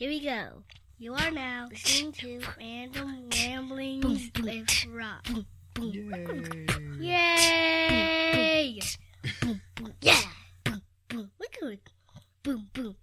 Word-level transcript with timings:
Here 0.00 0.08
we 0.08 0.24
go. 0.24 0.62
You 0.96 1.12
are 1.12 1.30
now 1.30 1.68
listening 1.70 2.12
to 2.12 2.40
Random 2.58 3.28
Ramblings 3.30 4.30
with 4.42 4.86
Rob. 4.86 5.44
Yay! 6.98 8.80
Yeah! 10.00 10.22
Boom, 10.64 10.80
boom. 11.06 11.30
Look 11.38 11.54
at 11.62 11.68
it. 11.72 11.80
Boom. 12.42 12.70
Boom. 12.72 12.96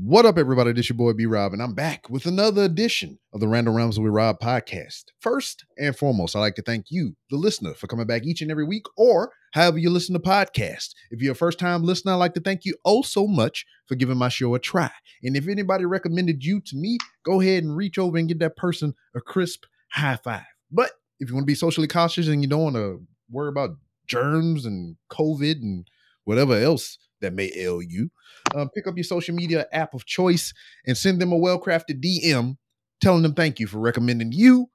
What 0.00 0.26
up, 0.26 0.38
everybody? 0.38 0.70
This 0.70 0.84
is 0.84 0.90
your 0.90 0.96
boy 0.96 1.12
B 1.14 1.26
Rob, 1.26 1.52
and 1.52 1.60
I'm 1.60 1.74
back 1.74 2.08
with 2.08 2.24
another 2.24 2.62
edition 2.62 3.18
of 3.32 3.40
the 3.40 3.48
Random 3.48 3.74
Ramblings 3.74 3.98
with 3.98 4.12
Rob 4.12 4.38
podcast. 4.38 5.06
First 5.18 5.64
and 5.76 5.96
foremost, 5.96 6.36
I'd 6.36 6.40
like 6.40 6.54
to 6.54 6.62
thank 6.62 6.86
you, 6.88 7.16
the 7.30 7.36
listener, 7.36 7.74
for 7.74 7.88
coming 7.88 8.06
back 8.06 8.24
each 8.24 8.40
and 8.40 8.48
every 8.48 8.62
week, 8.62 8.84
or 8.96 9.32
however 9.54 9.76
you 9.76 9.90
listen 9.90 10.12
to 10.12 10.20
podcasts. 10.20 10.90
If 11.10 11.20
you're 11.20 11.32
a 11.32 11.34
first 11.34 11.58
time 11.58 11.82
listener, 11.82 12.12
I'd 12.12 12.16
like 12.18 12.34
to 12.34 12.40
thank 12.40 12.64
you 12.64 12.76
oh 12.84 13.02
so 13.02 13.26
much 13.26 13.66
for 13.86 13.96
giving 13.96 14.16
my 14.16 14.28
show 14.28 14.54
a 14.54 14.60
try. 14.60 14.92
And 15.24 15.36
if 15.36 15.48
anybody 15.48 15.84
recommended 15.84 16.44
you 16.44 16.60
to 16.60 16.76
me, 16.76 16.98
go 17.24 17.40
ahead 17.40 17.64
and 17.64 17.76
reach 17.76 17.98
over 17.98 18.18
and 18.18 18.28
get 18.28 18.38
that 18.38 18.56
person 18.56 18.94
a 19.16 19.20
crisp 19.20 19.64
high 19.90 20.20
five. 20.22 20.46
But 20.70 20.92
if 21.18 21.28
you 21.28 21.34
want 21.34 21.42
to 21.42 21.50
be 21.50 21.56
socially 21.56 21.88
cautious 21.88 22.28
and 22.28 22.40
you 22.40 22.48
don't 22.48 22.62
want 22.62 22.76
to 22.76 23.02
worry 23.28 23.48
about 23.48 23.70
germs 24.06 24.64
and 24.64 24.94
COVID 25.10 25.56
and 25.56 25.88
whatever 26.22 26.54
else 26.54 26.98
that 27.20 27.34
may 27.34 27.52
ail 27.56 27.82
you, 27.82 28.10
uh, 28.54 28.66
pick 28.74 28.86
up 28.86 28.96
your 28.96 29.04
social 29.04 29.34
media 29.34 29.66
app 29.72 29.94
of 29.94 30.06
choice 30.06 30.52
and 30.86 30.96
send 30.96 31.20
them 31.20 31.32
a 31.32 31.36
well 31.36 31.60
crafted 31.60 32.02
DM 32.02 32.56
telling 33.00 33.22
them 33.22 33.34
thank 33.34 33.60
you 33.60 33.66
for 33.66 33.78
recommending 33.78 34.32
you 34.32 34.68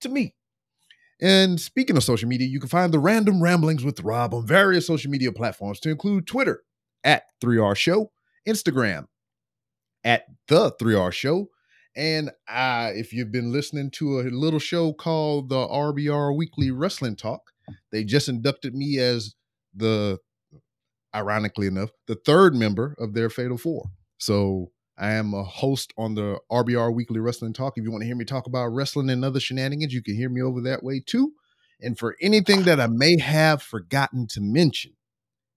to 0.00 0.08
me. 0.08 0.34
And 1.20 1.60
speaking 1.60 1.96
of 1.96 2.04
social 2.04 2.28
media, 2.28 2.46
you 2.46 2.60
can 2.60 2.68
find 2.68 2.94
the 2.94 3.00
Random 3.00 3.42
Ramblings 3.42 3.84
with 3.84 4.00
Rob 4.00 4.32
on 4.32 4.46
various 4.46 4.86
social 4.86 5.10
media 5.10 5.32
platforms 5.32 5.80
to 5.80 5.90
include 5.90 6.28
Twitter 6.28 6.62
at 7.02 7.24
3R 7.42 7.76
Show, 7.76 8.12
Instagram 8.46 9.06
at 10.04 10.26
the 10.46 10.70
3R 10.80 11.12
Show, 11.12 11.48
and 11.98 12.30
uh, 12.48 12.92
if 12.94 13.12
you've 13.12 13.32
been 13.32 13.52
listening 13.52 13.90
to 13.92 14.20
a 14.20 14.30
little 14.30 14.60
show 14.60 14.92
called 14.92 15.48
the 15.48 15.66
RBR 15.66 16.36
Weekly 16.36 16.70
Wrestling 16.70 17.16
Talk, 17.16 17.50
they 17.90 18.04
just 18.04 18.28
inducted 18.28 18.72
me 18.72 18.98
as 18.98 19.34
the, 19.74 20.20
ironically 21.14 21.66
enough, 21.66 21.90
the 22.06 22.14
third 22.14 22.54
member 22.54 22.94
of 22.98 23.14
their 23.14 23.30
Fatal 23.30 23.58
Four. 23.58 23.90
So 24.18 24.72
I 24.98 25.12
am 25.12 25.32
a 25.32 25.44
host 25.44 25.92
on 25.96 26.14
the 26.14 26.38
RBR 26.50 26.94
Weekly 26.94 27.20
Wrestling 27.20 27.52
Talk. 27.52 27.74
If 27.76 27.84
you 27.84 27.90
want 27.90 28.02
to 28.02 28.06
hear 28.06 28.16
me 28.16 28.24
talk 28.24 28.46
about 28.46 28.68
wrestling 28.68 29.10
and 29.10 29.24
other 29.24 29.40
shenanigans, 29.40 29.94
you 29.94 30.02
can 30.02 30.16
hear 30.16 30.28
me 30.28 30.42
over 30.42 30.60
that 30.62 30.82
way 30.82 31.02
too. 31.04 31.32
And 31.80 31.96
for 31.96 32.16
anything 32.20 32.64
that 32.64 32.80
I 32.80 32.88
may 32.88 33.18
have 33.20 33.62
forgotten 33.62 34.26
to 34.28 34.40
mention, 34.40 34.94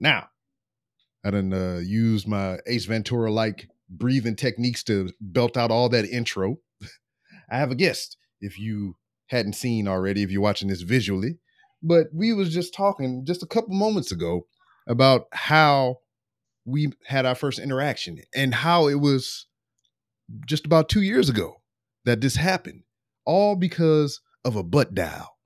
Now, 0.00 0.30
I 1.24 1.30
done 1.30 1.52
uh, 1.52 1.80
used 1.84 2.26
my 2.26 2.58
Ace 2.66 2.86
Ventura 2.86 3.30
like 3.30 3.68
breathing 3.88 4.34
techniques 4.34 4.82
to 4.84 5.10
belt 5.20 5.56
out 5.56 5.70
all 5.70 5.88
that 5.90 6.06
intro. 6.06 6.56
I 7.52 7.56
have 7.56 7.70
a 7.70 7.76
guest. 7.76 8.16
If 8.40 8.58
you 8.58 8.96
hadn't 9.28 9.52
seen 9.52 9.86
already, 9.86 10.24
if 10.24 10.32
you're 10.32 10.42
watching 10.42 10.66
this 10.66 10.82
visually, 10.82 11.38
but 11.80 12.08
we 12.12 12.32
was 12.32 12.52
just 12.52 12.74
talking 12.74 13.24
just 13.24 13.44
a 13.44 13.46
couple 13.46 13.76
moments 13.76 14.10
ago 14.10 14.48
about 14.88 15.26
how 15.30 15.98
we 16.64 16.92
had 17.06 17.26
our 17.26 17.36
first 17.36 17.60
interaction 17.60 18.18
and 18.34 18.52
how 18.52 18.88
it 18.88 18.96
was 18.96 19.46
just 20.46 20.66
about 20.66 20.88
two 20.88 21.02
years 21.02 21.28
ago 21.28 21.62
that 22.04 22.20
this 22.20 22.34
happened, 22.34 22.82
all 23.24 23.54
because 23.54 24.20
of 24.44 24.56
a 24.56 24.62
butt 24.62 24.94
dial. 24.94 25.36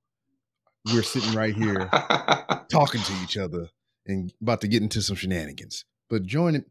We're 0.93 1.03
sitting 1.03 1.33
right 1.35 1.55
here 1.55 1.89
talking 2.71 3.01
to 3.01 3.13
each 3.25 3.37
other 3.37 3.69
and 4.07 4.33
about 4.41 4.61
to 4.61 4.69
get 4.69 4.83
into 4.83 5.03
some 5.03 5.17
shenanigans. 5.17 5.85
But 6.09 6.25
join 6.25 6.55
it. 6.55 6.65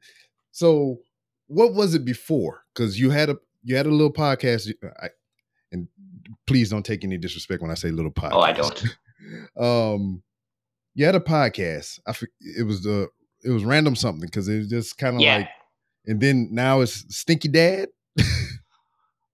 So, 0.51 0.99
what 1.47 1.73
was 1.73 1.93
it 1.93 2.05
before? 2.05 2.63
Because 2.73 2.99
you 2.99 3.09
had 3.09 3.29
a 3.29 3.37
you 3.63 3.75
had 3.75 3.85
a 3.85 3.91
little 3.91 4.13
podcast. 4.13 4.71
I, 5.01 5.09
and 5.71 5.87
please 6.47 6.69
don't 6.69 6.85
take 6.85 7.03
any 7.03 7.17
disrespect 7.17 7.61
when 7.61 7.71
I 7.71 7.75
say 7.75 7.91
little 7.91 8.11
podcast. 8.11 8.31
Oh, 8.33 8.39
I 8.39 8.53
don't. 8.53 8.97
um, 9.95 10.23
you 10.93 11.05
had 11.05 11.15
a 11.15 11.19
podcast. 11.19 11.99
I 12.07 12.13
it 12.39 12.63
was 12.65 12.83
the 12.83 13.09
it 13.43 13.49
was 13.49 13.65
random 13.65 13.95
something 13.95 14.21
because 14.25 14.47
it 14.47 14.57
was 14.59 14.69
just 14.69 14.97
kind 14.97 15.15
of 15.17 15.21
Yeah. 15.21 15.37
like, 15.37 15.49
and 16.05 16.21
then 16.21 16.49
now 16.51 16.79
it's 16.81 17.03
Stinky 17.15 17.49
Dad. 17.49 17.89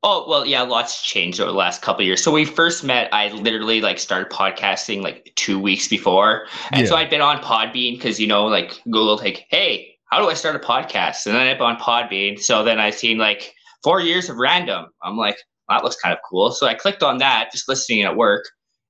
Oh 0.03 0.25
well, 0.28 0.45
yeah, 0.45 0.63
lots 0.63 1.03
changed 1.03 1.39
over 1.39 1.51
the 1.51 1.57
last 1.57 1.84
couple 1.84 2.01
of 2.01 2.07
years. 2.07 2.23
So 2.23 2.31
we 2.31 2.44
first 2.44 2.84
met. 2.84 3.13
I 3.13 3.29
literally 3.29 3.81
like 3.81 4.00
started 4.00 4.31
podcasting 4.31 5.03
like 5.03 5.31
two 5.35 5.59
weeks 5.59 5.88
before, 5.88 6.47
and 6.72 6.88
so 6.88 6.95
I'd 6.95 7.09
been 7.09 7.22
on 7.22 7.38
Podbean 7.38 7.97
because 7.97 8.19
you 8.19 8.25
know 8.25 8.45
like 8.45 8.81
Google 8.85 9.17
like, 9.17 9.45
hey, 9.50 9.95
how 10.06 10.19
do 10.19 10.28
I 10.28 10.34
start 10.34 10.56
a 10.56 10.59
podcast? 10.59 11.28
And 11.28 11.35
then 11.35 11.47
I'm 11.47 11.61
on 11.61 11.78
Podbean. 11.78 12.40
So 12.40 12.63
then 12.63 12.79
I 12.79 12.90
seen 12.90 13.19
like 13.19 13.53
four 13.84 14.01
years 14.01 14.28
of 14.28 14.38
random. 14.38 14.88
I'm 15.03 15.17
like, 15.17 15.38
that 15.69 15.84
looks 15.84 15.97
kind 15.97 16.13
of 16.13 16.19
cool. 16.28 16.51
So 16.51 16.66
I 16.66 16.73
clicked 16.73 17.03
on 17.03 17.19
that, 17.19 17.51
just 17.51 17.69
listening 17.69 18.01
at 18.01 18.16
work. 18.16 18.45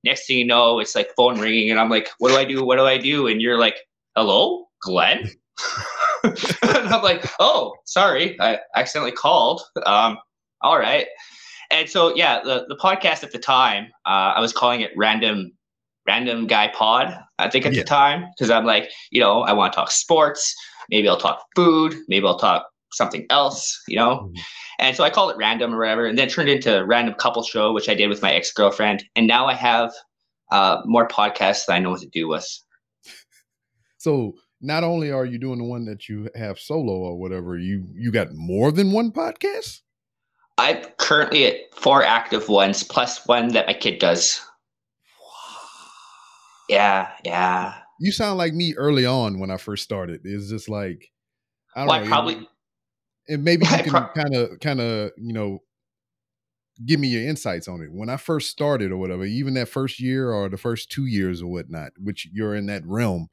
Next 0.06 0.28
thing 0.28 0.38
you 0.38 0.46
know, 0.46 0.80
it's 0.80 0.96
like 0.96 1.10
phone 1.18 1.40
ringing, 1.40 1.72
and 1.72 1.80
I'm 1.80 1.90
like, 1.90 2.10
what 2.20 2.30
do 2.30 2.38
I 2.38 2.46
do? 2.46 2.64
What 2.64 2.78
do 2.78 2.86
I 2.86 2.98
do? 2.98 3.28
And 3.28 3.42
you're 3.42 3.60
like, 3.60 3.76
hello, 4.16 4.68
Glenn. 4.82 5.30
and 6.24 6.88
I'm 6.88 7.02
like, 7.02 7.26
oh, 7.40 7.76
sorry, 7.86 8.40
I 8.40 8.60
accidentally 8.76 9.12
called. 9.12 9.62
Um, 9.86 10.18
all 10.62 10.78
right. 10.80 11.08
And 11.70 11.90
so, 11.90 12.14
yeah, 12.16 12.42
the, 12.44 12.66
the 12.68 12.76
podcast 12.76 13.24
at 13.24 13.32
the 13.32 13.40
time, 13.40 13.86
uh, 14.06 14.34
I 14.36 14.42
was 14.42 14.52
calling 14.54 14.82
it 14.82 14.92
Random 14.98 15.52
Random 16.08 16.48
Guy 16.48 16.68
Pod, 16.70 17.16
I 17.38 17.50
think 17.50 17.66
at 17.66 17.74
Yeah. 17.74 17.82
the 17.82 17.86
time, 17.86 18.26
because 18.36 18.50
I'm 18.50 18.66
like, 18.66 18.90
you 19.12 19.22
know, 19.22 19.42
I 19.42 19.54
want 19.54 19.72
to 19.72 19.76
talk 19.78 19.92
sports. 19.92 20.54
Maybe 20.90 21.08
I'll 21.08 21.16
talk 21.18 21.44
food. 21.56 21.96
Maybe 22.08 22.26
I'll 22.26 22.40
talk 22.40 22.66
something 22.92 23.26
else, 23.30 23.80
you 23.88 23.96
know? 23.98 24.30
Mhm. 24.34 24.40
And 24.80 24.98
so 24.98 25.04
I 25.04 25.12
called 25.12 25.32
it 25.32 25.38
Random 25.38 25.74
or 25.74 25.78
whatever, 25.80 26.08
and 26.08 26.18
then 26.18 26.28
turned 26.28 26.50
into 26.50 26.84
Random 26.86 27.14
Couple 27.14 27.44
Show, 27.44 27.72
which 27.72 27.88
I 27.88 27.94
did 27.94 28.08
with 28.10 28.22
my 28.22 28.34
ex 28.34 28.52
girlfriend. 28.52 29.04
And 29.16 29.28
now 29.28 29.46
I 29.46 29.54
have 29.54 29.94
uh, 30.52 30.82
more 30.86 31.08
podcasts 31.08 31.68
that 31.68 31.74
I 31.76 31.80
know 31.80 31.92
what 31.92 32.02
to 32.02 32.10
do 32.10 32.28
with. 32.28 32.46
So 34.00 34.34
not 34.60 34.84
only 34.84 35.12
are 35.12 35.26
you 35.26 35.38
doing 35.38 35.60
the 35.60 35.64
one 35.66 35.86
that 35.86 36.10
you 36.10 36.30
have 36.36 36.60
solo 36.60 36.94
or 36.94 37.18
whatever, 37.18 37.58
you 37.58 37.86
you 37.94 38.12
got 38.12 38.34
more 38.34 38.72
than 38.72 38.92
one 38.92 39.12
podcast. 39.12 39.82
I'm 40.62 40.84
currently 40.98 41.46
at 41.46 41.74
four 41.74 42.04
active 42.04 42.48
ones, 42.48 42.84
plus 42.84 43.26
one 43.28 43.50
that 43.50 43.68
my 43.68 43.74
kid 43.74 44.00
does. 44.00 44.40
Yeah, 46.70 47.10
yeah. 47.26 47.74
You 48.00 48.12
sound 48.12 48.38
like 48.38 48.54
me 48.54 48.74
early 48.78 49.06
on 49.06 49.40
when 49.40 49.52
I 49.52 49.58
first 49.58 49.84
started. 49.84 50.22
It's 50.24 50.50
just 50.50 50.70
like 50.70 51.12
I 51.76 51.82
don't 51.82 51.88
Well, 51.88 52.00
I 52.00 52.04
know. 52.04 52.08
probably 52.08 52.48
and 53.28 53.44
maybe 53.44 53.66
you 53.70 53.72
I 53.76 53.82
can 53.82 53.92
kind 54.16 54.36
of 54.36 54.60
kind 54.60 54.80
of 54.82 55.12
you 55.18 55.34
know 55.34 55.60
give 56.86 57.00
me 57.00 57.08
your 57.08 57.28
insights 57.28 57.68
on 57.68 57.82
it 57.82 57.92
when 57.92 58.10
i 58.10 58.18
first 58.18 58.50
started 58.50 58.92
or 58.92 58.98
whatever 58.98 59.24
even 59.24 59.54
that 59.54 59.70
first 59.70 60.00
year 60.00 60.32
or 60.32 60.50
the 60.50 60.58
first 60.58 60.90
two 60.90 61.06
years 61.06 61.42
or 61.42 61.52
whatnot 61.52 61.92
which 62.00 62.28
you're 62.34 62.56
in 62.56 62.66
that 62.66 62.82
realm 62.88 63.28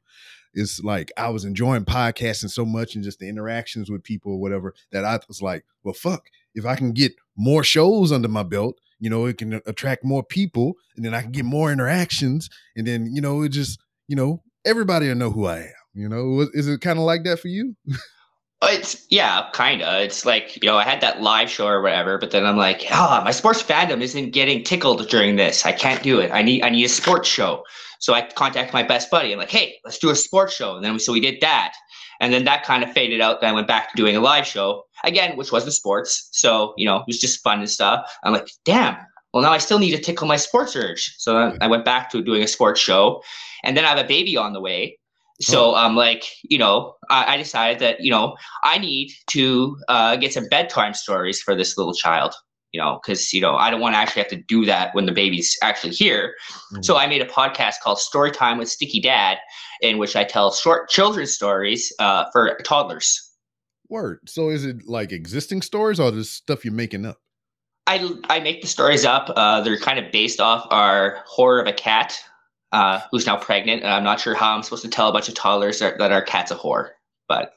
it's 0.53 0.83
like 0.83 1.11
i 1.17 1.29
was 1.29 1.45
enjoying 1.45 1.83
podcasting 1.83 2.49
so 2.49 2.63
much 2.63 2.93
and 2.93 3.03
just 3.03 3.17
the 3.17 3.27
interactions 3.27 3.89
with 3.89 4.03
people 4.03 4.33
or 4.33 4.39
whatever 4.39 4.75
that 4.91 5.03
i 5.03 5.17
was 5.27 5.41
like 5.41 5.65
well 5.83 5.95
fuck 5.95 6.25
if 6.55 6.65
i 6.65 6.75
can 6.75 6.91
get 6.91 7.13
more 7.35 7.63
shows 7.63 8.11
under 8.11 8.27
my 8.27 8.43
belt 8.43 8.75
you 8.99 9.09
know 9.09 9.25
it 9.25 9.37
can 9.37 9.61
attract 9.65 10.03
more 10.03 10.23
people 10.23 10.73
and 10.95 11.05
then 11.05 11.13
i 11.13 11.21
can 11.21 11.31
get 11.31 11.45
more 11.45 11.71
interactions 11.71 12.49
and 12.75 12.85
then 12.85 13.07
you 13.13 13.21
know 13.21 13.41
it 13.41 13.49
just 13.49 13.79
you 14.07 14.15
know 14.15 14.41
everybody 14.65 15.07
will 15.07 15.15
know 15.15 15.31
who 15.31 15.45
i 15.45 15.59
am 15.59 15.73
you 15.93 16.09
know 16.09 16.47
is 16.53 16.67
it 16.67 16.81
kind 16.81 16.99
of 16.99 17.05
like 17.05 17.23
that 17.23 17.39
for 17.39 17.47
you 17.47 17.75
It's 18.61 19.05
yeah, 19.09 19.49
kind 19.53 19.81
of. 19.81 20.01
It's 20.01 20.25
like 20.25 20.61
you 20.61 20.67
know, 20.67 20.77
I 20.77 20.83
had 20.83 20.99
that 21.01 21.21
live 21.21 21.49
show 21.49 21.65
or 21.65 21.81
whatever, 21.81 22.17
but 22.17 22.31
then 22.31 22.45
I'm 22.45 22.57
like, 22.57 22.83
ah, 22.91 23.21
my 23.23 23.31
sports 23.31 23.63
fandom 23.63 24.01
isn't 24.01 24.31
getting 24.31 24.63
tickled 24.63 25.07
during 25.07 25.37
this. 25.37 25.65
I 25.65 25.71
can't 25.71 26.03
do 26.03 26.19
it. 26.19 26.29
I 26.31 26.41
need 26.41 26.63
I 26.63 26.69
need 26.69 26.83
a 26.83 26.89
sports 26.89 27.29
show. 27.29 27.63
So 27.99 28.13
I 28.13 28.21
contact 28.35 28.73
my 28.73 28.83
best 28.83 29.09
buddy. 29.09 29.31
I'm 29.31 29.39
like, 29.39 29.49
hey, 29.49 29.77
let's 29.85 29.97
do 29.97 30.09
a 30.09 30.15
sports 30.15 30.53
show. 30.53 30.75
And 30.75 30.83
then 30.83 30.99
so 30.99 31.13
we 31.13 31.21
did 31.21 31.39
that, 31.39 31.73
and 32.19 32.33
then 32.33 32.43
that 32.45 32.63
kind 32.63 32.83
of 32.83 32.91
faded 32.91 33.21
out. 33.21 33.41
Then 33.41 33.51
I 33.51 33.53
went 33.53 33.67
back 33.67 33.91
to 33.91 33.97
doing 33.97 34.15
a 34.15 34.19
live 34.19 34.45
show 34.45 34.83
again, 35.03 35.37
which 35.37 35.51
was 35.51 35.65
the 35.65 35.71
sports. 35.71 36.29
So 36.31 36.73
you 36.77 36.85
know, 36.85 36.97
it 36.97 37.07
was 37.07 37.19
just 37.19 37.41
fun 37.43 37.59
and 37.59 37.69
stuff. 37.69 38.11
I'm 38.23 38.33
like, 38.33 38.49
damn. 38.65 38.97
Well, 39.33 39.43
now 39.43 39.51
I 39.51 39.59
still 39.59 39.77
need 39.77 39.91
to 39.91 40.01
tickle 40.01 40.27
my 40.27 40.37
sports 40.37 40.75
urge. 40.75 41.13
So 41.17 41.33
then 41.33 41.57
I 41.61 41.67
went 41.67 41.85
back 41.85 42.09
to 42.11 42.23
doing 42.23 42.41
a 42.41 42.47
sports 42.47 42.79
show, 42.79 43.21
and 43.63 43.77
then 43.77 43.85
I 43.85 43.89
have 43.89 44.03
a 44.03 44.07
baby 44.07 44.35
on 44.37 44.53
the 44.53 44.61
way. 44.61 44.97
So 45.41 45.73
I'm 45.73 45.95
like, 45.95 46.25
you 46.43 46.57
know, 46.57 46.95
I, 47.09 47.35
I 47.35 47.37
decided 47.37 47.79
that 47.79 48.01
you 48.01 48.11
know 48.11 48.35
I 48.63 48.77
need 48.77 49.11
to 49.31 49.77
uh, 49.87 50.15
get 50.17 50.33
some 50.33 50.47
bedtime 50.49 50.93
stories 50.93 51.41
for 51.41 51.55
this 51.55 51.77
little 51.77 51.93
child. 51.93 52.33
You 52.71 52.79
know, 52.79 52.99
because 53.01 53.33
you 53.33 53.41
know 53.41 53.55
I 53.55 53.69
don't 53.69 53.81
want 53.81 53.95
to 53.95 53.97
actually 53.97 54.21
have 54.21 54.31
to 54.31 54.37
do 54.37 54.65
that 54.65 54.93
when 54.93 55.05
the 55.05 55.11
baby's 55.11 55.57
actually 55.61 55.93
here. 55.93 56.35
Mm-hmm. 56.73 56.83
So 56.83 56.97
I 56.97 57.07
made 57.07 57.21
a 57.21 57.25
podcast 57.25 57.75
called 57.83 57.99
Story 57.99 58.31
Time 58.31 58.57
with 58.57 58.69
Sticky 58.69 59.01
Dad, 59.01 59.37
in 59.81 59.97
which 59.97 60.15
I 60.15 60.23
tell 60.23 60.51
short 60.51 60.89
children's 60.89 61.31
stories 61.31 61.93
uh, 61.99 62.25
for 62.31 62.57
toddlers. 62.63 63.25
Word. 63.89 64.19
So 64.27 64.49
is 64.49 64.65
it 64.65 64.87
like 64.87 65.11
existing 65.11 65.63
stories 65.63 65.99
or 65.99 66.11
just 66.11 66.33
stuff 66.33 66.63
you're 66.63 66.73
making 66.73 67.05
up? 67.05 67.17
I 67.87 68.13
I 68.29 68.39
make 68.39 68.61
the 68.61 68.67
stories 68.67 69.03
up. 69.03 69.31
Uh, 69.35 69.61
they're 69.61 69.79
kind 69.79 69.97
of 69.97 70.11
based 70.11 70.39
off 70.39 70.67
our 70.69 71.23
horror 71.25 71.59
of 71.59 71.67
a 71.67 71.73
cat 71.73 72.19
uh, 72.71 73.01
who's 73.11 73.25
now 73.25 73.37
pregnant. 73.37 73.83
And 73.83 73.91
I'm 73.91 74.03
not 74.03 74.19
sure 74.19 74.35
how 74.35 74.55
I'm 74.55 74.63
supposed 74.63 74.83
to 74.83 74.89
tell 74.89 75.09
a 75.09 75.13
bunch 75.13 75.27
of 75.27 75.35
toddlers 75.35 75.79
that, 75.79 75.97
that 75.97 76.11
our 76.11 76.21
cat's 76.21 76.51
a 76.51 76.55
whore, 76.55 76.89
but 77.27 77.53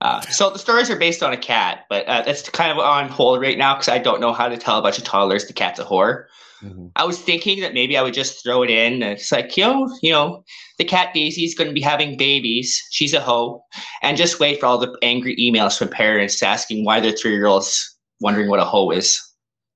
uh, 0.00 0.20
so 0.22 0.50
the 0.50 0.58
stories 0.58 0.90
are 0.90 0.96
based 0.96 1.22
on 1.22 1.32
a 1.32 1.36
cat, 1.36 1.84
but 1.90 2.06
uh, 2.06 2.22
that's 2.22 2.48
kind 2.48 2.70
of 2.70 2.78
on 2.78 3.08
hold 3.08 3.40
right 3.40 3.58
now 3.58 3.74
because 3.74 3.88
I 3.88 3.98
don't 3.98 4.20
know 4.20 4.32
how 4.32 4.48
to 4.48 4.56
tell 4.56 4.78
a 4.78 4.82
bunch 4.82 4.98
of 4.98 5.04
toddlers 5.04 5.46
the 5.46 5.52
cat's 5.52 5.78
a 5.78 5.84
whore. 5.84 6.24
Mm-hmm. 6.62 6.86
I 6.96 7.04
was 7.04 7.18
thinking 7.20 7.60
that 7.60 7.74
maybe 7.74 7.96
I 7.96 8.02
would 8.02 8.14
just 8.14 8.42
throw 8.42 8.62
it 8.62 8.70
in. 8.70 9.02
And 9.02 9.12
it's 9.12 9.32
like, 9.32 9.56
yo, 9.56 9.86
you 10.02 10.12
know, 10.12 10.44
the 10.78 10.84
cat 10.84 11.12
Daisy 11.14 11.44
is 11.44 11.54
going 11.54 11.68
to 11.68 11.74
be 11.74 11.80
having 11.80 12.16
babies. 12.16 12.82
She's 12.90 13.14
a 13.14 13.20
hoe. 13.20 13.62
And 14.02 14.16
just 14.16 14.40
wait 14.40 14.60
for 14.60 14.66
all 14.66 14.78
the 14.78 14.96
angry 15.02 15.36
emails 15.36 15.78
from 15.78 15.88
parents 15.88 16.42
asking 16.42 16.84
why 16.84 17.00
their 17.00 17.12
three 17.12 17.32
year 17.32 17.46
olds 17.46 17.96
wondering 18.20 18.48
what 18.48 18.60
a 18.60 18.64
hoe 18.64 18.90
is. 18.90 19.20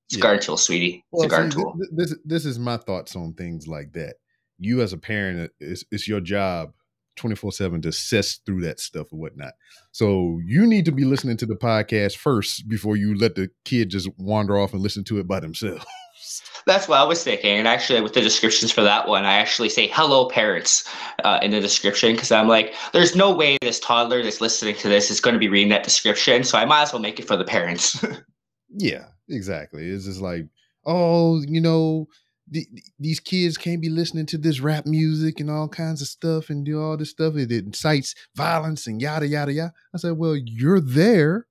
It's 0.08 0.16
yeah. 0.16 0.18
a 0.18 0.22
garden 0.22 0.42
tool, 0.42 0.56
sweetie. 0.56 0.96
It's 0.96 1.04
well, 1.12 1.26
a 1.26 1.28
garden 1.28 1.50
see, 1.50 1.56
tool. 1.56 1.74
This, 1.92 2.14
this 2.24 2.44
is 2.44 2.58
my 2.58 2.76
thoughts 2.76 3.16
on 3.16 3.32
things 3.34 3.66
like 3.66 3.92
that. 3.94 4.16
You 4.58 4.82
as 4.82 4.92
a 4.92 4.98
parent, 4.98 5.50
it's, 5.60 5.84
it's 5.90 6.06
your 6.06 6.20
job 6.20 6.72
24 7.16 7.52
7 7.52 7.82
to 7.82 7.88
assess 7.88 8.40
through 8.44 8.62
that 8.62 8.80
stuff 8.80 9.12
or 9.12 9.18
whatnot. 9.18 9.52
So 9.92 10.40
you 10.44 10.66
need 10.66 10.84
to 10.86 10.92
be 10.92 11.04
listening 11.04 11.36
to 11.38 11.46
the 11.46 11.56
podcast 11.56 12.16
first 12.16 12.68
before 12.68 12.96
you 12.96 13.16
let 13.16 13.34
the 13.34 13.50
kid 13.64 13.90
just 13.90 14.08
wander 14.18 14.58
off 14.58 14.72
and 14.72 14.82
listen 14.82 15.04
to 15.04 15.18
it 15.18 15.26
by 15.26 15.40
themselves. 15.40 15.84
That's 16.66 16.88
what 16.88 16.98
I 16.98 17.04
was 17.04 17.22
thinking. 17.22 17.58
And 17.58 17.68
actually, 17.68 18.00
with 18.00 18.14
the 18.14 18.20
descriptions 18.20 18.72
for 18.72 18.82
that 18.82 19.06
one, 19.06 19.24
I 19.24 19.34
actually 19.34 19.68
say 19.68 19.88
hello, 19.88 20.28
parents, 20.28 20.88
uh, 21.22 21.38
in 21.42 21.50
the 21.50 21.60
description 21.60 22.12
because 22.12 22.32
I'm 22.32 22.48
like, 22.48 22.74
there's 22.92 23.14
no 23.14 23.34
way 23.34 23.58
this 23.60 23.80
toddler 23.80 24.22
that's 24.22 24.40
listening 24.40 24.74
to 24.76 24.88
this 24.88 25.10
is 25.10 25.20
going 25.20 25.34
to 25.34 25.40
be 25.40 25.48
reading 25.48 25.68
that 25.70 25.84
description. 25.84 26.42
So 26.44 26.58
I 26.58 26.64
might 26.64 26.82
as 26.82 26.92
well 26.92 27.02
make 27.02 27.20
it 27.20 27.26
for 27.26 27.36
the 27.36 27.44
parents. 27.44 28.02
yeah, 28.70 29.06
exactly. 29.28 29.86
It's 29.86 30.06
just 30.06 30.20
like, 30.20 30.46
oh, 30.86 31.42
you 31.46 31.60
know, 31.60 32.06
the, 32.50 32.66
these 32.98 33.20
kids 33.20 33.56
can't 33.56 33.80
be 33.80 33.88
listening 33.88 34.26
to 34.26 34.38
this 34.38 34.60
rap 34.60 34.86
music 34.86 35.40
and 35.40 35.50
all 35.50 35.68
kinds 35.68 36.02
of 36.02 36.08
stuff 36.08 36.50
and 36.50 36.64
do 36.64 36.80
all 36.80 36.96
this 36.96 37.10
stuff. 37.10 37.36
It, 37.36 37.50
it 37.50 37.64
incites 37.64 38.14
violence 38.36 38.86
and 38.86 39.00
yada, 39.00 39.26
yada, 39.26 39.52
yada. 39.52 39.72
I 39.94 39.98
said, 39.98 40.18
well, 40.18 40.36
you're 40.36 40.80
there 40.80 41.46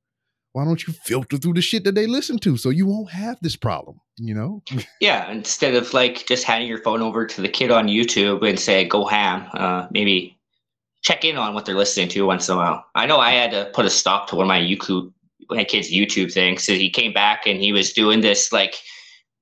why 0.54 0.64
don't 0.64 0.86
you 0.86 0.94
filter 0.94 1.38
through 1.38 1.54
the 1.54 1.62
shit 1.62 1.84
that 1.84 1.96
they 1.96 2.08
listen 2.08 2.38
to 2.40 2.56
so 2.58 2.70
you 2.70 2.86
won't 2.86 3.12
have 3.12 3.38
this 3.42 3.56
problem 3.56 4.00
you 4.18 4.34
know 4.34 4.64
yeah 5.02 5.30
instead 5.30 5.76
of 5.76 5.94
like 5.94 6.26
just 6.26 6.46
handing 6.46 6.70
your 6.70 6.78
phone 6.78 7.02
over 7.02 7.26
to 7.26 7.42
the 7.42 7.50
kid 7.50 7.72
on 7.72 7.88
youtube 7.88 8.48
and 8.48 8.60
say 8.60 8.88
go 8.88 9.06
ham 9.06 9.46
uh, 9.56 9.88
maybe 9.92 10.38
check 11.02 11.26
in 11.26 11.36
on 11.36 11.54
what 11.54 11.66
they're 11.66 11.76
listening 11.76 12.08
to 12.08 12.26
once 12.26 12.48
in 12.48 12.56
a 12.56 12.58
while 12.58 12.86
i 12.96 13.06
know 13.06 13.20
i 13.20 13.32
had 13.32 13.52
to 13.52 13.70
put 13.74 13.86
a 13.86 13.90
stop 13.90 14.30
to 14.30 14.36
one 14.36 14.46
of 14.46 14.48
my 14.48 14.60
youtube 14.60 15.12
my 15.50 15.64
kid's 15.64 15.92
youtube 15.92 16.32
things 16.32 16.64
so 16.64 16.74
he 16.74 16.90
came 16.90 17.12
back 17.12 17.46
and 17.46 17.60
he 17.60 17.74
was 17.74 17.92
doing 17.92 18.22
this 18.22 18.54
like 18.54 18.76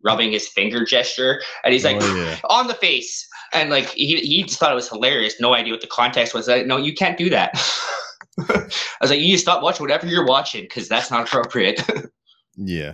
rubbing 0.03 0.31
his 0.31 0.47
finger 0.47 0.85
gesture 0.85 1.41
and 1.63 1.73
he's 1.73 1.83
like 1.83 1.97
oh, 1.99 2.15
yeah. 2.15 2.39
on 2.49 2.67
the 2.67 2.73
face 2.73 3.27
and 3.53 3.69
like 3.69 3.89
he, 3.89 4.17
he 4.17 4.43
just 4.43 4.59
thought 4.59 4.71
it 4.71 4.75
was 4.75 4.89
hilarious 4.89 5.39
no 5.39 5.53
idea 5.53 5.73
what 5.73 5.81
the 5.81 5.87
context 5.87 6.33
was 6.33 6.47
like 6.47 6.65
no 6.65 6.77
you 6.77 6.93
can't 6.93 7.17
do 7.17 7.29
that 7.29 7.51
I 8.39 8.69
was 9.01 9.09
like, 9.11 9.19
you 9.19 9.37
stop 9.37 9.61
watching 9.61 9.83
whatever 9.83 10.07
you're 10.07 10.25
watching 10.25 10.63
because 10.63 10.87
that's 10.87 11.11
not 11.11 11.27
appropriate. 11.27 11.83
yeah. 12.55 12.93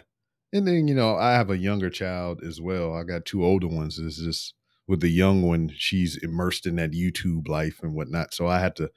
And 0.54 0.68
then, 0.68 0.88
you 0.88 0.96
know, 0.96 1.16
I 1.16 1.34
have 1.34 1.50
a 1.50 1.58
younger 1.58 1.90
child 1.90 2.42
as 2.44 2.60
well. 2.62 2.94
I 2.94 3.04
got 3.04 3.26
two 3.26 3.46
older 3.46 3.68
ones. 3.68 4.00
It's 4.00 4.18
just 4.18 4.54
with 4.88 5.02
the 5.02 5.10
young 5.10 5.42
one, 5.42 5.72
she's 5.76 6.18
immersed 6.18 6.66
in 6.66 6.78
that 6.78 6.92
YouTube 6.92 7.48
life 7.48 7.80
and 7.84 7.94
whatnot. 7.94 8.34
So 8.34 8.48
I 8.48 8.60
had 8.60 8.76
to 8.78 8.90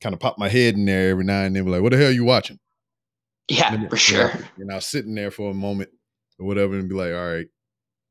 kind 0.00 0.12
of 0.12 0.20
pop 0.20 0.38
my 0.38 0.48
head 0.48 0.74
in 0.74 0.84
there 0.84 1.10
every 1.10 1.24
now 1.24 1.42
and 1.42 1.54
then, 1.54 1.64
be 1.64 1.70
like, 1.70 1.82
what 1.82 1.92
the 1.92 1.98
hell 1.98 2.08
are 2.08 2.12
you 2.12 2.24
watching? 2.24 2.58
Yeah, 3.48 3.70
then, 3.70 3.88
for 3.88 3.96
sure. 3.96 4.32
And 4.58 4.72
I 4.72 4.76
was 4.76 4.86
sitting 4.86 5.14
there 5.14 5.30
for 5.30 5.50
a 5.50 5.54
moment 5.54 5.90
or 6.38 6.46
whatever 6.46 6.74
and 6.74 6.88
be 6.88 6.94
like, 6.94 7.12
all 7.12 7.34
right, 7.34 7.46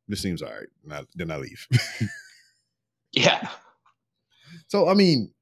this 0.08 0.22
seems 0.22 0.42
all 0.42 0.52
right. 0.52 0.68
And 0.84 0.94
I, 0.94 1.04
then 1.16 1.32
I 1.32 1.38
leave. 1.38 1.68
yeah. 3.14 3.50
So, 4.68 4.88
I 4.88 4.94
mean, 4.94 5.34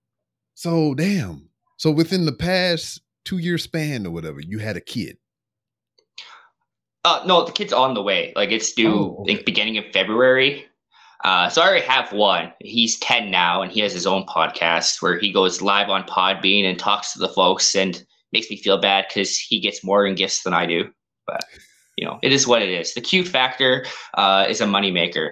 so 0.56 0.94
damn, 0.94 1.50
so 1.78 1.89
within 1.89 2.25
the 2.25 2.33
past 2.33 3.01
two 3.25 3.39
year 3.39 3.57
span 3.57 4.06
or 4.06 4.12
whatever, 4.12 4.39
you 4.39 4.60
had 4.60 4.78
a 4.78 4.81
kid. 4.81 5.18
Uh, 7.04 7.24
no, 7.25 7.45
the 7.45 7.51
kid's 7.51 7.74
on 7.74 7.95
the 7.95 8.04
way. 8.04 8.31
Like 8.36 8.51
it's 8.51 8.72
due, 8.74 8.94
oh, 8.94 9.22
okay. 9.22 9.36
like 9.36 9.45
beginning 9.45 9.77
of 9.77 9.86
February. 9.92 10.66
Uh, 11.24 11.50
so 11.50 11.62
I 11.62 11.68
already 11.68 11.86
have 11.86 12.12
one. 12.12 12.54
He's 12.60 13.00
ten 13.00 13.31
now, 13.31 13.62
and 13.62 13.72
he 13.72 13.80
has 13.80 13.94
his 13.94 14.06
own 14.06 14.25
podcast 14.25 15.01
where 15.01 15.18
he 15.18 15.31
goes 15.31 15.62
live 15.62 15.89
on 15.89 16.04
Podbean 16.04 16.69
and 16.69 16.77
talks 16.77 17.13
to 17.13 17.19
the 17.19 17.30
folks, 17.30 17.75
and 17.75 18.04
makes 18.31 18.50
me 18.50 18.57
feel 18.57 18.80
bad 18.80 19.06
because 19.07 19.38
he 19.38 19.60
gets 19.60 19.84
more 19.84 20.06
in 20.06 20.16
gifts 20.16 20.44
than 20.44 20.54
I 20.54 20.66
do. 20.66 20.92
But 21.25 21.44
you 22.01 22.07
know, 22.07 22.18
it 22.24 22.33
is 22.33 22.48
what 22.48 22.63
it 22.63 22.69
is. 22.69 22.95
The 22.95 23.01
cute 23.01 23.27
factor 23.27 23.86
uh, 24.15 24.48
is 24.50 24.59
a 24.59 24.65
moneymaker. 24.65 25.30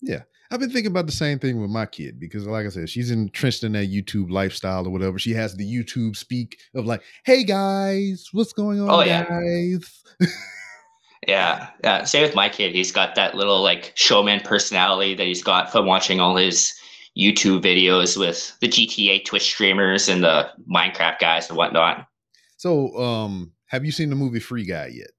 Yeah, 0.00 0.22
I've 0.50 0.58
been 0.58 0.70
thinking 0.70 0.90
about 0.90 1.04
the 1.04 1.12
same 1.12 1.38
thing 1.38 1.60
with 1.60 1.68
my 1.68 1.84
kid 1.84 2.18
because, 2.18 2.46
like 2.46 2.64
I 2.64 2.70
said, 2.70 2.88
she's 2.88 3.10
entrenched 3.10 3.62
in 3.62 3.72
that 3.72 3.90
YouTube 3.90 4.30
lifestyle 4.30 4.86
or 4.86 4.90
whatever. 4.90 5.18
She 5.18 5.34
has 5.34 5.54
the 5.54 5.70
YouTube 5.70 6.16
speak 6.16 6.58
of 6.74 6.86
like, 6.86 7.02
"Hey 7.26 7.44
guys, 7.44 8.28
what's 8.32 8.54
going 8.54 8.80
on, 8.80 8.88
oh, 8.88 9.02
yeah. 9.02 9.24
guys?" 9.24 10.02
yeah, 11.28 11.68
yeah. 11.84 12.04
Same 12.04 12.22
with 12.22 12.34
my 12.34 12.48
kid. 12.48 12.74
He's 12.74 12.90
got 12.90 13.14
that 13.16 13.34
little 13.34 13.62
like 13.62 13.92
showman 13.96 14.40
personality 14.40 15.14
that 15.14 15.26
he's 15.26 15.42
got 15.42 15.70
from 15.70 15.84
watching 15.84 16.20
all 16.20 16.36
his 16.36 16.72
YouTube 17.18 17.60
videos 17.60 18.16
with 18.16 18.56
the 18.60 18.68
GTA 18.68 19.26
Twitch 19.26 19.44
streamers 19.44 20.08
and 20.08 20.24
the 20.24 20.48
Minecraft 20.74 21.18
guys 21.18 21.50
and 21.50 21.58
whatnot. 21.58 22.08
So, 22.56 22.96
um, 22.96 23.52
have 23.66 23.84
you 23.84 23.92
seen 23.92 24.08
the 24.08 24.16
movie 24.16 24.40
Free 24.40 24.64
Guy 24.64 24.92
yet? 24.94 25.10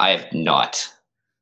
I 0.00 0.16
have 0.16 0.32
not. 0.32 0.88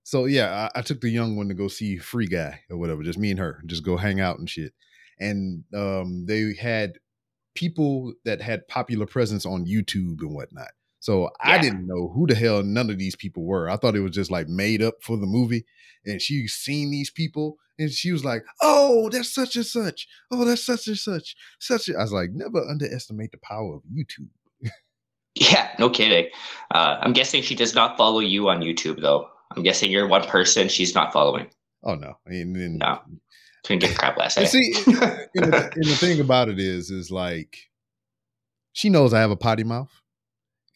So 0.02 0.24
yeah, 0.24 0.68
I, 0.74 0.80
I, 0.80 0.82
took 0.82 1.00
the 1.00 1.10
young 1.10 1.36
one 1.36 1.48
to 1.48 1.54
go 1.54 1.68
see 1.68 1.96
Free 1.96 2.26
Guy 2.26 2.60
or 2.70 2.76
whatever, 2.76 3.04
just 3.04 3.18
me 3.18 3.30
and 3.30 3.38
her, 3.38 3.62
just 3.66 3.84
go 3.84 3.96
hang 3.96 4.20
out 4.20 4.38
and 4.38 4.50
shit. 4.50 4.72
And 5.20 5.62
um, 5.74 6.26
they 6.26 6.54
had 6.54 6.98
people 7.54 8.14
that 8.24 8.40
had 8.40 8.66
popular 8.66 9.06
presence 9.06 9.46
on 9.46 9.66
YouTube 9.66 10.20
and 10.20 10.34
whatnot. 10.34 10.70
So 10.98 11.30
yeah. 11.44 11.52
I 11.52 11.58
didn't 11.58 11.86
know 11.86 12.10
who 12.12 12.26
the 12.26 12.34
hell 12.34 12.64
none 12.64 12.90
of 12.90 12.98
these 12.98 13.14
people 13.14 13.44
were. 13.44 13.70
I 13.70 13.76
thought 13.76 13.94
it 13.94 14.00
was 14.00 14.12
just 14.12 14.30
like 14.30 14.48
made 14.48 14.82
up 14.82 14.94
for 15.02 15.16
the 15.16 15.26
movie. 15.26 15.64
And 16.04 16.20
she 16.20 16.48
seen 16.48 16.90
these 16.90 17.10
people 17.10 17.58
and 17.78 17.90
she 17.92 18.10
was 18.10 18.24
like, 18.24 18.44
"Oh, 18.60 19.08
that's 19.08 19.32
such 19.32 19.54
and 19.54 19.66
such. 19.66 20.08
Oh, 20.32 20.44
that's 20.44 20.64
such 20.64 20.88
and 20.88 20.98
such. 20.98 21.36
Such." 21.60 21.88
A-. 21.88 21.96
I 21.96 22.02
was 22.02 22.12
like, 22.12 22.30
"Never 22.32 22.60
underestimate 22.68 23.30
the 23.30 23.38
power 23.38 23.76
of 23.76 23.82
YouTube." 23.84 24.30
Yeah, 25.40 25.70
no 25.78 25.90
kidding. 25.90 26.30
Uh, 26.70 26.98
I'm 27.00 27.12
guessing 27.12 27.42
she 27.42 27.54
does 27.54 27.74
not 27.74 27.96
follow 27.96 28.20
you 28.20 28.48
on 28.48 28.60
YouTube 28.60 29.00
though. 29.00 29.28
I'm 29.56 29.62
guessing 29.62 29.90
you're 29.90 30.06
one 30.06 30.24
person 30.24 30.68
she's 30.68 30.94
not 30.94 31.12
following. 31.12 31.48
Oh 31.82 31.94
no, 31.94 32.18
I 32.26 32.30
mean, 32.30 32.78
no, 32.78 33.00
couldn't 33.64 33.80
give 33.80 33.96
crap 33.96 34.16
last 34.16 34.36
night. 34.36 34.48
See, 34.48 34.74
and 34.86 35.52
the, 35.52 35.70
and 35.74 35.84
the 35.84 35.96
thing 35.96 36.20
about 36.20 36.48
it 36.48 36.58
is, 36.58 36.90
is 36.90 37.10
like 37.10 37.56
she 38.72 38.88
knows 38.88 39.14
I 39.14 39.20
have 39.20 39.30
a 39.30 39.36
potty 39.36 39.64
mouth. 39.64 39.90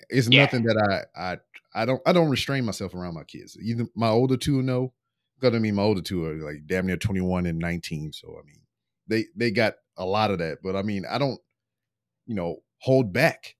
It's 0.08 0.28
yeah. 0.28 0.42
nothing 0.42 0.64
that 0.64 1.04
I 1.16 1.32
I 1.32 1.36
I 1.74 1.84
don't 1.84 2.02
I 2.06 2.12
don't 2.12 2.30
restrain 2.30 2.64
myself 2.64 2.94
around 2.94 3.14
my 3.14 3.24
kids. 3.24 3.56
Even 3.62 3.88
my 3.94 4.08
older 4.08 4.36
two 4.36 4.62
know. 4.62 4.92
Because 5.38 5.56
I 5.56 5.58
mean, 5.58 5.74
my 5.74 5.82
older 5.82 6.02
two 6.02 6.24
are 6.24 6.34
like 6.34 6.66
damn 6.66 6.86
near 6.86 6.96
21 6.96 7.46
and 7.46 7.58
19. 7.58 8.12
So 8.12 8.38
I 8.40 8.46
mean, 8.46 8.60
they 9.08 9.24
they 9.34 9.50
got 9.50 9.74
a 9.96 10.04
lot 10.04 10.30
of 10.30 10.38
that. 10.38 10.58
But 10.62 10.76
I 10.76 10.82
mean, 10.82 11.04
I 11.08 11.18
don't, 11.18 11.40
you 12.26 12.34
know, 12.34 12.58
hold 12.78 13.12
back 13.12 13.56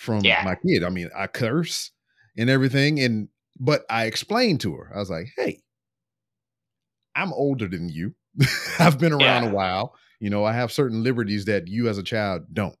from 0.00 0.24
yeah. 0.24 0.42
my 0.44 0.54
kid. 0.54 0.82
I 0.82 0.88
mean, 0.88 1.10
I 1.14 1.26
curse 1.26 1.90
and 2.36 2.48
everything, 2.48 2.98
and 3.00 3.28
but 3.58 3.84
I 3.90 4.06
explained 4.06 4.60
to 4.62 4.74
her, 4.74 4.90
I 4.94 4.98
was 4.98 5.10
like, 5.10 5.26
hey, 5.36 5.60
I'm 7.14 7.32
older 7.34 7.68
than 7.68 7.90
you. 7.90 8.14
I've 8.78 8.98
been 8.98 9.12
around 9.12 9.44
yeah. 9.44 9.50
a 9.50 9.54
while. 9.54 9.94
You 10.18 10.30
know, 10.30 10.44
I 10.44 10.52
have 10.52 10.72
certain 10.72 11.02
liberties 11.02 11.44
that 11.44 11.68
you 11.68 11.88
as 11.88 11.98
a 11.98 12.02
child 12.02 12.42
don't. 12.52 12.76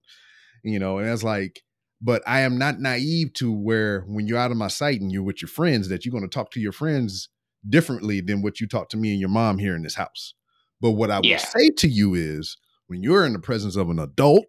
You 0.64 0.78
know, 0.78 0.98
and 0.98 1.08
it's 1.08 1.22
like, 1.22 1.62
but 2.00 2.22
I 2.26 2.40
am 2.40 2.56
not 2.56 2.80
naive 2.80 3.34
to 3.34 3.52
where 3.52 4.02
when 4.06 4.26
you're 4.26 4.38
out 4.38 4.50
of 4.50 4.56
my 4.56 4.68
sight 4.68 5.02
and 5.02 5.12
you're 5.12 5.22
with 5.22 5.42
your 5.42 5.48
friends, 5.48 5.88
that 5.88 6.04
you're 6.04 6.12
going 6.12 6.28
to 6.28 6.28
talk 6.28 6.50
to 6.52 6.60
your 6.60 6.72
friends 6.72 7.28
differently 7.68 8.22
than 8.22 8.40
what 8.40 8.60
you 8.60 8.66
talk 8.66 8.88
to 8.90 8.96
me 8.96 9.10
and 9.10 9.20
your 9.20 9.28
mom 9.28 9.58
here 9.58 9.74
in 9.74 9.82
this 9.82 9.96
house. 9.96 10.34
But 10.80 10.92
what 10.92 11.10
I 11.10 11.20
yeah. 11.22 11.36
will 11.36 11.40
say 11.40 11.68
to 11.68 11.88
you 11.88 12.14
is 12.14 12.56
when 12.86 13.02
you're 13.02 13.26
in 13.26 13.34
the 13.34 13.38
presence 13.38 13.76
of 13.76 13.90
an 13.90 13.98
adult 13.98 14.46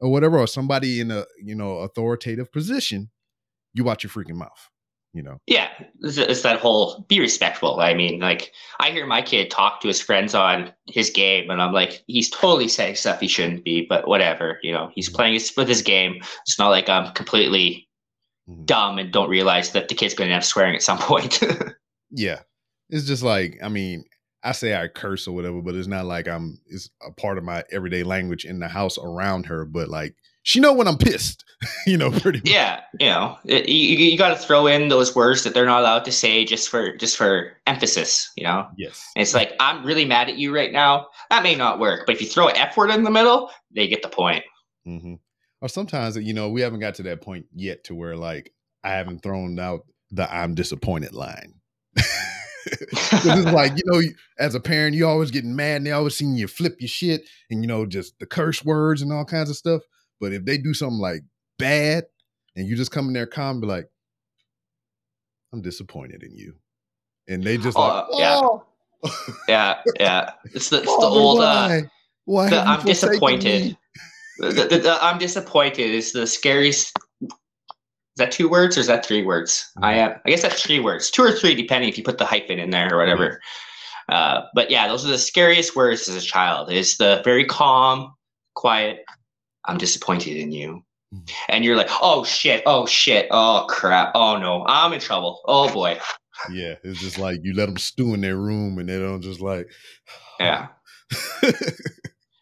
or 0.00 0.10
whatever, 0.10 0.38
or 0.38 0.46
somebody 0.46 1.00
in 1.00 1.10
a, 1.10 1.24
you 1.42 1.54
know, 1.54 1.78
authoritative 1.78 2.52
position, 2.52 3.10
you 3.74 3.84
watch 3.84 4.02
your 4.02 4.10
freaking 4.10 4.36
mouth 4.36 4.70
you 5.14 5.22
know 5.22 5.38
yeah 5.46 5.68
it's, 6.02 6.18
it's, 6.18 6.42
that 6.42 6.60
whole 6.60 7.06
be 7.08 7.18
respectful 7.18 7.80
i 7.80 7.94
mean 7.94 8.20
like 8.20 8.52
i 8.78 8.90
hear 8.90 9.06
my 9.06 9.22
kid 9.22 9.50
talk 9.50 9.80
to 9.80 9.88
his 9.88 10.02
friends 10.02 10.34
on 10.34 10.70
his 10.86 11.08
game 11.08 11.48
and 11.48 11.62
i'm 11.62 11.72
like 11.72 12.04
he's 12.08 12.28
totally 12.28 12.68
saying 12.68 12.94
stuff 12.94 13.18
he 13.18 13.26
shouldn't 13.26 13.64
be 13.64 13.86
but 13.88 14.06
whatever 14.06 14.58
you 14.62 14.70
know 14.70 14.90
he's 14.94 15.08
mm-hmm. 15.08 15.16
playing 15.16 15.32
his, 15.32 15.50
with 15.56 15.66
his 15.66 15.80
game 15.80 16.16
it's 16.42 16.58
not 16.58 16.68
like 16.68 16.90
i'm 16.90 17.10
completely 17.14 17.88
Mhm. 18.48 18.64
dumb 18.64 18.98
and 18.98 19.12
don't 19.12 19.28
realize 19.28 19.72
that 19.72 19.88
the 19.88 19.94
kid's 19.94 20.14
going 20.14 20.28
to 20.28 20.34
end 20.34 20.42
up 20.42 20.44
swearing 20.44 20.74
at 20.74 20.82
some 20.82 20.98
point. 21.02 21.42
Yeah. 22.10 22.40
It's 22.88 23.06
just 23.06 23.22
like, 23.22 23.58
I 23.62 23.68
mean, 23.68 24.04
I 24.42 24.52
say 24.52 24.74
I 24.74 24.88
curse 24.88 25.26
or 25.26 25.34
whatever, 25.34 25.60
but 25.62 25.74
it's 25.74 25.88
not 25.88 26.06
like 26.06 26.28
I'm 26.28 26.60
it's 26.66 26.90
a 27.06 27.10
part 27.12 27.38
of 27.38 27.44
my 27.44 27.64
everyday 27.72 28.02
language 28.04 28.44
in 28.44 28.60
the 28.60 28.68
house 28.68 28.96
around 28.98 29.46
her, 29.46 29.64
but 29.64 29.88
like 29.88 30.14
she 30.44 30.60
know 30.60 30.72
when 30.72 30.86
I'm 30.88 30.96
pissed, 30.96 31.44
you 31.86 31.96
know, 31.98 32.10
pretty 32.10 32.38
much. 32.38 32.48
yeah, 32.48 32.80
you 32.98 33.06
know, 33.08 33.36
it, 33.44 33.68
you, 33.68 33.96
you 33.98 34.16
got 34.16 34.28
to 34.30 34.36
throw 34.36 34.66
in 34.66 34.88
those 34.88 35.14
words 35.14 35.42
that 35.44 35.52
they're 35.54 35.66
not 35.66 35.80
allowed 35.80 36.04
to 36.06 36.12
say 36.12 36.44
just 36.44 36.68
for 36.68 36.96
just 36.96 37.16
for 37.16 37.52
emphasis. 37.66 38.30
You 38.36 38.44
know, 38.44 38.66
Yes. 38.76 39.04
and 39.16 39.22
it's 39.22 39.34
like 39.34 39.52
I'm 39.60 39.84
really 39.84 40.04
mad 40.04 40.28
at 40.28 40.38
you 40.38 40.54
right 40.54 40.72
now. 40.72 41.08
That 41.30 41.42
may 41.42 41.54
not 41.56 41.78
work, 41.80 42.04
but 42.06 42.14
if 42.14 42.22
you 42.22 42.28
throw 42.28 42.48
an 42.48 42.56
F 42.56 42.76
word 42.76 42.90
in 42.90 43.02
the 43.04 43.10
middle, 43.10 43.50
they 43.74 43.88
get 43.88 44.02
the 44.02 44.08
point. 44.08 44.44
hmm 44.84 45.14
Or 45.60 45.68
sometimes, 45.68 46.16
you 46.16 46.32
know, 46.32 46.48
we 46.48 46.60
haven't 46.60 46.80
got 46.80 46.94
to 46.94 47.02
that 47.04 47.20
point 47.22 47.46
yet 47.54 47.84
to 47.84 47.94
where 47.94 48.16
like 48.16 48.52
I 48.84 48.90
haven't 48.90 49.22
thrown 49.22 49.58
out 49.58 49.80
the 50.12 50.32
I'm 50.32 50.54
disappointed 50.54 51.12
line. 51.12 51.54
it's 52.92 53.52
like, 53.52 53.72
you 53.76 53.82
know, 53.86 54.00
as 54.38 54.54
a 54.54 54.60
parent, 54.60 54.94
you 54.96 55.06
always 55.06 55.30
getting 55.30 55.54
mad 55.56 55.78
and 55.78 55.86
they 55.86 55.92
always 55.92 56.16
seeing 56.16 56.36
you 56.36 56.48
flip 56.48 56.76
your 56.80 56.88
shit 56.88 57.22
and, 57.50 57.62
you 57.62 57.68
know, 57.68 57.86
just 57.86 58.18
the 58.18 58.26
curse 58.26 58.64
words 58.64 59.02
and 59.02 59.12
all 59.12 59.24
kinds 59.24 59.50
of 59.50 59.56
stuff. 59.56 59.82
But 60.20 60.32
if 60.32 60.44
they 60.44 60.58
do 60.58 60.74
something 60.74 60.98
like 60.98 61.22
bad 61.58 62.04
and 62.56 62.66
you 62.66 62.76
just 62.76 62.90
come 62.90 63.08
in 63.08 63.12
there 63.12 63.26
calm 63.26 63.52
and 63.56 63.60
be 63.60 63.66
like, 63.66 63.88
I'm 65.52 65.62
disappointed 65.62 66.22
in 66.22 66.36
you. 66.36 66.54
And 67.28 67.42
they 67.42 67.56
just 67.56 67.76
like, 67.76 68.04
Oh, 68.10 68.18
yeah. 68.18 68.40
"Oh, 68.42 68.64
yeah, 69.48 69.82
yeah. 70.00 70.30
It's 70.54 70.70
the, 70.70 70.78
it's 70.78 70.86
the 70.86 71.06
old. 71.06 71.40
Uh, 71.40 71.68
why? 71.68 71.82
Why 72.24 72.50
the 72.50 72.60
I'm 72.60 72.84
disappointed. 72.84 73.62
me?" 73.62 73.78
The, 74.40 74.50
the, 74.50 74.78
the 74.78 74.98
I'm 75.02 75.18
disappointed 75.18 75.90
is 75.90 76.12
the 76.12 76.26
scariest. 76.26 76.97
Is 78.18 78.24
that 78.26 78.32
two 78.32 78.48
words 78.48 78.76
or 78.76 78.80
is 78.80 78.88
that 78.88 79.06
three 79.06 79.22
words? 79.22 79.70
I 79.80 79.94
am. 79.94 80.16
I 80.26 80.30
guess 80.30 80.42
that's 80.42 80.60
three 80.60 80.80
words, 80.80 81.08
two 81.08 81.22
or 81.22 81.30
three, 81.30 81.54
depending 81.54 81.88
if 81.88 81.96
you 81.96 82.02
put 82.02 82.18
the 82.18 82.24
hyphen 82.24 82.58
in 82.58 82.70
there 82.70 82.92
or 82.92 82.98
whatever. 82.98 83.40
Uh, 84.08 84.40
but 84.56 84.72
yeah, 84.72 84.88
those 84.88 85.04
are 85.06 85.08
the 85.08 85.18
scariest 85.18 85.76
words 85.76 86.08
as 86.08 86.16
a 86.16 86.26
child. 86.26 86.72
Is 86.72 86.96
the 86.96 87.22
very 87.24 87.44
calm, 87.44 88.12
quiet. 88.56 89.04
I'm 89.66 89.78
disappointed 89.78 90.36
in 90.36 90.50
you, 90.50 90.82
Mhm. 91.14 91.30
and 91.48 91.64
you're 91.64 91.76
like, 91.76 91.90
oh 92.02 92.24
shit, 92.24 92.64
oh 92.66 92.86
shit, 92.86 93.28
oh 93.30 93.66
crap, 93.68 94.10
oh 94.16 94.36
no, 94.36 94.64
I'm 94.66 94.92
in 94.92 94.98
trouble. 94.98 95.40
Oh 95.46 95.72
boy, 95.72 96.00
Yeah, 96.50 96.74
it's 96.82 96.98
just 96.98 97.20
like 97.20 97.38
you 97.44 97.54
let 97.54 97.66
them 97.66 97.76
stew 97.76 98.14
in 98.14 98.20
their 98.20 98.36
room 98.36 98.80
and 98.80 98.88
they 98.88 98.98
don't 98.98 99.22
just 99.22 99.40
like, 99.40 99.68
yeah. 100.40 100.66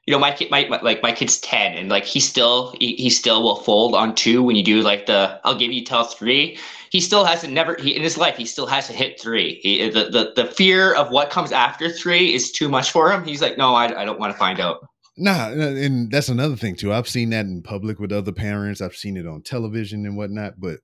you 0.07 0.13
know 0.13 0.19
my 0.19 0.33
kid 0.33 0.51
my, 0.51 0.67
my 0.69 0.81
like 0.81 1.03
my 1.03 1.13
kid's 1.13 1.39
10 1.39 1.77
and 1.77 1.89
like 1.89 2.05
he 2.05 2.21
still 2.21 2.75
he, 2.81 2.95
he 2.97 3.11
still 3.11 3.43
will 3.43 3.57
fold 3.57 3.95
on 3.95 4.15
two 4.15 4.43
when 4.43 4.57
you 4.57 4.63
do 4.63 4.81
like 4.83 5.07
the 5.07 5.39
i'll 5.45 5.59
give 5.59 5.73
you 5.73 5.85
till 5.85 6.05
three 6.05 6.59
he 6.91 7.01
still 7.01 7.25
hasn't 7.25 7.53
never 7.53 7.77
he, 7.77 7.95
in 7.95 8.03
his 8.03 8.17
life 8.17 8.37
he 8.37 8.45
still 8.45 8.67
has 8.67 8.87
to 8.87 8.93
hit 8.93 9.21
three 9.21 9.61
he, 9.63 9.89
the, 9.91 10.05
the 10.05 10.33
the 10.37 10.51
fear 10.51 10.95
of 10.95 11.11
what 11.11 11.31
comes 11.31 11.53
after 11.53 11.91
three 11.91 12.33
is 12.33 12.53
too 12.53 12.69
much 12.69 12.91
for 12.91 13.13
him 13.13 13.25
he's 13.25 13.43
like 13.43 13.59
no 13.59 13.75
i, 13.75 13.85
I 14.01 14.05
don't 14.05 14.19
want 14.19 14.33
to 14.33 14.39
find 14.39 14.61
out 14.61 14.87
Nah, 15.19 15.49
and 15.49 16.11
that's 16.11 16.29
another 16.29 16.57
thing 16.57 16.77
too. 16.77 16.93
I've 16.93 17.09
seen 17.09 17.31
that 17.31 17.47
in 17.47 17.63
public 17.63 17.99
with 17.99 18.13
other 18.13 18.33
parents. 18.33 18.83
I've 18.83 18.95
seen 18.95 19.17
it 19.17 19.27
on 19.27 19.41
television 19.41 20.05
and 20.05 20.15
whatnot. 20.15 20.61
But 20.61 20.81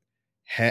ha- 0.49 0.71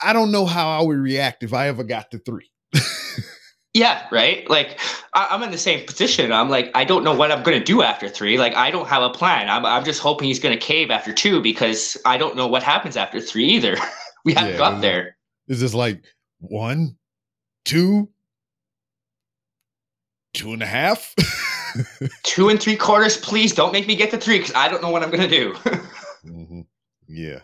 I 0.00 0.14
don't 0.14 0.32
know 0.32 0.46
how 0.46 0.70
I 0.70 0.82
would 0.82 0.96
react 0.96 1.42
if 1.42 1.52
I 1.52 1.68
ever 1.68 1.84
got 1.84 2.10
to 2.12 2.18
three. 2.18 2.50
yeah 3.74 4.06
right 4.10 4.48
like 4.48 4.80
I, 5.14 5.28
i'm 5.30 5.42
in 5.42 5.50
the 5.50 5.58
same 5.58 5.86
position. 5.86 6.32
I'm 6.32 6.48
like 6.48 6.70
i 6.74 6.84
don't 6.84 7.04
know 7.04 7.14
what 7.14 7.30
i'm 7.32 7.42
going 7.42 7.58
to 7.58 7.64
do 7.64 7.82
after 7.82 8.08
three. 8.08 8.38
Like 8.38 8.54
i 8.54 8.70
don't 8.70 8.88
have 8.88 9.02
a 9.02 9.10
plan. 9.10 9.48
I'm, 9.48 9.64
I'm 9.66 9.84
just 9.84 10.00
hoping 10.00 10.28
he's 10.28 10.38
going 10.40 10.58
to 10.58 10.64
cave 10.64 10.90
after 10.90 11.12
two 11.12 11.40
because 11.42 11.96
i 12.04 12.16
don't 12.18 12.36
know 12.36 12.46
what 12.46 12.62
happens 12.62 12.96
after 12.96 13.20
three 13.20 13.46
either. 13.46 13.76
We 14.24 14.34
haven't 14.34 14.52
Yeah, 14.52 14.58
got 14.58 14.80
there. 14.82 15.16
It's 15.46 15.60
just 15.60 15.74
like 15.74 16.02
one, 16.40 16.96
two, 17.64 18.08
two 20.34 20.52
and 20.52 20.62
a 20.62 20.66
half. 20.66 21.14
two 22.24 22.48
and 22.48 22.60
three 22.60 22.76
quarters 22.76 23.16
please 23.16 23.54
don't 23.54 23.72
make 23.72 23.86
me 23.86 23.94
get 23.96 24.10
to 24.10 24.18
three 24.18 24.38
because 24.38 24.54
i 24.54 24.68
don't 24.68 24.82
know 24.82 24.90
what 24.90 25.02
i'm 25.02 25.10
going 25.10 25.28
to 25.28 25.28
do. 25.28 25.54
Mhm. 26.26 26.66
Yeah. 27.06 27.40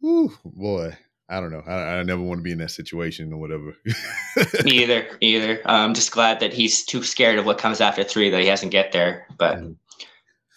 Whew, 0.00 0.32
boy, 0.44 0.96
I 1.28 1.40
don't 1.40 1.50
know. 1.50 1.62
I, 1.66 1.98
I 1.98 2.02
never 2.02 2.20
want 2.22 2.38
to 2.40 2.42
be 2.42 2.52
in 2.52 2.58
that 2.58 2.70
situation 2.70 3.32
or 3.32 3.38
whatever. 3.38 3.74
Me 4.64 4.70
either. 4.82 5.06
Me 5.22 5.36
either. 5.36 5.62
I'm 5.64 5.94
just 5.94 6.10
glad 6.12 6.40
that 6.40 6.52
he's 6.52 6.84
too 6.84 7.02
scared 7.02 7.38
of 7.38 7.46
what 7.46 7.56
comes 7.58 7.80
after 7.80 8.04
three 8.04 8.28
that 8.30 8.40
he 8.42 8.46
hasn't 8.46 8.72
get 8.72 8.92
there. 8.92 9.26
But 9.38 9.58
Mhm. 9.58 9.76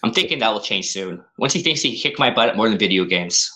I'm 0.04 0.14
thinking 0.14 0.40
that 0.40 0.52
will 0.54 0.62
change 0.62 0.90
soon. 0.90 1.24
Once 1.38 1.54
he 1.54 1.62
thinks 1.64 1.82
he 1.82 1.92
can 1.94 2.12
kick 2.12 2.20
my 2.20 2.30
butt 2.34 2.56
more 2.58 2.70
than 2.70 2.78
video 2.78 3.06
games. 3.06 3.50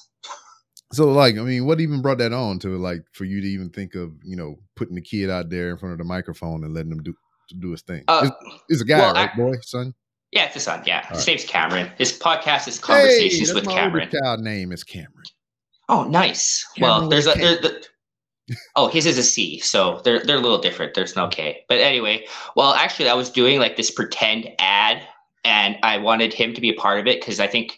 So, 0.93 1.09
like, 1.11 1.37
I 1.37 1.41
mean, 1.43 1.65
what 1.65 1.79
even 1.79 2.01
brought 2.01 2.17
that 2.17 2.33
on 2.33 2.59
to 2.59 2.77
like 2.77 3.03
for 3.13 3.25
you 3.25 3.39
to 3.41 3.47
even 3.47 3.69
think 3.69 3.95
of, 3.95 4.11
you 4.23 4.35
know, 4.35 4.55
putting 4.75 4.95
the 4.95 5.01
kid 5.01 5.29
out 5.29 5.49
there 5.49 5.69
in 5.69 5.77
front 5.77 5.93
of 5.93 5.99
the 5.99 6.03
microphone 6.05 6.63
and 6.63 6.73
letting 6.73 6.91
him 6.91 7.03
do 7.03 7.13
to 7.49 7.55
do 7.55 7.71
his 7.71 7.81
thing? 7.81 8.03
Uh, 8.07 8.29
it's, 8.29 8.55
it's 8.69 8.81
a 8.81 8.85
guy, 8.85 8.99
well, 8.99 9.13
right, 9.13 9.29
I- 9.33 9.37
boy, 9.37 9.53
son? 9.61 9.93
Yeah, 10.31 10.45
it's 10.45 10.53
his 10.53 10.63
son. 10.63 10.81
Yeah, 10.85 11.01
his 11.07 11.11
Alright. 11.11 11.27
name's 11.27 11.43
Cameron. 11.45 11.91
His 11.97 12.17
podcast 12.17 12.67
is 12.69 12.77
Hey, 12.77 12.81
Conversations 12.81 13.49
that's 13.53 13.65
with 13.65 13.67
Cameron. 13.73 14.09
child 14.09 14.39
name 14.39 14.71
is 14.71 14.83
Cameron. 14.85 15.23
Oh, 15.91 16.05
nice. 16.05 16.65
Well, 16.79 17.09
there's 17.09 17.27
a. 17.27 17.33
there, 17.33 17.59
the, 17.61 17.85
oh, 18.77 18.87
his 18.87 19.05
is 19.05 19.17
a 19.17 19.23
C, 19.23 19.59
so 19.59 19.99
they're 20.05 20.23
they're 20.23 20.37
a 20.37 20.41
little 20.41 20.57
different. 20.57 20.93
There's 20.93 21.17
no 21.17 21.27
K. 21.27 21.65
But 21.67 21.79
anyway, 21.79 22.25
well, 22.55 22.73
actually, 22.73 23.09
I 23.09 23.13
was 23.13 23.29
doing 23.29 23.59
like 23.59 23.75
this 23.75 23.91
pretend 23.91 24.47
ad, 24.57 25.05
and 25.43 25.77
I 25.83 25.97
wanted 25.97 26.33
him 26.33 26.53
to 26.53 26.61
be 26.61 26.69
a 26.69 26.73
part 26.75 27.01
of 27.01 27.07
it 27.07 27.19
because 27.19 27.41
I 27.41 27.47
think 27.47 27.77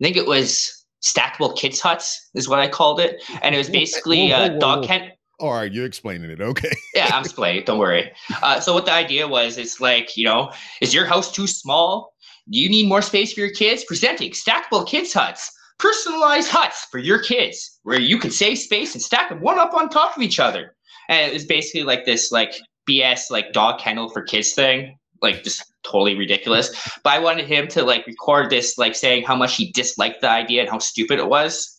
I 0.00 0.04
think 0.04 0.16
it 0.16 0.26
was 0.26 0.82
stackable 1.02 1.54
kids 1.54 1.78
huts 1.78 2.30
is 2.34 2.48
what 2.48 2.58
I 2.58 2.68
called 2.68 3.00
it, 3.00 3.22
and 3.42 3.54
it 3.54 3.58
was 3.58 3.68
Whoa, 3.68 3.74
basically 3.74 4.30
whoa, 4.30 4.36
uh, 4.36 4.48
whoa, 4.48 4.58
dog 4.58 4.80
whoa. 4.80 4.86
kennel. 4.86 5.08
All 5.38 5.52
right, 5.52 5.70
you're 5.70 5.86
explaining 5.86 6.30
it. 6.30 6.40
Okay. 6.40 6.72
yeah, 6.94 7.10
I'm 7.12 7.22
explaining. 7.22 7.64
Don't 7.64 7.78
worry. 7.78 8.10
Uh, 8.42 8.60
so 8.60 8.72
what 8.72 8.86
the 8.86 8.92
idea 8.92 9.28
was, 9.28 9.58
it's 9.58 9.78
like 9.78 10.16
you 10.16 10.24
know, 10.24 10.50
is 10.80 10.94
your 10.94 11.04
house 11.04 11.30
too 11.30 11.46
small? 11.46 12.14
Do 12.50 12.58
you 12.58 12.70
need 12.70 12.88
more 12.88 13.02
space 13.02 13.34
for 13.34 13.40
your 13.40 13.52
kids? 13.52 13.84
Presenting 13.84 14.30
stackable 14.30 14.86
kids 14.86 15.12
huts, 15.12 15.52
personalized 15.78 16.48
huts 16.48 16.86
for 16.90 16.98
your 16.98 17.18
kids, 17.18 17.78
where 17.82 18.00
you 18.00 18.18
can 18.18 18.30
save 18.30 18.58
space 18.58 18.94
and 18.94 19.02
stack 19.02 19.28
them 19.28 19.40
one 19.40 19.58
up 19.58 19.74
on 19.74 19.88
top 19.88 20.16
of 20.16 20.22
each 20.22 20.38
other. 20.38 20.74
And 21.08 21.30
it 21.30 21.34
was 21.34 21.44
basically 21.44 21.82
like 21.82 22.04
this, 22.04 22.32
like 22.32 22.54
BS, 22.88 23.30
like 23.30 23.52
dog 23.52 23.80
kennel 23.80 24.08
for 24.08 24.22
kids 24.22 24.52
thing, 24.52 24.98
like 25.20 25.42
just 25.42 25.64
totally 25.84 26.16
ridiculous. 26.16 26.70
But 27.02 27.14
I 27.14 27.18
wanted 27.18 27.46
him 27.46 27.68
to 27.68 27.82
like 27.84 28.06
record 28.06 28.50
this, 28.50 28.78
like 28.78 28.94
saying 28.94 29.24
how 29.24 29.36
much 29.36 29.56
he 29.56 29.72
disliked 29.72 30.20
the 30.20 30.30
idea 30.30 30.62
and 30.62 30.70
how 30.70 30.78
stupid 30.78 31.18
it 31.18 31.28
was. 31.28 31.78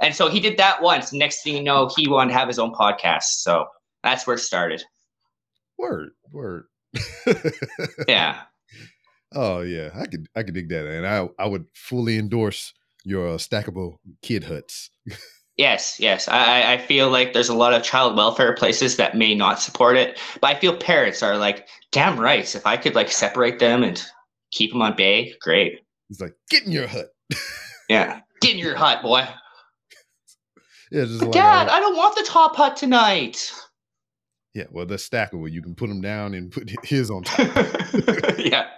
And 0.00 0.14
so 0.14 0.28
he 0.28 0.40
did 0.40 0.56
that 0.58 0.82
once. 0.82 1.12
Next 1.12 1.42
thing 1.42 1.56
you 1.56 1.62
know, 1.62 1.90
he 1.94 2.08
wanted 2.08 2.32
to 2.32 2.38
have 2.38 2.48
his 2.48 2.58
own 2.58 2.72
podcast. 2.72 3.24
So 3.42 3.66
that's 4.02 4.26
where 4.26 4.36
it 4.36 4.40
started. 4.40 4.82
Word, 5.78 6.10
word. 6.32 6.64
Yeah. 8.08 8.40
oh 9.34 9.60
yeah, 9.60 9.90
I 9.94 10.06
could 10.06 10.28
I 10.36 10.42
could 10.42 10.54
dig 10.54 10.68
that, 10.68 10.86
and 10.86 11.06
I 11.06 11.28
I 11.38 11.46
would 11.46 11.66
fully 11.74 12.18
endorse 12.18 12.72
your 13.04 13.36
stackable 13.36 13.96
kid 14.22 14.44
huts. 14.44 14.90
Yes, 15.56 15.96
yes. 16.00 16.26
I, 16.26 16.72
I- 16.74 16.78
feel 16.78 17.10
like 17.10 17.32
there's 17.32 17.48
a 17.48 17.54
lot 17.54 17.72
of 17.74 17.82
child 17.84 18.16
welfare 18.16 18.54
places 18.54 18.96
that 18.96 19.16
may 19.16 19.34
not 19.34 19.60
support 19.60 19.96
it, 19.96 20.18
but 20.40 20.56
I 20.56 20.58
feel 20.58 20.76
parents 20.76 21.22
are 21.22 21.36
like, 21.36 21.68
damn 21.92 22.18
right. 22.18 22.52
If 22.54 22.66
I 22.66 22.76
could 22.76 22.94
like 22.96 23.10
separate 23.10 23.58
them 23.60 23.82
and 23.84 24.02
keep 24.50 24.72
them 24.72 24.82
on 24.82 24.96
bay, 24.96 25.34
great. 25.40 25.80
He's 26.08 26.20
like 26.20 26.34
get 26.50 26.64
in 26.64 26.72
your 26.72 26.86
hut. 26.88 27.10
Yeah. 27.88 28.20
Get 28.40 28.52
in 28.54 28.58
your 28.58 28.74
hut, 28.76 29.02
boy. 29.02 29.28
Yeah, 30.90 31.04
just 31.04 31.20
like 31.22 31.32
Dad, 31.32 31.68
uh, 31.68 31.72
I 31.72 31.80
don't 31.80 31.96
want 31.96 32.16
the 32.16 32.22
top 32.22 32.56
hut 32.56 32.76
tonight. 32.76 33.52
yeah. 34.54 34.64
Well, 34.70 34.86
they're 34.86 34.96
stackable. 34.96 35.50
You 35.50 35.60
can 35.60 35.74
put 35.74 35.88
them 35.88 36.00
down 36.00 36.32
and 36.34 36.50
put 36.50 36.70
his 36.84 37.10
on 37.10 37.24
top. 37.24 37.46
yeah. 38.38 38.68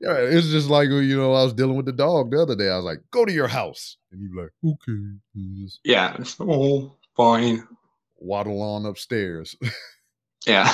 Yeah, 0.00 0.16
it's 0.18 0.48
just 0.48 0.68
like 0.68 0.90
uh, 0.90 0.96
you 0.96 1.16
know, 1.16 1.32
I 1.34 1.42
was 1.44 1.52
dealing 1.54 1.76
with 1.76 1.86
the 1.86 1.92
dog 1.92 2.30
the 2.30 2.42
other 2.42 2.54
day. 2.56 2.68
I 2.68 2.76
was 2.76 2.84
like, 2.84 2.98
"Go 3.10 3.24
to 3.24 3.32
your 3.32 3.48
house," 3.48 3.96
and 4.12 4.20
he'd 4.20 4.32
be 4.32 4.40
like, 4.42 4.52
"Okay," 4.64 5.62
just 5.64 5.80
Yeah. 5.84 6.12
It's- 6.14 6.36
Oh, 6.40 6.96
fine. 7.16 7.66
waddle 8.18 8.60
on 8.62 8.86
upstairs. 8.86 9.56
Yeah. 10.46 10.70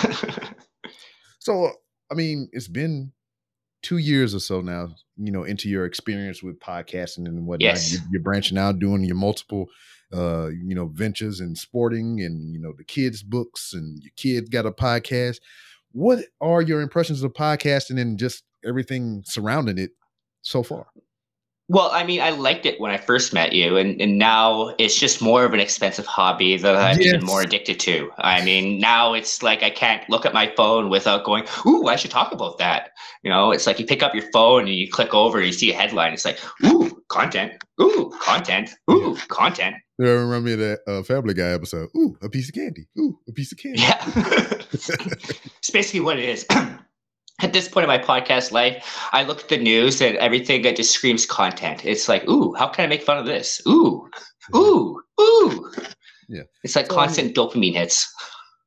so, 1.38 1.70
I 2.10 2.14
mean, 2.14 2.48
it's 2.52 2.68
been 2.68 3.12
two 3.82 3.96
years 3.96 4.34
or 4.34 4.40
so 4.40 4.60
now. 4.60 4.94
You 5.16 5.32
know, 5.32 5.44
into 5.44 5.68
your 5.68 5.86
experience 5.86 6.42
with 6.42 6.58
podcasting 6.60 7.26
and 7.26 7.46
whatnot. 7.46 7.62
Yes. 7.62 7.92
You, 7.92 7.98
you're 8.12 8.22
branching 8.22 8.58
out, 8.58 8.78
doing 8.78 9.04
your 9.04 9.16
multiple, 9.16 9.66
uh, 10.12 10.48
you 10.48 10.74
know, 10.74 10.86
ventures 10.92 11.40
in 11.40 11.54
sporting, 11.54 12.20
and 12.20 12.52
you 12.52 12.60
know, 12.60 12.72
the 12.76 12.84
kids' 12.84 13.22
books, 13.22 13.72
and 13.72 14.02
your 14.02 14.12
kid 14.16 14.50
got 14.50 14.66
a 14.66 14.72
podcast. 14.72 15.38
What 15.92 16.24
are 16.40 16.60
your 16.62 16.80
impressions 16.80 17.22
of 17.22 17.32
podcasting 17.32 18.00
and 18.00 18.18
just 18.18 18.42
everything 18.64 19.22
surrounding 19.26 19.78
it 19.78 19.90
so 20.42 20.62
far? 20.62 20.86
Well, 21.68 21.90
I 21.90 22.04
mean, 22.04 22.20
I 22.20 22.30
liked 22.30 22.66
it 22.66 22.78
when 22.80 22.90
I 22.90 22.98
first 22.98 23.32
met 23.32 23.52
you, 23.54 23.78
and, 23.78 23.98
and 23.98 24.18
now 24.18 24.74
it's 24.78 24.98
just 24.98 25.22
more 25.22 25.44
of 25.44 25.54
an 25.54 25.60
expensive 25.60 26.04
hobby 26.04 26.58
that 26.58 26.76
I'm 26.76 26.98
Yes. 27.00 27.14
even 27.14 27.24
more 27.24 27.40
addicted 27.40 27.80
to. 27.80 28.10
I 28.18 28.44
mean, 28.44 28.78
now 28.78 29.14
it's 29.14 29.42
like 29.42 29.62
I 29.62 29.70
can't 29.70 30.06
look 30.10 30.26
at 30.26 30.34
my 30.34 30.52
phone 30.54 30.90
without 30.90 31.24
going, 31.24 31.44
"Ooh, 31.64 31.86
I 31.86 31.96
should 31.96 32.10
talk 32.10 32.32
about 32.32 32.58
that." 32.58 32.90
You 33.22 33.30
know, 33.30 33.52
it's 33.52 33.66
like 33.66 33.78
you 33.78 33.86
pick 33.86 34.02
up 34.02 34.12
your 34.14 34.28
phone 34.32 34.62
and 34.62 34.74
you 34.74 34.90
click 34.90 35.14
over 35.14 35.38
and 35.38 35.46
you 35.46 35.52
see 35.52 35.72
a 35.72 35.74
headline. 35.74 36.12
It's 36.12 36.26
like, 36.26 36.38
"Ooh, 36.64 37.00
content! 37.08 37.52
Ooh, 37.80 38.12
content! 38.20 38.70
Ooh, 38.90 39.16
content!" 39.28 39.76
That 39.98 40.08
remind 40.08 40.44
me 40.44 40.52
of 40.54 40.58
that 40.58 40.80
uh, 40.86 41.02
Family 41.04 41.32
Guy 41.32 41.52
episode. 41.52 41.88
Ooh, 41.96 42.18
a 42.20 42.28
piece 42.28 42.48
of 42.48 42.54
candy. 42.54 42.86
Ooh, 42.98 43.18
a 43.28 43.32
piece 43.32 43.52
of 43.52 43.56
candy. 43.56 43.80
Yeah, 43.80 44.04
it's 44.72 45.70
basically 45.70 46.00
what 46.00 46.18
it 46.18 46.28
is. 46.28 46.44
At 47.40 47.52
this 47.52 47.68
point 47.68 47.84
in 47.84 47.88
my 47.88 47.98
podcast 47.98 48.52
life, 48.52 48.98
I 49.12 49.24
look 49.24 49.40
at 49.40 49.48
the 49.48 49.56
news 49.56 50.00
and 50.00 50.16
everything 50.18 50.62
that 50.62 50.76
just 50.76 50.92
screams 50.92 51.26
content. 51.26 51.84
It's 51.84 52.08
like, 52.08 52.28
ooh, 52.28 52.54
how 52.54 52.68
can 52.68 52.84
I 52.84 52.88
make 52.88 53.02
fun 53.02 53.18
of 53.18 53.26
this? 53.26 53.60
Ooh, 53.66 54.08
ooh, 54.56 55.00
ooh. 55.20 55.72
Yeah. 56.28 56.42
It's 56.62 56.76
like 56.76 56.86
So, 56.86 56.94
constant 56.94 57.34
dopamine 57.34 57.74
hits. 57.74 58.12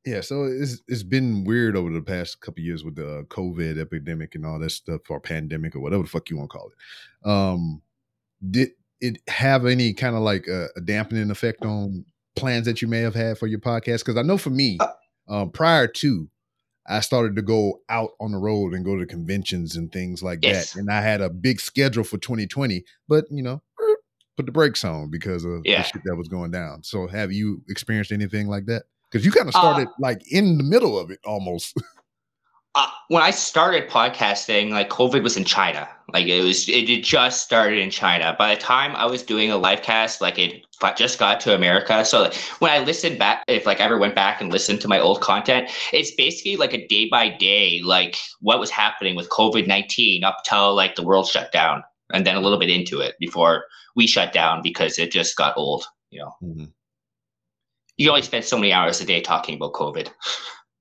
Yeah, 0.06 0.22
so 0.22 0.44
it's 0.44 0.82
it's 0.88 1.02
been 1.04 1.46
weird 1.46 1.76
over 1.76 1.92
the 1.92 2.02
past 2.02 2.40
couple 2.40 2.64
years 2.64 2.84
with 2.84 2.96
the 2.96 3.20
uh, 3.20 3.24
COVID 3.24 3.80
epidemic 3.80 4.36
and 4.36 4.46
all 4.46 4.60
that 4.60 4.70
stuff, 4.70 5.02
or 5.10 5.20
pandemic, 5.20 5.76
or 5.76 5.80
whatever 5.80 6.04
the 6.04 6.10
fuck 6.10 6.30
you 6.30 6.38
want 6.38 6.52
to 6.52 6.58
call 6.58 6.70
it. 6.70 7.30
Um, 7.30 7.82
did 8.52 8.72
it 9.02 9.18
have 9.28 9.66
any 9.66 9.94
kind 9.94 10.16
of 10.16 10.22
like 10.22 10.48
a, 10.48 10.68
a 10.76 10.82
dampening 10.82 11.32
effect 11.32 11.66
on 11.66 12.06
plans 12.36 12.66
that 12.66 12.82
you 12.84 12.88
may 12.88 13.00
have 13.00 13.16
had 13.16 13.40
for 13.40 13.48
your 13.48 13.60
podcast? 13.60 14.00
Because 14.00 14.18
I 14.18 14.22
know 14.22 14.38
for 14.38 14.52
me, 14.52 14.78
Uh 14.80 14.92
um, 15.28 15.50
prior 15.50 15.88
to, 15.88 16.30
I 16.88 17.00
started 17.00 17.36
to 17.36 17.42
go 17.42 17.82
out 17.89 18.12
on 18.20 18.32
the 18.32 18.38
road 18.38 18.74
and 18.74 18.86
go 18.86 18.96
to 18.98 19.06
conventions 19.06 19.75
and 19.75 19.92
things 19.92 20.22
like 20.22 20.39
Yes. 20.44 20.74
that, 20.74 20.80
and 20.80 20.92
I 20.92 21.01
had 21.01 21.20
a 21.22 21.30
big 21.30 21.60
schedule 21.60 22.04
for 22.04 22.18
2020, 22.18 22.84
but 23.08 23.25
you 23.32 23.44
know. 23.44 23.62
Put 24.38 24.48
the 24.48 24.51
brakes 24.51 24.84
on 24.84 25.10
because 25.10 25.46
of 25.46 25.62
Yeah. 25.63 25.77
the 25.77 25.84
shit 25.86 26.01
that 26.04 26.15
was 26.18 26.27
going 26.27 26.51
down. 26.51 26.84
So, 26.84 27.08
have 27.08 27.32
you 27.32 27.62
experienced 27.70 28.12
anything 28.12 28.48
like 28.50 28.65
that? 28.65 28.84
Because 29.10 29.25
you 29.25 29.32
kind 29.32 29.48
of 29.48 29.56
Uh, 29.56 29.60
started 29.60 29.88
like 30.00 30.30
in 30.30 30.58
the 30.58 30.63
middle 30.65 31.00
of 31.00 31.10
it 31.10 31.20
almost. 31.25 31.74
Uh, 32.75 32.89
when 33.08 33.24
I 33.24 33.32
started 33.32 33.89
podcasting, 33.89 34.72
like 34.72 34.89
COVID 34.89 35.24
was 35.24 35.38
in 35.38 35.46
China. 35.46 35.88
Like 36.13 36.27
it 36.27 36.44
was, 36.44 36.67
it 36.67 37.03
just 37.03 37.41
started 37.41 37.79
in 37.79 37.89
China. 37.89 38.36
By 38.38 38.53
the 38.53 38.60
time 38.62 38.96
I 38.98 39.05
was 39.05 39.24
doing 39.24 39.50
a 39.50 39.58
live 39.58 39.82
cast, 39.82 40.20
like 40.20 40.38
it 40.38 40.65
just 40.98 41.17
got 41.17 41.39
to 41.41 41.55
America. 41.55 42.03
So 42.03 42.24
like, 42.24 42.36
when 42.60 42.72
I 42.72 42.79
listened 42.79 43.17
back, 43.17 43.44
if 43.48 43.65
like 43.65 43.79
I 43.79 43.86
ever 43.86 43.98
went 43.98 44.13
back 44.13 44.41
and 44.41 44.51
listened 44.51 44.82
to 44.82 44.89
my 44.89 45.00
old 45.00 45.22
content, 45.22 45.70
it's 45.94 46.12
basically 46.15 46.58
like 46.58 46.74
a 46.74 46.86
day 46.88 47.08
by 47.08 47.29
day, 47.29 47.82
like 47.82 48.17
what 48.41 48.60
was 48.60 48.70
happening 48.70 49.15
with 49.15 49.29
COVID 49.29 49.67
nineteen 49.67 50.25
up 50.25 50.39
till 50.46 50.75
like 50.75 50.96
the 50.96 51.03
world 51.03 51.27
shut 51.27 51.53
down, 51.53 51.82
and 52.13 52.27
then 52.27 52.36
a 52.36 52.41
little 52.41 52.60
bit 52.60 52.70
into 52.70 53.00
it 53.00 53.15
before 53.20 53.63
we 53.96 54.05
shut 54.05 54.34
down 54.34 54.62
because 54.62 55.00
it 55.00 55.12
just 55.12 55.38
got 55.38 55.58
old. 55.58 55.86
You 56.12 56.20
know, 56.20 56.36
Mhm. 56.44 56.72
you 57.98 58.10
only 58.10 58.22
spend 58.22 58.44
so 58.44 58.58
many 58.58 58.74
hours 58.74 59.00
a 59.00 59.05
day 59.05 59.22
talking 59.22 59.55
about 59.55 59.74
COVID. 59.74 60.10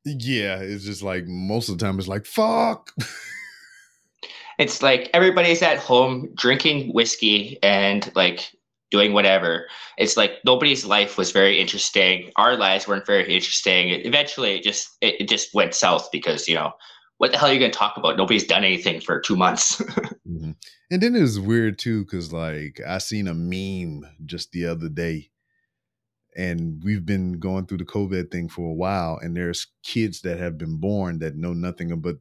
Yeah, 0.05 0.59
it's 0.59 0.85
just 0.85 1.03
like 1.03 1.27
most 1.27 1.69
of 1.69 1.79
the 1.79 1.85
time 1.85 1.99
it's 1.99 2.09
like 2.09 2.27
fuck. 2.27 2.93
it's 4.59 4.83
like 4.83 5.11
everybody's 5.15 5.63
at 5.63 5.79
home 5.79 6.29
drinking 6.35 6.91
whiskey 6.93 7.59
and 7.63 8.11
like 8.15 8.51
doing 8.91 9.13
whatever. 9.13 9.67
It's 9.97 10.17
like 10.17 10.33
nobody's 10.45 10.85
life 10.85 11.17
was 11.17 11.33
very 11.33 11.59
interesting. 11.61 12.31
Our 12.37 12.57
lives 12.57 12.87
weren't 12.87 13.07
very 13.07 13.35
interesting. 13.35 13.89
Eventually, 13.89 14.57
it 14.57 14.63
just 14.63 14.91
it, 15.01 15.23
it 15.23 15.29
just 15.29 15.55
went 15.55 15.75
south 15.75 16.11
because 16.13 16.49
you 16.49 16.55
know 16.55 16.73
what 17.19 17.33
the 17.33 17.39
hell 17.39 17.49
are 17.49 17.53
you 17.53 17.59
going 17.59 17.71
to 17.71 17.79
talk 17.79 17.97
about? 17.97 18.17
Nobody's 18.17 18.47
done 18.47 18.65
anything 18.65 19.01
for 19.01 19.21
two 19.21 19.37
months. 19.37 19.81
Mhm. 20.27 20.57
And 20.91 21.03
then 21.03 21.15
it 21.15 21.21
was 21.21 21.39
weird 21.39 21.79
too, 21.79 22.03
because 22.03 22.33
like 22.33 22.81
I 22.87 22.97
seen 22.97 23.29
a 23.29 23.35
meme 23.35 24.09
just 24.25 24.53
the 24.53 24.65
other 24.65 24.89
day, 24.89 25.29
and 26.37 26.83
we've 26.85 27.05
been 27.07 27.39
going 27.39 27.67
through 27.67 27.79
the 27.79 27.85
COVID 27.85 28.31
thing 28.31 28.49
for 28.49 28.69
a 28.71 28.75
while, 28.75 29.19
and 29.23 29.37
there's 29.37 29.67
kids 29.83 30.21
that 30.23 30.39
have 30.39 30.59
been 30.59 30.77
born 30.79 31.19
that 31.21 31.37
know 31.37 31.53
nothing 31.53 31.93
about 31.93 32.17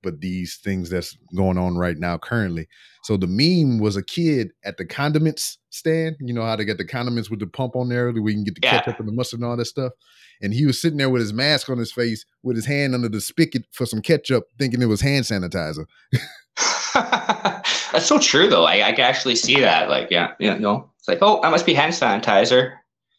but 0.00 0.20
these 0.20 0.58
things 0.62 0.88
that's 0.90 1.18
going 1.34 1.58
on 1.58 1.76
right 1.76 1.98
now 1.98 2.16
currently. 2.16 2.68
So 3.02 3.16
the 3.16 3.26
meme 3.26 3.80
was 3.80 3.96
a 3.96 4.02
kid 4.02 4.52
at 4.64 4.76
the 4.76 4.86
condiments 4.86 5.58
stand. 5.70 6.14
You 6.20 6.32
know 6.32 6.44
how 6.44 6.54
they 6.54 6.64
get 6.64 6.78
the 6.78 6.84
condiments 6.86 7.28
with 7.30 7.40
the 7.40 7.48
pump 7.48 7.74
on 7.74 7.88
there, 7.88 8.12
that 8.12 8.22
we 8.22 8.32
can 8.32 8.44
get 8.44 8.54
the 8.54 8.60
Yeah. 8.62 8.78
ketchup 8.78 9.00
and 9.00 9.08
the 9.08 9.12
mustard 9.12 9.40
and 9.40 9.48
all 9.48 9.56
that 9.56 9.64
stuff. 9.64 9.92
And 10.40 10.54
he 10.54 10.66
was 10.66 10.80
sitting 10.80 10.98
there 10.98 11.10
with 11.10 11.20
his 11.20 11.32
mask 11.32 11.68
on 11.68 11.78
his 11.78 11.90
face, 11.90 12.24
with 12.44 12.54
his 12.54 12.64
hand 12.66 12.94
under 12.94 13.08
the 13.08 13.20
spigot 13.20 13.64
for 13.72 13.86
some 13.86 14.00
ketchup, 14.00 14.44
thinking 14.56 14.80
it 14.80 14.86
was 14.86 15.00
hand 15.00 15.24
sanitizer. 15.24 15.84
That's 16.94 18.06
so 18.06 18.18
true, 18.20 18.48
though. 18.48 18.64
I, 18.66 18.88
I 18.88 18.92
can 18.92 19.04
actually 19.04 19.34
see 19.36 19.60
that. 19.60 19.88
Like, 19.88 20.12
yeah, 20.12 20.32
yeah, 20.38 20.58
no, 20.58 20.90
it's 20.98 21.08
like, 21.08 21.18
oh, 21.22 21.42
I 21.42 21.50
must 21.50 21.66
be 21.66 21.74
hand 21.74 21.92
sanitizer. 21.92 22.74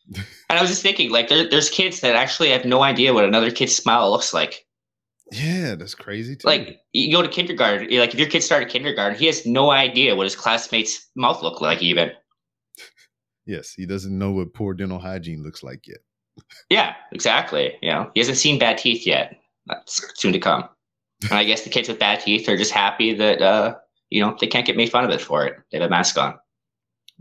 and 0.49 0.57
I 0.57 0.61
was 0.61 0.69
just 0.69 0.81
thinking, 0.81 1.11
like, 1.11 1.29
there, 1.29 1.49
there's 1.49 1.69
kids 1.69 1.99
that 2.01 2.15
actually 2.15 2.49
have 2.49 2.65
no 2.65 2.81
idea 2.81 3.13
what 3.13 3.25
another 3.25 3.51
kid's 3.51 3.75
smile 3.75 4.09
looks 4.11 4.33
like. 4.33 4.65
Yeah, 5.31 5.75
that's 5.75 5.95
crazy 5.95 6.35
too. 6.35 6.47
Like, 6.47 6.79
you 6.91 7.11
go 7.11 7.21
to 7.21 7.27
kindergarten, 7.27 7.87
like, 7.97 8.13
if 8.13 8.19
your 8.19 8.29
kid 8.29 8.41
started 8.41 8.69
kindergarten, 8.69 9.17
he 9.17 9.27
has 9.27 9.45
no 9.45 9.71
idea 9.71 10.15
what 10.15 10.25
his 10.25 10.35
classmates' 10.35 11.07
mouth 11.15 11.41
look 11.43 11.61
like, 11.61 11.81
even. 11.81 12.11
Yes, 13.45 13.73
he 13.73 13.87
doesn't 13.87 14.15
know 14.15 14.29
what 14.31 14.53
poor 14.53 14.75
dental 14.75 14.99
hygiene 14.99 15.41
looks 15.41 15.63
like 15.63 15.87
yet. 15.87 15.97
Yeah, 16.69 16.93
exactly. 17.11 17.73
You 17.81 17.89
know, 17.89 18.11
he 18.13 18.19
hasn't 18.19 18.37
seen 18.37 18.59
bad 18.59 18.77
teeth 18.77 19.07
yet. 19.07 19.39
That's 19.65 20.01
soon 20.19 20.33
to 20.33 20.39
come. 20.39 20.69
And 21.23 21.33
I 21.33 21.43
guess 21.43 21.63
the 21.63 21.71
kids 21.71 21.89
with 21.89 21.97
bad 21.99 22.21
teeth 22.21 22.47
are 22.47 22.57
just 22.57 22.71
happy 22.71 23.13
that 23.15 23.41
uh, 23.41 23.75
you 24.09 24.21
know, 24.21 24.35
they 24.39 24.47
can't 24.47 24.65
get 24.65 24.77
made 24.77 24.91
fun 24.91 25.03
of 25.03 25.11
it 25.11 25.21
for 25.21 25.45
it. 25.45 25.55
They 25.71 25.77
have 25.79 25.87
a 25.87 25.89
mask 25.89 26.17
on. 26.17 26.35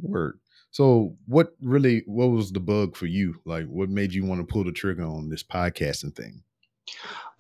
Word. 0.01 0.38
So, 0.79 1.17
what 1.27 1.57
really, 1.61 2.05
what 2.07 2.27
was 2.27 2.53
the 2.53 2.61
bug 2.61 2.95
for 2.95 3.07
you? 3.07 3.41
Like, 3.45 3.67
what 3.67 3.88
made 3.88 4.14
you 4.14 4.25
want 4.25 4.41
to 4.41 4.47
pull 4.47 4.62
the 4.62 4.71
trigger 4.71 5.03
on 5.03 5.29
this 5.29 5.43
podcasting 5.43 6.14
thing? 6.14 6.41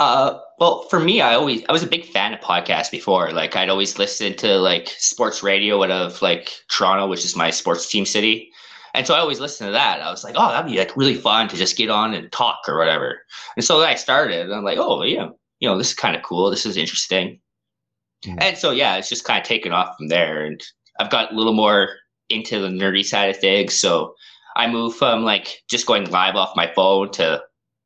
Uh, 0.00 0.40
well, 0.58 0.88
for 0.88 0.98
me, 0.98 1.20
I 1.20 1.34
always 1.34 1.62
I 1.68 1.72
was 1.72 1.84
a 1.84 1.86
big 1.86 2.04
fan 2.04 2.34
of 2.34 2.40
podcasts 2.40 2.90
before. 2.90 3.30
Like, 3.30 3.54
I'd 3.54 3.68
always 3.68 3.96
listen 3.96 4.34
to 4.38 4.58
like 4.58 4.88
sports 4.88 5.40
radio 5.44 5.84
out 5.84 5.92
of 5.92 6.20
like 6.20 6.50
Toronto, 6.68 7.06
which 7.06 7.24
is 7.24 7.36
my 7.36 7.50
sports 7.50 7.88
team 7.88 8.04
city. 8.04 8.50
And 8.92 9.06
so 9.06 9.14
I 9.14 9.20
always 9.20 9.38
listened 9.38 9.68
to 9.68 9.72
that. 9.72 10.00
I 10.02 10.10
was 10.10 10.24
like, 10.24 10.34
oh, 10.36 10.48
that'd 10.48 10.68
be 10.68 10.76
like 10.76 10.96
really 10.96 11.14
fun 11.14 11.46
to 11.46 11.56
just 11.56 11.76
get 11.76 11.90
on 11.90 12.14
and 12.14 12.32
talk 12.32 12.58
or 12.66 12.76
whatever. 12.76 13.20
And 13.54 13.64
so 13.64 13.78
I 13.82 13.94
started. 13.94 14.46
And 14.46 14.52
I'm 14.52 14.64
like, 14.64 14.78
oh 14.78 15.04
yeah, 15.04 15.28
you 15.60 15.68
know, 15.68 15.78
this 15.78 15.90
is 15.90 15.94
kind 15.94 16.16
of 16.16 16.24
cool. 16.24 16.50
This 16.50 16.66
is 16.66 16.76
interesting. 16.76 17.38
Mhm. 18.24 18.38
And 18.40 18.58
so 18.58 18.72
yeah, 18.72 18.96
it's 18.96 19.08
just 19.08 19.22
kind 19.22 19.40
of 19.40 19.46
taken 19.46 19.70
off 19.70 19.96
from 19.96 20.08
there. 20.08 20.44
And 20.44 20.60
I've 20.98 21.10
got 21.10 21.30
a 21.32 21.36
little 21.36 21.54
more 21.54 21.90
into 22.30 22.58
the 22.60 22.68
nerdy 22.68 23.04
side 23.04 23.30
of 23.30 23.38
things. 23.38 23.74
So 23.78 24.14
I 24.56 24.66
moved 24.70 24.96
from 24.98 25.24
like 25.24 25.62
just 25.68 25.86
going 25.86 26.10
live 26.10 26.36
off 26.36 26.56
my 26.56 26.66
phone 26.74 27.10
to 27.12 27.42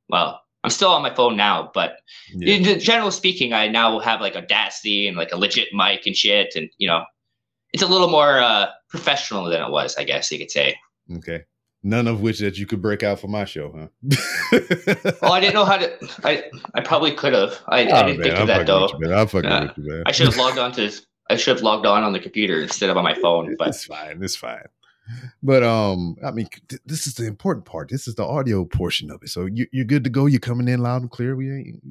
well, 0.09 0.40
I'm 0.64 0.70
still 0.70 0.90
on 0.90 1.02
my 1.02 1.14
phone 1.14 1.37
now, 1.37 1.70
but 1.74 1.96
Yeah. 2.35 2.55
in 2.57 2.81
general 2.81 3.11
speaking, 3.11 3.52
I 3.52 3.68
now 3.68 3.98
have 3.98 4.20
like 4.20 4.37
Audacity 4.37 5.09
and 5.09 5.16
like 5.16 5.33
a 5.33 5.37
legit 5.38 5.68
mic 5.72 6.07
and 6.07 6.14
shit, 6.16 6.52
and 6.55 6.68
you 6.78 6.87
know, 6.87 7.05
it's 7.72 7.83
a 7.83 7.87
little 7.87 8.09
more 8.11 8.38
uh, 8.38 8.66
professional 8.90 9.44
than 9.46 9.62
it 9.62 9.70
was, 9.70 9.96
I 9.96 10.05
guess 10.05 10.31
you 10.31 10.38
could 10.38 10.50
say. 10.50 10.76
Okay. 11.16 11.44
None 11.83 12.07
of 12.07 12.20
which 12.20 12.38
that 12.38 12.59
you 12.59 12.66
could 12.66 12.81
break 12.81 13.02
out 13.02 13.18
for 13.18 13.26
my 13.26 13.44
show, 13.44 13.72
huh? 13.76 14.16
Oh, 15.22 15.33
I 15.33 15.40
didn't 15.40 15.55
know 15.55 15.64
how 15.64 15.78
to. 15.78 15.90
I 16.22 16.44
I 16.74 16.81
probably 16.81 17.12
could 17.12 17.33
have. 17.33 17.59
I, 17.68 17.81
I 17.88 18.02
Oh, 18.02 18.07
didn't 18.07 18.20
man, 18.20 18.22
think 18.28 18.38
I'm 18.40 18.46
that 18.46 18.66
though. 18.66 18.87
you, 18.88 18.98
man. 19.00 19.18
I'm 19.18 19.26
fucking 19.26 19.50
Yeah. 19.50 19.62
with 19.64 19.78
you, 19.78 19.85
man. 19.88 20.02
I 20.07 20.12
should 20.12 20.26
have 20.26 20.37
logged 20.37 20.59
on 20.64 20.70
to. 20.72 20.92
I 21.33 21.37
should 21.37 21.57
have 21.57 21.62
logged 21.62 21.87
on 21.87 22.03
on 22.03 22.12
the 22.12 22.21
computer 22.21 22.61
instead 22.61 22.90
of 22.90 22.97
on 22.97 23.05
my 23.05 23.14
phone. 23.14 23.57
But 23.59 23.68
it's 23.68 23.85
fine. 23.85 24.23
It's 24.23 24.37
fine. 24.37 24.66
But 25.42 25.62
um, 25.62 26.16
I 26.25 26.31
mean, 26.31 26.49
th- 26.68 26.83
this 26.87 27.07
is 27.07 27.14
the 27.14 27.27
important 27.27 27.66
part. 27.66 27.88
This 27.90 28.07
is 28.07 28.14
the 28.14 28.25
audio 28.25 28.64
portion 28.64 29.11
of 29.11 29.23
it. 29.23 29.31
So 29.31 29.47
you, 29.47 29.66
you're 29.73 29.85
good 29.85 30.05
to 30.05 30.11
go. 30.11 30.27
You're 30.27 30.40
coming 30.40 30.68
in 30.68 30.81
loud 30.81 31.03
and 31.03 31.11
clear. 31.11 31.35
We 31.35 31.51
ain't. 31.53 31.83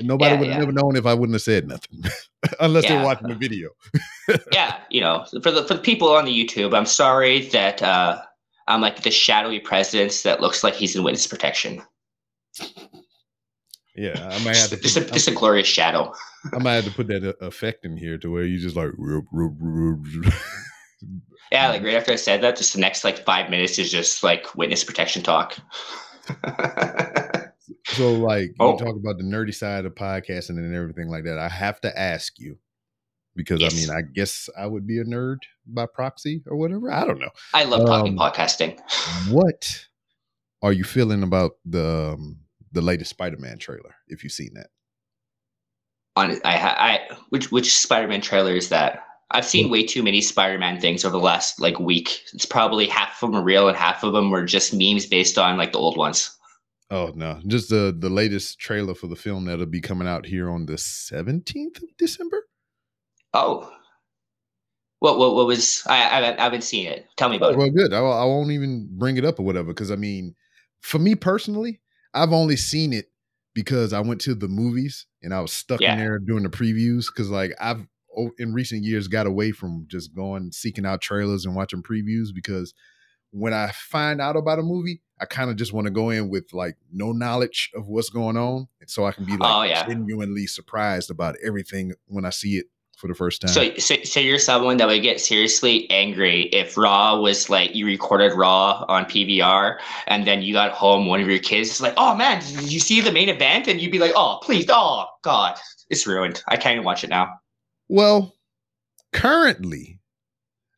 Nobody 0.00 0.30
Yeah, 0.34 0.38
would 0.38 0.48
have 0.48 0.54
yeah. 0.54 0.60
never 0.60 0.72
known 0.72 0.96
if 0.96 1.04
I 1.06 1.14
wouldn't 1.14 1.34
have 1.34 1.42
said 1.42 1.68
nothing, 1.68 2.04
unless 2.60 2.86
they're 2.86 3.04
watching 3.04 3.28
the 3.28 3.34
video. 3.34 3.70
yeah, 4.52 4.78
you 4.88 5.00
know, 5.00 5.26
for 5.42 5.50
the 5.50 5.64
for 5.64 5.74
the 5.74 5.80
people 5.80 6.08
on 6.08 6.24
the 6.24 6.32
YouTube, 6.32 6.74
I'm 6.74 6.86
sorry 6.86 7.48
that 7.48 7.82
uh, 7.82 8.22
I'm 8.68 8.80
like 8.80 9.02
the 9.02 9.10
shadowy 9.10 9.60
presence 9.60 10.22
that 10.22 10.40
looks 10.40 10.62
like 10.64 10.74
he's 10.74 10.96
in 10.96 11.02
witness 11.02 11.26
protection. 11.26 11.82
Yeah, 13.94 14.28
I 14.30 14.42
might 14.44 14.56
have 14.56 14.70
to. 14.70 14.76
just, 14.76 14.96
a, 14.96 15.04
just 15.04 15.28
a 15.28 15.32
glorious 15.32 15.66
shadow. 15.66 16.14
I 16.52 16.58
might 16.58 16.74
have 16.74 16.84
to 16.86 16.90
put 16.90 17.06
that 17.08 17.24
uh, 17.24 17.46
effect 17.46 17.84
in 17.84 17.96
here 17.96 18.18
to 18.18 18.30
where 18.30 18.44
you 18.44 18.58
just 18.58 18.76
like. 18.76 18.90
Yeah, 21.52 21.68
like 21.70 21.82
right 21.82 21.94
after 21.94 22.12
I 22.12 22.16
said 22.16 22.42
that, 22.42 22.56
just 22.56 22.74
the 22.74 22.78
next 22.80 23.02
like 23.02 23.24
five 23.24 23.50
minutes 23.50 23.76
is 23.78 23.90
just 23.90 24.22
like 24.22 24.54
witness 24.54 24.84
protection 24.84 25.22
talk. 25.22 25.56
So, 27.86 28.12
like, 28.14 28.52
Oh. 28.60 28.72
you 28.72 28.78
talk 28.78 28.96
about 28.96 29.16
the 29.18 29.24
nerdy 29.24 29.54
side 29.54 29.84
of 29.84 29.94
podcasting 29.94 30.50
and 30.58 30.74
everything 30.74 31.08
like 31.08 31.24
that. 31.24 31.38
I 31.38 31.48
have 31.48 31.80
to 31.82 31.98
ask 31.98 32.38
you 32.38 32.58
because 33.34 33.60
Yes. 33.60 33.72
I 33.72 33.76
mean, 33.76 33.90
I 33.90 34.02
guess 34.02 34.48
I 34.56 34.66
would 34.66 34.86
be 34.86 34.98
a 34.98 35.04
nerd 35.04 35.38
by 35.66 35.86
proxy 35.86 36.42
or 36.46 36.56
whatever. 36.56 36.92
I 36.92 37.04
don't 37.06 37.18
know. 37.18 37.30
I 37.54 37.64
love 37.64 37.86
talking 37.86 38.18
Um, 38.18 38.32
podcasting. 38.32 38.78
What 39.30 39.86
are 40.62 40.72
you 40.72 40.84
feeling 40.84 41.22
about 41.22 41.52
the 41.64 42.12
um, 42.14 42.40
the 42.72 42.80
latest 42.82 43.10
Spider-Man 43.10 43.58
trailer? 43.58 43.94
If 44.08 44.22
you've 44.24 44.32
seen 44.32 44.54
that, 44.54 44.68
On 46.20 46.32
I, 46.44 46.58
I 47.08 47.16
which 47.30 47.50
which 47.50 47.76
Spider-Man 47.76 48.20
trailer 48.20 48.54
is 48.54 48.68
that? 48.68 49.04
I've 49.30 49.46
seen 49.46 49.66
hmm. 49.66 49.72
way 49.72 49.84
too 49.84 50.02
many 50.02 50.20
Spider-Man 50.20 50.80
things 50.80 51.04
over 51.04 51.12
the 51.12 51.24
last 51.24 51.60
like 51.60 51.78
week. 51.78 52.22
It's 52.34 52.46
probably 52.46 52.86
half 52.86 53.22
of 53.22 53.30
them 53.30 53.40
are 53.40 53.44
real 53.44 53.68
and 53.68 53.76
half 53.76 54.02
of 54.02 54.12
them 54.12 54.30
were 54.30 54.44
just 54.44 54.74
memes 54.74 55.06
based 55.06 55.38
on 55.38 55.56
like 55.56 55.72
the 55.72 55.78
old 55.78 55.96
ones. 55.96 56.36
Oh 56.90 57.12
no, 57.14 57.40
just 57.46 57.70
the 57.70 57.96
the 57.96 58.10
latest 58.10 58.58
trailer 58.58 58.94
for 58.94 59.06
the 59.06 59.16
film 59.16 59.44
that'll 59.44 59.66
be 59.66 59.80
coming 59.80 60.08
out 60.08 60.26
here 60.26 60.50
on 60.50 60.66
the 60.66 60.76
seventeenth 60.76 61.82
of 61.82 61.88
December. 61.96 62.42
Oh, 63.32 63.72
what 64.98 65.18
what 65.18 65.34
what 65.34 65.46
was 65.46 65.84
I 65.86 66.02
I, 66.02 66.36
I 66.36 66.42
haven't 66.42 66.64
seen 66.64 66.86
it. 66.86 67.06
Tell 67.16 67.28
me 67.28 67.36
about 67.36 67.56
well, 67.56 67.66
it. 67.66 67.74
Well, 67.74 67.88
good. 67.88 67.94
I, 67.94 68.00
I 68.00 68.24
won't 68.24 68.50
even 68.50 68.88
bring 68.90 69.16
it 69.16 69.24
up 69.24 69.38
or 69.38 69.44
whatever 69.44 69.68
because 69.68 69.90
I 69.90 69.96
mean, 69.96 70.34
for 70.80 70.98
me 70.98 71.14
personally, 71.14 71.80
I've 72.12 72.32
only 72.32 72.56
seen 72.56 72.92
it 72.92 73.06
because 73.54 73.92
I 73.92 74.00
went 74.00 74.20
to 74.22 74.34
the 74.34 74.48
movies 74.48 75.06
and 75.22 75.34
I 75.34 75.40
was 75.40 75.52
stuck 75.52 75.80
Yeah. 75.80 75.92
in 75.94 75.98
there 75.98 76.18
doing 76.18 76.42
the 76.42 76.48
previews 76.50 77.06
because 77.12 77.30
like 77.30 77.52
I've 77.60 77.86
oh, 78.16 78.30
in 78.38 78.52
recent 78.52 78.84
years 78.84 79.08
got 79.08 79.26
away 79.26 79.52
from 79.52 79.86
just 79.88 80.14
going 80.14 80.52
seeking 80.52 80.86
out 80.86 81.00
trailers 81.00 81.44
and 81.46 81.54
watching 81.54 81.82
previews 81.82 82.28
because 82.34 82.74
when 83.32 83.54
I 83.54 83.70
find 83.70 84.20
out 84.20 84.36
about 84.36 84.58
a 84.58 84.62
movie, 84.62 85.02
I 85.20 85.24
kind 85.24 85.50
of 85.50 85.56
just 85.56 85.72
want 85.72 85.84
to 85.86 85.92
go 85.92 86.10
in 86.10 86.28
with 86.30 86.52
like 86.52 86.76
no 86.92 87.12
knowledge 87.12 87.70
of 87.76 87.86
what's 87.86 88.10
going 88.10 88.36
on, 88.36 88.66
and 88.80 88.90
so 88.90 89.04
I 89.04 89.12
can 89.12 89.24
be 89.24 89.36
like 89.36 89.54
Oh, 89.54 89.62
yeah. 89.62 89.86
genuinely 89.86 90.46
surprised 90.48 91.10
about 91.10 91.36
everything 91.44 91.92
when 92.06 92.24
I 92.24 92.30
see 92.30 92.56
it 92.56 92.66
for 93.00 93.08
the 93.08 93.14
first 93.14 93.40
time. 93.40 93.50
So, 93.50 93.74
so, 93.76 93.96
so 94.04 94.20
you're 94.20 94.38
someone 94.38 94.76
that 94.76 94.86
would 94.86 95.02
get 95.02 95.20
seriously 95.20 95.90
angry 95.90 96.42
if 96.52 96.76
Raw 96.76 97.18
was 97.18 97.48
like 97.48 97.74
you 97.74 97.86
recorded 97.86 98.34
Raw 98.34 98.84
on 98.88 99.06
PVR 99.06 99.78
and 100.06 100.26
then 100.26 100.42
you 100.42 100.52
got 100.52 100.72
home, 100.72 101.06
one 101.06 101.20
of 101.20 101.28
your 101.28 101.38
kids 101.38 101.70
is 101.70 101.80
like, 101.80 101.94
"Oh 101.96 102.14
man, 102.14 102.40
did 102.40 102.70
you 102.70 102.78
see 102.78 103.00
the 103.00 103.10
main 103.10 103.28
event?" 103.28 103.66
And 103.66 103.80
you'd 103.80 103.90
be 103.90 103.98
like, 103.98 104.12
"Oh 104.14 104.38
please, 104.42 104.66
oh 104.68 105.06
god, 105.22 105.58
it's 105.88 106.06
ruined. 106.06 106.42
I 106.48 106.56
can't 106.56 106.74
even 106.74 106.84
watch 106.84 107.02
it 107.02 107.10
now." 107.10 107.38
Well, 107.88 108.36
currently, 109.12 109.98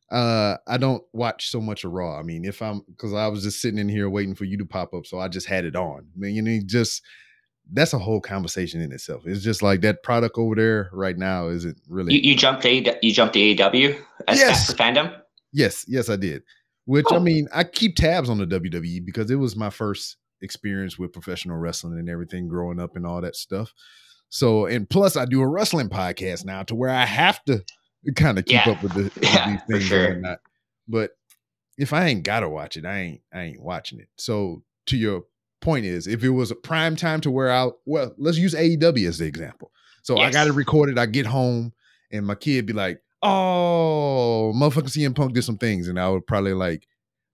uh, 0.09 0.57
I 0.65 0.77
don't 0.77 1.03
watch 1.11 1.49
so 1.49 1.59
much 1.59 1.83
of 1.83 1.91
Raw. 1.91 2.17
I 2.17 2.23
mean, 2.23 2.45
if 2.45 2.61
I'm 2.61 2.81
because 2.87 3.13
I 3.13 3.27
was 3.27 3.43
just 3.43 3.61
sitting 3.61 3.79
in 3.79 3.89
here 3.89 4.09
waiting 4.09 4.35
for 4.35 4.45
you 4.45 4.57
to 4.57 4.65
pop 4.65 4.93
up, 4.93 5.05
so 5.05 5.19
I 5.19 5.27
just 5.27 5.47
had 5.47 5.65
it 5.65 5.75
on. 5.75 6.07
I 6.15 6.19
mean, 6.19 6.35
you 6.35 6.41
know, 6.41 6.59
just 6.65 7.01
that's 7.71 7.93
a 7.93 7.97
whole 7.97 8.19
conversation 8.21 8.81
in 8.81 8.91
itself. 8.91 9.23
It's 9.25 9.41
just 9.43 9.61
like 9.61 9.81
that 9.81 10.03
product 10.03 10.37
over 10.37 10.55
there 10.55 10.89
right 10.91 11.17
now 11.17 11.47
isn't 11.47 11.77
really. 11.87 12.15
You, 12.15 12.31
you 12.31 12.35
jumped 12.35 12.63
the 12.63 12.89
a 12.89 12.99
you 13.01 13.13
jumped 13.13 13.33
the 13.33 13.55
AEW 13.55 13.99
as 14.27 14.39
Yes. 14.39 14.73
fandom. 14.73 15.15
yes, 15.51 15.85
yes, 15.87 16.09
I 16.09 16.15
did. 16.17 16.43
Which 16.85 17.05
I 17.11 17.15
Oh. 17.15 17.19
mean, 17.21 17.47
I 17.53 17.63
keep 17.63 17.95
tabs 17.95 18.29
on 18.29 18.37
the 18.37 18.45
WWE 18.45 19.05
because 19.05 19.31
it 19.31 19.35
was 19.35 19.55
my 19.55 19.69
first 19.69 20.17
experience 20.41 20.99
with 20.99 21.13
professional 21.13 21.57
wrestling 21.57 21.97
and 21.97 22.09
everything 22.09 22.49
growing 22.49 22.79
up 22.79 22.95
and 22.97 23.05
all 23.07 23.21
that 23.21 23.35
stuff. 23.37 23.71
So, 24.27 24.65
and 24.65 24.89
plus, 24.89 25.15
I 25.15 25.25
do 25.25 25.41
a 25.41 25.47
wrestling 25.47 25.87
podcast 25.89 26.43
now 26.43 26.63
to 26.63 26.75
where 26.75 26.89
I 26.89 27.05
have 27.05 27.41
to 27.45 27.63
kind 28.15 28.37
of 28.37 28.45
keep 28.45 28.65
Yeah. 28.65 28.71
up 28.73 28.83
with, 28.83 28.93
the, 28.93 29.03
with 29.21 29.23
Yeah, 29.23 29.45
these 29.47 29.61
things 29.69 29.83
sure. 29.85 30.03
and 30.05 30.21
whatnot. 30.21 30.39
But 30.87 31.11
if 31.77 31.93
I 31.93 32.07
ain't 32.07 32.23
gotta 32.23 32.49
watch 32.49 32.75
it, 32.75 32.85
I 32.85 32.99
ain't 32.99 33.21
I 33.33 33.41
ain't 33.43 33.61
watching 33.61 33.99
it. 33.99 34.09
So, 34.17 34.63
to 34.87 34.97
your 34.97 35.23
point 35.63 35.85
is, 35.85 36.05
if 36.05 36.23
it 36.23 36.29
was 36.29 36.51
a 36.51 36.55
prime 36.55 36.95
time 36.95 37.19
to 37.21 37.31
where 37.31 37.51
I 37.51 37.69
well, 37.85 38.13
let's 38.19 38.37
use 38.37 38.53
AEW 38.53 39.07
as 39.07 39.17
the 39.17 39.25
example. 39.25 39.71
So 40.03 40.17
I 40.17 40.25
Yes. 40.25 40.33
got 40.33 40.47
it 40.47 40.51
recorded. 40.53 40.99
I 40.99 41.07
get 41.07 41.25
home 41.25 41.73
and 42.11 42.27
my 42.27 42.35
kid 42.35 42.65
be 42.67 42.73
like, 42.73 42.99
"Oh, 43.23 44.53
motherfucking 44.55 44.89
CM 44.91 45.15
Punk 45.15 45.33
did 45.33 45.43
some 45.43 45.57
things," 45.57 45.87
and 45.87 45.99
I 45.99 46.09
would 46.09 46.27
probably 46.27 46.53
like 46.53 46.85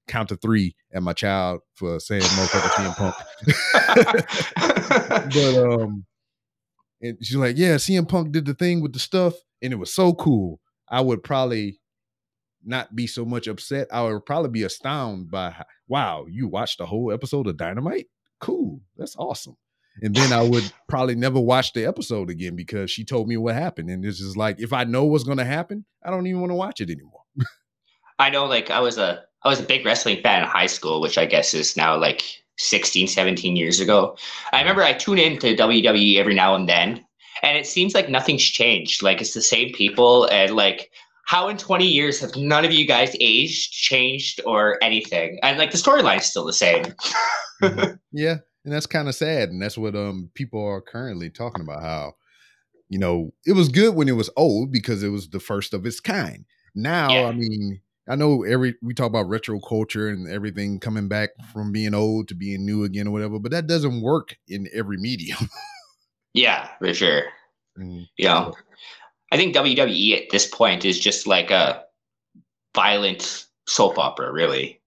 count 0.07 0.29
to 0.29 0.35
three 0.37 0.75
at 0.93 1.03
my 1.03 1.13
child 1.13 1.61
for 1.75 1.99
saying 1.99 2.21
motherfucking 2.21 2.75
CM 2.77 2.95
Punk. 2.95 3.15
but 5.33 5.57
um, 5.81 6.05
and 7.01 7.17
she's 7.21 7.35
like, 7.35 7.57
"Yeah, 7.57 7.75
CM 7.75 8.07
Punk 8.07 8.31
did 8.31 8.45
the 8.45 8.53
thing 8.53 8.81
with 8.81 8.93
the 8.93 8.99
stuff, 8.99 9.33
and 9.61 9.73
it 9.73 9.77
was 9.77 9.93
so 9.93 10.13
cool." 10.13 10.59
I 10.91 11.01
would 11.01 11.21
probably 11.23 11.79
not 12.65 12.95
be 12.95 13.05
so 13.07 13.23
much 13.25 13.47
upset. 13.47 13.87
I 13.91 14.01
would 14.03 14.25
probably 14.25 14.49
be 14.49 14.63
astounded 14.63 15.29
by, 15.31 15.55
"Wow, 15.87 16.25
you 16.29 16.47
watched 16.47 16.77
the 16.79 16.85
whole 16.85 17.11
episode 17.11 17.47
of 17.47 17.57
Dynamite? 17.57 18.07
Cool, 18.39 18.81
that's 18.97 19.15
awesome." 19.17 19.57
And 20.01 20.15
then 20.15 20.31
I 20.31 20.41
would 20.41 20.71
probably 20.87 21.15
never 21.15 21.39
watch 21.39 21.73
the 21.73 21.85
episode 21.85 22.29
again 22.29 22.55
because 22.55 22.89
she 22.89 23.03
told 23.03 23.27
me 23.27 23.37
what 23.37 23.55
happened. 23.55 23.89
And 23.89 24.05
it's 24.05 24.19
just 24.19 24.37
like, 24.37 24.59
if 24.59 24.71
I 24.71 24.83
know 24.85 25.05
what's 25.05 25.23
going 25.23 25.39
to 25.39 25.45
happen, 25.45 25.85
I 26.03 26.09
don't 26.09 26.25
even 26.27 26.39
want 26.39 26.51
to 26.51 26.55
watch 26.55 26.79
it 26.79 26.89
anymore. 26.89 27.23
I 28.19 28.29
know 28.29 28.45
like 28.45 28.69
I 28.69 28.79
was 28.79 28.97
a 28.97 29.23
I 29.43 29.49
was 29.49 29.59
a 29.59 29.63
big 29.63 29.85
wrestling 29.85 30.21
fan 30.21 30.43
in 30.43 30.47
high 30.47 30.67
school, 30.67 31.01
which 31.01 31.17
I 31.17 31.25
guess 31.25 31.53
is 31.53 31.77
now 31.77 31.97
like 31.97 32.23
16, 32.57 33.07
17 33.07 33.55
years 33.55 33.79
ago. 33.79 34.17
I 34.51 34.59
remember 34.59 34.83
I 34.83 34.93
tune 34.93 35.17
into 35.17 35.55
WWE 35.55 36.17
every 36.17 36.35
now 36.35 36.55
and 36.55 36.67
then, 36.67 37.05
and 37.41 37.57
it 37.57 37.65
seems 37.65 37.93
like 37.93 38.09
nothing's 38.09 38.43
changed. 38.43 39.01
Like 39.01 39.21
it's 39.21 39.33
the 39.33 39.41
same 39.41 39.71
people 39.73 40.25
and 40.25 40.55
like 40.55 40.91
how 41.29 41.47
in 41.47 41.57
20 41.57 41.85
years 41.85 42.19
have 42.19 42.35
none 42.35 42.65
of 42.65 42.71
you 42.71 42.87
guys 42.87 43.15
aged, 43.19 43.71
changed, 43.71 44.41
or 44.47 44.79
anything? 44.81 45.37
And 45.43 45.59
like 45.59 45.69
the 45.69 45.77
storyline's 45.77 46.25
still 46.25 46.43
the 46.43 46.51
same. 46.51 46.85
yeah, 48.11 48.37
and 48.65 48.73
that's 48.73 48.87
kind 48.87 49.07
of 49.07 49.13
sad, 49.13 49.49
and 49.49 49.61
that's 49.61 49.77
what 49.77 49.95
um 49.95 50.31
people 50.33 50.65
are 50.65 50.81
currently 50.81 51.29
talking 51.29 51.61
about. 51.61 51.83
How 51.83 52.13
you 52.89 52.97
know 52.97 53.31
it 53.45 53.51
was 53.51 53.69
good 53.69 53.93
when 53.93 54.09
it 54.09 54.13
was 54.13 54.31
old 54.37 54.71
because 54.71 55.03
it 55.03 55.09
was 55.09 55.29
the 55.29 55.39
first 55.39 55.75
of 55.75 55.85
its 55.85 55.99
kind. 55.99 56.45
Now, 56.73 57.11
Yeah. 57.11 57.27
I 57.27 57.33
mean, 57.33 57.79
I 58.09 58.15
know 58.15 58.41
every 58.41 58.73
we 58.81 58.95
talk 58.95 59.05
about 59.05 59.29
retro 59.29 59.59
culture 59.59 60.09
and 60.09 60.27
everything 60.27 60.79
coming 60.79 61.07
back 61.07 61.29
from 61.53 61.71
being 61.71 61.93
old 61.93 62.27
to 62.29 62.33
being 62.33 62.65
new 62.65 62.85
again 62.85 63.07
or 63.07 63.11
whatever, 63.11 63.37
but 63.37 63.51
that 63.51 63.67
doesn't 63.67 64.01
work 64.01 64.35
in 64.47 64.67
every 64.73 64.97
medium. 64.99 65.47
yeah, 66.33 66.69
for 66.79 66.91
sure. 66.91 67.25
Mm. 67.77 68.07
You 68.17 68.25
know, 68.25 68.53
I 69.31 69.37
think 69.37 69.55
WWE 69.55 70.17
at 70.23 70.29
this 70.31 70.47
point 70.47 70.85
is 70.85 70.99
just 70.99 71.27
like 71.27 71.51
a 71.51 71.83
violent 72.75 73.45
soap 73.67 73.97
opera, 73.97 74.31
really. 74.31 74.81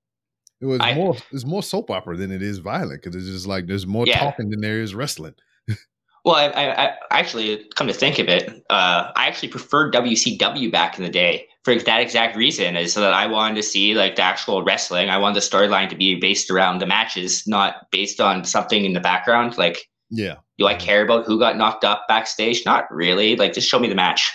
It 0.61 0.67
was 0.67 0.81
I- 0.81 0.95
more 0.95 1.17
it's 1.33 1.45
more 1.45 1.63
soap 1.63 1.91
opera 1.91 2.17
than 2.17 2.31
it 2.31 2.43
is 2.43 2.59
violent 2.59 3.03
because 3.03 3.17
it's 3.17 3.33
just 3.33 3.47
like 3.47 3.67
there's 3.67 3.87
more 3.87 4.07
Yeah. 4.07 4.19
talking 4.21 4.51
than 4.51 4.61
there 4.61 4.81
is 4.81 4.95
wrestling. 4.95 5.35
Well, 6.25 6.37
I, 6.37 6.47
I, 6.53 6.87
I 6.87 7.19
actually 7.19 7.69
come 7.75 7.89
to 7.89 7.93
think 7.93 8.21
of 8.21 8.29
it, 8.29 8.49
uh, 8.71 9.11
I 9.17 9.27
actually 9.27 9.49
preferred 9.49 9.93
WCW 9.93 10.71
back 10.71 10.97
in 10.97 11.03
the 11.03 11.11
day 11.11 11.49
for 11.65 11.75
that 11.75 12.01
exact 12.01 12.37
reason, 12.37 12.77
is 12.77 12.95
that 12.95 13.13
I 13.13 13.27
wanted 13.27 13.57
to 13.57 13.63
see 13.65 13.95
like 13.95 14.15
the 14.15 14.23
actual 14.23 14.63
wrestling. 14.63 15.11
I 15.11 15.19
wanted 15.19 15.35
the 15.35 15.41
storyline 15.41 15.89
to 15.89 15.97
be 15.97 16.15
based 16.15 16.49
around 16.49 16.79
the 16.79 16.87
matches, 16.87 17.43
not 17.49 17.91
based 17.91 18.21
on 18.21 18.45
something 18.45 18.85
in 18.85 18.93
the 18.93 19.01
background. 19.01 19.59
Like, 19.59 19.89
Yeah. 20.15 20.37
do 20.59 20.67
I 20.67 20.75
care 20.75 21.03
about 21.03 21.25
who 21.27 21.39
got 21.39 21.57
knocked 21.57 21.85
up 21.85 22.05
backstage? 22.07 22.65
Not 22.67 22.85
really. 22.95 23.35
Like, 23.35 23.55
just 23.55 23.69
show 23.69 23.79
me 23.79 23.89
the 23.89 23.95
match. 23.95 24.31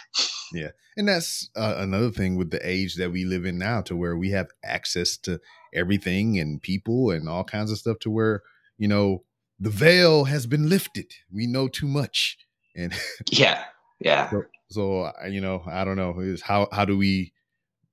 Yeah. 0.51 0.71
And 0.97 1.07
that's 1.07 1.49
uh, 1.55 1.75
another 1.77 2.09
thing 2.09 2.35
with 2.37 2.49
the 2.49 2.67
age 2.67 2.95
that 2.95 3.11
we 3.11 3.23
live 3.25 3.45
in 3.45 3.59
now, 3.59 3.81
to 3.81 3.95
where 3.95 4.17
we 4.17 4.31
have 4.31 4.47
access 4.63 5.15
to 5.17 5.39
everything 5.73 6.39
and 6.39 6.59
people 6.61 7.11
and 7.11 7.29
all 7.29 7.43
kinds 7.43 7.71
of 7.71 7.77
stuff, 7.77 7.99
to 7.99 8.09
where 8.09 8.41
you 8.79 8.87
know 8.87 9.23
the 9.59 9.69
veil 9.69 10.23
has 10.23 10.47
been 10.47 10.69
lifted. 10.69 11.11
We 11.31 11.45
know 11.45 11.67
too 11.67 11.87
much, 11.87 12.37
and 12.75 12.93
Yeah, 13.31 13.63
yeah. 13.99 14.31
so, 14.31 14.43
so 14.69 15.11
you 15.29 15.39
know, 15.41 15.61
I 15.67 15.83
don't 15.85 15.97
know 15.97 16.17
is 16.19 16.41
how 16.41 16.67
how 16.71 16.85
do 16.85 16.97
we 16.97 17.33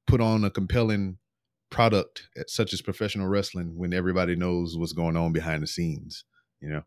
put 0.07 0.23
on 0.23 0.43
a 0.45 0.51
compelling 0.51 1.19
product 1.71 2.29
such 2.47 2.73
as 2.73 2.81
professional 2.81 3.27
wrestling 3.27 3.77
when 3.77 3.93
everybody 3.93 4.37
knows 4.37 4.79
what's 4.79 4.93
going 4.93 5.17
on 5.17 5.33
behind 5.33 5.63
the 5.63 5.67
scenes? 5.67 6.25
You 6.61 6.71
know, 6.71 6.83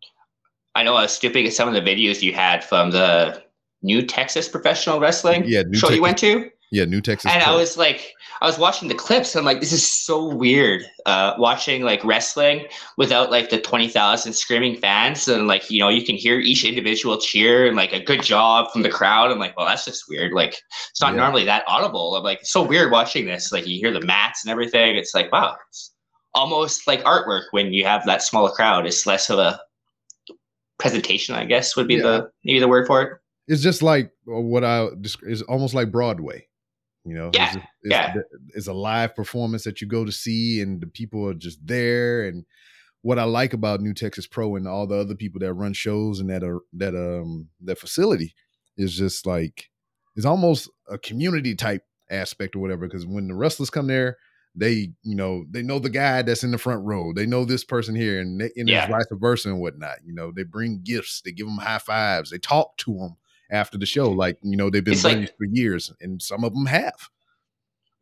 I 0.77 0.83
know 0.83 0.93
I 0.95 1.01
was 1.01 1.15
skipping 1.15 1.47
at 1.47 1.53
some 1.53 1.67
of 1.67 1.73
the 1.73 1.81
videos 1.81 2.21
you 2.21 2.33
had 2.33 2.63
from 2.63 2.91
the 2.91 3.41
New 3.81 4.03
Texas 4.05 4.47
Professional 4.47 4.99
Wrestling 4.99 5.43
Yeah, 5.47 5.63
New 5.63 5.73
show 5.77 5.87
Texas- 5.87 5.95
you 5.95 6.01
went 6.03 6.17
to. 6.19 6.51
yeah, 6.71 6.85
New 6.85 7.01
Texas. 7.01 7.31
and 7.31 7.41
I 7.41 7.55
was 7.55 7.77
like, 7.77 8.13
I 8.41 8.45
was 8.45 8.59
watching 8.59 8.87
the 8.87 8.93
clips. 8.93 9.33
And 9.33 9.39
I'm 9.39 9.45
like, 9.45 9.59
this 9.59 9.71
is 9.71 9.91
so 9.91 10.31
weird. 10.35 10.83
Uh, 11.07 11.33
watching 11.39 11.81
like 11.81 12.03
wrestling 12.03 12.67
without 12.95 13.31
like 13.31 13.49
the 13.49 13.59
twenty 13.59 13.87
thousand 13.87 14.33
screaming 14.33 14.75
fans, 14.75 15.27
and 15.27 15.47
like 15.47 15.71
you 15.71 15.79
know, 15.79 15.89
you 15.89 16.05
can 16.05 16.15
hear 16.15 16.39
each 16.39 16.63
individual 16.63 17.17
cheer 17.19 17.65
and 17.65 17.75
like 17.75 17.93
a 17.93 17.99
good 18.03 18.21
job 18.21 18.71
from 18.71 18.83
the 18.83 18.89
crowd. 18.89 19.31
I'm 19.31 19.39
like, 19.39 19.57
well, 19.57 19.65
that's 19.65 19.85
just 19.85 20.03
weird. 20.07 20.31
Like, 20.33 20.55
it's 20.91 21.01
not 21.01 21.13
Yeah. 21.13 21.21
normally 21.21 21.45
that 21.45 21.63
audible. 21.67 22.15
I'm 22.15 22.23
like, 22.23 22.41
it's 22.41 22.51
so 22.51 22.61
weird 22.61 22.91
watching 22.91 23.25
this. 23.25 23.51
Like, 23.51 23.65
you 23.65 23.79
hear 23.79 23.91
the 23.91 24.05
mats 24.05 24.43
and 24.45 24.51
everything. 24.51 24.95
It's 24.95 25.15
like, 25.15 25.31
wow, 25.31 25.55
it's 25.69 25.95
almost 26.35 26.85
like 26.85 27.01
artwork 27.03 27.45
when 27.51 27.73
you 27.73 27.83
have 27.85 28.05
that 28.05 28.21
smaller 28.21 28.51
crowd. 28.51 28.85
It's 28.85 29.07
less 29.07 29.31
of 29.31 29.39
a 29.39 29.59
presentation, 30.79 31.35
I 31.35 31.45
guess, 31.45 31.75
would 31.75 31.87
be 31.87 31.95
Yeah. 31.95 32.01
the 32.03 32.31
maybe 32.43 32.59
the 32.59 32.67
word 32.67 32.87
for 32.87 33.01
it. 33.01 33.19
it's 33.47 33.61
just 33.61 33.81
like 33.81 34.11
uh, 34.31 34.39
what 34.41 34.63
I 34.63 34.87
is 35.23 35.41
almost 35.43 35.73
like 35.73 35.91
Broadway. 35.91 36.47
You 37.05 37.13
know, 37.15 37.31
Yeah, 37.33 37.47
it's, 37.47 37.55
it's, 37.55 37.65
yeah. 37.91 38.13
it's 38.53 38.67
a 38.67 38.73
live 38.73 39.15
performance 39.15 39.63
that 39.63 39.79
you 39.79 39.87
go 39.87 40.03
to 40.03 40.11
see, 40.11 40.59
and 40.61 40.81
the 40.81 40.87
people 40.87 41.25
are 41.29 41.33
just 41.33 41.65
there. 41.65 42.27
And 42.27 42.45
what 43.01 43.17
I 43.17 43.23
like 43.23 43.53
about 43.53 43.79
New 43.79 43.93
Texas 43.93 44.27
Pro 44.27 44.57
and 44.57 44.67
all 44.67 44.85
the 44.87 44.97
other 44.97 45.15
people 45.15 45.39
that 45.39 45.53
run 45.53 45.71
shows 45.71 46.19
and 46.19 46.29
that 46.29 46.43
are 46.43 46.59
that 46.73 46.93
um 46.95 47.47
that 47.61 47.79
facility 47.79 48.33
is 48.75 48.93
just 48.97 49.25
like 49.25 49.69
it's 50.17 50.25
almost 50.25 50.69
a 50.89 50.97
community 50.97 51.55
type 51.55 51.83
aspect 52.09 52.55
or 52.55 52.59
whatever. 52.59 52.87
Because 52.87 53.05
when 53.05 53.27
the 53.29 53.35
wrestlers 53.35 53.69
come 53.69 53.87
there, 53.87 54.17
they 54.57 54.91
you 55.03 55.15
know 55.15 55.45
they 55.51 55.61
know 55.61 55.79
the 55.79 55.89
guy 55.89 56.21
that's 56.23 56.43
in 56.43 56.51
the 56.51 56.57
front 56.57 56.83
row. 56.85 57.13
They 57.13 57.25
know 57.25 57.45
this 57.45 57.63
person 57.63 57.95
here, 57.95 58.19
and 58.19 58.41
they, 58.41 58.49
and 58.57 58.67
Yeah. 58.67 58.83
it's 58.83 58.91
vice 58.91 59.05
versa 59.19 59.49
and 59.49 59.59
whatnot. 59.61 59.99
You 60.03 60.13
know, 60.13 60.31
they 60.35 60.43
bring 60.43 60.81
gifts, 60.83 61.21
they 61.21 61.31
give 61.31 61.47
them 61.47 61.57
high 61.57 61.77
fives, 61.77 62.31
they 62.31 62.39
talk 62.39 62.75
to 62.77 62.93
them 62.97 63.15
after 63.51 63.77
the 63.77 63.85
show. 63.85 64.09
Like 64.11 64.37
you 64.41 64.57
know, 64.57 64.69
they've 64.69 64.83
been 64.83 64.93
It's 64.95 65.03
like- 65.03 65.37
for 65.37 65.45
years, 65.45 65.91
and 66.01 66.21
some 66.21 66.43
of 66.43 66.53
them 66.53 66.65
have. 66.65 67.09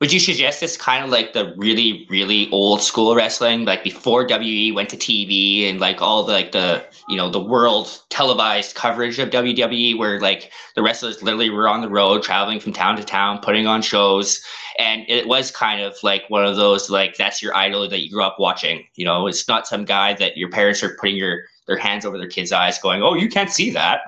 Would 0.06 0.14
you 0.14 0.20
suggest 0.20 0.60
this 0.60 0.78
kind 0.78 1.04
of 1.04 1.10
like 1.10 1.34
the 1.34 1.52
really, 1.58 2.06
really 2.12 2.48
old 2.52 2.84
school 2.84 3.16
wrestling, 3.16 3.66
like 3.66 3.84
before 3.84 4.28
WE 4.30 4.72
went 4.72 4.88
to 4.90 4.98
TV 4.98 5.68
and 5.68 5.80
like 5.80 6.00
all 6.00 6.24
the 6.24 6.32
like 6.32 6.52
the 6.52 6.86
you 7.10 7.18
know 7.18 7.28
the 7.32 7.42
world 7.42 8.04
televised 8.10 8.76
coverage 8.76 9.18
of 9.18 9.32
WWE, 9.32 9.98
where 9.98 10.20
like 10.20 10.52
the 10.76 10.84
wrestlers 10.84 11.24
literally 11.24 11.50
were 11.50 11.68
on 11.68 11.82
the 11.82 11.90
road, 11.90 12.22
traveling 12.22 12.60
from 12.60 12.72
town 12.72 12.98
to 12.98 13.04
town, 13.04 13.40
putting 13.40 13.66
on 13.66 13.82
shows, 13.82 14.44
and 14.78 15.06
it 15.08 15.28
was 15.28 15.50
kind 15.50 15.82
of 15.82 15.98
like 16.04 16.22
one 16.28 16.46
of 16.46 16.56
those 16.56 16.88
like 16.88 17.18
that's 17.18 17.42
your 17.42 17.56
idol 17.56 17.90
that 17.90 18.04
you 18.04 18.12
grew 18.12 18.22
up 18.22 18.36
watching. 18.38 18.86
You 18.94 19.06
know, 19.06 19.26
it's 19.26 19.48
not 19.48 19.66
some 19.66 19.86
guy 19.86 20.14
that 20.14 20.38
your 20.38 20.52
parents 20.52 20.84
are 20.84 20.96
putting 21.00 21.16
your 21.16 21.46
their 21.66 21.80
hands 21.80 22.06
over 22.06 22.20
their 22.20 22.30
kids' 22.30 22.52
eyes, 22.52 22.78
going, 22.78 23.02
"Oh, 23.02 23.16
you 23.16 23.28
can't 23.28 23.50
see 23.50 23.72
that." 23.72 24.02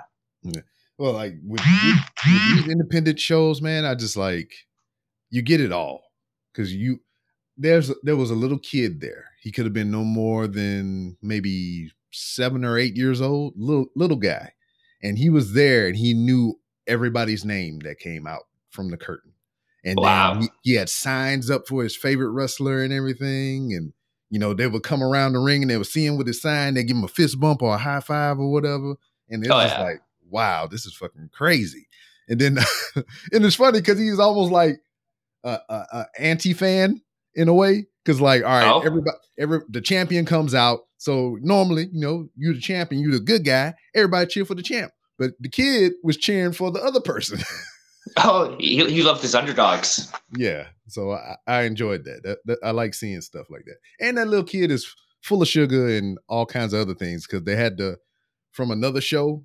Well, 1.00 1.14
like 1.14 1.34
with, 1.44 1.60
with, 1.60 1.96
with 1.96 2.06
these 2.24 2.68
independent 2.68 3.20
shows, 3.20 3.64
man, 3.64 3.84
I 3.84 3.96
just 3.96 4.16
like 4.16 4.54
you 5.30 5.42
get 5.42 5.62
it 5.62 5.72
all 5.72 6.04
because 6.54 6.74
you 6.74 7.00
there's 7.58 7.92
there 8.04 8.16
was 8.16 8.30
a 8.32 8.36
little 8.36 8.60
kid 8.60 9.02
there. 9.02 9.26
He 9.42 9.52
could 9.52 9.66
have 9.66 9.74
been 9.74 9.92
no 9.92 10.04
more 10.04 10.48
than 10.48 11.18
maybe 11.22 11.92
seven 12.12 12.64
or 12.66 12.78
eight 12.78 12.96
years 12.96 13.22
old, 13.22 13.54
little 13.58 13.88
little 13.96 14.18
guy, 14.18 14.54
and 15.02 15.18
he 15.18 15.30
was 15.30 15.54
there 15.54 15.88
and 15.88 15.96
he 15.96 16.14
knew 16.14 16.60
everybody's 16.86 17.44
name 17.46 17.80
that 17.80 18.00
came 18.00 18.26
out 18.28 18.44
from 18.70 18.90
the 18.90 18.98
curtain. 18.98 19.34
And 19.84 19.98
Wow. 20.00 20.40
he, 20.42 20.50
he 20.64 20.74
had 20.76 20.90
signs 20.90 21.50
up 21.50 21.68
for 21.68 21.84
his 21.84 21.96
favorite 21.96 22.32
wrestler 22.32 22.84
and 22.84 22.92
everything, 22.94 23.74
and 23.74 23.94
you 24.30 24.40
know 24.40 24.54
they 24.54 24.68
would 24.68 24.84
come 24.84 25.02
around 25.04 25.34
the 25.34 25.40
ring 25.40 25.62
and 25.64 25.72
they 25.72 25.78
would 25.78 25.88
see 25.88 26.06
him 26.06 26.18
with 26.18 26.28
his 26.28 26.42
sign. 26.42 26.74
They 26.74 26.84
give 26.84 26.98
him 26.98 27.04
a 27.04 27.08
fist 27.10 27.40
bump 27.40 27.62
or 27.62 27.74
a 27.76 27.78
high 27.78 28.02
five 28.02 28.40
or 28.40 28.52
whatever, 28.52 28.96
and 29.30 29.44
it's 29.44 29.52
Oh, 29.54 29.62
just 29.62 29.76
yeah. 29.78 29.84
like, 29.84 30.02
wow, 30.30 30.68
this 30.68 30.86
is 30.86 30.96
fucking 30.96 31.30
crazy. 31.34 31.88
And 32.28 32.40
then, 32.42 32.58
and 32.96 33.46
it's 33.46 33.56
funny 33.56 33.80
because 33.80 33.98
he's 34.00 34.20
almost 34.20 34.52
like 34.52 34.80
a, 35.44 35.60
a, 35.70 35.76
a 35.94 36.06
anti 36.20 36.54
fan 36.54 37.02
in 37.36 37.48
a 37.48 37.54
way, 37.54 37.86
because 38.04 38.20
like, 38.22 38.44
all 38.44 38.50
right, 38.50 38.68
Oh. 38.72 38.80
everybody, 38.82 39.18
every 39.38 39.60
the 39.70 39.82
champion 39.82 40.26
comes 40.26 40.54
out. 40.56 40.82
So 40.98 41.38
normally, 41.42 41.90
you 41.92 42.02
know, 42.02 42.28
you're 42.36 42.54
the 42.56 42.60
champion, 42.60 43.02
you're 43.02 43.12
the 43.12 43.20
good 43.20 43.46
guy. 43.46 43.76
Everybody 43.94 44.26
cheer 44.28 44.46
for 44.46 44.56
the 44.56 44.64
champ, 44.64 44.92
but 45.20 45.32
the 45.40 45.50
kid 45.50 45.94
was 46.04 46.18
cheering 46.18 46.54
for 46.54 46.72
the 46.72 46.82
other 46.82 47.02
person. 47.02 47.40
Oh, 48.16 48.56
he, 48.58 48.78
he 48.90 49.04
loved 49.04 49.22
his 49.22 49.36
underdogs. 49.36 50.10
yeah, 50.38 50.68
so 50.88 51.12
I, 51.12 51.36
I 51.46 51.62
enjoyed 51.64 52.06
that. 52.06 52.22
That, 52.24 52.38
that. 52.46 52.58
I 52.64 52.72
like 52.72 52.94
seeing 52.94 53.20
stuff 53.20 53.48
like 53.50 53.64
that. 53.66 53.76
And 54.00 54.18
that 54.18 54.30
little 54.30 54.46
kid 54.46 54.72
is 54.72 54.88
full 55.22 55.42
of 55.42 55.48
sugar 55.50 55.90
and 55.90 56.18
all 56.30 56.46
kinds 56.46 56.72
of 56.72 56.80
other 56.80 56.94
things 56.94 57.28
because 57.28 57.44
they 57.44 57.58
had 57.58 57.76
the 57.78 57.98
from 58.54 58.72
another 58.72 59.02
show, 59.02 59.44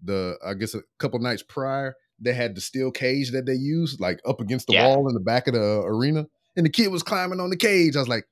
the 0.00 0.38
I 0.46 0.54
guess 0.54 0.74
a 0.74 0.82
couple 1.00 1.18
nights 1.18 1.42
prior, 1.42 1.96
they 2.20 2.32
had 2.32 2.54
the 2.54 2.60
steel 2.60 2.90
cage 2.90 3.30
that 3.32 3.46
they 3.46 3.54
used 3.54 4.00
like 4.00 4.20
up 4.26 4.40
against 4.40 4.66
the 4.66 4.74
Yeah. 4.74 4.86
wall 4.88 5.08
in 5.08 5.14
the 5.14 5.20
back 5.20 5.46
of 5.48 5.54
the 5.54 5.80
arena, 5.84 6.26
and 6.56 6.64
the 6.66 6.70
kid 6.70 6.88
was 6.88 7.02
climbing 7.02 7.40
on 7.40 7.50
the 7.50 7.56
cage. 7.56 7.96
I 7.96 8.00
was 8.00 8.08
like, 8.08 8.26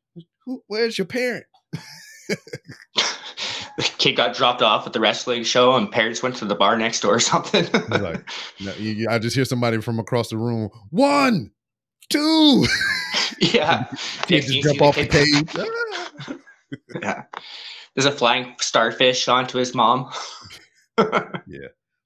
Who, 0.44 0.62
"Where's 0.66 0.96
your 0.98 1.06
parent?" 1.06 1.44
the 2.28 3.84
kid 3.98 4.12
got 4.16 4.34
dropped 4.34 4.62
off 4.62 4.86
at 4.86 4.92
the 4.92 5.00
wrestling 5.00 5.44
show, 5.44 5.74
and 5.76 5.90
parents 5.90 6.22
went 6.22 6.36
to 6.36 6.44
the 6.44 6.54
bar 6.54 6.76
next 6.76 7.00
door 7.00 7.14
or 7.14 7.20
something. 7.20 7.66
Like, 7.90 8.26
no, 8.60 8.72
you- 8.78 8.92
you- 8.92 9.08
I 9.10 9.18
just 9.18 9.36
hear 9.36 9.44
somebody 9.44 9.80
from 9.80 9.98
across 9.98 10.28
the 10.30 10.38
room. 10.38 10.70
One, 10.90 11.50
two. 12.10 12.64
yeah, 13.40 13.84
Kid 14.26 14.42
just 14.42 14.62
jump 14.62 14.82
off 14.82 14.96
the 14.96 15.06
kid- 15.06 15.48
cage. 15.48 15.66
Ah. 16.28 16.34
yeah. 17.02 17.22
There's 17.94 18.06
a 18.06 18.12
flying 18.12 18.54
starfish 18.60 19.26
onto 19.28 19.56
his 19.58 19.74
mom. 19.74 20.10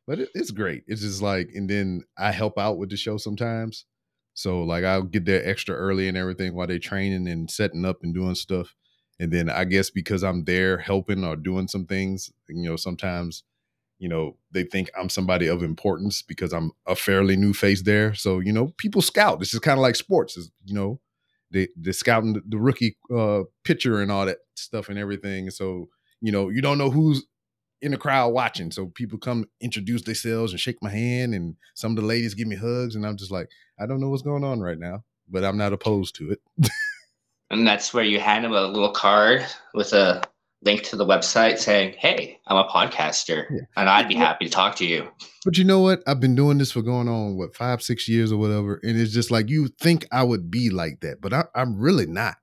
But 0.07 0.21
it, 0.21 0.29
it's 0.35 0.51
great. 0.51 0.85
It's 0.87 1.03
just 1.03 1.23
like, 1.23 1.51
and 1.55 1.69
then 1.69 2.03
I 2.19 2.33
help 2.33 2.59
out 2.59 2.79
with 2.79 2.91
the 2.91 2.97
show 2.97 3.17
sometimes. 3.17 3.85
So 4.35 4.63
like 4.63 4.85
I'll 4.85 5.03
get 5.03 5.25
there 5.25 5.47
extra 5.47 5.75
early 5.75 6.09
and 6.09 6.17
everything 6.17 6.55
while 6.55 6.67
they're 6.67 6.79
training 6.79 7.29
and 7.29 7.51
setting 7.51 7.85
up 7.85 7.99
and 8.03 8.15
doing 8.15 8.35
stuff. 8.35 8.75
And 9.19 9.31
then 9.31 9.51
I 9.51 9.65
guess 9.65 9.91
because 9.91 10.23
I'm 10.23 10.45
there 10.45 10.79
helping 10.79 11.25
or 11.25 11.37
doing 11.37 11.69
some 11.69 11.85
things, 11.85 12.33
you 12.49 12.69
know, 12.69 12.77
sometimes, 12.77 13.45
you 13.99 14.09
know, 14.09 14.39
they 14.51 14.63
think 14.63 14.91
I'm 14.99 15.11
somebody 15.11 15.47
of 15.47 15.63
importance 15.63 16.23
because 16.23 16.55
I'm 16.55 16.73
a 16.87 16.97
fairly 16.97 17.37
new 17.37 17.53
face 17.53 17.83
there. 17.83 18.15
So, 18.15 18.39
you 18.39 18.53
know, 18.53 18.69
people 18.79 19.03
scout. 19.03 19.39
This 19.39 19.53
is 19.53 19.61
kind 19.61 19.79
of 19.79 19.83
like 19.83 19.97
sports, 19.97 20.39
is 20.39 20.51
you 20.65 20.75
know, 20.75 21.01
they 21.51 21.69
they're 21.77 21.93
scouting 21.93 22.33
the, 22.33 22.43
the 22.49 22.57
rookie 22.59 22.97
uh 23.15 23.43
pitcher 23.65 24.01
and 24.01 24.11
all 24.11 24.25
that 24.25 24.39
stuff 24.55 24.89
and 24.89 24.99
everything. 24.99 25.51
So, 25.51 25.91
you 26.23 26.33
know, 26.33 26.49
you 26.49 26.63
don't 26.63 26.79
know 26.79 26.91
who's 26.91 27.25
in 27.83 27.93
the 27.93 27.97
crowd 27.97 28.29
watching. 28.31 28.71
So 28.71 28.87
people 28.87 29.19
come 29.19 29.47
introduce 29.61 30.03
themselves 30.03 30.53
and 30.53 30.61
shake 30.61 30.83
my 30.83 30.91
hand, 30.91 31.35
and 31.35 31.57
some 31.75 31.93
of 31.93 31.97
the 31.97 32.03
ladies 32.07 32.35
give 32.35 32.49
me 32.49 32.57
hugs, 32.57 32.95
and 32.97 33.07
I'm 33.07 33.17
just 33.17 33.31
like, 33.31 33.49
I 33.79 33.87
don't 33.87 34.01
know 34.01 34.11
what's 34.11 34.23
going 34.23 34.45
on 34.45 34.61
right 34.61 34.79
now, 34.79 35.05
but 35.29 35.45
I'm 35.45 35.57
not 35.57 35.73
opposed 35.73 36.15
to 36.17 36.31
it. 36.33 36.41
And 37.51 37.67
that's 37.67 37.93
where 37.93 38.05
you 38.05 38.21
hand 38.21 38.45
them 38.45 38.53
a 38.53 38.63
little 38.63 38.93
card 38.93 39.45
with 39.75 39.93
a 39.93 40.23
link 40.63 40.85
to 40.85 40.97
the 40.97 41.05
website 41.05 41.59
saying, 41.59 41.95
Hey, 41.99 42.39
I'm 42.47 42.57
a 42.57 42.69
podcaster 42.69 43.47
Yeah. 43.51 43.61
and 43.77 43.89
I'd 43.89 44.07
be 44.09 44.15
happy 44.15 44.45
to 44.45 44.51
talk 44.51 44.77
to 44.77 44.87
you. 44.87 45.09
But 45.45 45.59
you 45.59 45.65
know 45.65 45.81
what? 45.81 46.01
I've 46.07 46.21
been 46.21 46.37
doing 46.37 46.59
this 46.59 46.71
for 46.71 46.83
going 46.83 47.09
on 47.09 47.37
what 47.37 47.57
five, 47.57 47.83
six 47.83 48.09
years 48.09 48.31
or 48.31 48.37
whatever, 48.39 48.79
and 48.85 48.97
it's 48.97 49.13
just 49.13 49.33
like 49.33 49.49
you 49.49 49.69
think 49.81 50.07
I 50.13 50.23
would 50.23 50.49
be 50.51 50.71
like 50.71 51.01
that, 51.01 51.21
but 51.21 51.33
I, 51.33 51.45
I'm 51.57 51.77
really 51.77 52.07
not. 52.07 52.37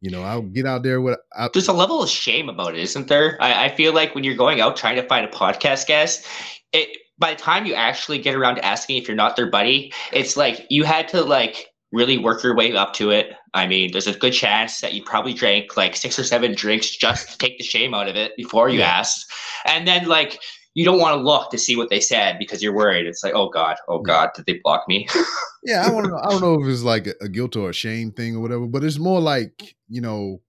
You 0.00 0.10
know, 0.10 0.22
I'll 0.22 0.42
get 0.42 0.66
out 0.66 0.82
there 0.84 1.00
with. 1.00 1.18
I, 1.36 1.48
There's 1.52 1.68
a 1.68 1.72
level 1.72 2.02
of 2.02 2.08
shame 2.08 2.48
about 2.48 2.74
it, 2.74 2.80
isn't 2.80 3.08
there? 3.08 3.36
I, 3.40 3.66
I 3.66 3.68
feel 3.74 3.92
like 3.92 4.14
when 4.14 4.22
you're 4.24 4.36
going 4.36 4.60
out 4.60 4.76
trying 4.76 4.96
to 4.96 5.06
find 5.08 5.26
a 5.26 5.30
podcast 5.30 5.86
guest, 5.86 6.24
it 6.72 6.88
by 7.18 7.34
the 7.34 7.40
time 7.40 7.66
you 7.66 7.74
actually 7.74 8.18
get 8.18 8.34
around 8.36 8.56
to 8.56 8.64
asking 8.64 8.96
if 8.96 9.08
you're 9.08 9.16
not 9.16 9.34
their 9.34 9.50
buddy, 9.50 9.92
it's 10.12 10.36
like 10.36 10.66
you 10.70 10.84
had 10.84 11.08
to 11.08 11.22
like 11.22 11.66
really 11.90 12.18
work 12.18 12.42
your 12.44 12.54
way 12.54 12.74
up 12.76 12.92
to 12.92 13.10
it. 13.10 13.32
I 13.54 13.66
mean, 13.66 13.90
there's 13.92 14.06
a 14.06 14.12
good 14.12 14.32
chance 14.34 14.80
that 14.82 14.92
you 14.92 15.02
probably 15.02 15.32
drank 15.32 15.76
like 15.76 15.96
six 15.96 16.18
or 16.18 16.22
seven 16.24 16.54
drinks 16.54 16.90
just 16.94 17.32
to 17.32 17.38
take 17.38 17.58
the 17.58 17.64
shame 17.64 17.94
out 17.94 18.08
of 18.08 18.14
it 18.14 18.36
before 18.36 18.68
you 18.68 18.80
Yeah. 18.80 18.98
asked. 18.98 19.32
And 19.64 19.88
then 19.88 20.06
like 20.06 20.38
you 20.74 20.84
don't 20.84 21.00
want 21.00 21.16
to 21.18 21.22
look 21.22 21.50
to 21.50 21.58
see 21.58 21.76
what 21.76 21.90
they 21.90 22.00
said 22.00 22.38
because 22.38 22.62
you're 22.62 22.74
worried. 22.74 23.06
It's 23.06 23.24
like, 23.24 23.34
oh 23.34 23.48
God, 23.48 23.76
oh 23.88 24.00
God, 24.00 24.30
did 24.34 24.46
they 24.46 24.60
block 24.62 24.84
me? 24.88 25.08
yeah, 25.64 25.84
I 25.84 25.90
don't 25.90 26.08
know. 26.08 26.18
I 26.18 26.30
don't 26.30 26.40
know 26.40 26.54
if 26.62 26.68
it's 26.68 26.82
like 26.82 27.08
a, 27.20 27.28
guilt 27.28 27.56
or 27.56 27.70
a 27.70 27.74
shame 27.74 28.12
thing 28.12 28.36
or 28.36 28.40
whatever, 28.40 28.66
but 28.66 28.84
it's 28.84 28.98
more 28.98 29.20
like 29.20 29.74
you 29.88 30.00
know, 30.00 30.40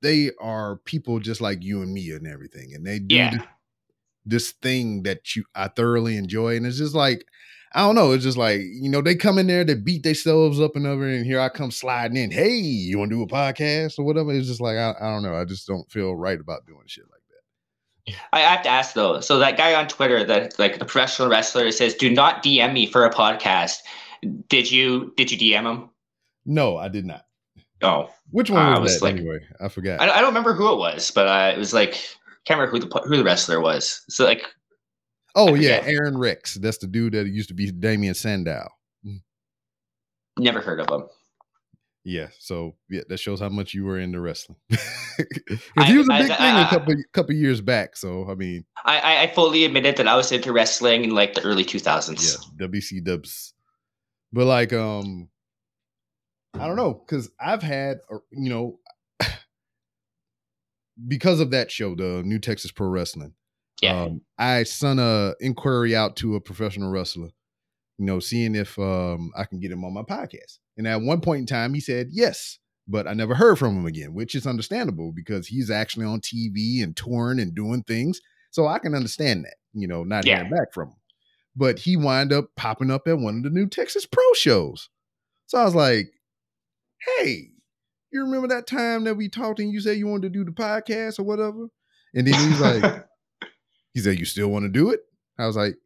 they 0.00 0.30
are 0.40 0.76
people 0.84 1.18
just 1.18 1.40
like 1.40 1.62
you 1.62 1.82
and 1.82 1.92
me 1.92 2.10
and 2.10 2.26
everything, 2.26 2.72
and 2.74 2.86
they 2.86 2.98
do 2.98 3.16
Yeah. 3.16 3.30
this, 3.30 3.42
this 4.24 4.52
thing 4.52 5.02
that 5.04 5.34
you 5.34 5.44
I 5.54 5.68
thoroughly 5.68 6.16
enjoy, 6.16 6.56
and 6.56 6.66
it's 6.66 6.78
just 6.78 6.94
like 6.94 7.24
I 7.74 7.80
don't 7.80 7.94
know. 7.94 8.12
It's 8.12 8.24
just 8.24 8.36
like 8.38 8.60
you 8.60 8.90
know 8.90 9.00
they 9.00 9.14
come 9.14 9.38
in 9.38 9.46
there, 9.46 9.64
they 9.64 9.74
beat 9.74 10.02
themselves 10.02 10.60
up 10.60 10.76
and 10.76 10.86
over, 10.86 11.08
and 11.08 11.24
here 11.24 11.40
I 11.40 11.48
come 11.48 11.70
sliding 11.70 12.16
in. 12.16 12.30
Hey, 12.30 12.50
you 12.54 12.98
want 12.98 13.10
to 13.10 13.16
do 13.16 13.22
a 13.22 13.26
podcast 13.26 13.98
or 13.98 14.04
whatever? 14.04 14.32
It's 14.32 14.46
just 14.46 14.60
like 14.60 14.76
I, 14.76 14.94
I 15.00 15.10
don't 15.10 15.22
know. 15.22 15.34
I 15.34 15.44
just 15.44 15.66
don't 15.66 15.90
feel 15.90 16.14
right 16.14 16.38
about 16.38 16.66
doing 16.66 16.84
shit 16.86 17.04
like 17.04 17.14
that. 17.14 17.21
I 18.32 18.40
have 18.40 18.62
to 18.62 18.68
ask 18.68 18.94
though. 18.94 19.20
So 19.20 19.38
that 19.38 19.56
guy 19.56 19.74
on 19.74 19.86
Twitter, 19.88 20.24
that 20.24 20.58
like 20.58 20.78
the 20.78 20.84
professional 20.84 21.28
wrestler, 21.28 21.70
says, 21.70 21.94
"Do 21.94 22.10
not 22.10 22.42
DM 22.42 22.72
me 22.72 22.86
for 22.86 23.04
a 23.04 23.10
podcast." 23.12 23.78
Did 24.48 24.70
you 24.70 25.12
did 25.16 25.30
you 25.30 25.38
DM 25.38 25.70
him? 25.70 25.90
No, 26.44 26.76
I 26.76 26.88
did 26.88 27.04
not. 27.04 27.26
Oh, 27.82 28.10
Which 28.30 28.50
one 28.50 28.62
I 28.62 28.78
was, 28.78 28.92
was 28.92 29.00
that 29.00 29.04
like- 29.04 29.16
anyway? 29.16 29.40
I 29.60 29.68
forgot. 29.68 30.00
I, 30.00 30.08
I 30.10 30.20
don't 30.20 30.28
remember 30.30 30.52
who 30.54 30.72
it 30.72 30.76
was, 30.78 31.10
but 31.10 31.26
uh, 31.26 31.52
it 31.54 31.58
was 31.58 31.72
like 31.74 31.92
can't 32.44 32.58
remember 32.58 32.78
who 32.78 32.86
the 32.88 33.00
who 33.08 33.16
the 33.16 33.24
wrestler 33.24 33.60
was. 33.60 34.02
So 34.08 34.24
like, 34.24 34.44
oh 35.34 35.54
yeah. 35.54 35.82
Aron 35.84 36.18
Rex. 36.18 36.54
That's 36.54 36.78
the 36.78 36.86
dude 36.88 37.12
that 37.14 37.26
used 37.28 37.48
to 37.48 37.54
be 37.54 37.70
Damien 37.70 38.14
Sandow. 38.14 38.68
never 40.38 40.60
heard 40.60 40.80
of 40.80 40.88
him. 40.90 41.08
Yeah, 42.04 42.28
so 42.40 42.74
yeah, 42.90 43.02
that 43.08 43.18
shows 43.18 43.38
how 43.38 43.48
much 43.48 43.74
you 43.74 43.84
were 43.84 43.98
into 43.98 44.20
wrestling. 44.20 44.58
'Cause 44.72 45.60
I- 45.76 45.84
he 45.84 45.96
was 45.98 46.08
a 46.08 46.12
big 46.18 46.26
thing 46.26 46.36
I- 46.40 46.66
a 46.66 46.68
couple 46.70 46.94
couple 47.12 47.34
years 47.34 47.60
back. 47.60 47.96
So 47.96 48.28
I 48.28 48.34
mean, 48.34 48.64
I, 48.84 48.98
I, 48.98 49.22
I 49.22 49.26
fully 49.34 49.64
admitted 49.64 49.96
that 49.98 50.08
I 50.08 50.16
was 50.16 50.32
into 50.32 50.52
wrestling 50.52 51.04
in 51.04 51.10
like 51.10 51.34
the 51.34 51.42
early 51.42 51.64
two 51.64 51.78
thousands. 51.78 52.38
yeah. 52.58 52.66
WC 52.66 53.04
Dubs. 53.04 53.54
But 54.32 54.46
like, 54.46 54.72
um, 54.72 55.28
I 56.54 56.66
don't 56.66 56.76
know, 56.76 56.92
because 56.94 57.30
I've 57.40 57.62
had, 57.62 57.98
uh, 58.12 58.18
you 58.32 58.48
know, 58.50 58.80
because 61.08 61.40
of 61.40 61.50
that 61.50 61.70
show, 61.70 61.94
the 61.94 62.22
New 62.24 62.38
Texas 62.38 62.70
Pro 62.70 62.88
Wrestling. 62.88 63.34
Yeah. 63.80 64.02
Um, 64.04 64.20
I 64.38 64.62
sent 64.64 65.00
a 65.00 65.36
inquiry 65.40 65.94
out 65.96 66.16
to 66.16 66.36
a 66.36 66.40
professional 66.40 66.90
wrestler, 66.90 67.30
you 67.98 68.06
know, 68.06 68.18
seeing 68.20 68.54
if 68.54 68.78
um 68.78 69.30
I 69.36 69.44
can 69.44 69.60
get 69.60 69.70
him 69.72 69.84
on 69.84 69.94
my 69.94 70.02
podcast. 70.02 70.58
And 70.76 70.86
at 70.86 71.02
one 71.02 71.20
point 71.20 71.40
in 71.40 71.46
time, 71.46 71.74
he 71.74 71.80
said 71.80 72.08
yes, 72.10 72.58
but 72.88 73.06
I 73.06 73.12
never 73.14 73.34
heard 73.34 73.58
from 73.58 73.76
him 73.76 73.86
again, 73.86 74.14
which 74.14 74.34
is 74.34 74.46
understandable 74.46 75.12
because 75.12 75.46
he's 75.46 75.70
actually 75.70 76.06
on 76.06 76.20
TV 76.20 76.82
and 76.82 76.96
touring 76.96 77.38
and 77.40 77.54
doing 77.54 77.82
things. 77.82 78.20
So 78.50 78.66
I 78.66 78.78
can 78.78 78.94
understand 78.94 79.44
that, 79.44 79.54
you 79.72 79.86
know, 79.86 80.04
not 80.04 80.24
Yeah. 80.26 80.36
hearing 80.36 80.50
back 80.50 80.72
from 80.72 80.88
him. 80.88 80.96
But 81.54 81.78
he 81.78 81.96
wind 81.96 82.32
up 82.32 82.46
popping 82.56 82.90
up 82.90 83.06
at 83.06 83.18
one 83.18 83.36
of 83.38 83.42
the 83.42 83.50
new 83.50 83.66
Texas 83.68 84.06
Pro 84.06 84.24
shows. 84.34 84.88
So 85.46 85.58
I 85.58 85.64
was 85.64 85.74
like, 85.74 86.10
hey, 87.18 87.50
you 88.10 88.22
remember 88.24 88.48
that 88.48 88.66
time 88.66 89.04
that 89.04 89.16
we 89.16 89.28
talked 89.28 89.60
and 89.60 89.70
you 89.72 89.80
said 89.80 89.98
you 89.98 90.06
wanted 90.06 90.32
to 90.32 90.38
do 90.38 90.44
the 90.44 90.50
podcast 90.50 91.18
or 91.18 91.24
whatever? 91.24 91.68
And 92.14 92.26
then 92.26 92.34
he's 92.34 92.60
like, 92.60 92.82
he 93.94 94.00
said, 94.00 94.18
You 94.18 94.24
still 94.24 94.48
want 94.48 94.64
to 94.64 94.68
do 94.70 94.90
it? 94.90 95.00
I 95.38 95.46
was 95.46 95.56
like, 95.56 95.76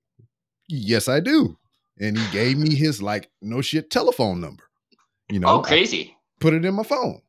Yes, 0.69 1.09
I 1.09 1.21
do. 1.21 1.57
And 1.99 2.19
he 2.19 2.33
gave 2.33 2.59
me 2.59 2.75
his 2.75 3.01
like 3.03 3.31
no 3.41 3.61
shit 3.63 3.91
telephone 3.91 4.41
number. 4.41 4.65
You 5.31 5.41
know, 5.41 5.49
oh, 5.49 5.61
I 5.63 5.67
crazy. 5.69 6.17
put 6.41 6.55
it 6.55 6.65
in 6.65 6.75
my 6.75 6.83
phone. 6.83 7.23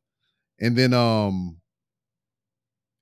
And 0.60 0.76
then 0.76 0.92
um 0.94 1.60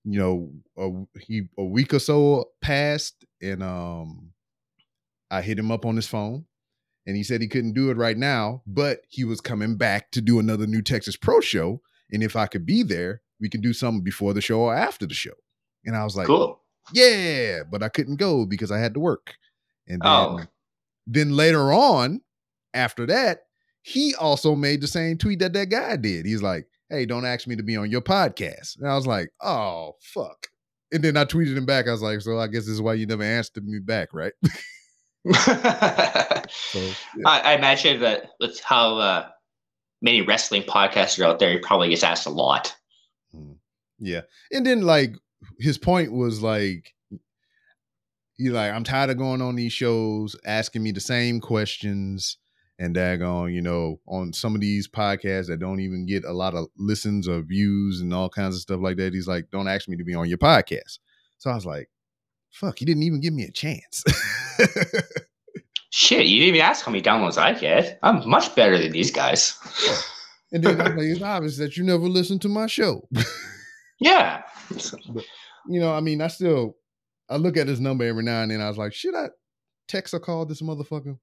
you 0.04 0.18
know, 0.20 0.52
a, 0.78 1.20
he 1.20 1.48
a 1.58 1.64
week 1.64 1.92
or 1.92 1.98
so 1.98 2.50
passed 2.60 3.24
and 3.42 3.62
um 3.62 4.32
I 5.30 5.42
hit 5.42 5.58
him 5.58 5.72
up 5.72 5.84
on 5.84 5.96
his 5.96 6.06
phone 6.06 6.44
and 7.06 7.16
he 7.16 7.24
said 7.24 7.40
he 7.40 7.48
couldn't 7.48 7.72
do 7.74 7.90
it 7.90 7.96
right 7.96 8.16
now, 8.16 8.62
but 8.66 9.00
he 9.08 9.24
was 9.24 9.40
coming 9.40 9.76
back 9.76 10.10
to 10.12 10.20
do 10.20 10.38
another 10.38 10.66
New 10.66 10.82
Texas 10.82 11.16
Pro 11.16 11.40
show 11.40 11.80
and 12.12 12.22
if 12.22 12.36
I 12.36 12.46
could 12.46 12.64
be 12.64 12.84
there, 12.84 13.22
we 13.40 13.48
could 13.48 13.62
do 13.62 13.72
something 13.72 14.04
before 14.04 14.32
the 14.32 14.40
show 14.40 14.60
or 14.60 14.74
after 14.74 15.06
the 15.06 15.14
show. 15.14 15.34
And 15.84 15.96
I 15.96 16.04
was 16.04 16.16
like, 16.16 16.26
cool. 16.28 16.60
yeah, 16.92 17.60
but 17.68 17.82
I 17.82 17.88
couldn't 17.88 18.16
go 18.16 18.46
because 18.46 18.70
I 18.70 18.78
had 18.78 18.94
to 18.94 19.00
work. 19.00 19.34
And 19.88 20.00
then, 20.00 20.08
Oh. 20.10 20.40
Then 21.06 21.36
later 21.36 21.72
on, 21.72 22.20
after 22.74 23.06
that, 23.06 23.40
he 23.82 24.14
also 24.16 24.54
made 24.54 24.80
the 24.80 24.88
same 24.88 25.18
tweet 25.18 25.38
that 25.38 25.52
that 25.52 25.70
guy 25.70 25.96
did. 25.96 26.26
He's 26.26 26.42
like, 26.42 26.66
"Hey, 26.90 27.06
don't 27.06 27.24
ask 27.24 27.46
me 27.46 27.56
to 27.56 27.62
be 27.62 27.76
on 27.76 27.90
your 27.90 28.02
podcast." 28.02 28.78
And 28.78 28.88
I 28.88 28.94
was 28.94 29.06
like, 29.06 29.30
"Oh 29.42 29.92
fuck!" 30.00 30.48
And 30.92 31.02
then 31.02 31.16
I 31.16 31.24
tweeted 31.24 31.56
him 31.56 31.66
back. 31.66 31.88
I 31.88 31.92
was 31.92 32.02
like, 32.02 32.20
"So 32.20 32.38
I 32.38 32.46
guess 32.48 32.66
this 32.66 32.74
is 32.74 32.82
why 32.82 32.94
you 32.94 33.06
never 33.06 33.22
answered 33.22 33.66
me 33.66 33.78
back, 33.78 34.12
right?" 34.12 34.32
I, 35.32 36.42
So 36.50 36.78
yeah. 36.78 37.28
I 37.28 37.54
imagine 37.54 38.00
that 38.00 38.30
that's 38.40 38.60
how 38.60 38.98
uh, 38.98 39.28
many 40.02 40.22
wrestling 40.22 40.62
podcasts 40.62 41.18
are 41.20 41.24
out 41.24 41.38
there, 41.38 41.50
he 41.50 41.58
probably 41.58 41.88
gets 41.88 42.02
asked 42.02 42.26
a 42.26 42.30
lot. 42.30 42.74
Yeah. 43.98 44.22
And 44.52 44.66
then 44.66 44.82
like 44.82 45.14
his 45.58 45.78
point 45.78 46.12
was 46.12 46.42
like 46.42 46.92
he 48.38 48.50
like, 48.50 48.72
I'm 48.72 48.84
tired 48.84 49.10
of 49.10 49.18
going 49.18 49.42
on 49.42 49.56
these 49.56 49.72
shows 49.72 50.36
asking 50.44 50.82
me 50.82 50.92
the 50.92 51.00
same 51.00 51.40
questions 51.40 52.38
and 52.78 52.94
daggone, 52.94 53.54
you 53.54 53.62
know, 53.62 54.00
on 54.06 54.32
some 54.32 54.54
of 54.54 54.60
these 54.60 54.86
podcasts 54.86 55.46
that 55.46 55.60
don't 55.60 55.80
even 55.80 56.06
get 56.06 56.24
a 56.24 56.32
lot 56.32 56.54
of 56.54 56.66
listens 56.76 57.26
or 57.26 57.40
views 57.40 58.00
and 58.00 58.12
all 58.12 58.28
kinds 58.28 58.54
of 58.54 58.60
stuff 58.60 58.80
like 58.80 58.98
that. 58.98 59.14
He's 59.14 59.28
like, 59.28 59.50
Don't 59.50 59.68
ask 59.68 59.88
me 59.88 59.96
to 59.96 60.04
be 60.04 60.14
on 60.14 60.28
your 60.28 60.38
podcast. 60.38 60.98
So 61.38 61.50
I 61.50 61.54
was 61.54 61.66
like, 61.66 61.88
fuck, 62.50 62.78
he 62.78 62.84
didn't 62.84 63.02
even 63.02 63.20
give 63.20 63.34
me 63.34 63.44
a 63.44 63.50
chance. 63.50 64.04
Shit, 65.90 66.26
you 66.26 66.40
didn't 66.40 66.56
even 66.56 66.60
ask 66.60 66.84
how 66.84 66.92
many 66.92 67.02
downloads 67.02 67.38
I 67.38 67.54
get. 67.54 67.98
I'm 68.02 68.28
much 68.28 68.54
better 68.54 68.76
than 68.78 68.92
these 68.92 69.10
guys. 69.10 69.58
and 70.52 70.62
then 70.62 70.78
like, 70.78 70.94
it's 70.98 71.22
obvious 71.22 71.56
that 71.58 71.76
you 71.76 71.84
never 71.84 72.04
listen 72.08 72.38
to 72.40 72.48
my 72.48 72.66
show. 72.66 73.08
Yeah. 74.00 74.42
you 75.68 75.80
know, 75.80 75.94
I 75.94 76.00
mean, 76.00 76.20
I 76.20 76.28
still 76.28 76.76
I 77.28 77.36
look 77.36 77.56
at 77.56 77.68
his 77.68 77.80
number 77.80 78.04
every 78.04 78.22
now 78.22 78.42
and 78.42 78.50
then. 78.50 78.60
I 78.60 78.68
was 78.68 78.78
like, 78.78 78.92
should 78.92 79.14
I 79.14 79.28
text 79.88 80.14
or 80.14 80.20
call 80.20 80.46
this 80.46 80.62
motherfucker? 80.62 81.18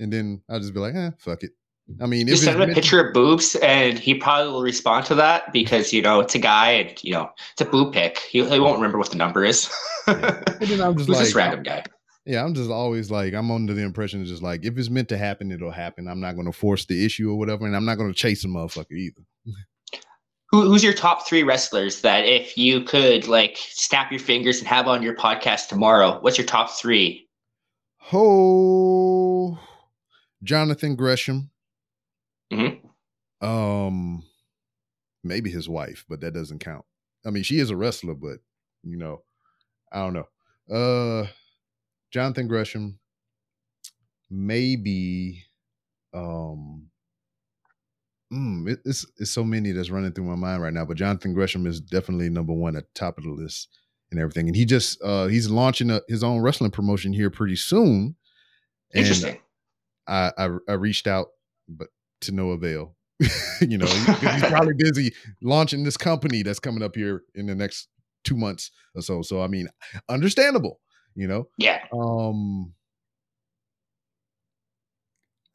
And 0.00 0.12
then 0.12 0.42
I'll 0.48 0.60
just 0.60 0.74
be 0.74 0.80
like, 0.80 0.94
eh, 0.94 1.10
fuck 1.18 1.42
it. 1.42 1.52
I 2.00 2.06
mean, 2.06 2.26
Just 2.26 2.42
if 2.42 2.48
send 2.50 2.62
him 2.62 2.70
a 2.70 2.74
picture 2.74 3.04
of 3.04 3.12
boobs, 3.12 3.56
and 3.56 3.98
he 3.98 4.14
probably 4.14 4.52
will 4.52 4.62
respond 4.62 5.04
to 5.06 5.14
that 5.16 5.52
because 5.52 5.92
you 5.92 6.00
know 6.00 6.20
it's 6.20 6.34
a 6.34 6.38
guy, 6.38 6.70
and 6.70 7.04
you 7.04 7.12
know 7.12 7.28
it's 7.52 7.60
a 7.60 7.64
boob 7.64 7.92
pic. 7.92 8.18
He, 8.18 8.44
he 8.48 8.60
won't 8.60 8.76
remember 8.76 8.98
what 8.98 9.10
the 9.10 9.16
number 9.16 9.44
is. 9.44 9.68
and 10.06 10.22
then 10.60 10.80
I'm 10.80 10.96
just 10.96 11.08
Who's 11.08 11.16
like, 11.16 11.24
this 11.24 11.34
random 11.34 11.64
guy? 11.64 11.84
yeah, 12.24 12.44
I'm 12.44 12.54
just 12.54 12.70
always 12.70 13.10
like, 13.10 13.34
I'm 13.34 13.50
under 13.50 13.74
the 13.74 13.82
impression 13.82 14.24
just 14.24 14.42
like, 14.42 14.64
if 14.64 14.78
it's 14.78 14.90
meant 14.90 15.08
to 15.08 15.18
happen, 15.18 15.50
it'll 15.50 15.72
happen. 15.72 16.06
I'm 16.06 16.20
not 16.20 16.34
going 16.34 16.46
to 16.46 16.52
force 16.52 16.84
the 16.84 17.04
issue 17.04 17.30
or 17.30 17.36
whatever, 17.36 17.66
and 17.66 17.74
I'm 17.74 17.84
not 17.84 17.98
going 17.98 18.10
to 18.10 18.18
chase 18.18 18.44
a 18.44 18.48
motherfucker 18.48 18.92
either. 18.92 19.22
Who, 20.52 20.62
who's 20.64 20.84
your 20.84 20.92
top 20.92 21.26
three 21.26 21.42
wrestlers 21.42 22.02
that 22.02 22.26
if 22.26 22.58
you 22.58 22.82
could 22.82 23.26
like 23.26 23.56
snap 23.56 24.12
your 24.12 24.20
fingers 24.20 24.58
and 24.58 24.68
have 24.68 24.86
on 24.86 25.02
your 25.02 25.16
podcast 25.16 25.68
tomorrow? 25.68 26.20
What's 26.20 26.36
your 26.36 26.46
top 26.46 26.70
three? 26.70 27.26
Oh, 28.12 29.58
Jonathan 30.42 30.94
Gresham. 30.94 31.50
Mhm. 32.52 32.80
Um, 33.40 34.22
maybe 35.24 35.50
his 35.50 35.70
wife, 35.70 36.04
but 36.08 36.20
that 36.20 36.34
doesn't 36.34 36.58
count. 36.58 36.84
I 37.24 37.30
mean, 37.30 37.44
she 37.44 37.58
is 37.58 37.70
a 37.70 37.76
wrestler, 37.76 38.14
but 38.14 38.38
you 38.82 38.98
know, 38.98 39.22
I 39.90 40.00
don't 40.00 40.12
know. 40.12 40.28
Uh, 40.70 41.28
Jonathan 42.10 42.46
Gresham. 42.46 42.98
Maybe. 44.30 45.44
Um. 46.12 46.90
Mm, 48.32 48.68
it, 48.68 48.80
it's 48.84 49.04
it's 49.18 49.30
so 49.30 49.44
many 49.44 49.72
that's 49.72 49.90
running 49.90 50.12
through 50.12 50.24
my 50.24 50.36
mind 50.36 50.62
right 50.62 50.72
now, 50.72 50.84
but 50.84 50.96
Jonathan 50.96 51.34
Gresham 51.34 51.66
is 51.66 51.80
definitely 51.80 52.30
number 52.30 52.52
one 52.52 52.76
at 52.76 52.84
the 52.84 52.98
top 52.98 53.18
of 53.18 53.24
the 53.24 53.30
list 53.30 53.68
and 54.10 54.18
everything. 54.20 54.46
And 54.46 54.56
he 54.56 54.64
just 54.64 55.02
uh 55.02 55.26
he's 55.26 55.50
launching 55.50 55.90
a, 55.90 56.00
his 56.08 56.22
own 56.24 56.40
wrestling 56.40 56.70
promotion 56.70 57.12
here 57.12 57.30
pretty 57.30 57.56
soon. 57.56 58.16
And 58.94 59.06
Interesting. 59.06 59.38
I, 60.06 60.32
I 60.38 60.48
I 60.68 60.72
reached 60.72 61.06
out, 61.06 61.28
but 61.68 61.88
to 62.22 62.32
no 62.32 62.50
avail. 62.50 62.96
you 63.60 63.78
know, 63.78 63.86
he- 63.86 64.12
he's 64.26 64.42
probably 64.50 64.74
busy 64.76 65.12
launching 65.42 65.84
this 65.84 65.96
company 65.96 66.42
that's 66.42 66.58
coming 66.58 66.82
up 66.82 66.96
here 66.96 67.22
in 67.34 67.46
the 67.46 67.54
next 67.54 67.88
two 68.24 68.36
months 68.36 68.70
or 68.94 69.02
so. 69.02 69.22
So 69.22 69.42
I 69.42 69.46
mean, 69.46 69.68
understandable. 70.08 70.80
You 71.14 71.28
know, 71.28 71.48
Yeah. 71.58 71.80
um, 71.92 72.72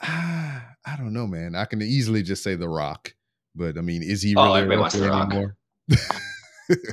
I 0.01 0.95
don't 0.97 1.13
know, 1.13 1.27
man. 1.27 1.55
I 1.55 1.65
can 1.65 1.81
easily 1.81 2.23
just 2.23 2.43
say 2.43 2.55
The 2.55 2.69
Rock, 2.69 3.13
but 3.55 3.77
I 3.77 3.81
mean, 3.81 4.03
is 4.03 4.21
he 4.21 4.35
Oh, 4.35 4.43
really 4.45 4.59
a 4.59 4.63
everybody 4.63 4.79
wants 4.81 4.95
The 4.95 5.09
Rock. 5.09 5.31
anymore? 5.31 5.57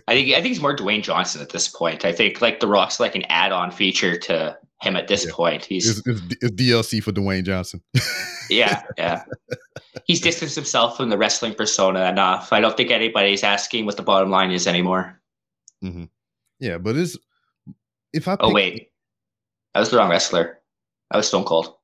I 0.08 0.14
think 0.14 0.28
I 0.30 0.34
think 0.34 0.46
he's 0.46 0.60
more 0.60 0.76
Dwayne 0.76 1.02
Johnson 1.02 1.42
at 1.42 1.50
this 1.50 1.68
point. 1.68 2.04
I 2.04 2.12
think 2.12 2.40
like 2.40 2.60
The 2.60 2.68
Rock's 2.68 3.00
like 3.00 3.14
an 3.16 3.24
add-on 3.28 3.70
feature 3.72 4.16
to 4.18 4.56
him 4.80 4.96
at 4.96 5.08
this 5.08 5.26
Yeah. 5.26 5.32
point. 5.34 5.64
He's 5.64 5.98
It's, 5.98 6.06
it's, 6.06 6.20
it's 6.42 6.50
DLC 6.54 7.02
for 7.02 7.12
Dwayne 7.12 7.44
Johnson. 7.44 7.82
yeah, 8.50 8.82
yeah. 8.98 9.24
He's 10.06 10.20
distanced 10.20 10.54
himself 10.54 10.96
from 10.96 11.08
the 11.10 11.18
wrestling 11.18 11.54
persona 11.54 12.08
enough. 12.08 12.52
I 12.52 12.60
don't 12.60 12.76
think 12.76 12.90
anybody's 12.90 13.42
asking 13.42 13.84
what 13.86 13.96
the 13.96 14.02
bottom 14.02 14.30
line 14.30 14.50
is 14.52 14.66
anymore. 14.66 15.20
Mm-hmm. 15.82 16.04
yeah, 16.60 16.78
but 16.78 16.96
it's 16.96 17.18
if 18.12 18.28
I 18.28 18.36
Oh 18.40 18.52
wait, 18.52 18.90
I 19.74 19.80
was 19.80 19.90
the 19.90 19.96
wrong 19.98 20.08
wrestler. 20.10 20.60
I 21.10 21.16
was 21.16 21.26
Stone 21.28 21.44
Cold. 21.44 21.74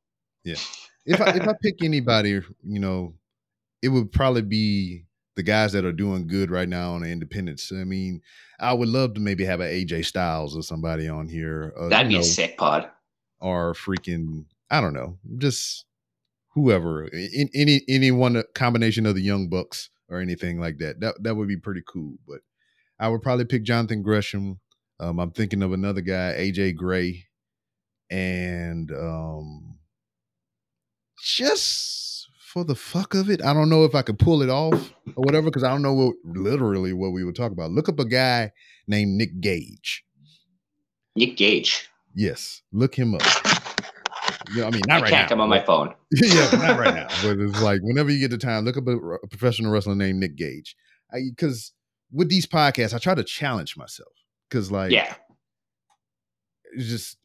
If 1.07 1.21
I 1.21 1.31
if 1.31 1.47
I 1.49 1.55
pick 1.63 1.83
anybody, 1.83 2.41
you 2.65 2.81
know, 2.81 3.15
it 3.83 3.89
would 3.89 4.13
probably 4.13 4.43
be 4.43 5.05
the 5.37 5.43
guys 5.43 5.73
that 5.73 5.85
are 5.85 5.93
doing 5.93 6.27
good 6.27 6.51
right 6.51 6.69
now 6.69 6.93
on 6.95 7.03
the 7.03 7.09
independents. 7.09 7.73
I 7.73 7.85
mean, 7.85 8.21
I 8.59 8.73
would 8.73 8.89
love 8.89 9.15
to 9.15 9.21
maybe 9.21 9.45
have 9.45 9.61
an 9.61 9.69
AJ 9.69 10.05
Styles 10.07 10.57
or 10.57 10.63
somebody 10.63 11.09
on 11.09 11.29
here. 11.29 11.73
Uh, 11.79 11.89
That'd 11.89 12.09
be 12.09 12.15
know, 12.15 12.21
a 12.21 12.25
sick 12.25 12.59
pod. 12.59 12.91
or 13.41 13.75
freaking 13.75 14.45
I 14.71 14.81
don't 14.81 14.95
know, 14.95 15.19
just 15.39 15.87
whoever, 16.55 17.07
in, 17.07 17.49
any 17.55 17.83
any 17.89 18.11
one 18.11 18.43
combination 18.55 19.07
of 19.07 19.15
the 19.15 19.23
young 19.23 19.49
bucks 19.49 19.91
or 20.09 20.21
anything 20.21 20.61
like 20.61 20.79
that. 20.79 21.01
That 21.01 21.23
that 21.23 21.37
would 21.37 21.49
be 21.49 21.57
pretty 21.57 21.83
cool. 21.87 22.19
But 22.27 22.41
I 22.99 23.09
would 23.09 23.23
probably 23.23 23.47
pick 23.47 23.65
Jonathan 23.65 24.03
Gresham. 24.03 24.61
Um, 24.99 25.19
I'm 25.19 25.31
thinking 25.31 25.63
of 25.63 25.73
another 25.73 26.03
guy, 26.03 26.35
AJ 26.39 26.77
Gray, 26.77 27.25
and 28.11 28.91
um, 28.93 29.79
just 31.23 32.29
for 32.41 32.65
the 32.65 32.75
fuck 32.75 33.15
of 33.15 33.31
it, 33.31 33.43
I 33.45 33.53
don't 33.53 33.69
know 33.69 33.85
if 33.85 33.95
I 33.95 34.03
could 34.03 34.19
pull 34.19 34.43
it 34.43 34.51
off 34.51 34.93
or 35.17 35.23
whatever 35.25 35.47
because 35.47 35.63
I 35.65 35.69
don't 35.71 35.83
know 35.83 35.95
what 35.95 36.15
literally 36.25 36.93
what 36.93 37.13
we 37.13 37.25
would 37.25 37.37
talk 37.37 37.53
about. 37.53 37.71
Look 37.71 37.89
up 37.89 37.99
a 38.01 38.05
guy 38.05 38.53
named 38.89 39.13
Nick 39.17 39.41
Gage. 39.41 40.05
Nick 41.17 41.37
Gage. 41.37 41.89
Yes, 42.15 42.63
look 42.73 42.95
him 42.95 43.15
up. 43.15 43.23
Yeah, 44.55 44.65
I 44.67 44.71
mean, 44.71 44.83
I 44.89 44.95
not 44.95 45.03
right 45.03 45.11
can't 45.11 45.23
now. 45.25 45.29
come 45.29 45.41
on 45.41 45.49
my 45.49 45.61
phone. 45.61 45.95
yeah, 46.13 46.51
not 46.53 46.79
right 46.79 46.95
now. 46.95 47.07
But 47.23 47.39
it's 47.39 47.61
like 47.63 47.81
whenever 47.83 48.11
you 48.11 48.19
get 48.19 48.33
the 48.33 48.39
time, 48.39 48.65
look 48.65 48.77
up 48.77 48.87
a, 48.89 48.97
a 48.97 49.27
professional 49.29 49.71
wrestler 49.71 49.95
named 49.95 50.19
Nick 50.19 50.35
Gage. 50.37 50.75
Because 51.13 51.73
with 52.11 52.29
these 52.29 52.47
podcasts, 52.47 52.95
I 52.95 52.99
try 52.99 53.15
to 53.15 53.23
challenge 53.23 53.77
myself. 53.77 54.09
Because 54.49 54.73
like, 54.73 54.91
Yeah. 54.91 55.15
it's 56.73 56.89
just 56.89 57.17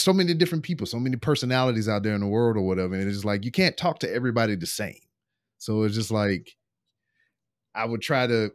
so 0.00 0.12
many 0.12 0.34
different 0.34 0.64
people, 0.64 0.86
so 0.86 1.00
many 1.00 1.16
personalities 1.16 1.88
out 1.88 2.02
there 2.02 2.14
in 2.14 2.20
the 2.20 2.26
world 2.26 2.56
or 2.56 2.62
whatever. 2.62 2.94
And 2.94 3.04
it's 3.04 3.16
just 3.16 3.24
like 3.24 3.44
you 3.44 3.50
can't 3.50 3.76
talk 3.76 3.98
to 4.00 4.12
everybody 4.12 4.56
the 4.56 4.66
same. 4.66 5.00
So 5.58 5.82
it's 5.82 5.94
just 5.94 6.10
like 6.10 6.56
I 7.74 7.84
would 7.84 8.02
try 8.02 8.26
to 8.26 8.50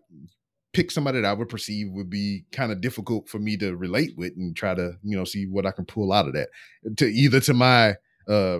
pick 0.74 0.92
somebody 0.92 1.22
that 1.22 1.28
I 1.28 1.34
would 1.34 1.50
perceive 1.50 1.92
would 1.92 2.10
be 2.10 2.46
kind 2.52 2.72
of 2.72 2.82
difficult 2.82 3.28
for 3.28 3.40
me 3.40 3.58
to 3.58 3.76
relate 3.76 4.12
with 4.18 4.34
and 4.38 4.56
try 4.56 4.74
to, 4.74 4.94
you 5.04 5.18
know, 5.18 5.26
see 5.26 5.46
what 5.46 5.66
I 5.66 5.72
can 5.72 5.86
pull 5.86 6.14
out 6.14 6.28
of 6.28 6.34
that. 6.34 6.50
To 6.98 7.06
either 7.06 7.40
to 7.42 7.54
my 7.54 7.96
uh 8.28 8.60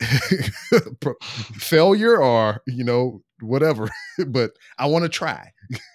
failure 1.56 2.20
or, 2.20 2.62
you 2.66 2.84
know, 2.84 3.22
whatever. 3.40 3.90
but 4.28 4.52
I 4.78 4.86
want 4.86 5.04
to 5.04 5.08
try. 5.08 5.52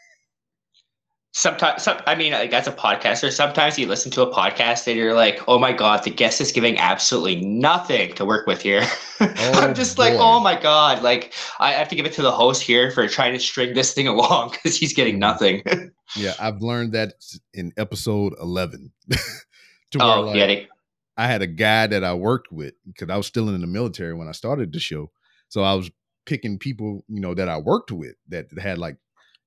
Sometimes, 1.32 1.84
some, 1.84 2.00
I 2.08 2.16
mean, 2.16 2.34
like 2.34 2.52
as 2.54 2.68
a 2.68 2.72
podcaster, 2.72 3.32
sometimes 3.32 3.78
you 3.78 3.86
listen 3.86 4.12
to 4.12 4.24
a 4.24 4.34
podcast 4.34 4.88
and 4.88 4.98
you're 4.98 5.14
like, 5.14 5.40
"Oh 5.48 5.60
my 5.60 5.72
god, 5.72 6.04
the 6.04 6.10
guest 6.10 6.42
is 6.42 6.52
giving 6.52 6.80
absolutely 6.80 7.36
nothing 7.42 8.16
to 8.16 8.26
work 8.26 8.48
with 8.48 8.64
here." 8.64 8.82
I'm 9.20 9.70
oh, 9.70 9.74
just 9.74 10.00
like, 10.00 10.16
"Oh 10.16 10.40
my 10.40 10.60
god!" 10.60 11.04
Like 11.04 11.34
I 11.60 11.74
have 11.74 11.88
to 11.90 11.96
give 11.96 12.08
it 12.08 12.14
to 12.14 12.24
the 12.24 12.32
host 12.32 12.64
here 12.64 12.90
for 12.90 13.08
trying 13.08 13.34
to 13.34 13.40
string 13.40 13.76
this 13.76 13.94
thing 13.94 14.08
along 14.16 14.52
because 14.52 14.76
he's 14.76 14.94
getting 14.94 15.20
mm-hmm. 15.20 15.62
nothing. 15.66 15.92
Yeah, 16.16 16.34
I've 16.40 16.62
learned 16.62 16.94
that 16.94 17.14
in 17.54 17.74
episode 17.78 18.34
11. 18.42 18.92
to 19.92 20.04
oh, 20.04 20.22
like, 20.22 20.36
yeah, 20.36 20.66
I 21.18 21.28
had 21.28 21.42
a 21.42 21.48
guy 21.48 21.88
that 21.88 22.04
I 22.04 22.14
worked 22.14 22.52
with 22.52 22.74
because 22.86 23.10
I 23.10 23.18
was 23.18 23.28
still 23.28 23.50
in 23.50 23.62
the 23.62 23.68
military 23.68 24.14
when 24.14 24.28
I 24.28 24.32
started 24.32 24.72
the 24.72 24.80
show. 24.80 25.12
So 25.50 25.64
I 25.64 25.74
was 25.74 25.92
picking 26.26 26.60
people, 26.60 27.04
you 27.08 27.20
know, 27.20 27.34
that 27.34 27.50
I 27.50 27.58
worked 27.58 27.92
with 27.92 28.16
that 28.30 28.48
had 28.58 28.78
like, 28.78 28.98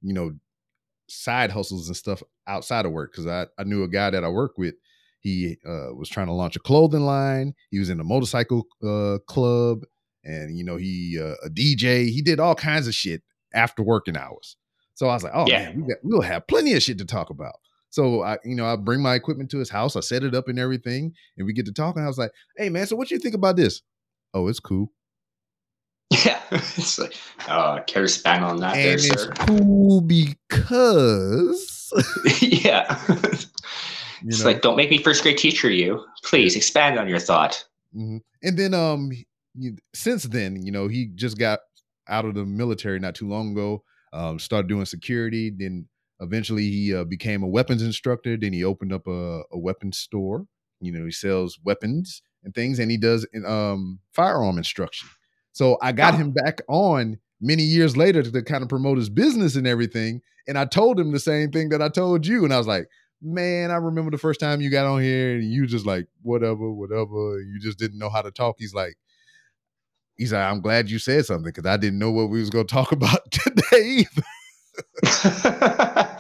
you 0.03 0.13
know, 0.13 0.33
side 1.13 1.51
hustles 1.51 1.89
and 1.89 1.97
stuff 1.97 2.23
outside 2.47 2.87
of 2.87 2.93
work. 2.93 3.13
Cause 3.15 3.27
I, 3.27 3.47
I 3.59 3.65
knew 3.65 3.83
a 3.85 3.89
guy 3.89 4.11
that 4.11 4.25
I 4.25 4.29
worked 4.29 4.59
with. 4.59 4.75
He 5.21 5.57
uh, 5.65 5.95
was 5.95 6.09
trying 6.09 6.27
to 6.27 6.33
launch 6.33 6.57
a 6.57 6.61
clothing 6.61 7.03
line. 7.07 7.55
He 7.71 7.79
was 7.79 7.91
in 7.91 8.01
a 8.01 8.05
motorcycle 8.05 8.67
uh, 8.85 9.19
club 9.29 9.83
and, 10.25 10.57
you 10.59 10.65
know, 10.65 10.77
he 10.77 11.19
uh, 11.21 11.35
a 11.47 11.51
DJ. 11.51 12.09
He 12.09 12.23
did 12.23 12.41
all 12.41 12.55
kinds 12.55 12.89
of 12.89 12.95
shit 12.95 13.23
after 13.55 13.83
working 13.83 14.17
hours. 14.17 14.57
So 14.95 15.09
I 15.09 15.15
was 15.15 15.23
like, 15.23 15.33
oh 15.35 15.47
Yeah. 15.47 15.63
man, 15.65 15.77
we 15.77 15.83
got, 15.83 15.99
we'll 16.03 16.23
have 16.23 16.47
plenty 16.49 16.75
of 16.75 16.83
shit 16.83 16.99
to 16.99 17.05
talk 17.05 17.31
about. 17.31 17.55
So 17.91 18.23
I, 18.23 18.39
you 18.45 18.57
know, 18.57 18.67
I 18.67 18.75
bring 18.77 19.01
my 19.03 19.15
equipment 19.15 19.51
to 19.51 19.59
his 19.59 19.71
house, 19.71 19.97
I 19.97 20.01
set 20.01 20.25
it 20.25 20.35
up 20.35 20.49
and 20.49 20.59
everything, 20.59 21.13
and 21.37 21.47
we 21.47 21.53
get 21.53 21.67
to 21.67 21.73
talking. 21.73 22.03
I 22.03 22.07
was 22.07 22.19
like, 22.19 22.33
hey 22.57 22.69
man, 22.69 22.87
so 22.87 22.97
what 22.97 23.11
you 23.11 23.19
think 23.19 23.35
about 23.35 23.57
this? 23.57 23.83
Oh, 24.35 24.49
it's 24.49 24.61
cool. 24.61 24.91
Yeah. 26.25 26.41
it's 26.51 26.99
like, 26.99 27.15
uh, 27.49 27.81
care 27.87 28.03
to 28.03 28.09
span 28.09 28.43
on 28.45 28.59
that 28.61 28.77
and 28.77 28.85
there, 28.85 28.95
it's 28.95 29.09
sir? 29.09 29.33
cool 29.47 30.01
because 30.03 31.93
yeah. 32.41 33.01
you 33.09 34.29
it's 34.29 34.41
know, 34.41 34.45
like, 34.45 34.61
don't 34.63 34.77
make 34.77 34.91
me 34.91 34.99
first 34.99 35.23
grade 35.23 35.39
teacher 35.39 35.71
you. 35.71 36.05
Please 36.25 36.55
expand 36.57 36.99
on 36.99 37.09
your 37.09 37.19
thought. 37.19 37.65
mhm. 37.95 38.21
and 38.43 38.59
then 38.59 38.75
um 38.75 39.11
since 39.95 40.25
then, 40.25 40.63
you 40.63 40.73
know, 40.73 40.89
he 40.89 41.07
just 41.15 41.39
got 41.39 41.61
out 42.09 42.25
of 42.25 42.35
the 42.35 42.45
military 42.45 42.99
not 42.99 43.15
too 43.15 43.29
long 43.29 43.53
ago, 43.53 43.83
um, 44.13 44.39
started 44.39 44.69
doing 44.69 44.85
security, 44.87 45.51
then 45.55 45.87
eventually 46.21 46.71
he 46.71 46.95
uh, 46.95 47.05
became 47.05 47.43
a 47.43 47.49
weapons 47.49 47.83
instructor, 47.83 48.37
then 48.37 48.53
he 48.53 48.65
opened 48.65 48.93
up 48.93 49.07
a, 49.07 49.43
a 49.53 49.59
weapons 49.59 49.99
store. 49.99 50.47
You 50.81 50.93
know, 50.93 51.05
he 51.05 51.11
sells 51.13 51.59
weapons 51.65 52.23
and 52.45 52.55
things 52.55 52.79
and 52.79 52.91
he 52.91 52.97
does 52.97 53.27
um 53.47 54.01
firearm 54.13 54.59
instruction. 54.59 55.09
So 55.53 55.79
I 55.83 55.93
got 55.93 56.15
him 56.15 56.33
back 56.33 56.61
on 56.69 57.19
many 57.41 57.63
years 57.63 57.97
later 57.97 58.23
to 58.23 58.43
kind 58.43 58.63
of 58.63 58.69
promote 58.69 58.99
his 58.99 59.11
business 59.11 59.57
and 59.57 59.67
everything. 59.67 60.23
And 60.49 60.59
I 60.59 60.65
told 60.65 60.99
him 60.99 61.13
the 61.13 61.21
same 61.21 61.51
thing 61.51 61.69
that 61.71 61.83
I 61.83 61.89
told 61.89 62.27
you. 62.27 62.45
And 62.45 62.53
I 62.53 62.59
was 62.59 62.67
like, 62.67 62.89
man, 63.21 63.71
I 63.71 63.77
remember 63.77 64.11
the 64.11 64.19
first 64.19 64.41
time 64.41 64.61
you 64.61 64.71
got 64.71 64.87
on 64.87 65.01
here 65.03 65.35
and 65.37 65.45
you 65.45 65.67
just 65.67 65.87
like, 65.87 66.07
whatever, 66.23 66.71
whatever. 66.73 67.41
You 67.41 67.59
just 67.61 67.79
didn't 67.79 67.99
know 67.99 68.09
how 68.11 68.23
to 68.23 68.31
talk. 68.31 68.57
He's 68.59 68.75
like, 68.75 68.97
he's 70.17 70.33
like, 70.33 70.43
I'm 70.43 70.61
glad 70.61 70.91
you 70.91 70.99
said 70.99 71.27
something 71.27 71.45
because 71.45 71.67
I 71.67 71.77
didn't 71.77 71.99
know 71.99 72.11
what 72.11 72.31
we 72.31 72.41
was 72.41 72.51
going 72.51 72.67
to 72.67 72.75
talk 72.75 72.93
about 72.93 73.31
today. 73.31 74.07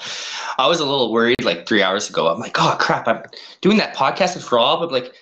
I 0.58 0.68
was 0.68 0.80
a 0.80 0.84
little 0.84 1.10
worried 1.12 1.42
like 1.42 1.66
three 1.66 1.82
hours 1.82 2.10
ago. 2.10 2.28
I'm 2.28 2.38
like, 2.38 2.56
oh 2.60 2.76
crap, 2.78 3.08
I'm 3.08 3.22
doing 3.62 3.78
that 3.78 3.96
podcast 3.96 4.36
with 4.36 4.52
Rob. 4.52 4.82
I'm 4.82 4.90
like, 4.90 5.12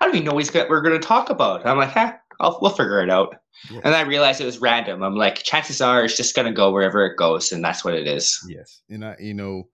I 0.00 0.04
don't 0.04 0.14
even 0.14 0.26
know 0.26 0.34
what 0.34 0.44
he's 0.44 0.50
got, 0.50 0.68
we're 0.68 0.82
going 0.82 1.00
to 1.00 1.06
talk 1.06 1.30
about. 1.30 1.64
I'm 1.64 1.78
like, 1.78 1.90
huh, 1.90 2.14
I'll, 2.40 2.58
we'll 2.60 2.70
figure 2.70 3.00
it 3.02 3.10
out. 3.10 3.36
Yeah. 3.70 3.80
And 3.84 3.94
I 3.94 4.02
realized 4.02 4.40
it 4.40 4.44
was 4.44 4.60
random. 4.60 5.02
I'm 5.02 5.16
like, 5.16 5.42
chances 5.42 5.80
are 5.80 6.04
it's 6.04 6.16
just 6.16 6.34
going 6.34 6.46
to 6.46 6.52
go 6.52 6.70
wherever 6.70 7.06
it 7.06 7.16
goes. 7.16 7.52
And 7.52 7.64
that's 7.64 7.84
what 7.84 7.94
it 7.94 8.06
is. 8.06 8.38
Yes. 8.48 8.82
And 8.90 9.04
I, 9.04 9.16
you 9.18 9.34
know, 9.34 9.68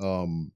um, 0.00 0.52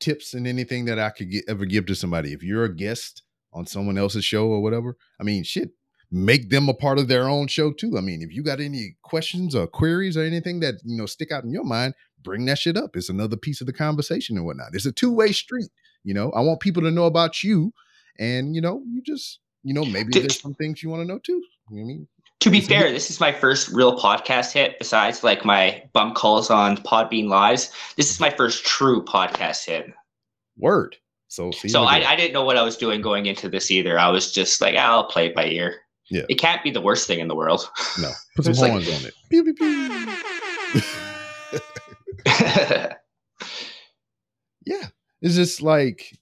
tips 0.00 0.34
and 0.34 0.46
anything 0.46 0.84
that 0.86 0.98
I 0.98 1.10
could 1.10 1.30
get, 1.30 1.44
ever 1.48 1.64
give 1.64 1.86
to 1.86 1.94
somebody. 1.94 2.32
If 2.32 2.42
you're 2.42 2.64
a 2.64 2.74
guest 2.74 3.22
on 3.52 3.66
someone 3.66 3.98
else's 3.98 4.24
show 4.24 4.46
or 4.46 4.62
whatever, 4.62 4.96
I 5.20 5.24
mean, 5.24 5.44
shit, 5.44 5.70
make 6.10 6.50
them 6.50 6.68
a 6.68 6.74
part 6.74 6.98
of 6.98 7.08
their 7.08 7.28
own 7.28 7.46
show 7.48 7.72
too. 7.72 7.96
I 7.98 8.00
mean, 8.00 8.22
if 8.22 8.32
you 8.32 8.42
got 8.42 8.60
any 8.60 8.96
questions 9.02 9.54
or 9.54 9.66
queries 9.66 10.16
or 10.16 10.22
anything 10.22 10.60
that, 10.60 10.76
you 10.84 10.96
know, 10.96 11.06
stick 11.06 11.30
out 11.30 11.44
in 11.44 11.50
your 11.50 11.64
mind, 11.64 11.94
bring 12.22 12.44
that 12.46 12.58
shit 12.58 12.76
up. 12.76 12.96
It's 12.96 13.08
another 13.08 13.36
piece 13.36 13.60
of 13.60 13.66
the 13.66 13.72
conversation 13.72 14.36
and 14.36 14.44
whatnot. 14.44 14.70
It's 14.72 14.86
a 14.86 14.92
two 14.92 15.12
way 15.12 15.32
street. 15.32 15.70
You 16.04 16.14
know, 16.14 16.30
I 16.32 16.40
want 16.40 16.60
people 16.60 16.82
to 16.82 16.90
know 16.90 17.06
about 17.06 17.42
you 17.42 17.72
and, 18.18 18.54
you 18.54 18.60
know, 18.60 18.82
you 18.88 19.02
just, 19.02 19.40
you 19.68 19.74
know, 19.74 19.84
maybe 19.84 20.10
Did- 20.10 20.22
there's 20.22 20.40
some 20.40 20.54
things 20.54 20.82
you 20.82 20.88
want 20.88 21.02
to 21.02 21.06
know 21.06 21.18
too. 21.18 21.32
You 21.70 21.76
know 21.76 21.76
what 21.76 21.80
I 21.82 21.84
mean? 21.84 22.08
To 22.40 22.50
be 22.50 22.60
fair, 22.60 22.90
this 22.92 23.10
is 23.10 23.18
my 23.20 23.32
first 23.32 23.68
real 23.68 23.98
podcast 23.98 24.52
hit 24.52 24.78
besides 24.78 25.22
like 25.24 25.44
my 25.44 25.82
bump 25.92 26.14
calls 26.14 26.50
on 26.50 26.76
Podbean 26.78 27.28
Lives. 27.28 27.70
This 27.96 28.10
is 28.10 28.20
my 28.20 28.30
first 28.30 28.64
true 28.64 29.04
podcast 29.04 29.66
hit. 29.66 29.92
Word. 30.56 30.96
So, 31.26 31.50
So 31.50 31.82
I. 31.82 31.96
I 32.12 32.16
didn't 32.16 32.32
know 32.32 32.44
what 32.44 32.56
I 32.56 32.62
was 32.62 32.76
doing 32.78 33.02
going 33.02 33.26
into 33.26 33.48
this 33.50 33.70
either. 33.70 33.98
I 33.98 34.08
was 34.08 34.32
just 34.32 34.60
like, 34.62 34.74
"Ah, 34.78 34.92
I'll 34.92 35.04
play 35.04 35.26
it 35.26 35.34
by 35.34 35.46
ear. 35.46 35.74
Yeah. 36.10 36.22
It 36.30 36.36
can't 36.36 36.62
be 36.62 36.70
the 36.70 36.80
worst 36.80 37.06
thing 37.06 37.18
in 37.20 37.28
the 37.28 37.34
world. 37.34 37.68
no, 38.00 38.10
put 38.36 38.44
some 38.46 38.52
It's 38.52 38.60
like- 38.62 38.72
on 38.72 38.78
it. 38.82 39.14
Pew, 39.30 39.44
pew, 39.44 39.54
pew. 39.54 40.14
yeah 44.66 44.86
it's 45.22 45.34
just 45.34 45.62
like 45.62 46.12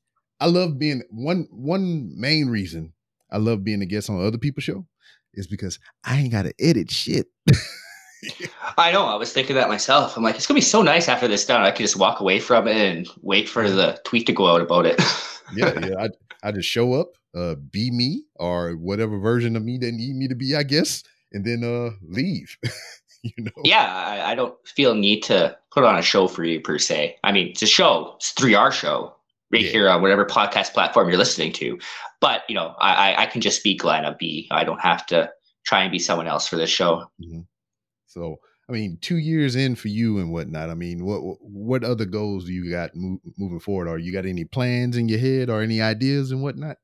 i 0.40 0.46
love 0.46 0.78
being 0.78 1.02
one 1.10 1.46
one 1.50 2.12
main 2.18 2.48
reason 2.48 2.92
i 3.30 3.36
love 3.36 3.64
being 3.64 3.82
a 3.82 3.86
guest 3.86 4.10
on 4.10 4.24
other 4.24 4.38
people's 4.38 4.64
show 4.64 4.86
is 5.34 5.46
because 5.46 5.78
i 6.04 6.18
ain't 6.18 6.32
gotta 6.32 6.52
edit 6.58 6.90
shit 6.90 7.26
I 8.78 8.90
know. 8.90 9.04
I 9.04 9.14
was 9.14 9.32
thinking 9.32 9.54
that 9.56 9.68
myself. 9.68 10.16
I'm 10.16 10.22
like, 10.24 10.34
it's 10.34 10.46
gonna 10.46 10.56
be 10.56 10.62
so 10.62 10.82
nice 10.82 11.06
after 11.06 11.28
this 11.28 11.44
done. 11.46 11.60
I 11.60 11.70
could 11.70 11.84
just 11.84 11.96
walk 11.96 12.18
away 12.18 12.40
from 12.40 12.66
it 12.66 12.74
and 12.74 13.06
wait 13.20 13.48
for 13.48 13.70
the 13.70 14.00
tweet 14.04 14.26
to 14.26 14.32
go 14.32 14.48
out 14.48 14.62
about 14.62 14.86
it. 14.86 15.00
yeah 15.54 15.86
yeah 15.86 15.94
i, 15.98 16.08
I 16.48 16.52
just 16.52 16.68
show 16.68 16.94
up 16.94 17.12
uh 17.34 17.54
be 17.54 17.90
me 17.90 18.24
or 18.36 18.72
whatever 18.72 19.18
version 19.18 19.56
of 19.56 19.64
me 19.64 19.78
they 19.78 19.90
need 19.90 20.16
me 20.16 20.28
to 20.28 20.34
be 20.34 20.56
i 20.56 20.62
guess 20.62 21.02
and 21.32 21.44
then 21.44 21.62
uh 21.64 21.94
leave 22.02 22.56
you 23.22 23.44
know 23.44 23.62
yeah, 23.64 23.84
I, 23.84 24.32
I 24.32 24.34
don't 24.34 24.54
feel 24.66 24.94
need 24.94 25.22
to 25.24 25.56
put 25.72 25.84
on 25.84 25.98
a 25.98 26.02
show 26.02 26.28
for 26.28 26.44
you 26.44 26.60
per 26.60 26.78
se. 26.78 27.16
I 27.24 27.32
mean, 27.32 27.48
it's 27.48 27.62
a 27.62 27.66
show. 27.66 28.12
It's 28.16 28.30
three-hour 28.30 28.70
show 28.70 29.15
right 29.52 29.62
Yeah. 29.62 29.70
here 29.70 29.88
on 29.88 30.02
whatever 30.02 30.24
podcast 30.26 30.72
platform 30.72 31.08
you're 31.08 31.18
listening 31.18 31.52
to. 31.54 31.78
But 32.20 32.42
you 32.48 32.54
know, 32.54 32.74
I, 32.78 33.12
I 33.12 33.22
I 33.22 33.26
can 33.26 33.40
just 33.40 33.62
be 33.64 33.76
Glenn 33.76 34.04
of 34.04 34.18
B. 34.18 34.48
I 34.50 34.64
don't 34.64 34.80
have 34.80 35.06
to 35.06 35.30
try 35.64 35.82
and 35.82 35.90
be 35.92 35.98
someone 35.98 36.26
else 36.26 36.46
for 36.48 36.56
this 36.56 36.70
show. 36.70 37.04
so 38.06 38.36
i 38.68 38.72
mean 38.72 38.98
two 39.00 39.18
years 39.18 39.54
in 39.56 39.74
for 39.76 39.88
you 39.88 40.18
and 40.18 40.32
whatnot 40.32 40.70
i 40.70 40.74
mean 40.74 41.04
what 41.04 41.20
what 41.40 41.84
other 41.84 42.04
goals 42.04 42.44
do 42.46 42.52
you 42.52 42.70
got 42.70 42.90
mo- 42.94 43.20
moving 43.38 43.60
forward 43.60 43.88
or 43.88 43.98
you 43.98 44.12
got 44.12 44.26
any 44.26 44.44
plans 44.44 44.96
in 44.96 45.08
your 45.08 45.18
head 45.20 45.48
or 45.50 45.62
any 45.62 45.80
ideas 45.80 46.30
and 46.32 46.42
whatnot 46.42 46.76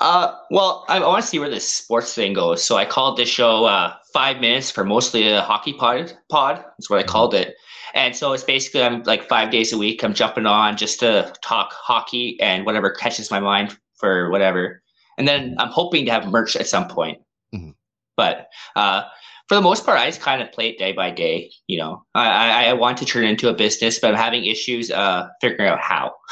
Uh, 0.00 0.34
well, 0.50 0.84
I, 0.88 0.96
I 0.98 1.06
want 1.06 1.22
to 1.22 1.28
see 1.28 1.38
where 1.38 1.48
this 1.48 1.68
sports 1.68 2.12
thing 2.12 2.32
goes. 2.32 2.64
So 2.64 2.76
I 2.76 2.84
called 2.84 3.16
this 3.16 3.28
show 3.28 3.66
uh, 3.66 3.94
five 4.12 4.40
minutes 4.40 4.68
for 4.68 4.84
mostly 4.84 5.28
a 5.30 5.40
hockey 5.42 5.74
pod. 5.74 6.12
Pod 6.28 6.56
that's 6.56 6.90
what 6.90 6.98
I 6.98 7.04
Mhm. 7.04 7.06
called 7.06 7.34
it. 7.34 7.54
And 7.94 8.16
so 8.16 8.32
it's 8.32 8.44
basically 8.44 8.82
I'm 8.82 9.02
like 9.02 9.28
five 9.28 9.50
days 9.50 9.72
a 9.72 9.78
week. 9.78 10.02
I'm 10.02 10.14
jumping 10.14 10.46
on 10.46 10.76
just 10.76 11.00
to 11.00 11.32
talk 11.42 11.72
hockey 11.72 12.38
and 12.40 12.64
whatever 12.64 12.90
catches 12.90 13.30
my 13.30 13.40
mind 13.40 13.76
for 13.96 14.30
whatever. 14.30 14.82
And 15.18 15.28
then 15.28 15.56
I'm 15.58 15.68
hoping 15.68 16.06
to 16.06 16.10
have 16.10 16.26
merch 16.26 16.56
at 16.56 16.66
some 16.66 16.88
point. 16.88 17.18
Mhm. 17.54 17.74
But 18.16 18.48
uh, 18.76 19.02
for 19.48 19.54
the 19.54 19.60
most 19.60 19.84
part, 19.84 19.98
I 19.98 20.06
just 20.06 20.20
kind 20.20 20.40
of 20.42 20.50
play 20.52 20.70
it 20.70 20.78
day 20.78 20.92
by 20.92 21.10
day. 21.10 21.50
You 21.66 21.78
know, 21.78 22.04
I, 22.14 22.28
I, 22.28 22.64
I 22.64 22.72
want 22.72 22.98
to 22.98 23.04
turn 23.04 23.24
it 23.24 23.30
into 23.30 23.48
a 23.48 23.54
business, 23.54 23.98
but 23.98 24.08
I'm 24.08 24.16
having 24.20 24.44
issues 24.44 24.90
uh, 24.90 25.28
figuring 25.40 25.68
out 25.68 25.80
how. 25.80 26.14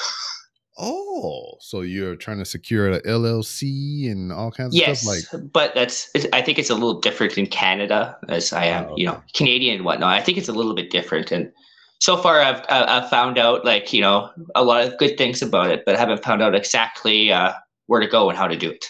Oh, 0.82 1.56
so 1.60 1.82
you're 1.82 2.16
trying 2.16 2.38
to 2.38 2.44
secure 2.46 2.90
an 2.90 3.00
LLC 3.04 4.10
and 4.10 4.32
all 4.32 4.50
kinds 4.50 4.74
of 4.74 4.80
Yes, 4.80 5.02
stuff 5.02 5.34
like 5.34 5.52
but 5.52 5.74
that's 5.74 6.10
I 6.32 6.40
think 6.40 6.58
it's 6.58 6.70
a 6.70 6.74
little 6.74 7.00
different 7.00 7.36
in 7.36 7.46
Canada 7.46 8.16
as 8.28 8.52
I 8.52 8.64
am, 8.64 8.86
Oh, 8.90 8.94
you 8.96 9.04
know. 9.06 9.22
Canadian 9.34 9.76
and 9.76 9.84
whatnot. 9.84 10.14
I 10.18 10.22
think 10.22 10.38
it's 10.38 10.48
a 10.48 10.52
little 10.54 10.74
bit 10.74 10.90
different, 10.90 11.30
and 11.30 11.52
so 11.98 12.16
far 12.16 12.40
I've 12.40 12.64
I- 12.70 12.98
I've 12.98 13.10
found 13.10 13.36
out 13.38 13.64
like 13.64 13.92
you 13.92 14.00
know 14.00 14.30
a 14.54 14.64
lot 14.64 14.86
of 14.86 14.96
good 14.98 15.18
things 15.18 15.42
about 15.42 15.70
it, 15.70 15.82
but 15.84 15.96
I 15.96 15.98
haven't 15.98 16.24
found 16.24 16.40
out 16.40 16.54
exactly 16.54 17.30
uh, 17.30 17.52
where 17.86 18.00
to 18.00 18.08
go 18.08 18.30
and 18.30 18.38
how 18.38 18.48
to 18.48 18.56
do 18.56 18.70
it. 18.70 18.86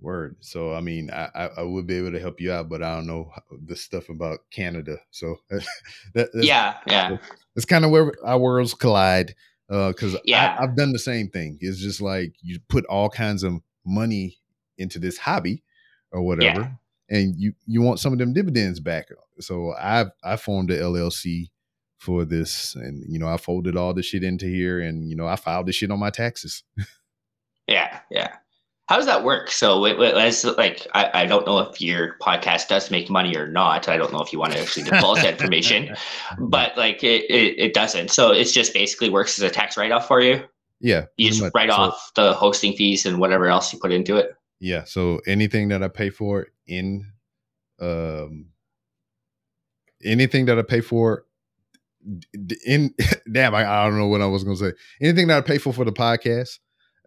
word. 0.00 0.36
So 0.40 0.74
I 0.74 0.80
mean, 0.82 1.10
I, 1.10 1.48
I 1.56 1.62
would 1.62 1.86
be 1.86 1.96
able 1.96 2.12
to 2.12 2.20
help 2.20 2.40
you 2.40 2.52
out, 2.52 2.68
but 2.68 2.82
I 2.82 2.94
don't 2.94 3.06
know 3.06 3.30
the 3.64 3.76
stuff 3.76 4.10
about 4.10 4.40
Canada. 4.52 4.98
So 5.10 5.36
that, 5.50 5.64
that's, 6.14 6.46
yeah, 6.46 6.74
yeah, 6.86 7.16
it's 7.54 7.64
kind 7.64 7.86
of 7.86 7.90
where 7.90 8.12
our 8.22 8.38
worlds 8.38 8.74
collide. 8.74 9.34
Uh, 9.70 9.88
because 9.88 10.16
Yeah. 10.24 10.56
I've 10.60 10.76
done 10.76 10.92
the 10.92 10.98
same 10.98 11.28
thing. 11.28 11.58
It's 11.60 11.78
just 11.78 12.00
like 12.00 12.34
you 12.40 12.58
put 12.68 12.84
all 12.86 13.08
kinds 13.08 13.42
of 13.42 13.54
money 13.84 14.38
into 14.78 14.98
this 14.98 15.18
hobby 15.18 15.62
or 16.12 16.22
whatever, 16.22 16.62
and 17.10 17.34
you 17.36 17.52
you 17.66 17.82
want 17.82 17.98
some 18.00 18.12
of 18.12 18.18
them 18.18 18.32
dividends 18.32 18.80
back. 18.80 19.08
So 19.40 19.72
I've 19.78 20.10
I 20.22 20.36
formed 20.36 20.70
the 20.70 20.74
LLC 20.74 21.50
for 21.98 22.24
this, 22.24 22.74
and 22.74 23.04
you 23.08 23.18
know 23.18 23.28
I 23.28 23.36
folded 23.38 23.76
all 23.76 23.92
the 23.94 24.02
shit 24.02 24.22
into 24.22 24.46
here, 24.46 24.80
and 24.80 25.08
you 25.08 25.16
know 25.16 25.26
I 25.26 25.36
filed 25.36 25.66
the 25.66 25.72
shit 25.72 25.90
on 25.90 25.98
my 25.98 26.10
taxes. 26.10 26.62
yeah, 27.66 28.00
yeah. 28.10 28.36
How 28.88 28.96
does 28.96 29.06
that 29.06 29.24
work? 29.24 29.50
So, 29.50 29.84
it, 29.84 29.98
it- 30.00 30.14
as 30.14 30.44
like, 30.44 30.86
I, 30.94 31.22
I 31.22 31.26
don't 31.26 31.44
know 31.46 31.58
if 31.58 31.80
your 31.80 32.16
podcast 32.20 32.68
does 32.68 32.90
make 32.90 33.10
money 33.10 33.36
or 33.36 33.48
not. 33.48 33.88
I 33.88 33.96
don't 33.96 34.12
know 34.12 34.20
if 34.20 34.32
you 34.32 34.38
want 34.38 34.52
to 34.52 34.60
actually 34.60 34.84
divulge 34.84 35.22
that 35.22 35.32
information, 35.32 35.96
but 36.38 36.76
like, 36.76 37.02
it, 37.02 37.24
it, 37.30 37.58
it 37.58 37.74
doesn't. 37.74 38.10
So, 38.10 38.30
it's 38.32 38.52
just 38.52 38.72
basically 38.72 39.10
works 39.10 39.38
as 39.38 39.42
a 39.42 39.50
tax 39.52 39.76
write 39.76 39.90
off 39.92 40.06
for 40.06 40.20
you. 40.20 40.42
Yeah, 40.80 41.06
You 41.16 41.30
just 41.30 41.52
write 41.54 41.70
So- 41.70 41.76
off 41.76 42.12
the 42.14 42.32
hosting 42.34 42.74
fees 42.76 43.06
and 43.06 43.18
whatever 43.18 43.46
else 43.46 43.72
you 43.72 43.78
put 43.80 43.92
into 43.92 44.16
it. 44.16 44.30
Yeah. 44.60 44.84
So 44.84 45.20
anything 45.26 45.68
that 45.68 45.82
I 45.82 45.88
pay 45.88 46.10
for 46.10 46.46
in 46.66 47.10
um 47.80 48.46
anything 50.04 50.46
that 50.46 50.58
I 50.58 50.62
pay 50.62 50.80
for 50.80 51.24
in 52.64 52.94
damn, 53.32 53.54
I, 53.54 53.64
I 53.66 53.84
don't 53.84 53.98
know 53.98 54.06
what 54.06 54.22
I 54.22 54.26
was 54.26 54.44
gonna 54.44 54.56
say. 54.56 54.72
Anything 55.00 55.26
that 55.28 55.38
I 55.38 55.40
pay 55.40 55.58
for 55.58 55.72
for 55.72 55.84
the 55.84 55.92
podcast, 55.92 56.58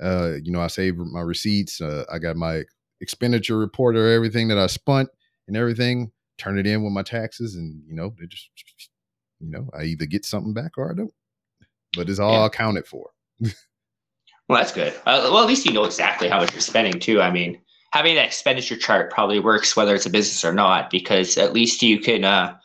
Uh, 0.02 0.36
you 0.44 0.52
know, 0.52 0.62
I 0.62 0.68
save 0.68 0.98
my 0.98 1.22
receipts. 1.22 1.82
Uh, 1.82 2.06
I 2.12 2.20
got 2.20 2.36
my 2.36 2.64
expenditure 3.02 3.58
report 3.58 3.96
or 3.96 4.08
everything 4.08 4.48
that 4.50 4.58
I 4.58 4.68
spent 4.68 5.10
and 5.48 5.58
everything. 5.58 6.12
Turn 6.38 6.58
it 6.58 6.66
in 6.68 6.84
with 6.84 6.94
my 6.94 7.04
taxes, 7.04 7.56
and 7.56 7.84
you 7.86 7.94
know, 7.94 8.14
it 8.22 8.30
just 8.30 8.50
you 9.40 9.50
know, 9.50 9.70
I 9.78 9.84
either 9.84 10.06
get 10.06 10.26
something 10.26 10.54
back 10.54 10.78
or 10.78 10.90
I 10.92 10.96
don't. 10.96 11.14
But 11.96 12.10
it's 12.10 12.20
all 12.20 12.32
Yeah. 12.34 12.46
accounted 12.46 12.88
for. 12.88 13.10
Well, 14.48 14.58
that's 14.58 14.74
good. 14.74 14.94
Uh, 15.06 15.30
well, 15.32 15.40
at 15.44 15.48
least 15.48 15.66
you 15.68 15.74
know 15.74 15.84
exactly 15.84 16.28
how 16.28 16.40
much 16.40 16.52
you're 16.54 16.62
spending 16.62 17.00
too. 17.00 17.22
I 17.22 17.30
mean, 17.30 17.62
having 17.92 18.16
that 18.16 18.26
expenditure 18.26 18.76
chart 18.78 19.12
probably 19.12 19.40
works 19.40 19.76
whether 19.76 19.94
it's 19.94 20.08
a 20.08 20.10
business 20.10 20.44
or 20.44 20.52
not, 20.54 20.90
because 20.90 21.38
at 21.38 21.54
least 21.54 21.84
you 21.84 22.00
can. 22.00 22.24
Uh, 22.24 22.58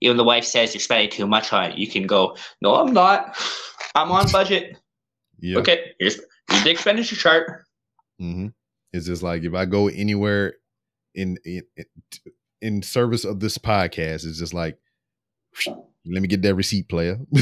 even 0.00 0.16
the 0.16 0.24
wife 0.24 0.44
says 0.44 0.74
you're 0.74 0.80
spending 0.80 1.10
too 1.10 1.28
much 1.28 1.52
on 1.52 1.70
it, 1.70 1.78
you 1.78 1.86
can 1.86 2.08
go, 2.08 2.36
"No, 2.60 2.74
I'm 2.74 2.92
not. 2.92 3.36
I'm 3.94 4.10
on 4.10 4.28
budget." 4.32 4.76
Yeah. 5.40 5.58
Okay, 5.58 5.92
here's, 6.00 6.16
here's 6.16 6.27
the 6.48 6.70
expenditure 6.70 7.16
chart. 7.16 7.64
hmm 8.18 8.48
It's 8.92 9.06
just 9.06 9.22
like 9.22 9.44
if 9.44 9.54
I 9.54 9.64
go 9.64 9.88
anywhere 9.88 10.54
in 11.14 11.38
in 11.44 11.62
in 12.60 12.82
service 12.82 13.24
of 13.24 13.40
this 13.40 13.58
podcast, 13.58 14.26
it's 14.26 14.38
just 14.38 14.54
like, 14.54 14.78
let 15.66 16.22
me 16.22 16.28
get 16.28 16.42
that 16.42 16.54
receipt, 16.54 16.88
player. 16.88 17.18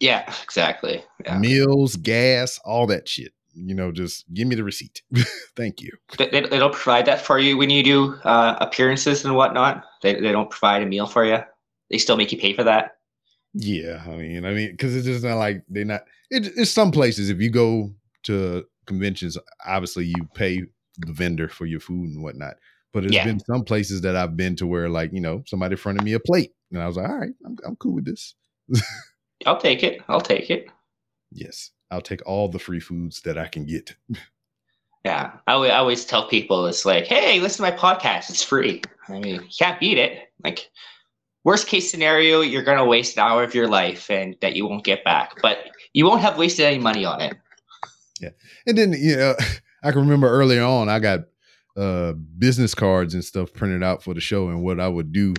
Yeah, 0.00 0.32
exactly. 0.42 1.04
Yeah. 1.24 1.38
Meals, 1.38 1.96
gas, 1.96 2.58
all 2.64 2.86
that 2.86 3.06
shit. 3.06 3.32
You 3.54 3.74
know, 3.74 3.92
just 3.92 4.24
give 4.32 4.48
me 4.48 4.54
the 4.54 4.64
receipt. 4.64 5.02
Thank 5.56 5.82
you. 5.82 5.90
They, 6.16 6.30
they, 6.30 6.40
they 6.40 6.58
don't 6.58 6.72
provide 6.72 7.04
that 7.06 7.20
for 7.20 7.38
you 7.38 7.58
when 7.58 7.68
you 7.68 7.82
do 7.82 8.14
uh, 8.24 8.56
appearances 8.60 9.24
and 9.24 9.36
whatnot. 9.36 9.84
They, 10.02 10.14
they 10.14 10.32
don't 10.32 10.48
provide 10.48 10.82
a 10.82 10.86
meal 10.86 11.06
for 11.06 11.24
you. 11.24 11.38
They 11.90 11.98
still 11.98 12.16
make 12.16 12.32
you 12.32 12.38
pay 12.38 12.54
for 12.54 12.64
that. 12.64 12.96
Yeah, 13.52 14.02
I 14.06 14.16
mean, 14.16 14.44
I 14.46 14.54
mean, 14.54 14.70
because 14.70 14.96
it's 14.96 15.04
just 15.06 15.24
not 15.24 15.36
like 15.36 15.64
they're 15.68 15.84
not. 15.84 16.02
It, 16.30 16.46
it's 16.56 16.70
some 16.70 16.92
places 16.92 17.28
if 17.28 17.40
you 17.40 17.50
go 17.50 17.92
to 18.24 18.64
conventions, 18.86 19.36
obviously 19.66 20.06
you 20.06 20.28
pay 20.34 20.62
the 20.98 21.12
vendor 21.12 21.48
for 21.48 21.66
your 21.66 21.80
food 21.80 22.10
and 22.10 22.22
whatnot. 22.22 22.54
But 22.92 23.02
there's 23.04 23.14
Yeah. 23.14 23.24
been 23.24 23.40
some 23.40 23.62
places 23.64 24.00
that 24.00 24.16
I've 24.16 24.36
been 24.36 24.56
to 24.56 24.66
where, 24.66 24.88
like, 24.88 25.12
you 25.12 25.20
know, 25.20 25.42
somebody 25.46 25.76
fronted 25.76 26.02
me 26.04 26.12
a 26.14 26.20
plate, 26.20 26.52
and 26.72 26.82
I 26.82 26.86
was 26.86 26.96
like, 26.96 27.08
all 27.08 27.18
right, 27.18 27.32
I'm 27.46 27.56
I'm 27.66 27.76
cool 27.76 27.94
with 27.94 28.04
this. 28.04 28.34
I'll 29.46 29.60
take 29.60 29.82
it. 29.82 30.02
I'll 30.08 30.20
take 30.20 30.50
it. 30.50 30.66
Yes, 31.32 31.70
I'll 31.90 32.00
take 32.02 32.20
all 32.26 32.48
the 32.48 32.58
free 32.58 32.80
foods 32.80 33.20
that 33.22 33.38
I 33.38 33.46
can 33.46 33.64
get. 33.64 33.94
Yeah, 35.02 35.32
I 35.46 35.52
always, 35.52 35.70
I 35.70 35.76
always 35.76 36.04
tell 36.04 36.28
people 36.28 36.66
it's 36.66 36.84
like, 36.84 37.06
hey, 37.06 37.40
listen 37.40 37.64
to 37.64 37.70
my 37.70 37.74
podcast. 37.74 38.28
It's 38.28 38.42
free. 38.42 38.82
I 39.08 39.12
mean, 39.18 39.36
you 39.36 39.48
can't 39.58 39.80
beat 39.80 39.96
it. 39.96 40.28
Like, 40.44 40.70
worst 41.42 41.68
case 41.68 41.90
scenario, 41.90 42.42
you're 42.42 42.62
gonna 42.62 42.84
waste 42.84 43.16
an 43.16 43.22
hour 43.22 43.42
of 43.42 43.54
your 43.54 43.66
life 43.66 44.10
and 44.10 44.36
that 44.42 44.56
you 44.56 44.66
won't 44.68 44.84
get 44.84 45.02
back, 45.02 45.40
but 45.40 45.70
you 45.94 46.04
won't 46.04 46.20
have 46.20 46.36
wasted 46.36 46.66
any 46.66 46.78
money 46.78 47.06
on 47.06 47.22
it. 47.22 47.32
And 48.66 48.76
then, 48.76 48.92
you 48.92 49.16
know, 49.16 49.34
I 49.82 49.92
can 49.92 50.02
remember 50.02 50.28
earlier 50.28 50.62
on, 50.62 50.88
I 50.88 50.98
got 50.98 51.20
uh 51.76 52.12
business 52.12 52.74
cards 52.74 53.14
and 53.14 53.24
stuff 53.24 53.52
printed 53.52 53.82
out 53.82 54.02
for 54.02 54.12
the 54.14 54.20
show. 54.20 54.48
And 54.48 54.62
what 54.62 54.80
I 54.80 54.88
would 54.88 55.12
do 55.12 55.34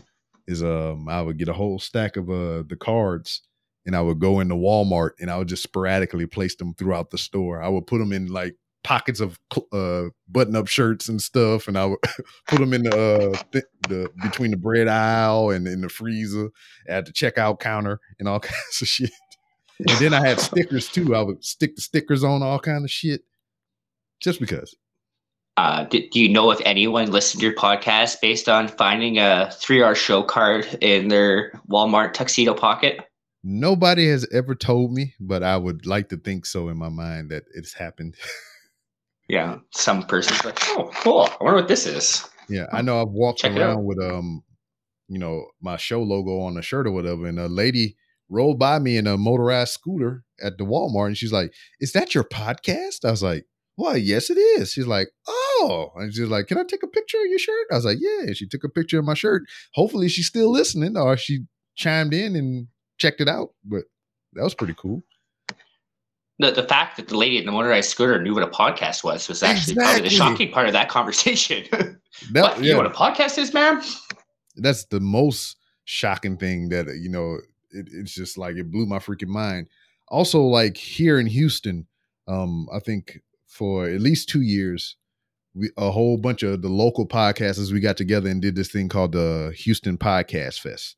is 0.48 0.64
um 0.64 1.08
I 1.10 1.22
would 1.22 1.38
get 1.38 1.50
a 1.50 1.54
whole 1.54 1.80
stack 1.80 2.18
of 2.18 2.30
uh 2.30 2.64
the 2.68 2.78
cards 2.80 3.42
and 3.86 3.96
I 3.96 4.02
would 4.02 4.20
go 4.20 4.40
into 4.40 4.56
Walmart 4.56 5.12
and 5.20 5.30
I 5.30 5.38
would 5.38 5.48
just 5.48 5.64
sporadically 5.64 6.26
place 6.26 6.56
them 6.56 6.74
throughout 6.76 7.12
the 7.12 7.18
store. 7.18 7.62
I 7.62 7.70
would 7.70 7.88
put 7.88 8.00
them 8.00 8.14
in 8.14 8.28
like 8.28 8.56
pockets 8.84 9.20
of 9.20 9.40
uh 9.72 10.06
button 10.28 10.56
up 10.56 10.68
shirts 10.68 11.08
and 11.08 11.22
stuff 11.22 11.68
and 11.68 11.78
I 11.78 11.86
would 11.86 12.00
put 12.48 12.60
them 12.60 12.74
in 12.74 12.84
the 12.84 12.98
uh 12.98 13.38
th- 13.52 13.66
the 13.88 14.10
between 14.24 14.52
the 14.52 14.58
bread 14.58 14.88
aisle 14.88 15.52
and 15.52 15.68
in 15.68 15.82
the 15.82 15.90
freezer 15.90 16.50
at 16.88 17.06
the 17.06 17.12
checkout 17.12 17.60
counter 17.60 18.00
and 18.20 18.28
all 18.28 18.40
kinds 18.40 18.82
of 18.82 18.88
shit. 18.88 19.12
And 19.88 19.98
then 20.00 20.14
I 20.14 20.26
had 20.26 20.40
stickers 20.40 20.88
too. 20.90 21.16
I 21.16 21.22
would 21.22 21.44
stick 21.44 21.76
the 21.76 21.82
stickers 21.82 22.24
on 22.24 22.44
all 22.44 22.60
kind 22.60 22.84
of 22.84 22.92
shit, 22.92 23.22
just 24.20 24.40
because. 24.40 24.76
Uh, 25.58 25.84
do, 25.86 26.08
do 26.10 26.20
you 26.20 26.30
know 26.30 26.50
if 26.52 26.60
anyone 26.66 27.12
listened 27.12 27.42
to 27.42 27.48
your 27.48 27.56
podcast 27.56 28.22
based 28.22 28.48
on 28.48 28.68
finding 28.68 29.18
a 29.18 29.52
three-hour 29.54 29.96
show 29.96 30.24
card 30.24 30.66
in 30.82 31.10
their 31.10 31.52
Walmart 31.70 32.14
tuxedo 32.14 32.54
pocket? 32.54 33.02
Nobody 33.44 34.08
has 34.08 34.28
ever 34.32 34.56
told 34.56 34.94
me, 34.94 35.14
but 35.20 35.44
I 35.44 35.58
would 35.58 35.86
like 35.86 36.10
to 36.10 36.18
think 36.18 36.46
so 36.46 36.70
in 36.70 36.78
my 36.78 36.90
mind 36.90 37.32
that 37.32 37.44
it's 37.54 37.74
happened. 37.74 38.16
Yeah, 39.28 39.60
some 39.74 40.04
person's 40.04 40.44
like, 40.44 40.60
oh, 40.72 40.92
cool. 40.94 41.22
I 41.22 41.44
wonder 41.44 41.60
what 41.60 41.70
this 41.70 41.86
is. 41.86 42.28
yeah, 42.50 42.66
I 42.74 42.82
know 42.82 43.02
I've 43.02 43.12
walked 43.12 43.40
Check 43.40 43.56
around 43.56 43.86
with 43.86 43.98
um, 43.98 44.44
you 45.08 45.20
know, 45.20 45.46
my 45.62 45.78
show 45.78 46.04
logo 46.04 46.42
on 46.42 46.58
a 46.58 46.62
shirt 46.62 46.86
or 46.86 46.92
whatever, 46.92 47.28
and 47.28 47.40
a 47.40 47.48
lady 47.48 47.96
rolled 48.32 48.58
by 48.58 48.80
me 48.80 48.98
in 48.98 49.06
a 49.06 49.18
motorized 49.18 49.74
scooter 49.74 50.24
at 50.42 50.58
the 50.58 50.64
Walmart, 50.64 51.08
and 51.08 51.18
she's 51.18 51.34
like, 51.34 51.54
"Is 51.80 51.92
that 51.92 52.16
your 52.16 52.24
podcast?" 52.24 53.06
I 53.06 53.12
was 53.12 53.22
like, 53.22 53.46
"Well, 53.78 53.98
yes, 53.98 54.30
it 54.30 54.38
is." 54.38 54.72
She's 54.72 54.88
like, 54.88 55.10
"Oh," 55.28 55.92
and 55.96 56.14
she's 56.14 56.30
like, 56.30 56.48
"Can 56.48 56.58
I 56.58 56.64
take 56.64 56.84
a 56.84 56.88
picture 56.88 57.18
of 57.18 57.28
your 57.28 57.40
shirt?" 57.40 57.68
I 57.72 57.76
was 57.76 57.86
like, 57.86 57.98
"Yeah." 58.00 58.22
And 58.22 58.38
she 58.38 58.48
took 58.48 58.64
a 58.64 58.70
picture 58.70 58.98
of 59.00 59.06
my 59.06 59.14
shirt. 59.14 59.44
Hopefully, 59.74 60.08
she's 60.08 60.28
still 60.28 60.52
listening, 60.52 60.98
or 60.98 61.18
she 61.18 61.46
chimed 61.76 62.14
in 62.14 62.36
and 62.36 62.68
checked 62.98 63.22
it 63.22 63.28
out. 63.28 63.50
But 63.64 63.84
that 64.34 64.44
was 64.44 64.56
pretty 64.56 64.76
cool. 64.78 65.04
The, 66.40 66.50
the 66.50 66.64
fact 66.64 66.98
that 66.98 67.10
the 67.10 67.18
lady 67.18 67.38
in 67.38 67.46
the 67.46 67.52
motorized 67.52 67.92
scooter 67.92 68.20
knew 68.20 68.34
what 68.34 68.42
a 68.42 68.48
podcast 68.48 69.04
was 69.04 69.28
was 69.28 69.44
actually 69.44 69.76
probably 69.76 70.02
the 70.02 70.10
shocking 70.10 70.52
part 70.52 70.66
of 70.66 70.74
that 70.74 70.90
conversation. 70.90 71.66
That, 72.34 72.42
what? 72.42 72.64
You 72.64 72.74
know 72.74 72.78
what 72.78 72.86
a 72.86 72.90
podcast 72.90 73.38
is, 73.38 73.54
ma'am? 73.54 73.82
that's 74.58 74.86
the 74.86 75.00
most 75.00 75.58
shocking 75.86 76.38
thing 76.38 76.70
that 76.70 76.88
you 77.00 77.10
know 77.10 77.38
it, 77.72 77.88
it's 77.91 78.13
just 78.13 78.38
like 78.38 78.55
it 78.55 78.72
blew 78.72 78.86
my 78.86 78.99
freaking 78.99 79.28
mind 79.28 79.67
also 80.07 80.41
like 80.41 80.78
here 80.78 81.19
in 81.19 81.28
houston 81.28 81.86
um 82.28 82.67
i 82.74 82.80
think 82.80 83.19
for 83.47 83.88
at 83.88 84.01
least 84.01 84.30
two 84.30 84.41
years 84.41 84.95
we 85.53 85.69
a 85.78 85.91
whole 85.91 86.17
bunch 86.17 86.43
of 86.43 86.61
the 86.61 86.69
local 86.69 87.07
podcasters 87.07 87.72
we 87.72 87.80
got 87.80 87.97
together 87.97 88.30
and 88.30 88.41
did 88.41 88.55
this 88.55 88.72
thing 88.72 88.89
called 88.89 89.11
the 89.11 89.53
houston 89.55 89.97
podcast 89.97 90.59
fest 90.59 90.95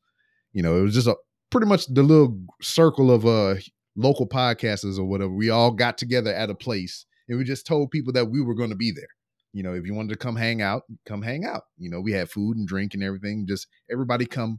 you 0.52 0.62
know 0.62 0.76
it 0.76 0.82
was 0.82 0.94
just 0.94 1.06
a 1.06 1.16
pretty 1.50 1.66
much 1.66 1.86
the 1.86 2.02
little 2.02 2.38
circle 2.60 3.10
of 3.10 3.26
uh 3.26 3.54
local 3.96 4.26
podcasters 4.26 4.98
or 4.98 5.04
whatever 5.04 5.32
we 5.32 5.50
all 5.50 5.70
got 5.70 5.96
together 5.96 6.32
at 6.34 6.50
a 6.50 6.54
place 6.54 7.06
and 7.28 7.38
we 7.38 7.44
just 7.44 7.66
told 7.66 7.90
people 7.90 8.12
that 8.12 8.26
we 8.26 8.40
were 8.40 8.54
going 8.54 8.70
to 8.70 8.76
be 8.76 8.90
there 8.90 9.08
you 9.54 9.62
know, 9.62 9.72
if 9.72 9.86
you 9.86 9.94
wanted 9.94 10.10
to 10.10 10.18
come 10.18 10.34
hang 10.34 10.60
out, 10.60 10.82
come 11.06 11.22
hang 11.22 11.44
out. 11.44 11.62
You 11.78 11.88
know, 11.88 12.00
we 12.00 12.12
had 12.12 12.28
food 12.28 12.56
and 12.56 12.66
drink 12.66 12.92
and 12.92 13.04
everything. 13.04 13.46
Just 13.46 13.68
everybody 13.88 14.26
come, 14.26 14.58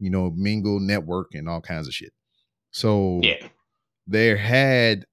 you 0.00 0.10
know, 0.10 0.30
mingle, 0.34 0.80
network, 0.80 1.34
and 1.34 1.48
all 1.48 1.60
kinds 1.60 1.86
of 1.86 1.94
shit. 1.94 2.12
So 2.72 3.20
Yeah. 3.22 3.46
there 4.06 4.36
had 4.36 5.04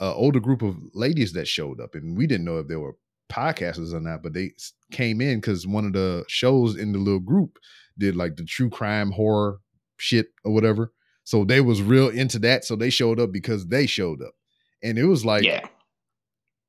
an 0.00 0.12
older 0.14 0.40
group 0.40 0.62
of 0.62 0.76
ladies 0.94 1.32
that 1.34 1.46
showed 1.46 1.80
up, 1.80 1.94
and 1.94 2.16
we 2.16 2.26
didn't 2.26 2.44
know 2.44 2.58
if 2.58 2.68
they 2.68 2.76
were 2.76 2.96
podcasters 3.30 3.92
or 3.92 4.00
not, 4.00 4.22
but 4.22 4.32
they 4.32 4.52
came 4.90 5.20
in 5.20 5.40
because 5.40 5.66
one 5.66 5.84
of 5.84 5.92
the 5.92 6.24
shows 6.28 6.76
in 6.76 6.92
the 6.92 6.98
little 6.98 7.20
group 7.20 7.58
did 7.98 8.14
like 8.16 8.36
the 8.36 8.44
true 8.44 8.70
crime 8.70 9.10
horror 9.10 9.60
shit 9.98 10.28
or 10.44 10.52
whatever. 10.52 10.92
So 11.24 11.44
they 11.44 11.60
was 11.60 11.82
real 11.82 12.08
into 12.08 12.38
that. 12.40 12.64
So 12.64 12.76
they 12.76 12.90
showed 12.90 13.18
up 13.18 13.32
because 13.32 13.66
they 13.66 13.86
showed 13.86 14.22
up. 14.22 14.34
And 14.82 14.96
it 14.98 15.06
was 15.06 15.24
like 15.24 15.42
yeah. 15.42 15.66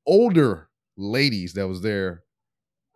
older 0.06 0.70
ladies 0.96 1.54
that 1.54 1.68
was 1.68 1.82
there 1.82 2.24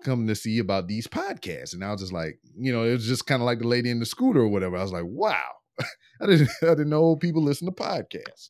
coming 0.03 0.27
to 0.27 0.35
see 0.35 0.59
about 0.59 0.87
these 0.87 1.07
podcasts. 1.07 1.73
And 1.73 1.83
I 1.83 1.91
was 1.91 2.01
just 2.01 2.13
like, 2.13 2.39
you 2.57 2.71
know, 2.73 2.83
it 2.83 2.93
was 2.93 3.07
just 3.07 3.25
kind 3.27 3.41
of 3.41 3.45
like 3.45 3.59
the 3.59 3.67
lady 3.67 3.89
in 3.89 3.99
the 3.99 4.05
scooter 4.05 4.41
or 4.41 4.47
whatever. 4.47 4.77
I 4.77 4.83
was 4.83 4.91
like, 4.93 5.05
wow. 5.05 5.35
I 6.21 6.25
didn't 6.27 6.49
I 6.61 6.67
didn't 6.67 6.89
know 6.89 7.15
people 7.15 7.41
listen 7.43 7.65
to 7.67 7.71
podcasts. 7.71 8.49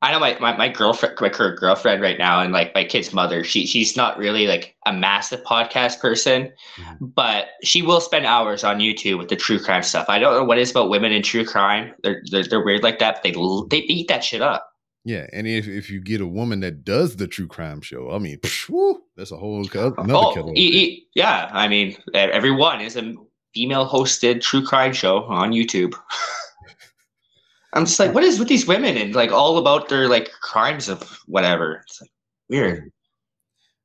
I 0.00 0.12
know 0.12 0.20
my, 0.20 0.38
my, 0.38 0.56
my 0.56 0.68
girlfriend, 0.68 1.16
my 1.20 1.28
current 1.28 1.58
girlfriend 1.58 2.00
right 2.00 2.18
now, 2.18 2.40
and 2.40 2.52
like 2.52 2.72
my 2.72 2.84
kid's 2.84 3.12
mother, 3.12 3.42
she 3.42 3.66
she's 3.66 3.96
not 3.96 4.16
really 4.16 4.46
like 4.46 4.76
a 4.86 4.92
massive 4.92 5.42
podcast 5.42 5.98
person, 5.98 6.52
Mhm. 6.78 6.96
but 7.00 7.46
she 7.64 7.82
will 7.82 8.00
spend 8.00 8.24
hours 8.24 8.62
on 8.62 8.78
YouTube 8.78 9.18
with 9.18 9.28
the 9.28 9.34
true 9.34 9.58
crime 9.58 9.82
stuff. 9.82 10.06
I 10.08 10.20
don't 10.20 10.34
know 10.34 10.44
what 10.44 10.56
it 10.56 10.60
is 10.60 10.70
about 10.70 10.88
women 10.88 11.10
in 11.10 11.24
true 11.24 11.44
crime. 11.44 11.92
They're 12.04 12.22
they're, 12.30 12.44
they're 12.44 12.64
weird 12.64 12.84
like 12.84 13.00
that. 13.00 13.16
But 13.16 13.22
they 13.24 13.32
they 13.70 13.78
eat 13.86 14.06
that 14.06 14.22
shit 14.22 14.40
up. 14.40 14.70
Yeah, 15.04 15.26
and 15.32 15.46
if, 15.46 15.66
if 15.66 15.90
you 15.90 16.00
get 16.00 16.20
a 16.20 16.26
woman 16.26 16.60
that 16.60 16.84
does 16.84 17.16
the 17.16 17.26
true 17.26 17.46
crime 17.46 17.80
show, 17.80 18.10
I 18.10 18.18
mean, 18.18 18.38
psh, 18.40 18.68
woo, 18.68 19.00
that's 19.16 19.30
a 19.30 19.36
whole 19.36 19.64
co- 19.66 19.94
oh, 19.96 20.02
another 20.02 20.40
oh, 20.40 20.52
e- 20.54 20.60
e- 20.60 21.06
yeah. 21.14 21.48
I 21.52 21.68
mean, 21.68 21.96
everyone 22.14 22.80
is 22.80 22.96
a 22.96 23.14
female 23.54 23.88
hosted 23.88 24.42
true 24.42 24.64
crime 24.64 24.92
show 24.92 25.24
on 25.24 25.52
YouTube. 25.52 25.94
I'm 27.72 27.84
just 27.84 27.98
like, 27.98 28.14
what 28.14 28.24
is 28.24 28.38
with 28.38 28.48
these 28.48 28.66
women 28.66 28.96
and 28.96 29.14
like 29.14 29.30
all 29.30 29.58
about 29.58 29.88
their 29.88 30.08
like 30.08 30.30
crimes 30.40 30.88
of 30.88 31.02
whatever? 31.26 31.82
It's 31.84 32.00
like 32.00 32.10
weird. 32.48 32.90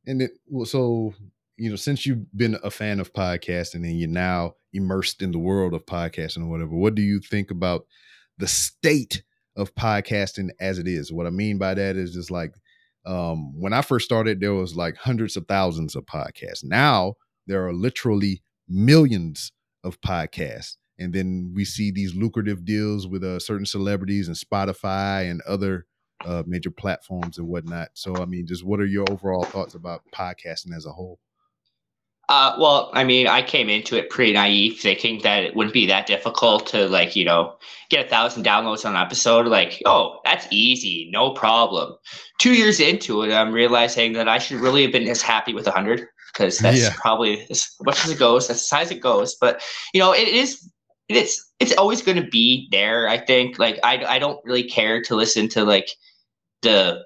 And 0.06 0.22
it 0.22 0.32
well, 0.48 0.66
so 0.66 1.14
you 1.58 1.70
know, 1.70 1.76
since 1.76 2.06
you've 2.06 2.26
been 2.36 2.58
a 2.64 2.72
fan 2.72 3.00
of 3.00 3.14
podcasting 3.14 3.76
and 3.76 4.00
you're 4.00 4.10
now 4.10 4.56
immersed 4.74 5.22
in 5.22 5.32
the 5.32 5.40
world 5.40 5.74
of 5.74 5.86
podcasting 5.86 6.44
or 6.44 6.48
whatever, 6.48 6.76
what 6.76 6.96
do 6.96 7.02
you 7.02 7.20
think 7.20 7.52
about 7.52 7.86
the 8.38 8.48
state 8.48 9.24
of 9.56 9.74
podcasting 9.76 10.50
as 10.60 10.80
it 10.80 10.88
is? 10.88 11.12
What 11.12 11.28
I 11.28 11.30
mean 11.30 11.58
by 11.58 11.74
that 11.74 11.96
is 11.96 12.14
just 12.14 12.32
like 12.32 12.54
um, 13.06 13.60
when 13.60 13.74
I 13.74 13.82
first 13.82 14.06
started, 14.06 14.40
there 14.40 14.54
was 14.54 14.76
like 14.76 14.96
hundreds 14.96 15.36
of 15.36 15.48
thousands 15.48 15.96
of 15.96 16.06
podcasts. 16.06 16.64
Now 16.64 17.16
there 17.48 17.66
are 17.68 17.74
literally 17.74 18.42
millions 18.68 19.52
of 19.84 20.00
podcasts. 20.02 20.78
And 21.00 21.14
then 21.14 21.52
we 21.56 21.66
see 21.66 21.92
these 21.92 22.16
lucrative 22.16 22.66
deals 22.66 23.08
with 23.08 23.24
uh, 23.24 23.40
certain 23.40 23.66
celebrities 23.66 24.28
and 24.28 24.38
Spotify 24.38 25.30
and 25.30 25.42
other 25.42 25.86
uh, 26.24 26.44
major 26.46 26.72
platforms 26.72 27.38
and 27.38 27.48
whatnot. 27.48 27.90
So, 27.94 28.16
I 28.16 28.26
mean, 28.26 28.46
just 28.48 28.64
what 28.64 28.80
are 28.80 28.86
your 28.86 29.06
overall 29.10 29.44
thoughts 29.44 29.76
about 29.76 30.04
podcasting 30.14 30.76
as 30.76 30.86
a 30.86 30.92
whole? 30.92 31.20
Uh, 32.30 32.56
well, 32.58 32.90
I 32.94 33.04
mean, 33.04 33.28
I 33.28 33.42
came 33.42 33.68
into 33.70 33.98
it 33.98 34.10
pretty 34.10 34.32
naive, 34.34 34.80
thinking 34.80 35.22
that 35.24 35.44
it 35.44 35.56
wouldn't 35.56 35.74
be 35.74 35.86
that 35.88 36.08
difficult 36.08 36.66
to 36.68 36.88
like, 36.88 37.16
you 37.18 37.26
know, 37.26 37.56
get 37.90 38.06
a 38.06 38.10
thousand 38.10 38.46
downloads 38.46 38.86
on 38.86 38.96
an 38.96 39.02
episode. 39.02 39.46
Like, 39.48 39.82
oh, 39.86 40.20
that's 40.24 40.48
easy, 40.50 41.10
no 41.12 41.32
problem. 41.32 41.96
Two 42.40 42.54
years 42.54 42.80
into 42.80 43.24
it, 43.24 43.34
I'm 43.34 43.52
realizing 43.52 44.14
that 44.14 44.30
I 44.30 44.38
should 44.38 44.62
really 44.62 44.84
have 44.84 44.92
been 44.94 45.08
as 45.10 45.22
happy 45.22 45.54
with 45.54 45.68
a 45.68 45.72
hundred 45.72 46.08
because 46.34 46.58
that's 46.60 46.80
Yeah. 46.80 46.94
probably 46.96 47.46
as 47.50 47.70
much 47.82 48.04
as 48.06 48.12
it 48.12 48.20
goes. 48.20 48.48
That's 48.48 48.62
as 48.64 48.70
high 48.70 48.82
as 48.84 48.92
it 48.92 49.02
goes. 49.02 49.36
But 49.36 49.62
you 49.94 50.00
know, 50.00 50.14
it 50.14 50.28
is. 50.28 50.68
It's 51.10 51.52
it's 51.60 51.76
always 51.76 52.02
going 52.02 52.24
to 52.24 52.28
be 52.30 52.70
there. 52.72 53.10
I 53.10 53.18
think. 53.18 53.60
Like, 53.60 53.80
I 53.84 54.04
I 54.06 54.18
don't 54.20 54.40
really 54.46 54.64
care 54.64 55.02
to 55.04 55.16
listen 55.16 55.50
to 55.50 55.66
like 55.66 55.90
the 56.62 57.04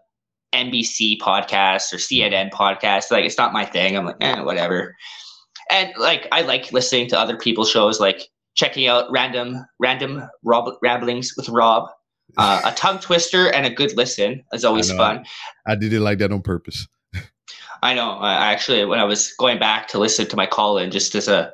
NBC 0.53 1.19
podcast 1.19 1.93
or 1.93 1.97
CNN 1.97 2.51
podcast. 2.51 3.11
Like, 3.11 3.25
it's 3.25 3.37
not 3.37 3.53
my 3.53 3.65
thing. 3.65 3.97
I'm 3.97 4.05
like, 4.05 4.17
eh, 4.21 4.41
whatever. 4.41 4.95
And 5.71 5.91
like, 5.97 6.27
I 6.31 6.41
like 6.41 6.71
listening 6.71 7.07
to 7.09 7.19
other 7.19 7.37
people's 7.37 7.69
shows, 7.69 7.99
like 7.99 8.29
checking 8.55 8.87
out 8.87 9.09
random 9.11 9.65
random 9.79 10.27
Rob, 10.43 10.73
ramblings 10.81 11.33
with 11.37 11.47
Rob. 11.49 11.89
Uh, 12.37 12.61
a 12.65 12.71
tongue 12.75 12.99
twister 12.99 13.51
and 13.53 13.65
a 13.65 13.69
good 13.69 13.95
listen 13.95 14.43
is 14.51 14.65
always 14.65 14.89
know. 14.89 14.97
fun. 14.97 15.25
I 15.65 15.75
did 15.75 15.93
it 15.93 16.01
like 16.01 16.17
that 16.19 16.31
on 16.31 16.41
purpose. 16.41 16.87
I 17.83 17.93
know. 17.93 18.11
I 18.11 18.33
I 18.33 18.51
actually, 18.51 18.83
when 18.85 18.99
I 18.99 19.05
was 19.05 19.33
going 19.33 19.59
back 19.59 19.87
to 19.89 19.99
listen 19.99 20.27
to 20.27 20.35
my 20.35 20.45
call 20.45 20.77
in, 20.77 20.91
just 20.91 21.15
as 21.15 21.27
a 21.27 21.53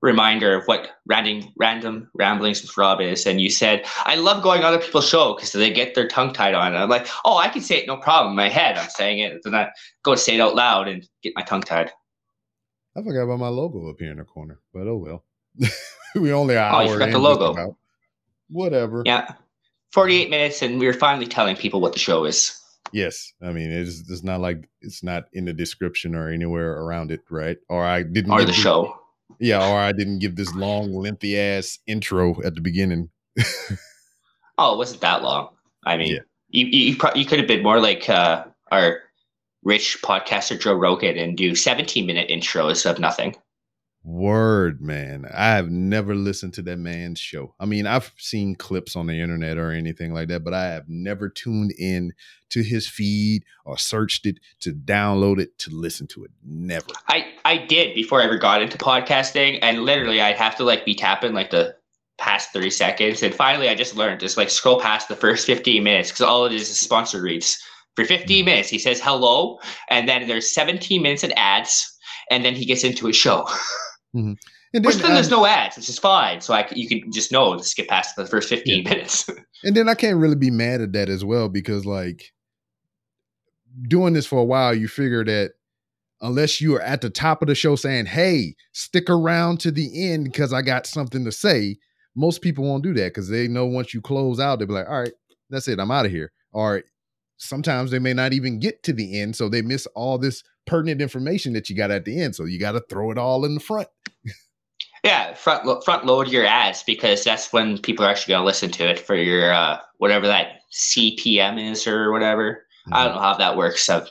reminder 0.00 0.54
of 0.54 0.64
what 0.66 0.90
random 1.06 1.44
random 1.56 2.08
ramblings 2.14 2.62
with 2.62 2.76
Rob 2.76 3.00
is, 3.00 3.26
and 3.26 3.40
you 3.40 3.50
said 3.50 3.84
I 4.04 4.14
love 4.16 4.42
going 4.42 4.62
on 4.62 4.72
other 4.72 4.82
people's 4.82 5.08
show 5.08 5.34
because 5.34 5.52
they 5.52 5.72
get 5.72 5.94
their 5.94 6.08
tongue 6.08 6.32
tied 6.32 6.54
on. 6.54 6.68
And 6.74 6.78
I'm 6.82 6.88
like, 6.88 7.08
oh, 7.24 7.36
I 7.36 7.48
can 7.48 7.62
say 7.62 7.78
it 7.78 7.86
no 7.86 7.96
problem 7.96 8.32
in 8.32 8.36
my 8.36 8.48
head. 8.48 8.76
I'm 8.78 8.90
saying 8.90 9.18
it, 9.18 9.40
then 9.44 9.54
I 9.54 9.70
go 10.04 10.14
say 10.14 10.36
it 10.36 10.40
out 10.40 10.54
loud 10.54 10.88
and 10.88 11.06
get 11.22 11.34
my 11.36 11.42
tongue 11.42 11.62
tied. 11.62 11.90
I 12.96 13.02
forgot 13.02 13.22
about 13.22 13.38
my 13.38 13.48
logo 13.48 13.88
up 13.90 13.96
here 13.98 14.10
in 14.10 14.18
the 14.18 14.24
corner, 14.24 14.60
but 14.72 14.86
oh 14.86 14.96
well. 14.96 15.24
we 16.14 16.32
only 16.32 16.56
an 16.56 16.70
Oh, 16.74 16.80
you 16.80 16.92
forgot 16.92 17.10
the 17.10 17.18
logo. 17.18 17.52
about. 17.52 17.76
Whatever. 18.48 19.02
Yeah, 19.04 19.32
48 19.92 20.30
minutes, 20.30 20.62
and 20.62 20.78
we're 20.78 20.92
finally 20.94 21.26
telling 21.26 21.56
people 21.56 21.80
what 21.80 21.92
the 21.92 21.98
show 21.98 22.24
is. 22.24 22.54
Yes, 22.92 23.32
I 23.42 23.52
mean 23.52 23.70
it's 23.70 24.08
it's 24.08 24.22
not 24.22 24.40
like 24.40 24.68
it's 24.80 25.02
not 25.02 25.24
in 25.34 25.44
the 25.44 25.52
description 25.52 26.14
or 26.14 26.30
anywhere 26.30 26.80
around 26.80 27.10
it, 27.10 27.20
right? 27.30 27.58
Or 27.68 27.84
I 27.84 28.02
didn't 28.02 28.32
Or 28.32 28.44
the 28.44 28.52
show. 28.52 28.97
Yeah, 29.40 29.58
or 29.68 29.78
I 29.78 29.92
didn't 29.92 30.18
give 30.20 30.36
this 30.36 30.54
long, 30.54 30.92
lengthy 30.94 31.38
ass 31.38 31.78
intro 31.86 32.42
at 32.44 32.54
the 32.54 32.60
beginning. 32.60 33.10
Oh, 34.56 34.74
it 34.74 34.78
wasn't 34.78 35.00
that 35.02 35.22
long. 35.22 35.50
I 35.84 35.96
mean, 35.96 36.14
Yeah. 36.14 36.20
you 36.48 36.66
you, 36.66 36.90
you, 36.92 36.96
pro- 36.96 37.14
you 37.14 37.24
could 37.24 37.38
have 37.38 37.46
been 37.48 37.62
more 37.62 37.80
like 37.80 38.08
uh, 38.08 38.44
our 38.72 39.00
rich 39.62 39.98
podcaster 40.02 40.58
Joe 40.58 40.74
Rogan 40.74 41.16
and 41.16 41.36
do 41.36 41.54
17 41.54 42.06
minute 42.06 42.28
intros 42.28 42.88
of 42.88 42.98
nothing. 42.98 43.36
Word, 44.04 44.80
man. 44.80 45.26
I 45.34 45.48
have 45.56 45.68
never 45.70 46.14
listened 46.14 46.54
to 46.54 46.62
that 46.62 46.78
man's 46.78 47.18
show. 47.20 47.54
I 47.60 47.66
mean, 47.66 47.86
I've 47.86 48.10
seen 48.16 48.54
clips 48.54 48.96
on 48.96 49.06
the 49.06 49.20
internet 49.20 49.58
or 49.58 49.70
anything 49.70 50.14
like 50.14 50.28
that, 50.28 50.44
but 50.44 50.54
I 50.54 50.68
have 50.68 50.88
never 50.88 51.28
tuned 51.28 51.72
in 51.78 52.12
to 52.50 52.62
his 52.62 52.88
feed 52.88 53.42
or 53.66 53.76
searched 53.76 54.24
it 54.24 54.38
to 54.60 54.72
download 54.72 55.38
it 55.40 55.58
to 55.58 55.70
listen 55.70 56.06
to 56.08 56.24
it. 56.24 56.30
Never. 56.42 56.86
I 57.08 57.26
I 57.48 57.56
did 57.56 57.94
before 57.94 58.20
I 58.20 58.26
ever 58.26 58.36
got 58.36 58.60
into 58.60 58.76
podcasting, 58.76 59.58
and 59.62 59.80
literally 59.80 60.20
I'd 60.20 60.36
have 60.36 60.54
to 60.56 60.64
like 60.64 60.84
be 60.84 60.94
tapping 60.94 61.32
like 61.32 61.48
the 61.48 61.74
past 62.18 62.52
30 62.52 62.68
seconds, 62.68 63.22
and 63.22 63.34
finally 63.34 63.70
I 63.70 63.74
just 63.74 63.96
learned 63.96 64.20
just 64.20 64.36
like 64.36 64.50
scroll 64.50 64.78
past 64.78 65.08
the 65.08 65.16
first 65.16 65.46
15 65.46 65.82
minutes 65.82 66.10
because 66.10 66.20
all 66.20 66.44
it 66.44 66.52
is 66.52 66.68
is 66.68 66.78
sponsor 66.78 67.22
reads. 67.22 67.58
For 67.96 68.04
15 68.04 68.44
minutes, 68.44 68.68
he 68.68 68.78
says 68.78 69.00
hello, 69.02 69.58
and 69.88 70.06
then 70.06 70.28
there's 70.28 70.52
17 70.52 71.00
minutes 71.00 71.24
of 71.24 71.32
ads, 71.36 71.90
and 72.30 72.44
then 72.44 72.54
he 72.54 72.66
gets 72.66 72.84
into 72.84 73.06
his 73.06 73.16
show. 73.16 73.44
Mm-hmm. 74.14 74.34
And 74.74 74.84
Which 74.84 74.96
then 74.96 75.14
there's 75.14 75.32
I, 75.32 75.36
no 75.36 75.46
ads, 75.46 75.76
which 75.76 75.88
is 75.88 75.98
fine. 75.98 76.42
So 76.42 76.52
I 76.52 76.68
you 76.72 76.86
can 76.86 77.10
just 77.10 77.32
know 77.32 77.56
to 77.56 77.64
skip 77.64 77.88
past 77.88 78.14
the 78.14 78.26
first 78.26 78.50
15 78.50 78.84
minutes. 78.84 79.28
and 79.64 79.74
then 79.74 79.88
I 79.88 79.94
can't 79.94 80.18
really 80.18 80.36
be 80.36 80.50
mad 80.50 80.82
at 80.82 80.92
that 80.92 81.08
as 81.08 81.24
well 81.24 81.48
because 81.48 81.86
like 81.86 82.30
doing 83.88 84.12
this 84.12 84.26
for 84.26 84.38
a 84.38 84.44
while, 84.44 84.74
you 84.74 84.86
figure 84.86 85.24
that 85.24 85.52
unless 86.20 86.60
you 86.60 86.74
are 86.76 86.82
at 86.82 87.00
the 87.00 87.10
top 87.10 87.42
of 87.42 87.48
the 87.48 87.54
show 87.54 87.76
saying, 87.76 88.06
"Hey, 88.06 88.54
stick 88.72 89.08
around 89.08 89.60
to 89.60 89.70
the 89.70 90.10
end 90.10 90.24
because 90.24 90.52
I 90.52 90.62
got 90.62 90.86
something 90.86 91.24
to 91.24 91.32
say," 91.32 91.76
most 92.14 92.42
people 92.42 92.64
won't 92.64 92.82
do 92.82 92.94
that 92.94 93.14
because 93.14 93.28
they 93.28 93.48
know 93.48 93.66
once 93.66 93.94
you 93.94 94.00
close 94.00 94.40
out, 94.40 94.58
they'll 94.58 94.68
be 94.68 94.74
like, 94.74 94.88
"All 94.88 95.00
right, 95.00 95.12
that's 95.50 95.68
it, 95.68 95.78
I'm 95.78 95.90
out 95.90 96.06
of 96.06 96.12
here." 96.12 96.32
Or 96.52 96.82
sometimes 97.38 97.90
they 97.90 97.98
may 97.98 98.12
not 98.12 98.32
even 98.32 98.58
get 98.58 98.82
to 98.84 98.92
the 98.92 99.20
end, 99.20 99.36
so 99.36 99.48
they 99.48 99.62
miss 99.62 99.86
all 99.94 100.18
this 100.18 100.42
pertinent 100.66 101.00
information 101.00 101.52
that 101.54 101.70
you 101.70 101.76
got 101.76 101.90
at 101.90 102.04
the 102.04 102.20
end. 102.20 102.36
So 102.36 102.44
you 102.44 102.58
got 102.58 102.72
to 102.72 102.82
throw 102.88 103.10
it 103.10 103.18
all 103.18 103.44
in 103.44 103.54
the 103.54 103.60
front. 103.60 103.88
yeah, 105.04 105.34
front 105.34 105.64
lo- 105.64 105.80
front 105.80 106.04
load 106.04 106.28
your 106.28 106.46
ads 106.46 106.82
because 106.82 107.24
that's 107.24 107.52
when 107.52 107.78
people 107.78 108.04
are 108.04 108.10
actually 108.10 108.32
going 108.32 108.42
to 108.42 108.46
listen 108.46 108.70
to 108.72 108.88
it 108.88 108.98
for 108.98 109.14
your 109.14 109.52
uh, 109.52 109.78
whatever 109.96 110.26
that 110.26 110.60
CPM 110.72 111.70
is 111.70 111.86
or 111.86 112.12
whatever. 112.12 112.64
I 112.90 113.04
don't 113.04 113.16
know 113.16 113.20
how 113.20 113.34
that 113.34 113.56
works. 113.56 113.84
So, 113.84 114.06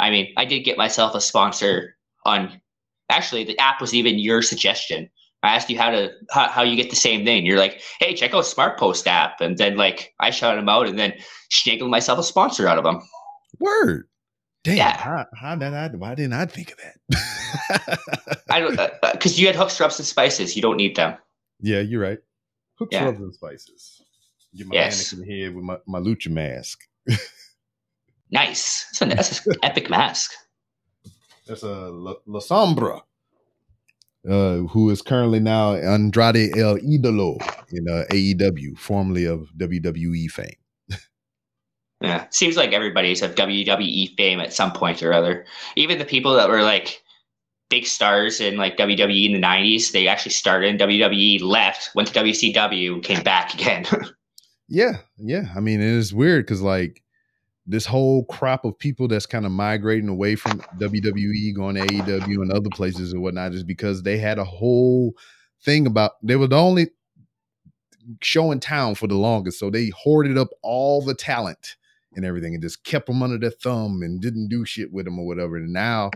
I 0.00 0.10
mean, 0.10 0.32
I 0.36 0.44
did 0.44 0.60
get 0.60 0.76
myself 0.78 1.14
a 1.14 1.20
sponsor 1.20 1.96
on. 2.24 2.60
Actually, 3.10 3.44
the 3.44 3.58
app 3.58 3.80
was 3.80 3.92
even 3.92 4.18
your 4.18 4.40
suggestion. 4.40 5.10
I 5.42 5.54
asked 5.56 5.68
you 5.70 5.78
how 5.78 5.90
to 5.90 6.10
how, 6.30 6.48
how 6.48 6.62
you 6.62 6.76
get 6.76 6.90
the 6.90 6.96
same 6.96 7.24
thing. 7.24 7.44
You're 7.46 7.58
like, 7.58 7.80
hey, 7.98 8.14
check 8.14 8.34
out 8.34 8.46
Smart 8.46 8.78
Post 8.78 9.06
app, 9.08 9.40
and 9.40 9.56
then 9.58 9.76
like 9.76 10.12
I 10.20 10.30
shout 10.30 10.56
them 10.56 10.68
out, 10.68 10.86
and 10.86 10.98
then 10.98 11.12
sniggled 11.50 11.90
myself 11.90 12.18
a 12.18 12.22
sponsor 12.22 12.68
out 12.68 12.78
of 12.78 12.84
them. 12.84 13.00
Word. 13.58 14.06
Damn. 14.62 14.76
Yeah. 14.76 14.96
How, 14.96 15.26
how 15.34 15.56
did 15.56 15.72
I? 15.72 15.88
Why 15.88 16.14
didn't 16.14 16.34
I 16.34 16.44
think 16.46 16.72
of 16.72 16.78
that? 16.78 17.98
I 18.50 18.60
don't 18.60 18.78
uh, 18.78 18.90
uh, 19.02 19.12
because 19.12 19.40
you 19.40 19.46
had 19.46 19.56
hooks, 19.56 19.80
rubs, 19.80 19.98
and 19.98 20.06
spices. 20.06 20.54
You 20.54 20.62
don't 20.62 20.76
need 20.76 20.96
them. 20.96 21.16
Yeah, 21.60 21.80
you're 21.80 22.02
right. 22.02 22.18
Hooks, 22.78 22.92
Yeah. 22.92 23.04
rubs, 23.06 23.20
and 23.20 23.34
spices. 23.34 24.02
Get 24.56 24.66
my 24.66 24.74
Yes. 24.74 25.12
mannequin 25.12 25.40
head 25.40 25.54
with 25.54 25.64
my, 25.64 25.78
my 25.86 25.98
lucha 26.00 26.28
mask. 26.28 26.80
Nice. 28.30 28.86
That's, 28.86 29.02
an, 29.02 29.08
that's 29.10 29.46
an 29.46 29.54
epic 29.62 29.90
mask. 29.90 30.32
That's 31.46 31.62
a 31.62 31.90
La, 31.90 32.14
La 32.26 32.40
Sombra, 32.40 33.02
uh, 34.28 34.56
who 34.68 34.90
is 34.90 35.02
currently 35.02 35.40
now 35.40 35.74
Andrade 35.74 36.56
El 36.56 36.78
Idolo 36.78 37.40
in 37.72 37.88
uh, 37.88 38.04
AEW, 38.10 38.78
formerly 38.78 39.24
of 39.24 39.50
WWE 39.56 40.30
fame. 40.30 40.54
Yeah, 42.02 42.24
seems 42.30 42.56
like 42.56 42.72
everybody's 42.72 43.20
of 43.20 43.34
WWE 43.34 44.16
fame 44.16 44.40
at 44.40 44.54
some 44.54 44.72
point 44.72 45.02
or 45.02 45.12
other. 45.12 45.44
Even 45.76 45.98
the 45.98 46.06
people 46.06 46.32
that 46.32 46.48
were 46.48 46.62
like 46.62 47.02
big 47.68 47.84
stars 47.84 48.40
in 48.40 48.56
like 48.56 48.78
WWE 48.78 49.26
in 49.26 49.32
the 49.32 49.46
'90s, 49.46 49.92
they 49.92 50.08
actually 50.08 50.32
started 50.32 50.68
in 50.68 50.78
WWE, 50.78 51.42
left, 51.42 51.90
went 51.94 52.08
to 52.08 52.20
WCW, 52.20 53.02
came 53.02 53.22
back 53.22 53.52
again. 53.52 53.84
Yeah, 54.72 54.98
yeah. 55.18 55.52
I 55.56 55.58
mean, 55.58 55.80
it 55.80 55.88
is 55.88 56.14
weird 56.14 56.46
because 56.46 56.62
like 56.62 57.02
this 57.70 57.86
whole 57.86 58.24
crop 58.24 58.64
of 58.64 58.78
people 58.78 59.06
that's 59.08 59.26
kind 59.26 59.46
of 59.46 59.52
migrating 59.52 60.08
away 60.08 60.34
from 60.34 60.60
WWE, 60.78 61.54
going 61.54 61.76
to 61.76 61.82
AEW 61.82 62.42
and 62.42 62.52
other 62.52 62.68
places 62.70 63.12
and 63.12 63.22
whatnot, 63.22 63.54
is 63.54 63.62
because 63.62 64.02
they 64.02 64.18
had 64.18 64.38
a 64.38 64.44
whole 64.44 65.14
thing 65.62 65.86
about 65.86 66.12
they 66.22 66.36
were 66.36 66.46
the 66.46 66.58
only 66.58 66.88
show 68.22 68.50
in 68.50 68.60
town 68.60 68.94
for 68.94 69.06
the 69.06 69.14
longest, 69.14 69.58
so 69.58 69.70
they 69.70 69.90
hoarded 69.90 70.36
up 70.36 70.48
all 70.62 71.00
the 71.00 71.14
talent 71.14 71.76
and 72.16 72.24
everything 72.24 72.54
and 72.54 72.62
just 72.62 72.82
kept 72.82 73.06
them 73.06 73.22
under 73.22 73.38
their 73.38 73.50
thumb 73.50 74.02
and 74.02 74.20
didn't 74.20 74.48
do 74.48 74.64
shit 74.64 74.92
with 74.92 75.04
them 75.04 75.18
or 75.18 75.26
whatever. 75.26 75.56
And 75.56 75.72
now, 75.72 76.10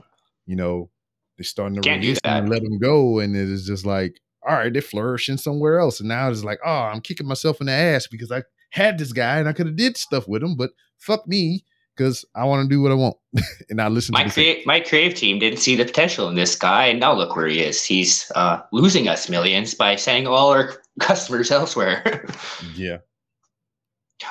you 0.47 0.57
know, 0.57 0.91
they're 1.39 1.45
starting 1.45 1.77
to 1.77 1.83
Can't 1.83 2.03
release 2.03 2.21
them 2.25 2.45
and 2.45 2.49
let 2.49 2.63
them 2.63 2.79
go, 2.79 3.21
and 3.21 3.37
it 3.37 3.49
is 3.49 3.67
just 3.67 3.87
like. 3.87 4.21
All 4.47 4.55
right, 4.55 4.71
they're 4.71 4.83
flourishing 4.83 5.39
somewhere 5.39 5.81
else, 5.81 6.01
and 6.01 6.09
now 6.11 6.29
it's 6.29 6.45
like, 6.45 6.59
oh, 6.67 6.71
I'm 6.71 7.01
kicking 7.01 7.27
myself 7.27 7.63
in 7.63 7.67
the 7.67 7.73
ass 7.73 8.07
because 8.07 8.31
I 8.31 8.43
had 8.73 8.99
this 8.99 9.15
guy 9.15 9.39
and 9.39 9.49
I 9.49 9.55
could 9.55 9.65
have 9.65 9.77
did 9.77 9.97
stuff 9.97 10.29
with 10.29 10.43
him, 10.43 10.55
but 10.55 10.73
fuck 10.99 11.27
me 11.27 11.65
because 11.97 12.25
I 12.35 12.45
want 12.45 12.69
to 12.69 12.75
do 12.75 12.81
what 12.81 12.93
I 12.93 12.95
want 12.95 13.17
and 13.71 13.81
I 13.81 13.89
listen 13.89 14.13
my 14.13 14.25
to 14.25 14.31
create 14.31 14.67
my 14.67 14.81
creative 14.81 15.17
team 15.17 15.39
didn't 15.39 15.59
see 15.59 15.77
the 15.77 15.85
potential 15.85 16.29
in 16.29 16.35
this 16.35 16.57
guy, 16.57 16.87
and 16.87 17.01
now 17.01 17.13
look 17.13 17.37
where 17.37 17.47
he 17.47 17.61
is. 17.61 17.85
He's 17.85 18.31
uh, 18.35 18.61
losing 18.73 19.09
us 19.09 19.29
millions 19.29 19.75
by 19.75 19.97
sending 19.97 20.27
all 20.27 20.51
our 20.51 20.75
customers 21.01 21.51
elsewhere. 21.51 22.27
yeah. 22.75 22.99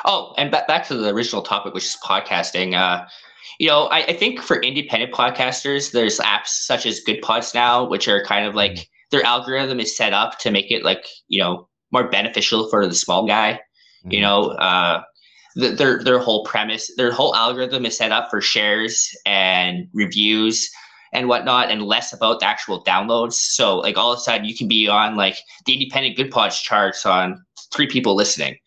Oh, 0.05 0.33
and 0.37 0.51
back 0.51 0.67
back 0.67 0.87
to 0.87 0.95
the 0.95 1.09
original 1.09 1.41
topic, 1.41 1.73
which 1.73 1.85
is 1.85 1.97
podcasting. 2.03 2.75
Uh, 2.75 3.05
you 3.59 3.67
know, 3.67 3.85
I, 3.85 4.05
I 4.05 4.13
think 4.13 4.41
for 4.41 4.61
independent 4.61 5.13
podcasters, 5.13 5.91
there's 5.91 6.19
apps 6.19 6.47
such 6.47 6.85
as 6.85 7.01
Goodpods 7.03 7.53
now, 7.53 7.87
which 7.87 8.07
are 8.07 8.23
kind 8.23 8.45
of 8.45 8.55
like 8.55 8.89
their 9.11 9.23
algorithm 9.23 9.79
is 9.79 9.95
set 9.95 10.13
up 10.13 10.39
to 10.39 10.51
make 10.51 10.71
it 10.71 10.83
like 10.83 11.05
you 11.27 11.39
know 11.39 11.67
more 11.91 12.07
beneficial 12.09 12.69
for 12.69 12.87
the 12.87 12.95
small 12.95 13.27
guy. 13.27 13.59
You 14.05 14.19
know, 14.19 14.49
uh, 14.49 15.01
th- 15.57 15.77
their 15.77 16.03
their 16.03 16.19
whole 16.19 16.43
premise, 16.43 16.91
their 16.97 17.11
whole 17.11 17.35
algorithm 17.35 17.85
is 17.85 17.97
set 17.97 18.11
up 18.11 18.29
for 18.29 18.41
shares 18.41 19.09
and 19.25 19.87
reviews 19.93 20.69
and 21.13 21.27
whatnot, 21.27 21.69
and 21.69 21.83
less 21.83 22.11
about 22.11 22.39
the 22.39 22.45
actual 22.45 22.83
downloads. 22.83 23.33
So, 23.33 23.77
like 23.77 23.97
all 23.97 24.13
of 24.13 24.17
a 24.17 24.21
sudden, 24.21 24.45
you 24.45 24.55
can 24.55 24.67
be 24.67 24.87
on 24.87 25.15
like 25.15 25.37
the 25.65 25.73
independent 25.73 26.17
Goodpods 26.17 26.61
charts 26.61 27.05
on 27.05 27.43
three 27.71 27.87
people 27.87 28.15
listening 28.15 28.57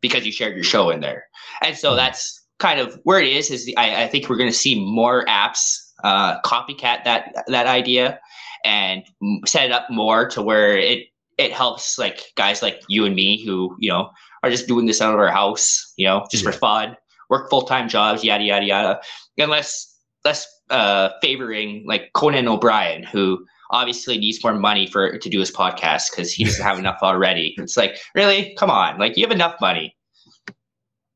because 0.00 0.26
you 0.26 0.32
shared 0.32 0.54
your 0.56 0.64
show 0.64 0.90
in 0.90 1.00
there. 1.00 1.24
And 1.62 1.76
so 1.76 1.92
Mhm. 1.92 1.96
that's 1.96 2.40
kind 2.58 2.80
of 2.80 2.98
where 3.04 3.20
it 3.20 3.28
is 3.28 3.50
is 3.50 3.66
the, 3.66 3.76
I, 3.76 4.04
I 4.04 4.08
think 4.08 4.28
we're 4.28 4.36
going 4.36 4.50
to 4.50 4.56
see 4.56 4.84
more 4.84 5.24
apps 5.26 5.78
uh, 6.04 6.40
copycat 6.42 7.04
that 7.04 7.32
that 7.48 7.66
idea 7.66 8.18
and 8.64 9.04
set 9.46 9.66
it 9.66 9.72
up 9.72 9.88
more 9.90 10.28
to 10.30 10.42
where 10.42 10.76
it 10.76 11.06
it 11.38 11.52
helps 11.52 11.98
like 11.98 12.32
guys 12.36 12.62
like 12.62 12.82
you 12.88 13.04
and 13.04 13.14
me 13.14 13.44
who 13.44 13.74
you 13.78 13.90
know 13.90 14.10
are 14.42 14.50
just 14.50 14.66
doing 14.68 14.86
this 14.86 15.00
out 15.00 15.14
of 15.14 15.20
our 15.20 15.30
house, 15.30 15.92
you 15.96 16.06
know, 16.06 16.26
just 16.30 16.44
Yeah. 16.44 16.50
for 16.50 16.58
fun, 16.58 16.96
work 17.30 17.48
full 17.50 17.62
time 17.62 17.88
jobs, 17.88 18.24
yada 18.24 18.44
yada 18.44 18.64
yada, 18.66 19.00
and 19.38 19.50
less 19.50 19.88
less 20.24 20.46
uh, 20.70 21.10
favoring 21.20 21.84
like 21.86 22.10
Conan 22.14 22.48
O'Brien 22.48 23.02
who 23.02 23.44
obviously 23.70 24.18
needs 24.18 24.42
more 24.44 24.54
money 24.54 24.86
for 24.86 25.16
to 25.18 25.28
do 25.30 25.40
his 25.40 25.50
podcast 25.50 26.10
because 26.10 26.32
he 26.32 26.44
doesn't 26.44 26.64
have 26.64 26.78
enough 26.84 26.98
already. 27.02 27.54
It's 27.58 27.76
like 27.76 27.98
really, 28.14 28.54
come 28.58 28.70
on, 28.70 28.98
like 28.98 29.16
you 29.16 29.24
have 29.24 29.32
enough 29.32 29.54
money. 29.60 29.96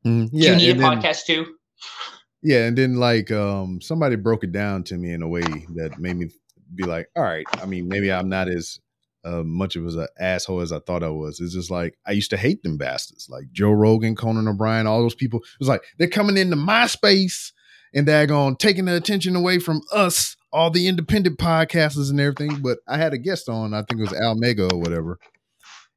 Mhm. 0.07 0.31
Do 0.31 0.37
you 0.39 0.57
need 0.57 0.71
a 0.71 0.75
then- 0.75 0.83
podcast 1.01 1.25
too? 1.25 1.47
Yeah, 2.43 2.67
and 2.67 2.79
then 2.79 2.97
like 2.97 3.31
um 3.31 3.81
somebody 3.81 4.17
broke 4.17 4.45
it 4.45 4.53
down 4.53 4.85
to 4.85 4.97
me 4.97 5.13
in 5.13 5.23
a 5.23 5.29
way 5.29 5.43
that 5.75 5.99
made 5.99 6.17
me 6.17 6.29
be 6.75 6.85
like, 6.85 7.09
all 7.17 7.23
right, 7.25 7.47
I 7.61 7.67
mean, 7.67 7.89
maybe 7.89 8.13
I'm 8.13 8.29
not 8.29 8.49
as 8.49 8.79
uh, 9.27 9.43
much 9.43 9.75
of 9.75 9.85
as 9.87 9.97
an 9.97 10.07
asshole 10.19 10.61
as 10.61 10.73
I 10.73 10.79
thought 10.79 11.03
I 11.03 11.09
was. 11.09 11.41
It's 11.41 11.55
just 11.55 11.71
like 11.71 11.99
I 12.07 12.13
used 12.13 12.31
to 12.31 12.37
hate 12.37 12.63
them 12.63 12.79
bastards, 12.79 13.29
like 13.29 13.51
Joe 13.53 13.73
Rogan, 13.73 14.15
Conan 14.15 14.47
O'Brien, 14.47 14.87
all 14.87 15.03
those 15.03 15.15
people. 15.15 15.41
It 15.41 15.59
was 15.59 15.69
like 15.69 15.83
they're 15.99 16.09
coming 16.09 16.37
into 16.37 16.57
my 16.57 16.87
space 16.87 17.53
and 17.93 18.07
they're 18.07 18.27
going 18.27 18.57
taking 18.57 18.85
the 18.85 18.95
attention 18.97 19.35
away 19.35 19.59
from 19.59 19.83
us, 19.93 20.37
all 20.53 20.71
the 20.71 20.87
independent 20.87 21.39
podcasters 21.39 22.11
and 22.11 22.21
everything. 22.21 22.63
But 22.63 22.79
I 22.87 22.99
had 22.99 23.13
a 23.13 23.19
guest 23.19 23.49
on, 23.49 23.75
I 23.75 23.83
think 23.83 24.01
it 24.01 24.11
was 24.11 24.21
Al 24.21 24.37
Mega 24.37 24.69
or 24.73 24.79
whatever, 24.79 25.19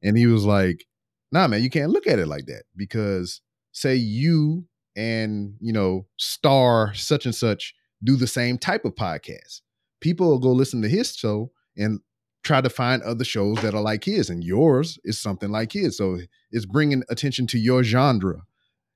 and 0.02 0.18
he 0.18 0.26
was 0.26 0.46
like, 0.46 0.86
"Nah, 1.32 1.48
man, 1.48 1.62
you 1.62 1.70
can't 1.70 1.92
look 1.92 2.08
at 2.08 2.20
it 2.20 2.28
like 2.28 2.48
that 2.48 2.64
because 2.76 3.42
say 3.72 3.96
you 3.96 4.66
and 4.96 5.54
you 5.60 5.72
know 5.72 6.08
star 6.18 6.94
such 6.96 7.26
and 7.26 7.36
such 7.36 7.76
do 8.04 8.16
the 8.16 8.28
same 8.28 8.58
type 8.58 8.86
of 8.86 8.96
podcast 8.96 9.62
people 10.02 10.28
will 10.28 10.40
go 10.40 10.52
listen 10.52 10.82
to 10.82 10.90
his 10.90 11.16
show 11.16 11.52
and 11.78 12.00
try 12.44 12.62
to 12.62 12.70
find 12.70 13.02
other 13.04 13.24
shows 13.24 13.62
that 13.62 13.74
are 13.74 13.82
like 13.82 14.04
his 14.04 14.30
and 14.30 14.44
yours 14.44 14.98
is 15.04 15.20
something 15.20 15.50
like 15.50 15.72
his 15.74 15.98
so 15.98 16.18
it's 16.52 16.66
bringing 16.66 17.04
attention 17.10 17.46
to 17.48 17.58
your 17.60 17.84
genre 17.84 18.42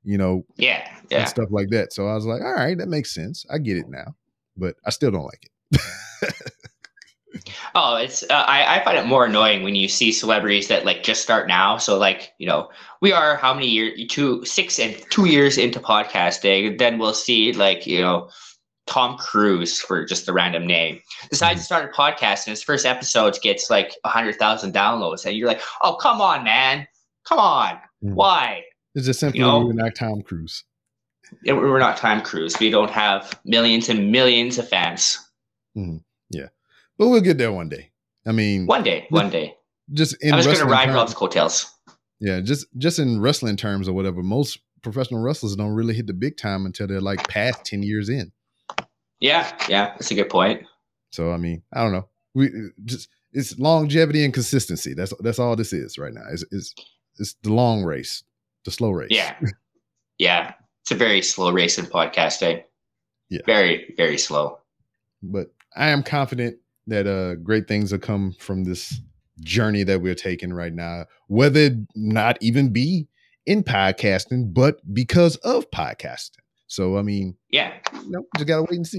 you 0.03 0.17
know 0.17 0.45
Yeah, 0.55 0.87
yeah. 1.09 1.19
and 1.19 1.29
stuff 1.29 1.49
like 1.51 1.69
that 1.69 1.93
so 1.93 2.07
i 2.07 2.15
was 2.15 2.25
like 2.25 2.41
all 2.41 2.53
right 2.53 2.77
that 2.77 2.87
makes 2.87 3.13
sense 3.13 3.45
i 3.49 3.57
get 3.57 3.77
it 3.77 3.89
now 3.89 4.15
but 4.55 4.75
i 4.85 4.89
still 4.89 5.11
don't 5.11 5.25
like 5.25 5.49
it 5.71 6.33
Oh, 7.75 7.95
it's 7.95 8.21
uh, 8.23 8.33
I, 8.33 8.79
I 8.79 8.83
find 8.83 8.97
it 8.97 9.07
more 9.07 9.25
annoying 9.25 9.63
when 9.63 9.73
you 9.75 9.87
see 9.87 10.11
celebrities 10.11 10.67
that 10.67 10.85
like 10.85 11.01
just 11.01 11.23
start 11.23 11.47
now. 11.47 11.77
So 11.77 11.97
like 11.97 12.31
you 12.37 12.45
know 12.45 12.69
we 13.01 13.11
are 13.11 13.37
how 13.37 13.53
many 13.55 13.67
years 13.67 13.99
two 14.09 14.45
six 14.45 14.77
and 14.79 14.95
two 15.09 15.25
years 15.25 15.57
into 15.57 15.79
podcasting. 15.79 16.77
Then 16.77 16.99
we'll 16.99 17.15
see 17.15 17.51
like 17.51 17.87
you 17.87 18.01
know 18.01 18.29
Tom 18.85 19.17
Cruise 19.17 19.79
for 19.79 20.05
just 20.05 20.27
a 20.27 20.33
random 20.33 20.67
name. 20.67 20.99
Decides 21.29 21.61
to 21.61 21.65
start 21.65 21.89
a 21.89 21.97
podcast 21.97 22.45
and 22.45 22.51
his 22.51 22.61
first 22.63 22.85
episode 22.85 23.37
gets 23.41 23.69
like 23.69 23.95
a 24.03 24.09
hundred 24.09 24.35
thousand 24.35 24.73
downloads 24.73 25.25
and 25.25 25.35
you're 25.37 25.47
like 25.47 25.61
oh 25.81 25.95
come 25.95 26.19
on 26.21 26.43
man. 26.43 26.85
Come 27.25 27.39
on. 27.39 27.75
Mhm. 28.03 28.13
why? 28.15 28.63
It's 28.95 29.05
just 29.05 29.19
simply 29.21 29.39
You 29.39 29.45
know? 29.45 29.65
we're 29.65 29.73
not 29.73 29.95
tom 29.95 30.21
cruise? 30.21 30.63
Yeah, 31.43 31.53
we're 31.53 31.79
not 31.79 31.97
Tom 31.97 32.21
Cruise. 32.21 32.59
We 32.59 32.69
don't 32.69 32.91
have 32.91 33.39
millions 33.43 33.89
and 33.89 34.11
millions 34.11 34.59
of 34.59 34.69
fans. 34.69 35.17
Yeah. 35.75 36.47
but 36.99 37.07
we'll 37.07 37.21
get 37.21 37.37
there 37.39 37.51
one 37.51 37.69
day. 37.69 37.91
I 38.27 38.31
mean 38.33 38.67
one 38.67 38.83
day 38.83 39.07
one 39.09 39.29
day. 39.29 39.55
just 39.93 40.15
in 40.21 40.33
I'm 40.33 40.41
just 40.43 40.59
gonna 40.59 40.69
ride 40.69 40.85
terms- 40.85 40.95
Rob's 40.95 41.13
coattails. 41.13 41.71
Yeah, 42.19 42.39
just 42.41 42.67
just 42.77 42.99
in 42.99 43.19
wrestling 43.19 43.55
terms 43.57 43.87
or 43.89 43.93
whatever, 43.93 44.21
most 44.21 44.59
professional 44.83 45.21
wrestlers 45.21 45.55
don't 45.55 45.71
really 45.73 45.93
hit 45.93 46.07
the 46.07 46.13
big 46.13 46.37
time 46.37 46.65
until 46.65 46.85
they're 46.87 47.01
like 47.01 47.27
past 47.27 47.65
ten 47.65 47.81
years 47.83 48.09
in. 48.09 48.31
Yeah 49.23 49.49
yeah 49.67 49.85
that's 49.95 50.11
a 50.11 50.15
good 50.15 50.29
point 50.29 50.61
So 51.13 51.31
I 51.31 51.37
mean, 51.37 51.61
I 51.71 51.83
don't 51.83 51.93
know. 51.93 52.07
We 52.33 52.49
just 52.85 53.07
it's 53.33 53.57
longevity 53.59 54.25
and 54.25 54.33
consistency. 54.33 54.95
That's 54.95 55.13
that's 55.19 55.37
all 55.37 55.55
this 55.55 55.71
is 55.71 55.97
right 55.99 56.13
now. 56.13 56.23
It's 56.31 56.43
it's, 56.51 56.73
it's 57.19 57.35
the 57.43 57.53
long 57.53 57.83
race, 57.83 58.23
the 58.65 58.71
slow 58.71 58.91
race. 58.91 59.11
Yeah. 59.11 59.35
Yeah. 60.19 60.53
It's 60.83 60.91
a 60.91 60.95
very 60.95 61.21
slow 61.23 61.51
race 61.51 61.79
in 61.79 61.85
podcasting. 61.85 62.63
Yeah. 63.29 63.41
Very, 63.47 63.93
very 63.97 64.17
slow. 64.17 64.59
But 65.23 65.47
I 65.75 65.89
am 65.89 66.03
confident 66.03 66.57
that 66.87 67.07
uh 67.07 67.35
great 67.43 67.67
things 67.67 67.91
will 67.91 67.99
come 67.99 68.33
from 68.39 68.63
this 68.63 69.01
journey 69.41 69.83
that 69.83 70.01
we're 70.01 70.15
taking 70.29 70.53
right 70.53 70.73
now, 70.73 71.05
whether 71.27 71.61
it 71.61 71.73
not 71.95 72.37
even 72.41 72.71
be 72.71 73.07
in 73.45 73.63
podcasting, 73.63 74.53
but 74.53 74.77
because 74.93 75.35
of 75.37 75.69
podcasting. 75.71 76.42
So 76.67 76.97
I 76.97 77.01
mean, 77.01 77.35
Yeah. 77.49 77.73
you 78.03 78.11
know, 78.11 78.23
just 78.37 78.47
gotta 78.47 78.63
wait 78.63 78.77
and 78.77 78.87
see. 78.87 78.97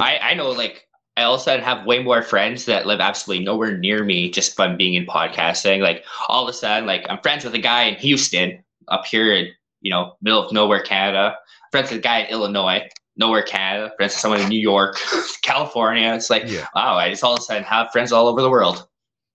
I, 0.00 0.18
I 0.18 0.34
know 0.34 0.50
like 0.50 0.86
I 1.16 1.22
also 1.22 1.58
have 1.58 1.86
way 1.86 2.02
more 2.02 2.22
friends 2.22 2.66
that 2.66 2.86
live 2.86 3.00
absolutely 3.00 3.44
nowhere 3.44 3.76
near 3.78 4.04
me 4.04 4.30
just 4.30 4.54
from 4.54 4.76
being 4.76 4.94
in 4.94 5.06
podcasting. 5.06 5.80
Like 5.80 6.04
all 6.28 6.42
of 6.42 6.48
a 6.48 6.52
sudden, 6.52 6.86
like 6.86 7.06
I'm 7.08 7.18
friends 7.22 7.44
with 7.44 7.54
a 7.54 7.58
guy 7.58 7.84
in 7.84 7.94
Houston 7.96 8.62
up 8.88 9.06
here 9.06 9.32
in, 9.34 9.48
you 9.80 9.90
know, 9.90 10.14
middle 10.20 10.44
of 10.44 10.52
nowhere, 10.52 10.82
Canada. 10.82 11.36
Friends 11.72 11.90
with 11.90 12.00
a 12.00 12.02
guy 12.02 12.20
in 12.20 12.26
Illinois, 12.26 12.82
nowhere, 13.16 13.42
Canada. 13.42 13.92
Friends 13.96 14.12
with 14.12 14.20
someone 14.20 14.40
in 14.40 14.48
New 14.48 14.58
York, 14.60 14.98
California. 15.42 16.12
It's 16.14 16.28
like, 16.30 16.44
Yeah. 16.48 16.66
wow, 16.74 16.96
I 16.96 17.08
just 17.10 17.24
all 17.24 17.32
of 17.34 17.38
a 17.40 17.42
sudden 17.42 17.64
have 17.64 17.90
friends 17.92 18.12
all 18.12 18.28
over 18.28 18.42
the 18.42 18.50
world. 18.50 18.86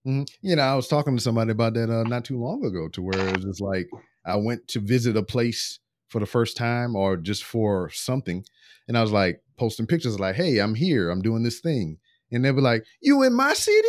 Mhm. 0.07 0.27
You 0.41 0.55
know, 0.55 0.61
I 0.63 0.75
was 0.75 0.87
talking 0.87 1.15
to 1.15 1.21
somebody 1.21 1.51
about 1.51 1.73
that 1.73 1.89
uh, 1.89 2.03
not 2.03 2.25
too 2.25 2.39
long 2.39 2.63
ago, 2.63 2.89
to 2.89 3.01
where 3.01 3.27
it 3.27 3.35
was 3.37 3.45
just 3.45 3.61
like 3.61 3.89
I 4.25 4.35
went 4.35 4.67
to 4.69 4.79
visit 4.79 5.17
a 5.17 5.23
place 5.23 5.79
for 6.11 6.19
the 6.19 6.25
first 6.25 6.57
time 6.57 6.95
or 6.95 7.15
just 7.15 7.43
for 7.43 7.89
something, 7.89 8.43
and 8.87 8.97
I 8.97 9.01
was 9.01 9.11
like 9.11 9.41
posting 9.57 9.87
pictures 9.87 10.19
like, 10.19 10.35
"Hey, 10.35 10.59
I'm 10.59 10.75
here. 10.75 11.09
I'm 11.09 11.21
doing 11.21 11.43
this 11.43 11.59
thing," 11.61 11.97
and 12.31 12.43
they 12.43 12.51
were 12.51 12.61
like, 12.61 12.83
"You 13.01 13.23
in 13.23 13.33
my 13.33 13.53
city? 13.53 13.87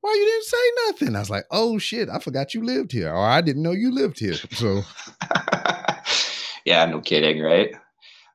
Why 0.00 0.14
you 0.14 0.24
didn't 0.24 0.44
say 0.44 0.70
nothing?" 0.86 1.16
I 1.16 1.20
was 1.20 1.30
like, 1.30 1.44
"Oh 1.50 1.78
shit, 1.78 2.08
I 2.08 2.18
forgot 2.18 2.54
you 2.54 2.64
lived 2.64 2.92
here, 2.92 3.12
or 3.12 3.24
I 3.24 3.40
didn't 3.40 3.62
know 3.62 3.72
you 3.72 3.92
lived 3.92 4.18
here." 4.18 4.34
So, 4.34 4.82
yeah, 6.64 6.84
no 6.86 7.00
kidding, 7.00 7.40
right? 7.40 7.74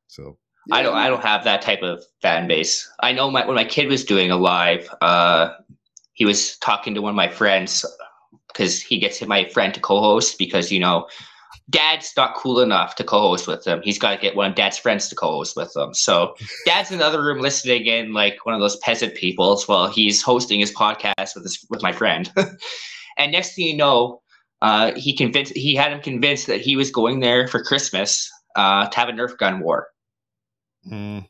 so 0.08 0.38
I 0.72 0.82
don't. 0.82 0.96
I 0.96 1.10
don't 1.10 1.24
have 1.24 1.44
that 1.44 1.62
type 1.62 1.82
of 1.82 2.04
fan 2.22 2.48
base. 2.48 2.90
I 3.02 3.12
know 3.12 3.30
my 3.30 3.46
when 3.46 3.56
my 3.56 3.66
kid 3.66 3.90
was 3.90 4.06
doing 4.06 4.32
a 4.32 4.38
live, 4.38 4.90
uh, 5.02 5.54
he 6.14 6.24
was 6.24 6.58
talking 6.60 6.94
to 6.96 7.02
one 7.02 7.10
of 7.10 7.16
my 7.16 7.28
friends 7.28 7.86
because 8.48 8.82
he 8.82 9.00
gets 9.00 9.22
my 9.26 9.50
friend 9.50 9.74
to 9.74 9.80
co-host 9.80 10.38
because 10.38 10.72
you 10.72 10.80
know 10.80 11.08
dad's 11.70 12.12
not 12.18 12.36
cool 12.36 12.60
enough 12.60 12.96
to 12.96 13.04
co-host 13.04 13.48
with 13.48 13.66
him. 13.66 13.82
He's 13.84 14.00
got 14.00 14.12
to 14.12 14.22
get 14.22 14.36
one 14.36 14.52
of 14.52 14.56
dad's 14.56 14.78
friends 14.78 15.08
to 15.10 15.16
co-host 15.16 15.56
with 15.56 15.76
him. 15.76 15.94
So 15.94 16.36
dad's 16.66 16.92
in 16.92 17.00
the 17.00 17.06
other 17.06 17.24
room 17.24 17.40
listening 17.40 17.86
in 17.86 18.14
like 18.14 18.46
one 18.46 18.56
of 18.56 18.62
those 18.62 18.78
peasant 18.78 19.16
peoples 19.16 19.68
while 19.68 19.88
he's 19.88 20.22
hosting 20.22 20.60
his 20.60 20.74
podcast 20.74 21.36
with 21.36 21.44
his 21.44 21.66
with 21.70 21.82
my 21.82 21.92
friend. 21.92 22.32
and 23.18 23.32
next 23.32 23.56
thing 23.56 23.68
you 23.68 23.78
know, 23.78 24.22
uh, 24.62 24.94
he 24.96 25.16
convinced 25.16 25.54
he 25.56 25.76
had 25.76 25.92
him 25.92 26.02
convinced 26.02 26.48
that 26.48 26.62
he 26.62 26.76
was 26.76 26.92
going 26.92 27.20
there 27.20 27.48
for 27.48 27.64
Christmas 27.64 28.30
uh, 28.56 28.88
to 28.88 28.98
have 28.98 29.10
a 29.10 29.14
Nerf 29.14 29.38
gun 29.38 29.60
war 29.60 29.88
Mm, 30.90 31.26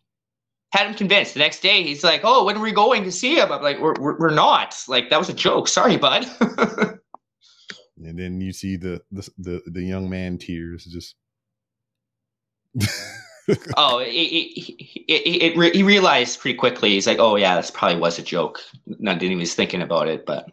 had 0.72 0.88
him 0.88 0.96
convinced. 0.96 1.34
The 1.34 1.40
next 1.40 1.62
day, 1.62 1.84
he's 1.84 2.04
like, 2.04 2.22
"Oh, 2.24 2.44
when 2.46 2.58
are 2.58 2.62
we 2.62 2.72
going 2.72 3.04
to 3.04 3.12
see 3.12 3.36
him?" 3.36 3.52
I'm 3.52 3.62
like, 3.62 3.80
"We're 3.80 3.94
we're, 4.00 4.18
we're 4.18 4.34
not. 4.34 4.76
Like 4.88 5.10
that 5.10 5.20
was 5.20 5.30
a 5.30 5.34
joke. 5.34 5.68
Sorry, 5.68 5.98
bud." 5.98 6.26
and 8.06 8.18
then 8.18 8.42
you 8.42 8.54
see 8.54 8.76
the 8.76 9.02
the 9.12 9.30
the, 9.38 9.62
the 9.68 9.84
young 9.84 10.10
man 10.10 10.38
tears 10.38 10.86
just. 10.86 11.16
oh, 13.78 14.00
it, 14.00 14.08
it, 14.08 14.70
it, 14.70 15.12
it, 15.12 15.44
it 15.44 15.58
re- 15.58 15.74
he 15.74 15.84
realized 15.84 16.40
pretty 16.40 16.58
quickly. 16.58 16.90
He's 16.90 17.06
like, 17.08 17.20
"Oh 17.20 17.36
yeah, 17.36 17.56
this 17.56 17.72
probably 17.72 18.00
was 18.00 18.18
a 18.18 18.24
joke." 18.24 18.60
Not 18.88 19.20
didn't 19.20 19.34
even 19.34 19.40
was 19.40 19.54
thinking 19.54 19.82
about 19.82 20.08
it, 20.08 20.26
but 20.26 20.48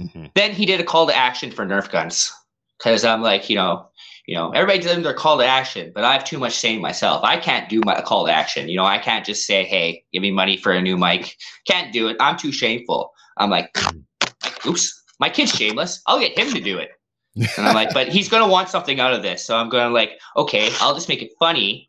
Mhm. 0.00 0.30
then 0.34 0.52
he 0.52 0.64
did 0.66 0.80
a 0.80 0.84
call 0.84 1.06
to 1.06 1.14
action 1.14 1.50
for 1.50 1.66
Nerf 1.66 1.90
guns 1.90 2.32
because 2.78 3.04
I'm 3.04 3.20
like, 3.22 3.50
you 3.50 3.56
know, 3.56 3.88
you 4.26 4.34
know, 4.34 4.50
everybody 4.50 4.78
does 4.78 5.02
their 5.02 5.14
call 5.14 5.38
to 5.38 5.44
action, 5.44 5.92
but 5.94 6.04
I 6.04 6.12
have 6.14 6.24
too 6.24 6.38
much 6.38 6.54
saying 6.54 6.80
myself. 6.80 7.22
I 7.24 7.36
can't 7.36 7.68
do 7.68 7.82
my 7.84 8.00
call 8.00 8.26
to 8.26 8.32
action. 8.32 8.68
You 8.68 8.76
know, 8.76 8.84
I 8.84 8.98
can't 8.98 9.24
just 9.24 9.46
say, 9.46 9.64
"Hey, 9.64 10.04
give 10.12 10.22
me 10.22 10.30
money 10.30 10.56
for 10.56 10.72
a 10.72 10.80
new 10.80 10.96
mic." 10.96 11.36
Can't 11.66 11.92
do 11.92 12.08
it. 12.08 12.16
I'm 12.20 12.38
too 12.38 12.52
shameful. 12.52 13.12
I'm 13.36 13.50
like, 13.50 13.76
oops, 14.66 15.01
my 15.22 15.30
kid's 15.30 15.52
shameless. 15.52 16.02
I'll 16.08 16.18
get 16.18 16.36
him 16.36 16.52
to 16.52 16.60
do 16.60 16.78
it. 16.78 16.90
And 17.36 17.68
I'm 17.68 17.76
like, 17.76 17.94
but 17.94 18.08
he's 18.08 18.28
gonna 18.28 18.48
want 18.48 18.68
something 18.68 18.98
out 18.98 19.14
of 19.14 19.22
this. 19.22 19.44
So 19.44 19.56
I'm 19.56 19.68
gonna 19.68 19.94
like, 19.94 20.18
okay, 20.36 20.68
I'll 20.80 20.94
just 20.94 21.08
make 21.08 21.22
it 21.22 21.30
funny, 21.38 21.88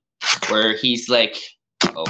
where 0.49 0.77
he's 0.77 1.09
like, 1.09 1.35
oh, 1.95 2.05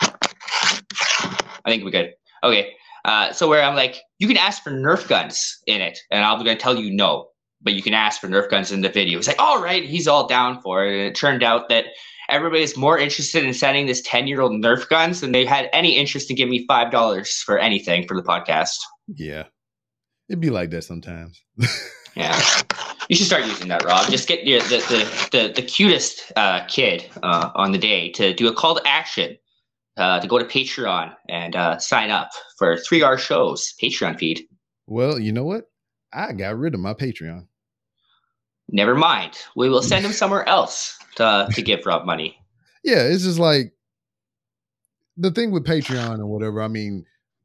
I 0.00 1.66
think 1.66 1.84
we're 1.84 1.92
good. 1.92 2.14
Okay. 2.42 2.72
Uh, 3.04 3.32
so 3.32 3.48
where 3.48 3.62
I'm 3.62 3.76
like, 3.76 4.02
you 4.18 4.26
can 4.26 4.36
ask 4.36 4.64
for 4.64 4.72
Nerf 4.72 5.06
guns 5.06 5.56
in 5.68 5.80
it, 5.80 5.96
and 6.10 6.24
I'm 6.24 6.38
gonna 6.38 6.56
tell 6.56 6.74
you 6.76 6.92
no, 6.92 7.28
but 7.62 7.74
you 7.74 7.82
can 7.82 7.94
ask 7.94 8.20
for 8.20 8.26
Nerf 8.26 8.50
guns 8.50 8.72
in 8.72 8.80
the 8.80 8.88
video. 8.88 9.18
He's 9.18 9.28
like, 9.28 9.38
all 9.38 9.62
right, 9.62 9.84
he's 9.84 10.08
all 10.08 10.26
down 10.26 10.60
for 10.62 10.84
it. 10.84 10.90
And 10.90 11.02
it 11.02 11.14
turned 11.14 11.44
out 11.44 11.68
that 11.68 11.84
everybody's 12.28 12.76
more 12.76 12.98
interested 12.98 13.44
in 13.44 13.54
sending 13.54 13.86
this 13.86 14.02
10 14.02 14.26
year 14.26 14.40
old 14.40 14.52
Nerf 14.52 14.88
guns 14.88 15.20
than 15.20 15.32
they 15.32 15.44
had 15.44 15.68
any 15.72 15.96
interest 15.96 16.30
in 16.30 16.36
giving 16.36 16.50
me 16.50 16.64
five 16.66 16.90
dollars 16.90 17.42
for 17.42 17.58
anything 17.58 18.06
for 18.06 18.16
the 18.16 18.22
podcast. 18.22 18.76
yeah, 19.14 19.44
it'd 20.28 20.40
be 20.40 20.50
like 20.50 20.70
that 20.70 20.82
sometimes. 20.82 21.42
Yeah. 22.16 22.40
You 23.10 23.14
should 23.14 23.26
start 23.26 23.44
using 23.44 23.68
that, 23.68 23.84
Rob. 23.84 24.10
Just 24.10 24.26
get 24.26 24.46
your, 24.46 24.60
the, 24.62 24.78
the, 24.88 25.38
the, 25.38 25.52
the 25.52 25.62
cutest 25.62 26.32
uh, 26.34 26.64
kid 26.66 27.04
uh, 27.22 27.50
on 27.54 27.72
the 27.72 27.78
day 27.78 28.10
to 28.12 28.32
do 28.32 28.48
a 28.48 28.54
call 28.54 28.74
to 28.76 28.82
action 28.86 29.36
uh, 29.98 30.18
to 30.20 30.26
go 30.26 30.38
to 30.38 30.44
Patreon 30.46 31.14
and 31.28 31.54
uh, 31.54 31.78
sign 31.78 32.10
up 32.10 32.30
for 32.58 32.78
three 32.78 33.04
hour 33.04 33.18
shows, 33.18 33.74
Patreon 33.82 34.18
feed. 34.18 34.44
Well, 34.86 35.18
you 35.18 35.30
know 35.30 35.44
what? 35.44 35.64
I 36.12 36.32
got 36.32 36.56
rid 36.58 36.72
of 36.72 36.80
my 36.80 36.94
Patreon. 36.94 37.48
Never 38.68 38.94
mind. 38.94 39.38
We 39.54 39.68
will 39.68 39.82
send 39.82 40.04
him 40.04 40.12
somewhere 40.22 40.48
else 40.48 40.98
to, 41.16 41.48
to 41.52 41.62
give 41.62 41.86
Rob 41.86 42.04
money. 42.04 42.38
Yeah, 42.82 43.02
it's 43.02 43.24
just 43.24 43.38
like 43.38 43.72
the 45.16 45.30
thing 45.30 45.50
with 45.50 45.64
Patreon 45.64 46.18
or 46.18 46.26
whatever. 46.26 46.60
I 46.62 46.68
mean, 46.68 47.04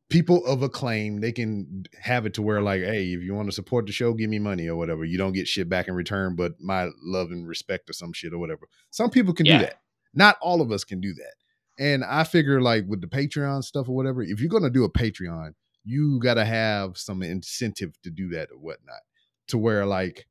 people 0.10 0.46
of 0.46 0.62
acclaim, 0.62 1.22
they 1.22 1.32
can 1.32 1.86
have 2.00 2.26
it 2.26 2.34
to 2.36 2.42
where 2.42 2.62
like, 2.62 2.82
hey, 2.82 3.06
if 3.14 3.22
you 3.22 3.34
want 3.34 3.48
to 3.48 3.52
support 3.54 3.86
the 3.86 3.92
show, 3.92 4.14
give 4.14 4.30
me 4.30 4.40
money 4.40 4.68
or 4.68 4.76
whatever. 4.76 5.06
You 5.06 5.18
don't 5.18 5.34
get 5.34 5.48
shit 5.48 5.70
back 5.70 5.88
in 5.88 5.94
return, 5.96 6.36
but 6.36 6.54
my 6.60 6.90
love 7.04 7.32
and 7.32 7.48
respect 7.48 7.90
or 7.90 7.94
some 7.94 8.14
shit 8.14 8.34
or 8.34 8.38
whatever. 8.40 8.68
Some 8.90 9.10
people 9.10 9.34
can 9.34 9.46
Yeah. 9.46 9.60
do 9.60 9.66
that. 9.66 9.82
Not 10.14 10.38
all 10.42 10.62
of 10.62 10.72
us 10.72 10.84
can 10.84 11.00
do 11.00 11.14
that. 11.14 11.34
And 11.80 12.04
I 12.04 12.26
figure 12.26 12.62
like 12.62 12.84
with 12.88 13.00
the 13.02 13.08
Patreon 13.08 13.64
stuff 13.64 13.88
or 13.88 13.96
whatever, 13.96 14.22
if 14.22 14.40
you're 14.42 14.50
gonna 14.50 14.70
do 14.70 14.84
a 14.84 14.92
Patreon, 14.92 15.54
you 15.86 16.20
gotta 16.20 16.44
have 16.46 16.98
some 16.98 17.24
incentive 17.24 17.94
to 18.04 18.10
do 18.12 18.30
that 18.30 18.50
or 18.52 18.58
whatnot. 18.58 19.00
To 19.48 19.58
where 19.58 19.86
like, 19.86 20.28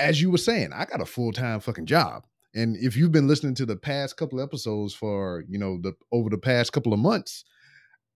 as 0.00 0.20
you 0.20 0.30
were 0.30 0.38
saying, 0.38 0.70
I 0.72 0.84
got 0.84 1.00
a 1.00 1.06
full 1.06 1.32
time 1.32 1.60
fucking 1.60 1.86
job. 1.86 2.24
And 2.54 2.76
if 2.76 2.96
you've 2.96 3.12
been 3.12 3.28
listening 3.28 3.54
to 3.56 3.66
the 3.66 3.76
past 3.76 4.16
couple 4.16 4.40
episodes 4.40 4.92
for, 4.94 5.44
you 5.48 5.58
know, 5.58 5.78
the 5.80 5.92
over 6.10 6.28
the 6.30 6.38
past 6.38 6.72
couple 6.72 6.92
of 6.92 6.98
months, 6.98 7.44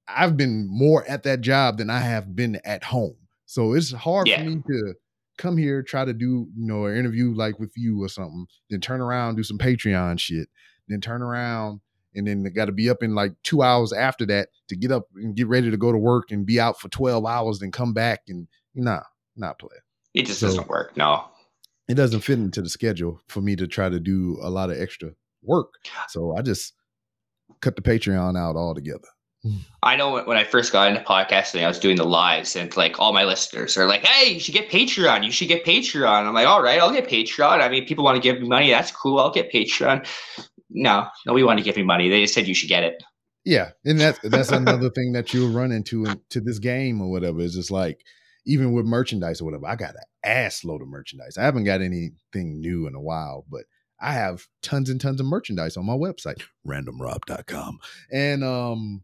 I've 0.09 0.37
been 0.37 0.66
more 0.68 1.05
at 1.09 1.22
that 1.22 1.41
job 1.41 1.78
than 1.78 1.89
I 1.91 2.01
have 2.01 2.35
been 2.35 2.61
at 2.64 2.85
home. 2.85 3.16
So 3.47 3.72
it's 3.74 3.93
hard 3.93 4.26
Yeah. 4.26 4.43
for 4.43 4.51
me 4.51 4.57
to 4.66 4.95
come 5.39 5.57
here, 5.57 5.82
try 5.82 6.05
to 6.05 6.12
do, 6.12 6.49
you 6.57 6.66
know, 6.66 6.87
an 6.87 6.97
interview 6.97 7.32
like 7.35 7.59
with 7.59 7.72
you 7.76 8.03
or 8.03 8.09
something, 8.09 8.47
then 8.70 8.80
turn 8.80 9.01
around, 9.01 9.37
do 9.37 9.43
some 9.43 9.59
Patreon 9.59 10.18
shit, 10.18 10.49
then 10.89 11.01
turn 11.01 11.22
around 11.22 11.80
and 12.14 12.26
then 12.26 12.45
got 12.55 12.66
to 12.66 12.72
be 12.72 12.89
up 12.91 13.03
in 13.03 13.14
like 13.14 13.32
two 13.43 13.62
hours 13.62 13.93
after 13.93 14.24
that 14.26 14.49
to 14.68 14.76
get 14.76 14.93
up 14.93 15.09
and 15.16 15.35
get 15.37 15.49
ready 15.49 15.70
to 15.70 15.76
go 15.76 15.91
to 15.93 15.99
work 15.99 16.30
and 16.30 16.47
be 16.47 16.61
out 16.61 16.78
for 16.80 16.89
12 16.89 17.24
hours, 17.26 17.59
then 17.61 17.70
come 17.72 17.93
back 17.93 18.22
and 18.28 18.47
nah, 18.74 19.01
not 19.37 19.59
play 19.59 19.76
It 20.12 20.26
just 20.26 20.41
So- 20.41 20.47
doesn't 20.49 20.68
work. 20.68 20.97
No. 20.97 21.24
It 21.89 21.95
doesn't 21.95 22.20
fit 22.20 22.39
into 22.39 22.62
the 22.62 22.68
schedule 22.68 23.20
for 23.28 23.41
me 23.41 23.57
to 23.57 23.66
try 23.66 23.89
to 23.89 24.01
do 24.01 24.39
a 24.43 24.51
lot 24.51 24.70
of 24.70 24.80
extra 24.80 25.11
work. 25.43 25.74
So 26.09 26.37
I 26.37 26.43
just 26.43 26.72
cut 27.61 27.76
the 27.76 27.82
Patreon 27.82 28.39
out 28.39 28.57
altogether. 28.57 29.09
I 29.82 29.97
know 29.97 30.22
when, 30.22 30.37
I 30.37 30.45
first 30.45 30.72
got 30.72 30.89
into 30.89 31.03
podcasting, 31.03 31.64
I 31.64 31.68
was 31.68 31.78
doing 31.78 31.97
the 31.97 32.05
lives, 32.05 32.57
and 32.57 32.74
like 32.76 32.99
all 32.99 33.12
my 33.12 33.24
listeners 33.24 33.76
are 33.76 33.87
like, 33.87 34.05
"Hey, 34.05 34.32
you 34.32 34.41
should 34.41 34.55
get 34.55 34.70
Patreon. 34.70 35.24
You 35.24 35.30
should 35.30 35.49
get 35.49 35.64
Patreon." 35.64 36.26
I'm 36.26 36.35
like, 36.35 36.47
"All 36.47 36.62
right, 36.62 36.80
I'll 36.80 36.93
get 36.93 37.09
Patreon. 37.09 37.61
I 37.61 37.68
mean, 37.68 37.87
people 37.87 38.05
want 38.05 38.16
to 38.16 38.22
give 38.22 38.41
me 38.41 38.49
money. 38.49 38.70
That's 38.70 38.91
cool. 38.91 39.18
I'll 39.18 39.32
get 39.32 39.53
Patreon." 39.53 40.07
No, 40.70 41.07
nobody 41.26 41.45
wanted 41.45 41.62
to 41.62 41.64
give 41.64 41.76
me 41.76 41.82
money. 41.82 42.09
They 42.09 42.22
just 42.22 42.35
said 42.35 42.49
you 42.49 42.55
should 42.55 42.68
get 42.68 42.82
it. 42.82 43.03
Yeah, 43.45 43.70
and 43.85 44.01
that's 44.01 44.18
that's 44.24 44.51
another 44.51 44.91
thing 44.91 45.12
that 45.12 45.35
you'll 45.35 45.53
run 45.53 45.70
into 45.70 46.07
in, 46.07 46.20
to 46.30 46.41
this 46.41 46.59
game 46.59 47.01
or 47.03 47.11
whatever. 47.11 47.41
Is 47.41 47.55
just 47.55 47.70
like 47.70 48.01
even 48.47 48.73
with 48.73 48.85
merchandise 48.87 49.41
or 49.41 49.45
whatever. 49.45 49.67
I 49.67 49.77
got 49.77 49.95
an 49.95 50.03
ass 50.25 50.65
load 50.65 50.83
of 50.83 50.89
merchandise. 50.89 51.37
I 51.39 51.45
haven't 51.45 51.65
got 51.65 51.81
anything 51.81 52.61
new 52.61 52.87
in 52.87 52.95
a 52.95 53.01
while, 53.01 53.45
but 53.51 53.65
I 54.01 54.13
have 54.13 54.47
tons 54.63 54.91
and 54.91 55.01
tons 55.01 55.21
of 55.21 55.27
merchandise 55.27 55.77
on 55.77 55.87
my 55.87 55.95
website, 55.95 56.43
randomrob.com. 56.67 57.79
And 58.13 58.45
um 58.45 59.03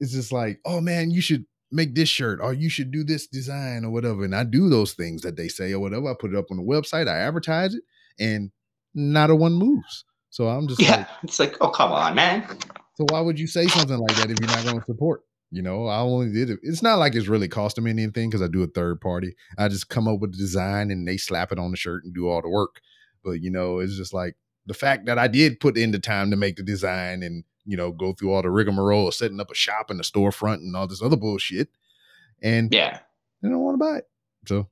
it's 0.00 0.12
just 0.12 0.32
like, 0.32 0.58
oh 0.64 0.80
man, 0.80 1.10
you 1.10 1.20
should 1.20 1.46
make 1.70 1.94
this 1.94 2.08
shirt 2.08 2.40
or 2.42 2.52
you 2.52 2.68
should 2.68 2.90
do 2.90 3.04
this 3.04 3.26
design 3.26 3.84
or 3.84 3.90
whatever. 3.90 4.24
And 4.24 4.34
I 4.34 4.44
do 4.44 4.68
those 4.68 4.92
things 4.94 5.22
that 5.22 5.36
they 5.36 5.48
say 5.48 5.72
or 5.72 5.78
whatever. 5.80 6.10
I 6.10 6.14
put 6.18 6.32
it 6.32 6.36
up 6.36 6.50
on 6.50 6.56
the 6.56 6.62
website, 6.62 7.08
I 7.08 7.18
advertise 7.18 7.74
it, 7.74 7.82
and 8.18 8.50
not 8.94 9.30
a 9.30 9.36
one 9.36 9.54
moves. 9.54 10.04
So 10.30 10.48
I'm 10.48 10.66
just 10.66 10.80
Yeah, 10.80 10.96
like, 10.96 11.08
it's 11.22 11.38
like, 11.38 11.56
oh 11.60 11.68
come 11.70 11.92
on, 11.92 12.14
man. 12.14 12.44
so 12.96 13.06
why 13.10 13.20
would 13.20 13.38
you 13.38 13.46
say 13.46 13.66
something 13.68 13.98
like 13.98 14.16
that 14.16 14.30
if 14.30 14.38
you're 14.40 14.48
not 14.48 14.64
going 14.64 14.80
to 14.80 14.86
support? 14.86 15.22
You 15.54 15.60
know, 15.60 15.86
I 15.86 15.98
only 15.98 16.32
did 16.32 16.48
it. 16.48 16.60
It's 16.62 16.82
not 16.82 16.98
like 16.98 17.14
it's 17.14 17.28
really 17.28 17.46
costing 17.46 17.84
me 17.84 17.90
anything 17.90 18.30
because 18.30 18.40
I 18.40 18.48
do 18.48 18.62
a 18.62 18.66
third 18.66 19.02
party. 19.02 19.36
I 19.58 19.68
just 19.68 19.90
come 19.90 20.08
up 20.08 20.18
with 20.18 20.32
the 20.32 20.38
design 20.38 20.90
and 20.90 21.06
they 21.06 21.18
slap 21.18 21.52
it 21.52 21.58
on 21.58 21.70
the 21.70 21.76
shirt 21.76 22.04
and 22.04 22.14
do 22.14 22.26
all 22.26 22.40
the 22.40 22.48
work. 22.48 22.80
But 23.22 23.42
you 23.42 23.50
know, 23.50 23.78
it's 23.78 23.94
just 23.96 24.14
like 24.14 24.34
the 24.64 24.72
fact 24.72 25.04
that 25.06 25.18
I 25.18 25.28
did 25.28 25.60
put 25.60 25.76
in 25.76 25.90
the 25.90 25.98
time 25.98 26.30
to 26.30 26.36
make 26.36 26.56
the 26.56 26.62
design 26.62 27.22
and 27.22 27.44
you 27.66 27.76
know 27.76 27.92
go 27.92 28.14
through 28.14 28.32
all 28.32 28.40
the 28.40 28.50
rigmarole 28.50 29.08
of 29.08 29.14
setting 29.14 29.40
up 29.40 29.50
a 29.50 29.54
shop 29.54 29.90
and 29.90 30.00
a 30.00 30.02
storefront 30.02 30.56
and 30.56 30.74
all 30.74 30.86
this 30.86 31.02
other 31.02 31.16
bullshit, 31.16 31.68
and 32.42 32.72
Yeah. 32.72 33.00
they 33.42 33.50
don't 33.50 33.60
want 33.60 33.74
to 33.74 33.84
buy 33.84 33.96
it. 33.98 34.08
So 34.46 34.68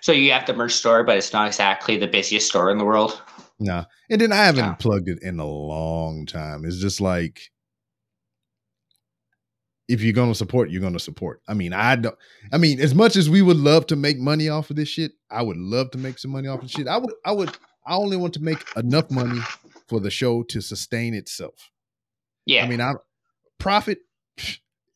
So 0.00 0.12
you 0.12 0.32
have 0.32 0.46
the 0.46 0.54
merch 0.54 0.72
store, 0.72 1.04
but 1.04 1.18
it's 1.18 1.34
not 1.34 1.46
exactly 1.46 1.98
the 1.98 2.08
busiest 2.08 2.48
store 2.48 2.70
in 2.70 2.78
the 2.78 2.84
world. 2.86 3.20
nah. 3.60 3.84
And 4.08 4.18
then 4.20 4.32
I 4.32 4.36
haven't 4.46 4.64
Yeah. 4.64 4.74
plugged 4.76 5.08
it 5.10 5.22
in 5.22 5.38
a 5.38 5.46
long 5.46 6.24
time. 6.26 6.64
It's 6.64 6.78
just 6.78 7.00
like 7.02 7.51
if 9.92 10.00
you're 10.02 10.12
gonna 10.14 10.34
support, 10.34 10.70
you're 10.70 10.80
gonna 10.80 10.98
support. 10.98 11.40
I 11.46 11.54
mean, 11.54 11.72
I 11.72 11.96
don't. 11.96 12.16
I 12.52 12.58
mean, 12.58 12.80
as 12.80 12.94
much 12.94 13.16
as 13.16 13.28
we 13.28 13.42
would 13.42 13.56
love 13.58 13.86
to 13.88 13.96
make 13.96 14.18
money 14.18 14.48
off 14.48 14.70
of 14.70 14.76
this 14.76 14.88
shit, 14.88 15.12
I 15.30 15.42
would 15.42 15.56
love 15.56 15.90
to 15.92 15.98
make 15.98 16.18
some 16.18 16.30
money 16.30 16.48
off 16.48 16.62
of 16.62 16.70
shit. 16.70 16.88
I 16.88 16.96
would. 16.96 17.12
I 17.24 17.32
would. 17.32 17.50
I 17.86 17.96
only 17.96 18.16
want 18.16 18.34
to 18.34 18.42
make 18.42 18.64
enough 18.76 19.10
money 19.10 19.40
for 19.88 20.00
the 20.00 20.10
show 20.10 20.42
to 20.44 20.60
sustain 20.60 21.14
itself. 21.14 21.70
Yeah. 22.46 22.64
I 22.64 22.68
mean, 22.68 22.80
I 22.80 22.92
profit. 23.58 23.98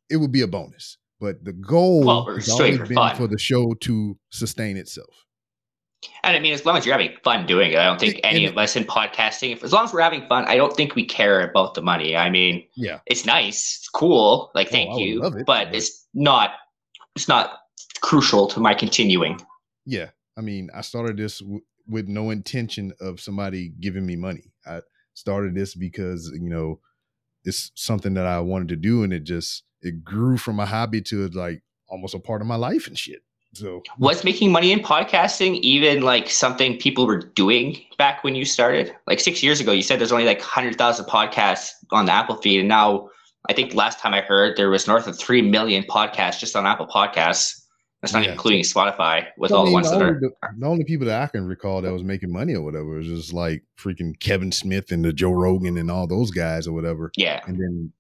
It 0.09 0.17
would 0.17 0.33
be 0.33 0.43
a 0.43 0.47
bonus, 0.47 0.99
but 1.21 1.45
the 1.45 1.53
goal 1.53 2.05
Well, 2.05 2.25
has 2.35 2.49
always 2.49 2.79
been 2.79 2.95
fun. 2.95 3.17
for 3.17 3.27
the 3.27 3.39
show 3.39 3.75
to 3.81 4.17
sustain 4.31 4.77
itself. 4.77 5.26
And 6.23 6.37
I 6.37 6.41
mean, 6.41 6.53
as 6.53 6.65
long 6.65 6.77
as 6.77 6.85
you're 6.85 6.95
having 6.97 7.17
fun 7.25 7.47
doing 7.47 7.73
it, 7.73 7.79
I 7.79 7.85
don't 7.85 7.99
think 7.99 8.21
any 8.23 8.45
of 8.47 8.57
us 8.59 8.77
in 8.77 8.85
podcasting, 8.85 9.53
if 9.53 9.65
as 9.65 9.73
long 9.73 9.85
as 9.85 9.93
we're 9.93 10.01
having 10.03 10.27
fun, 10.29 10.45
I 10.45 10.57
don't 10.57 10.75
think 10.77 10.95
we 10.95 11.05
care 11.05 11.49
about 11.49 11.75
the 11.75 11.83
money. 11.83 12.17
I 12.17 12.31
mean, 12.31 12.65
Yeah, 12.77 13.01
it's 13.07 13.25
nice, 13.25 13.79
it's 13.79 13.89
cool, 13.89 14.51
like 14.55 14.69
Oh, 14.69 14.71
thank 14.71 14.91
would 14.91 15.01
you, 15.01 15.25
it, 15.25 15.31
but 15.33 15.47
but- 15.47 15.75
it's 15.75 16.07
not, 16.15 16.51
it's 17.15 17.29
not 17.29 17.59
crucial 18.01 18.47
to 18.49 18.61
my 18.61 18.75
continuing. 18.75 19.41
yeah. 19.85 20.11
I 20.39 20.43
mean, 20.43 20.69
I 20.75 20.83
started 20.83 21.17
this 21.17 21.39
w- 21.39 21.63
with 21.89 22.09
no 22.09 22.29
intention 22.31 22.93
of 23.01 23.21
somebody 23.21 23.71
giving 23.81 24.05
me 24.05 24.17
money. 24.17 24.53
I 24.67 24.83
started 25.15 25.55
this 25.55 25.75
because 25.75 26.31
you 26.35 26.51
know 26.51 26.79
it's 27.43 27.73
something 27.75 28.13
that 28.15 28.27
I 28.27 28.41
wanted 28.41 28.69
to 28.69 28.77
do, 28.77 29.03
and 29.03 29.15
it 29.15 29.25
just 29.25 29.63
it 29.81 30.05
grew 30.05 30.37
from 30.37 30.61
a 30.61 30.67
hobby 30.67 31.01
to 31.03 31.29
like 31.29 31.63
almost 31.89 32.15
a 32.15 32.19
part 32.19 32.43
of 32.43 32.47
my 32.47 32.57
life 32.57 32.87
and 32.87 32.99
shit. 32.99 33.23
So 33.59 33.83
Was 33.99 34.25
making 34.25 34.53
money 34.53 34.73
in 34.73 34.81
podcasting 34.81 35.57
even 35.61 36.03
like 36.03 36.31
something 36.31 36.77
people 36.79 37.07
were 37.07 37.19
doing 37.19 37.79
back 37.99 38.23
when 38.25 38.35
you 38.35 38.45
started? 38.45 38.95
Like 39.07 39.21
six 39.21 39.43
years 39.43 39.61
ago, 39.61 39.73
you 39.73 39.83
said 39.83 39.99
there's 39.99 40.13
only 40.13 40.25
like 40.27 40.39
100,000 40.41 41.05
podcasts 41.07 41.71
on 41.91 42.07
the 42.07 42.13
Apple 42.13 42.37
feed. 42.37 42.61
And 42.61 42.69
now 42.69 43.09
I 43.49 43.53
think 43.53 43.75
last 43.75 43.99
time 44.01 44.13
I 44.15 44.21
heard 44.21 44.57
there 44.57 44.71
was 44.71 44.87
north 44.87 45.07
of 45.07 45.19
3 45.19 45.43
million 45.43 45.85
podcasts 45.85 46.39
just 46.39 46.57
on 46.57 46.67
Apple 46.67 46.87
Podcasts. 46.87 47.63
That's 48.03 48.13
not 48.13 48.25
Yeah. 48.25 48.33
including 48.33 48.61
Spotify 48.63 49.27
with 49.39 49.53
I 49.53 49.55
all 49.57 49.65
the 49.65 49.73
ones 49.73 49.91
the 49.91 49.97
that 49.99 50.05
only, 50.05 50.17
are. 50.17 50.21
the, 50.21 50.31
the 50.59 50.67
only 50.67 50.85
people 50.85 51.07
that 51.07 51.23
I 51.23 51.27
can 51.29 51.47
recall 51.47 51.81
that 51.83 51.93
was 51.93 52.05
making 52.05 52.31
money 52.31 52.55
or 52.55 52.63
whatever 52.63 52.85
was 52.85 53.07
just 53.07 53.33
like 53.33 53.65
freaking 53.79 54.19
Kevin 54.21 54.53
Smith 54.53 54.93
and 54.93 55.05
the 55.05 55.13
Joe 55.13 55.31
Rogan 55.33 55.79
and 55.79 55.91
all 55.91 56.07
those 56.07 56.31
guys 56.31 56.67
or 56.69 56.73
whatever. 56.73 57.11
Yeah. 57.17 57.41
And 57.47 57.57
then 57.59 57.93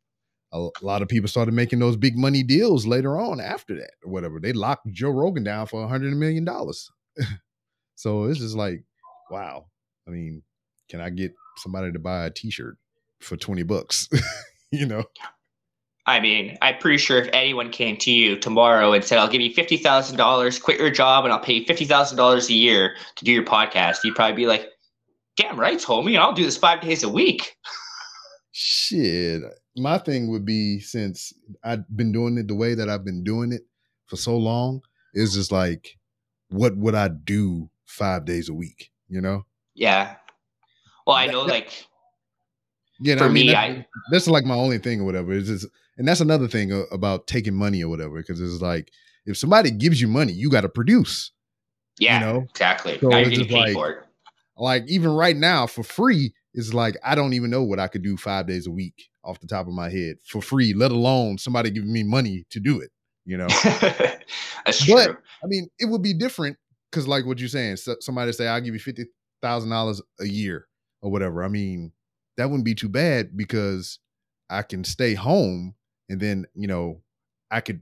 a 0.56 0.84
lot 0.84 1.02
of 1.02 1.08
people 1.08 1.28
started 1.28 1.54
making 1.54 1.78
those 1.78 1.96
big 1.96 2.16
money 2.16 2.42
deals 2.42 2.86
later 2.86 3.18
on 3.18 3.40
after 3.40 3.74
that 3.76 3.92
or 4.04 4.10
whatever. 4.10 4.40
They 4.40 4.52
locked 4.52 4.90
Joe 4.92 5.10
Rogan 5.10 5.44
down 5.44 5.66
for 5.66 5.84
a 5.84 5.88
hundred 5.88 6.14
million 6.16 6.44
dollars. 6.44 6.90
so 7.94 8.24
it's 8.24 8.40
just 8.40 8.56
like, 8.56 8.84
wow. 9.30 9.66
I 10.06 10.10
mean, 10.10 10.42
can 10.88 11.00
I 11.00 11.10
get 11.10 11.32
somebody 11.56 11.92
to 11.92 11.98
buy 11.98 12.26
a 12.26 12.30
T-shirt 12.30 12.76
for 13.20 13.36
twenty 13.36 13.62
bucks? 13.62 14.08
you 14.70 14.86
know? 14.86 15.04
I 16.08 16.20
mean, 16.20 16.56
I'm 16.62 16.78
pretty 16.78 16.98
sure 16.98 17.18
if 17.18 17.28
anyone 17.32 17.70
came 17.70 17.96
to 17.98 18.12
you 18.12 18.36
tomorrow 18.38 18.92
and 18.92 19.04
said, 19.04 19.18
I'll 19.18 19.28
give 19.28 19.40
you 19.40 19.52
$50,000, 19.52 20.62
quit 20.62 20.78
your 20.78 20.90
job, 20.90 21.24
and 21.24 21.32
I'll 21.34 21.40
pay 21.40 21.54
you 21.54 21.64
$50,000 21.64 22.48
a 22.48 22.52
year 22.52 22.94
to 23.16 23.24
do 23.24 23.32
your 23.32 23.42
podcast, 23.42 24.04
you'd 24.04 24.14
probably 24.14 24.36
be 24.36 24.46
like, 24.46 24.68
damn 25.36 25.58
right, 25.58 25.78
homie, 25.78 26.16
I'll 26.16 26.32
do 26.32 26.44
this 26.44 26.56
five 26.56 26.80
days 26.80 27.02
a 27.02 27.08
week. 27.08 27.56
Shit. 28.58 29.42
My 29.76 29.98
thing 29.98 30.30
would 30.30 30.46
be 30.46 30.80
since 30.80 31.34
I've 31.62 31.84
been 31.94 32.10
doing 32.10 32.38
it 32.38 32.48
the 32.48 32.54
way 32.54 32.74
that 32.74 32.88
I've 32.88 33.04
been 33.04 33.22
doing 33.22 33.52
it 33.52 33.60
for 34.06 34.16
so 34.16 34.34
long, 34.34 34.80
is 35.12 35.34
just 35.34 35.52
like, 35.52 35.98
what 36.48 36.74
would 36.74 36.94
I 36.94 37.08
do 37.08 37.68
five 37.84 38.24
days 38.24 38.48
a 38.48 38.54
week? 38.54 38.90
You 39.10 39.20
know? 39.20 39.44
Yeah. 39.74 40.14
Well, 41.06 41.16
I 41.16 41.26
know, 41.26 41.44
that- 41.44 41.52
like, 41.52 41.86
Yeah, 42.98 43.18
For 43.18 43.28
me, 43.28 43.48
that's, 43.48 43.58
I- 43.58 43.86
that's 44.10 44.26
like 44.26 44.46
my 44.46 44.54
only 44.54 44.78
thing 44.78 45.02
or 45.02 45.04
whatever. 45.04 45.34
It's 45.34 45.48
just, 45.48 45.66
and 45.98 46.08
that's 46.08 46.22
another 46.22 46.48
thing 46.48 46.86
about 46.90 47.26
taking 47.26 47.54
money 47.54 47.84
or 47.84 47.90
whatever, 47.90 48.16
because 48.16 48.40
it's 48.40 48.62
like 48.62 48.90
if 49.26 49.36
somebody 49.36 49.70
gives 49.70 50.00
you 50.00 50.08
money, 50.08 50.32
you 50.32 50.48
got 50.48 50.62
to 50.62 50.70
produce. 50.70 51.30
yeah, 51.98 52.20
know? 52.20 52.46
exactly. 52.48 52.98
So 53.00 53.08
now 53.08 53.18
you're 53.18 53.28
getting 53.28 53.48
paid 53.48 53.54
like- 53.58 53.74
for 53.74 53.90
it. 53.90 54.02
Like 54.58 54.84
even 54.88 55.10
right 55.10 55.36
now 55.36 55.66
for 55.66 55.82
free, 55.82 56.32
it's 56.56 56.74
like 56.74 56.96
I 57.04 57.14
don't 57.14 57.34
even 57.34 57.50
know 57.50 57.62
what 57.62 57.78
I 57.78 57.86
could 57.86 58.02
do 58.02 58.16
five 58.16 58.46
days 58.48 58.66
a 58.66 58.70
week 58.72 59.08
off 59.22 59.38
the 59.40 59.46
top 59.46 59.68
of 59.68 59.72
my 59.72 59.90
head 59.90 60.16
for 60.26 60.42
free, 60.42 60.72
let 60.74 60.90
alone 60.90 61.38
somebody 61.38 61.70
giving 61.70 61.92
me 61.92 62.02
money 62.02 62.44
to 62.50 62.58
do 62.60 62.80
it. 62.80 62.90
You 63.24 63.36
know, 63.36 63.48
That's 64.64 64.86
But- 64.86 65.04
true. 65.06 65.16
I 65.42 65.46
mean, 65.46 65.68
it 65.78 65.86
would 65.86 66.02
be 66.02 66.14
different 66.14 66.56
because 66.90 67.06
like 67.06 67.26
what 67.26 67.38
you're 67.38 67.48
saying, 67.48 67.76
so, 67.76 67.96
somebody 68.00 68.32
say 68.32 68.48
I'll 68.48 68.60
give 68.60 68.74
you 68.74 68.80
fifty 68.80 69.06
thousand 69.42 69.70
dollars 69.70 70.00
a 70.20 70.26
year 70.26 70.66
or 71.02 71.10
whatever. 71.10 71.44
I 71.44 71.48
mean, 71.48 71.92
that 72.36 72.48
wouldn't 72.48 72.64
be 72.64 72.74
too 72.74 72.88
bad 72.88 73.36
because 73.36 73.98
I 74.48 74.62
can 74.62 74.84
stay 74.84 75.14
home 75.14 75.74
and 76.08 76.20
then 76.20 76.46
you 76.54 76.68
know 76.68 77.02
I 77.50 77.60
could 77.60 77.80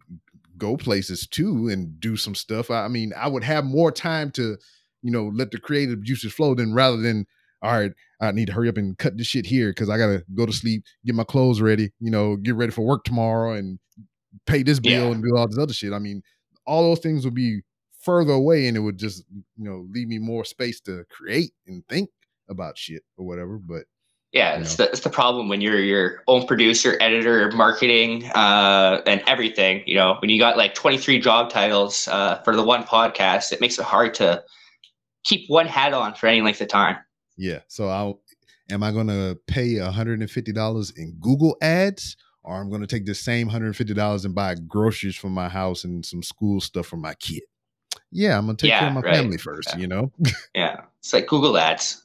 go 0.56 0.76
places 0.76 1.26
too 1.26 1.68
and 1.68 1.98
do 2.00 2.16
some 2.16 2.34
stuff. 2.34 2.70
I, 2.70 2.84
I 2.84 2.88
mean, 2.88 3.12
I 3.16 3.28
would 3.28 3.44
have 3.44 3.64
more 3.64 3.92
time 3.92 4.30
to 4.32 4.56
you 5.02 5.10
know 5.10 5.30
let 5.34 5.50
the 5.50 5.58
creative 5.58 6.02
juices 6.02 6.32
flow 6.32 6.54
than 6.54 6.72
rather 6.74 6.96
than 6.96 7.26
all 7.62 7.72
right, 7.72 7.92
I 8.28 8.32
need 8.32 8.46
to 8.46 8.52
hurry 8.52 8.68
up 8.68 8.76
and 8.76 8.96
cut 8.98 9.16
this 9.16 9.26
shit 9.26 9.46
here 9.46 9.70
because 9.70 9.88
I 9.90 9.98
gotta 9.98 10.24
go 10.34 10.46
to 10.46 10.52
sleep, 10.52 10.84
get 11.04 11.14
my 11.14 11.24
clothes 11.24 11.60
ready, 11.60 11.92
you 12.00 12.10
know, 12.10 12.36
get 12.36 12.54
ready 12.54 12.72
for 12.72 12.82
work 12.82 13.04
tomorrow 13.04 13.52
and 13.54 13.78
pay 14.46 14.62
this 14.62 14.80
bill 14.80 15.06
Yeah. 15.06 15.12
and 15.12 15.22
do 15.22 15.36
all 15.36 15.46
this 15.46 15.58
other 15.58 15.72
shit. 15.72 15.92
I 15.92 15.98
mean, 15.98 16.22
all 16.66 16.82
those 16.82 17.00
things 17.00 17.24
would 17.24 17.34
be 17.34 17.60
further 18.00 18.32
away 18.32 18.66
and 18.68 18.76
it 18.76 18.80
would 18.80 18.98
just, 18.98 19.24
you 19.32 19.64
know, 19.64 19.86
leave 19.90 20.08
me 20.08 20.18
more 20.18 20.44
space 20.44 20.80
to 20.82 21.04
create 21.10 21.52
and 21.66 21.86
think 21.88 22.10
about 22.48 22.76
shit 22.76 23.02
or 23.16 23.26
whatever. 23.26 23.58
But 23.58 23.84
Yeah, 24.32 24.58
it's 24.58 24.74
the, 24.76 24.90
it's 24.90 25.00
the 25.00 25.10
problem 25.10 25.48
when 25.48 25.60
you're 25.60 25.80
your 25.80 26.22
own 26.26 26.46
producer, 26.46 26.96
editor, 27.00 27.50
marketing, 27.52 28.24
uh, 28.34 29.00
and 29.06 29.22
everything. 29.26 29.82
You 29.86 29.94
know, 29.94 30.16
when 30.20 30.28
you 30.28 30.38
got 30.38 30.56
like 30.56 30.74
23 30.74 31.20
job 31.20 31.50
titles 31.50 32.08
uh, 32.08 32.42
for 32.42 32.56
the 32.56 32.62
one 32.64 32.82
podcast, 32.84 33.52
it 33.52 33.60
makes 33.60 33.78
it 33.78 33.84
hard 33.84 34.12
to 34.14 34.42
keep 35.22 35.48
one 35.48 35.66
hat 35.66 35.94
on 35.94 36.14
for 36.14 36.26
any 36.26 36.42
length 36.42 36.60
of 36.60 36.68
time. 36.68 36.96
Yeah, 37.36 37.60
so 37.68 37.88
I'll 37.88 38.20
am 38.70 38.82
I 38.82 38.92
gonna 38.92 39.36
pay 39.46 39.74
$150 39.74 40.96
in 40.96 41.12
Google 41.20 41.56
ads 41.60 42.16
or 42.42 42.60
I'm 42.60 42.70
gonna 42.70 42.86
take 42.86 43.06
the 43.06 43.14
same 43.14 43.48
$150 43.48 44.24
and 44.24 44.34
buy 44.34 44.54
groceries 44.54 45.16
for 45.16 45.28
my 45.30 45.48
house 45.48 45.84
and 45.84 46.04
some 46.04 46.22
school 46.22 46.60
stuff 46.60 46.86
for 46.86 46.96
my 46.96 47.14
kid. 47.14 47.42
Yeah, 48.10 48.38
I'm 48.38 48.46
gonna 48.46 48.56
take 48.56 48.70
care 48.72 48.88
of 48.88 48.94
my 48.94 49.00
right. 49.00 49.14
family 49.16 49.38
first, 49.38 49.70
Yeah. 49.74 49.80
you 49.80 49.86
know? 49.88 50.12
Yeah, 50.54 50.82
it's 51.00 51.12
like 51.12 51.26
Google 51.26 51.56
Ads. 51.58 52.02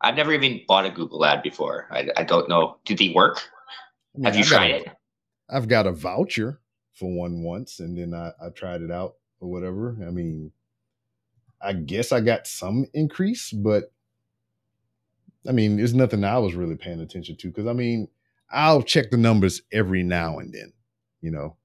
I've 0.00 0.16
never 0.16 0.32
even 0.32 0.60
bought 0.68 0.84
a 0.86 0.90
Google 0.90 1.24
ad 1.24 1.42
before. 1.42 1.88
I, 1.90 2.08
I 2.16 2.22
don't 2.24 2.48
know. 2.48 2.76
Do 2.84 2.94
they 2.94 3.10
work? 3.14 3.38
I 4.14 4.18
mean, 4.18 4.24
Have 4.24 4.34
you 4.36 4.40
I 4.44 4.48
got 4.48 4.56
tried 4.56 4.70
a- 4.70 4.76
it? 4.82 4.88
I've 5.48 5.68
got 5.68 5.86
a 5.86 5.92
voucher 5.92 6.60
for 6.92 7.10
one 7.10 7.42
once, 7.42 7.78
and 7.80 7.96
then 7.96 8.12
I, 8.12 8.32
I 8.44 8.50
tried 8.50 8.82
it 8.82 8.90
out 8.90 9.14
or 9.40 9.48
whatever. 9.50 9.96
I 10.06 10.10
mean, 10.10 10.50
I 11.62 11.72
guess 11.72 12.12
I 12.12 12.20
got 12.20 12.46
some 12.46 12.86
increase, 12.94 13.50
but 13.52 13.92
I 15.48 15.52
mean, 15.52 15.76
there's 15.76 15.94
nothing 15.94 16.24
I 16.24 16.38
was 16.38 16.54
really 16.54 16.76
paying 16.76 17.00
attention 17.00 17.36
to 17.36 17.48
because 17.48 17.66
I 17.66 17.72
mean, 17.72 18.08
I'll 18.50 18.82
check 18.82 19.10
the 19.10 19.16
numbers 19.16 19.62
every 19.72 20.02
now 20.02 20.38
and 20.38 20.52
then. 20.52 20.72
You 21.20 21.30
know, 21.30 21.56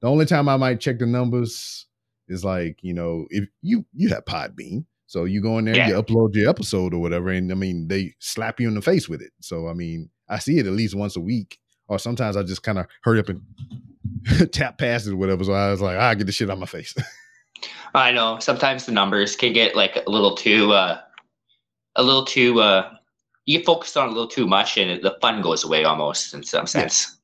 the 0.00 0.08
only 0.08 0.26
time 0.26 0.48
I 0.48 0.56
might 0.56 0.80
check 0.80 0.98
the 0.98 1.06
numbers 1.06 1.86
is 2.28 2.44
like, 2.44 2.78
you 2.82 2.94
know, 2.94 3.26
if 3.30 3.48
you 3.62 3.84
you 3.94 4.08
have 4.10 4.24
Podbean, 4.24 4.84
so 5.06 5.24
you 5.24 5.40
go 5.40 5.58
in 5.58 5.64
there, 5.64 5.88
you 5.88 5.94
upload 5.94 6.34
your 6.34 6.50
episode 6.50 6.92
or 6.94 7.00
whatever, 7.00 7.30
and 7.30 7.50
I 7.50 7.54
mean, 7.54 7.88
they 7.88 8.14
slap 8.18 8.60
you 8.60 8.68
in 8.68 8.74
the 8.74 8.82
face 8.82 9.08
with 9.08 9.22
it. 9.22 9.32
So 9.40 9.68
I 9.68 9.72
mean, 9.72 10.10
I 10.28 10.38
see 10.38 10.58
it 10.58 10.66
at 10.66 10.72
least 10.72 10.94
once 10.94 11.16
a 11.16 11.20
week, 11.20 11.58
or 11.88 11.98
sometimes 11.98 12.36
I 12.36 12.42
just 12.42 12.62
kind 12.62 12.78
of 12.78 12.86
hurry 13.02 13.20
up 13.20 13.28
and 13.28 14.52
tap 14.52 14.78
past 14.78 15.06
it 15.06 15.12
or 15.12 15.16
whatever. 15.16 15.44
So 15.44 15.52
I 15.52 15.70
was 15.70 15.80
like, 15.80 15.96
I 15.96 16.14
get 16.14 16.26
the 16.26 16.32
shit 16.32 16.50
out 16.50 16.58
my 16.58 16.66
face. 16.66 16.94
I 17.94 18.12
know. 18.12 18.38
Sometimes 18.38 18.86
the 18.86 18.92
numbers 18.92 19.34
can 19.34 19.52
get 19.52 19.74
like 19.74 19.96
a 20.06 20.10
little 20.10 20.36
too, 20.36 20.72
uh, 20.72 21.00
a 21.96 22.02
little 22.02 22.24
too. 22.24 22.60
Uh, 22.60 22.94
you 23.48 23.56
get 23.56 23.64
focused 23.64 23.96
on 23.96 24.08
a 24.08 24.12
little 24.12 24.28
too 24.28 24.46
much, 24.46 24.76
and 24.76 25.02
the 25.02 25.16
fun 25.22 25.40
goes 25.40 25.64
away 25.64 25.82
almost 25.82 26.34
in 26.34 26.42
some 26.42 26.66
sense. 26.66 27.18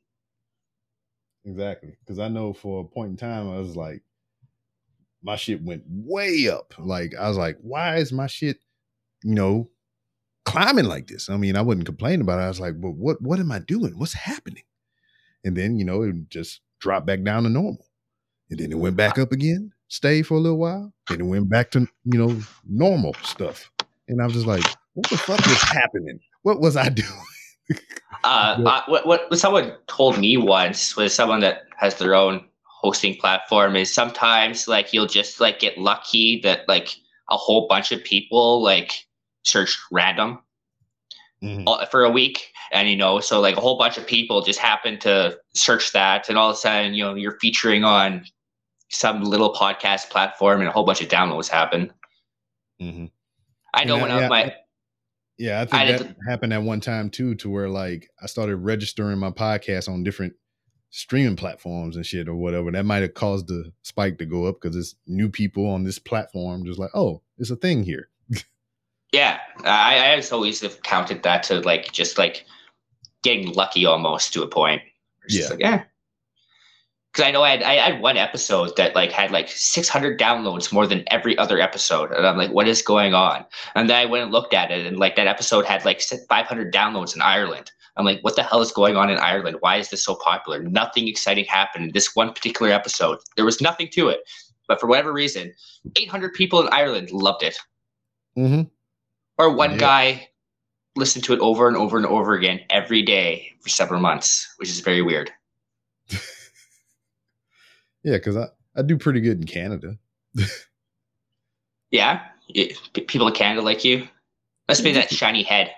exactly, 1.44 1.98
because 2.00 2.18
I 2.18 2.28
know 2.28 2.54
for 2.54 2.80
a 2.80 2.84
point 2.84 3.10
in 3.10 3.16
time, 3.18 3.50
I 3.50 3.58
was 3.58 3.76
like, 3.76 4.02
my 5.22 5.36
shit 5.36 5.62
went 5.62 5.82
way 5.86 6.48
up. 6.48 6.72
Like 6.78 7.12
I 7.20 7.28
was 7.28 7.36
like, 7.36 7.58
why 7.60 7.96
is 7.96 8.10
my 8.10 8.26
shit, 8.26 8.56
you 9.22 9.34
know, 9.34 9.68
climbing 10.46 10.86
like 10.86 11.08
this? 11.08 11.28
I 11.28 11.36
mean, 11.36 11.56
I 11.56 11.62
wouldn't 11.62 11.86
complain 11.86 12.22
about 12.22 12.38
it. 12.38 12.44
I 12.44 12.48
was 12.48 12.60
like, 12.60 12.80
but 12.80 12.92
what 12.92 13.20
what 13.20 13.38
am 13.38 13.52
I 13.52 13.58
doing? 13.58 13.98
What's 13.98 14.14
happening? 14.14 14.64
And 15.44 15.54
then 15.54 15.78
you 15.78 15.84
know, 15.84 16.00
it 16.00 16.30
just 16.30 16.62
dropped 16.80 17.04
back 17.04 17.22
down 17.22 17.42
to 17.42 17.50
normal, 17.50 17.84
and 18.48 18.58
then 18.58 18.72
it 18.72 18.78
went 18.78 18.96
back 18.96 19.18
up 19.18 19.30
again, 19.30 19.72
stayed 19.88 20.26
for 20.26 20.36
a 20.36 20.40
little 20.40 20.58
while, 20.58 20.90
then 21.10 21.20
it 21.20 21.24
went 21.24 21.50
back 21.50 21.70
to 21.72 21.80
you 21.80 22.18
know 22.18 22.40
normal 22.66 23.12
stuff. 23.22 23.70
And 24.08 24.22
I 24.22 24.24
was 24.24 24.32
just 24.32 24.46
like, 24.46 24.64
what 24.94 25.08
the 25.10 25.16
fuck 25.18 25.44
was 25.46 25.62
happening? 25.62 26.18
What 26.42 26.60
was 26.60 26.76
I 26.76 26.88
doing? 27.00 27.08
Uh, 28.24 28.56
Yeah. 28.58 28.64
uh, 28.68 28.82
what, 28.86 29.06
what 29.06 29.38
someone 29.38 29.74
told 29.86 30.18
me 30.18 30.36
once 30.36 30.96
was 30.96 31.14
someone 31.14 31.40
that 31.40 31.62
has 31.76 31.96
their 31.96 32.14
own 32.14 32.44
hosting 32.64 33.14
platform 33.16 33.76
is 33.76 33.92
sometimes 33.92 34.68
like 34.68 34.92
you'll 34.92 35.06
just 35.06 35.40
like 35.40 35.58
get 35.58 35.78
lucky 35.78 36.40
that 36.42 36.60
like 36.68 36.94
a 37.30 37.36
whole 37.36 37.66
bunch 37.68 37.92
of 37.92 38.02
people 38.04 38.62
like 38.62 38.92
search 39.42 39.78
random 39.90 40.38
Mhm. 41.42 41.64
all- 41.66 41.84
for 41.86 42.04
a 42.04 42.10
week 42.10 42.50
and 42.72 42.88
you 42.88 42.96
know 42.96 43.20
so 43.20 43.40
like 43.40 43.56
a 43.56 43.60
whole 43.60 43.76
bunch 43.78 43.98
of 43.98 44.06
people 44.06 44.40
just 44.42 44.58
happen 44.58 44.98
to 45.00 45.36
search 45.54 45.92
that 45.92 46.28
and 46.28 46.38
all 46.38 46.50
of 46.50 46.54
a 46.54 46.58
sudden 46.58 46.94
you 46.94 47.02
know 47.04 47.14
you're 47.14 47.38
featuring 47.40 47.84
on 47.84 48.24
some 48.90 49.22
little 49.22 49.52
podcast 49.52 50.08
platform 50.10 50.60
and 50.60 50.68
a 50.68 50.72
whole 50.72 50.84
bunch 50.84 51.00
of 51.02 51.08
downloads 51.08 51.48
happen 51.48 51.90
Mhm. 52.80 53.10
i 53.74 53.84
know 53.84 53.94
And 53.94 54.02
when 54.02 54.10
I- 54.12 54.14
I 54.14 54.18
yeah, 54.20 54.22
was 54.22 54.30
my 54.30 54.54
Yeah, 55.38 55.58
I 55.58 55.62
I 55.62 55.86
think 55.86 55.98
did 55.98 56.08
that 56.08 56.16
happened 56.28 56.52
at 56.52 56.62
one 56.62 56.80
time 56.80 57.10
too, 57.10 57.34
to 57.36 57.50
where 57.50 57.68
like 57.68 58.08
I 58.22 58.26
started 58.26 58.56
registering 58.56 59.18
my 59.18 59.30
podcast 59.30 59.88
on 59.88 60.04
different 60.04 60.34
streaming 60.90 61.34
platforms 61.36 61.96
and 61.96 62.06
shit 62.06 62.28
or 62.28 62.36
whatever. 62.36 62.70
That 62.70 62.84
might 62.84 63.02
have 63.02 63.14
caused 63.14 63.48
the 63.48 63.72
spike 63.82 64.18
to 64.18 64.26
go 64.26 64.46
up 64.46 64.60
because 64.60 64.76
it's 64.76 64.94
new 65.06 65.28
people 65.28 65.66
on 65.68 65.82
this 65.82 65.98
platform, 65.98 66.64
just 66.64 66.78
like, 66.78 66.90
oh, 66.94 67.20
it's 67.38 67.50
a 67.50 67.56
thing 67.56 67.82
here. 67.82 68.08
Yeah, 69.12 69.38
I, 69.64 70.12
I 70.12 70.16
just 70.16 70.32
always 70.32 70.60
have 70.62 70.82
counted 70.82 71.22
that 71.22 71.44
to 71.44 71.60
like 71.60 71.92
just 71.92 72.18
like 72.18 72.44
getting 73.22 73.52
lucky 73.52 73.86
almost 73.86 74.32
to 74.34 74.42
a 74.42 74.48
point. 74.48 74.82
It's 75.24 75.36
Yeah. 75.38 75.48
like, 75.48 75.60
yeah. 75.60 75.82
Because 77.14 77.28
I 77.28 77.30
know 77.30 77.44
I 77.44 77.50
had, 77.50 77.62
I 77.62 77.74
had 77.74 78.00
one 78.02 78.16
episode 78.16 78.76
that 78.76 78.96
like 78.96 79.12
had 79.12 79.30
like 79.30 79.48
600 79.48 80.18
downloads 80.18 80.72
more 80.72 80.84
than 80.84 81.04
every 81.12 81.38
other 81.38 81.60
episode, 81.60 82.10
and 82.10 82.26
I'm 82.26 82.36
like, 82.36 82.50
what 82.50 82.66
is 82.66 82.82
going 82.82 83.14
on? 83.14 83.44
And 83.76 83.88
then 83.88 83.96
I 83.96 84.04
went 84.04 84.24
and 84.24 84.32
looked 84.32 84.52
at 84.52 84.72
it, 84.72 84.84
and 84.84 84.98
like 84.98 85.14
that 85.14 85.28
episode 85.28 85.64
had 85.64 85.84
like 85.84 86.00
500 86.02 86.74
downloads 86.74 87.14
in 87.14 87.22
Ireland. 87.22 87.70
I'm 87.96 88.04
like, 88.04 88.18
what 88.22 88.34
the 88.34 88.42
hell 88.42 88.60
is 88.62 88.72
going 88.72 88.96
on 88.96 89.10
in 89.10 89.18
Ireland? 89.18 89.58
Why 89.60 89.76
is 89.76 89.90
this 89.90 90.04
so 90.04 90.16
popular? 90.16 90.60
Nothing 90.60 91.06
exciting 91.06 91.44
happened 91.44 91.84
in 91.84 91.92
this 91.92 92.16
one 92.16 92.32
particular 92.32 92.72
episode. 92.72 93.18
There 93.36 93.44
was 93.44 93.60
nothing 93.60 93.86
to 93.92 94.08
it, 94.08 94.22
but 94.66 94.80
for 94.80 94.88
whatever 94.88 95.12
reason, 95.12 95.54
800 95.94 96.34
people 96.34 96.60
in 96.62 96.68
Ireland 96.72 97.12
loved 97.12 97.44
it 97.44 97.56
Mm-hmm. 98.36 98.62
or 99.38 99.54
one 99.54 99.72
Yeah. 99.72 99.76
guy 99.78 100.28
listened 100.96 101.22
to 101.26 101.32
it 101.32 101.38
over 101.38 101.68
and 101.68 101.76
over 101.76 101.96
and 101.96 102.06
over 102.06 102.34
again 102.34 102.58
every 102.70 103.02
day 103.02 103.52
for 103.60 103.68
several 103.68 104.00
months, 104.00 104.52
which 104.56 104.68
is 104.68 104.80
very 104.80 105.02
weird. 105.02 105.30
Yeah, 108.04 108.12
because 108.18 108.36
I, 108.36 108.46
I 108.76 108.82
do 108.82 108.96
pretty 108.98 109.20
good 109.20 109.38
in 109.40 109.46
Canada. 109.46 109.96
Yeah, 111.90 112.22
It- 112.48 112.76
people 113.06 113.28
in 113.28 113.34
Canada 113.34 113.62
like 113.62 113.84
you. 113.84 114.08
Must 114.68 114.82
be 114.82 114.92
that 114.92 115.10
shiny 115.12 115.42
head. 115.44 115.70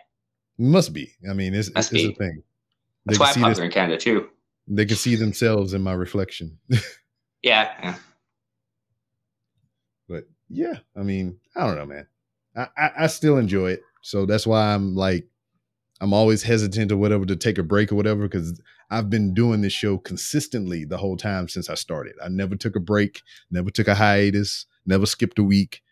Must 0.58 0.92
be. 0.94 1.12
I 1.28 1.34
mean, 1.34 1.52
it's, 1.54 1.68
it's, 1.68 1.74
Must 1.74 1.92
it's 1.92 2.04
a 2.04 2.12
thing. 2.18 2.42
They 3.04 3.16
That's 3.16 3.18
why 3.20 3.28
I'm 3.28 3.34
popular 3.42 3.64
in 3.66 3.70
Canada 3.70 3.98
too. 3.98 4.30
they 4.66 4.86
can 4.86 4.96
see 4.96 5.14
themselves 5.16 5.74
in 5.74 5.82
my 5.82 5.92
reflection. 5.92 6.58
Yeah, 7.42 7.70
yeah. 7.82 7.96
But 10.08 10.24
yeah, 10.48 10.78
I 10.96 11.02
mean, 11.02 11.38
I 11.54 11.66
don't 11.66 11.76
know, 11.76 11.86
man. 11.86 12.06
I, 12.56 12.66
I, 12.76 12.90
I 13.00 13.06
still 13.08 13.36
enjoy 13.36 13.72
it. 13.72 13.82
So 14.02 14.26
that's 14.26 14.46
why 14.46 14.74
I'm 14.74 14.96
like, 14.96 15.28
I'm 16.00 16.12
always 16.12 16.42
hesitant 16.42 16.92
or 16.92 16.96
whatever 16.96 17.24
to 17.26 17.36
take 17.36 17.58
a 17.58 17.62
break 17.62 17.90
or 17.90 17.94
whatever, 17.94 18.28
because 18.28 18.60
I've 18.90 19.08
been 19.08 19.34
doing 19.34 19.62
this 19.62 19.72
show 19.72 19.98
consistently 19.98 20.84
the 20.84 20.98
whole 20.98 21.16
time 21.16 21.48
since 21.48 21.70
I 21.70 21.74
started. 21.74 22.14
I 22.22 22.28
never 22.28 22.54
took 22.56 22.76
a 22.76 22.80
break, 22.80 23.22
never 23.50 23.70
took 23.70 23.88
a 23.88 23.94
hiatus, 23.94 24.66
never 24.84 25.06
skipped 25.06 25.38
a 25.38 25.42
week. 25.42 25.82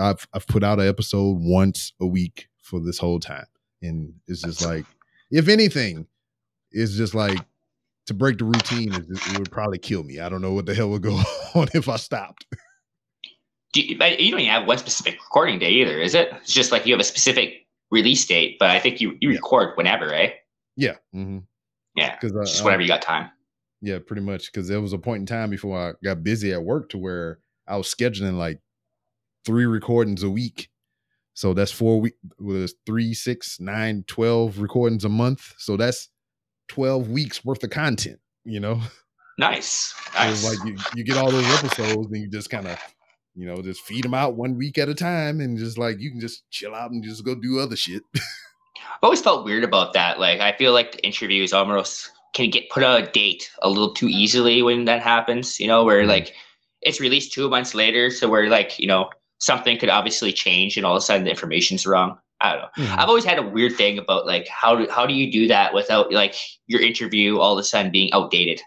I've 0.00 0.26
I've 0.32 0.46
put 0.46 0.64
out 0.64 0.80
an 0.80 0.88
episode 0.88 1.38
once 1.40 1.92
a 2.00 2.06
week 2.06 2.48
for 2.60 2.80
this 2.80 2.98
whole 2.98 3.20
time. 3.20 3.46
And 3.82 4.14
it's 4.26 4.42
just 4.42 4.64
like, 4.64 4.84
if 5.30 5.48
anything, 5.48 6.06
it's 6.72 6.96
just 6.96 7.14
like 7.14 7.38
to 8.06 8.14
break 8.14 8.38
the 8.38 8.44
routine, 8.44 8.92
it, 8.94 9.38
would 9.38 9.50
probably 9.50 9.78
kill 9.78 10.02
me. 10.02 10.20
I 10.20 10.28
don't 10.28 10.42
know 10.42 10.52
what 10.52 10.66
the 10.66 10.74
hell 10.74 10.90
would 10.90 11.02
go 11.02 11.14
on 11.54 11.68
if 11.74 11.88
I 11.88 11.96
stopped. 11.96 12.46
Do 13.72 13.80
you, 13.80 13.94
you 13.94 13.98
don't 13.98 14.20
even 14.20 14.44
have 14.46 14.66
one 14.66 14.78
specific 14.78 15.14
recording 15.14 15.58
day 15.58 15.70
either, 15.70 16.00
is 16.00 16.14
it? 16.14 16.30
It's 16.42 16.52
just 16.52 16.70
like 16.70 16.86
you 16.86 16.92
have 16.92 17.00
a 17.00 17.04
specific 17.04 17.63
release 17.94 18.26
date, 18.26 18.56
but 18.58 18.70
I 18.70 18.78
think 18.80 19.00
you, 19.00 19.16
you 19.20 19.30
Yeah. 19.30 19.36
record 19.36 19.76
whenever, 19.76 20.06
right? 20.06 20.34
Yeah. 20.76 20.96
Mm-hmm. 21.14 21.38
Yeah, 21.96 22.16
Because 22.20 22.50
just 22.50 22.64
whenever 22.64 22.82
you 22.82 22.88
got 22.88 23.00
time. 23.02 23.30
Yeah, 23.80 23.98
pretty 24.04 24.22
much. 24.22 24.50
Because 24.52 24.66
there 24.68 24.80
was 24.80 24.92
a 24.92 24.98
point 24.98 25.20
in 25.20 25.26
time 25.26 25.48
before 25.50 25.78
I 25.78 25.92
got 26.02 26.24
busy 26.24 26.52
at 26.52 26.62
work 26.62 26.88
to 26.90 26.98
where 26.98 27.38
I 27.68 27.76
was 27.76 27.86
scheduling 27.94 28.36
like 28.36 28.60
three 29.46 29.66
recordings 29.66 30.22
a 30.22 30.30
week. 30.30 30.68
So 31.34 31.54
that's 31.54 31.70
four 31.72 32.00
week 32.00 32.14
was 32.38 32.74
three, 32.86 33.14
six, 33.14 33.58
nine, 33.60 34.04
12 34.06 34.58
recordings 34.60 35.04
a 35.04 35.08
month. 35.08 35.52
So 35.58 35.76
that's 35.76 36.08
12 36.68 37.08
weeks 37.10 37.44
worth 37.44 37.62
of 37.64 37.70
content, 37.70 38.18
you 38.44 38.60
know? 38.60 38.80
Nice. 39.36 39.92
Nice. 40.14 40.44
like 40.44 40.64
you, 40.64 40.76
you 40.94 41.02
get 41.02 41.16
all 41.16 41.28
those 41.28 41.44
episodes 41.54 42.06
and 42.12 42.22
you 42.22 42.28
just 42.30 42.50
kind 42.50 42.68
of 42.68 42.78
you 43.34 43.46
know, 43.46 43.60
just 43.62 43.82
feed 43.82 44.04
them 44.04 44.14
out 44.14 44.36
one 44.36 44.56
week 44.56 44.78
at 44.78 44.88
a 44.88 44.94
time, 44.94 45.40
and 45.40 45.58
just 45.58 45.78
like 45.78 45.98
you 46.00 46.10
can 46.10 46.20
just 46.20 46.48
chill 46.50 46.74
out 46.74 46.90
and 46.90 47.02
just 47.02 47.24
go 47.24 47.34
do 47.34 47.58
other 47.58 47.76
shit. 47.76 48.02
I've 48.14 49.02
always 49.02 49.20
felt 49.20 49.44
weird 49.44 49.64
about 49.64 49.92
that. 49.94 50.18
Like 50.20 50.40
I 50.40 50.52
feel 50.56 50.72
like 50.72 50.92
the 50.92 51.04
interviews 51.04 51.52
almost 51.52 52.10
can 52.32 52.50
get 52.50 52.68
put 52.70 52.82
out 52.82 53.02
a 53.02 53.10
date 53.10 53.50
a 53.62 53.68
little 53.68 53.92
too 53.92 54.08
easily 54.08 54.62
when 54.62 54.84
that 54.86 55.02
happens. 55.02 55.58
You 55.60 55.66
know, 55.68 55.84
where 55.84 56.02
Mhm. 56.04 56.08
like 56.08 56.34
it's 56.82 57.00
released 57.00 57.32
two 57.32 57.48
months 57.48 57.74
later, 57.74 58.10
so 58.10 58.28
where 58.28 58.48
like 58.48 58.78
you 58.78 58.86
know 58.86 59.10
something 59.38 59.78
could 59.78 59.88
obviously 59.90 60.32
change, 60.32 60.76
and 60.76 60.86
all 60.86 60.94
of 60.96 60.98
a 60.98 61.04
sudden 61.04 61.24
the 61.24 61.30
information's 61.30 61.86
wrong. 61.86 62.18
I 62.40 62.52
don't 62.52 62.62
know. 62.62 62.84
Mhm. 62.84 62.98
I've 62.98 63.08
always 63.08 63.24
had 63.24 63.38
a 63.38 63.42
weird 63.42 63.76
thing 63.76 63.98
about 63.98 64.26
like 64.26 64.46
how 64.48 64.74
do 64.76 64.88
how 64.90 65.06
do 65.06 65.14
you 65.14 65.30
do 65.32 65.48
that 65.48 65.72
without 65.74 66.12
like 66.12 66.34
your 66.66 66.80
interview 66.80 67.38
all 67.38 67.52
of 67.52 67.58
a 67.58 67.64
sudden 67.64 67.90
being 67.92 68.12
outdated? 68.12 68.60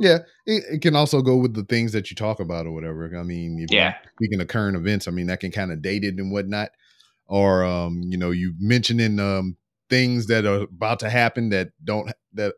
Yeah, 0.00 0.18
it, 0.46 0.64
it 0.72 0.82
can 0.82 0.96
also 0.96 1.20
go 1.22 1.36
with 1.36 1.54
the 1.54 1.64
things 1.64 1.92
that 1.92 2.10
you 2.10 2.16
talk 2.16 2.40
about 2.40 2.66
or 2.66 2.72
whatever. 2.72 3.14
I 3.16 3.22
mean, 3.22 3.64
Yeah. 3.70 3.94
speaking 4.16 4.40
of 4.40 4.48
current 4.48 4.76
events, 4.76 5.06
I 5.06 5.10
mean 5.10 5.26
that 5.26 5.40
can 5.40 5.52
kind 5.52 5.70
of 5.70 5.82
date 5.82 6.04
it 6.04 6.18
and 6.18 6.32
whatnot. 6.32 6.70
Or 7.26 7.62
um, 7.64 8.02
you 8.04 8.16
know, 8.18 8.30
you 8.30 8.54
mentioning 8.58 9.20
um 9.20 9.56
things 9.88 10.26
that 10.28 10.46
are 10.46 10.62
about 10.62 11.00
to 11.00 11.10
happen 11.10 11.50
that 11.50 11.68
don't 11.84 12.10
that 12.32 12.54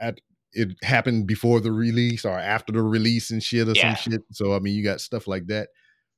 at 0.00 0.20
it 0.52 0.70
happened 0.82 1.26
before 1.28 1.60
the 1.60 1.70
release 1.70 2.24
or 2.24 2.36
after 2.36 2.72
the 2.72 2.82
release 2.82 3.30
and 3.30 3.42
shit 3.42 3.68
or 3.68 3.72
Yeah. 3.72 3.94
some 3.94 4.12
shit. 4.12 4.22
So 4.32 4.54
I 4.54 4.58
mean, 4.58 4.74
you 4.74 4.82
got 4.82 5.00
stuff 5.00 5.28
like 5.28 5.46
that. 5.46 5.68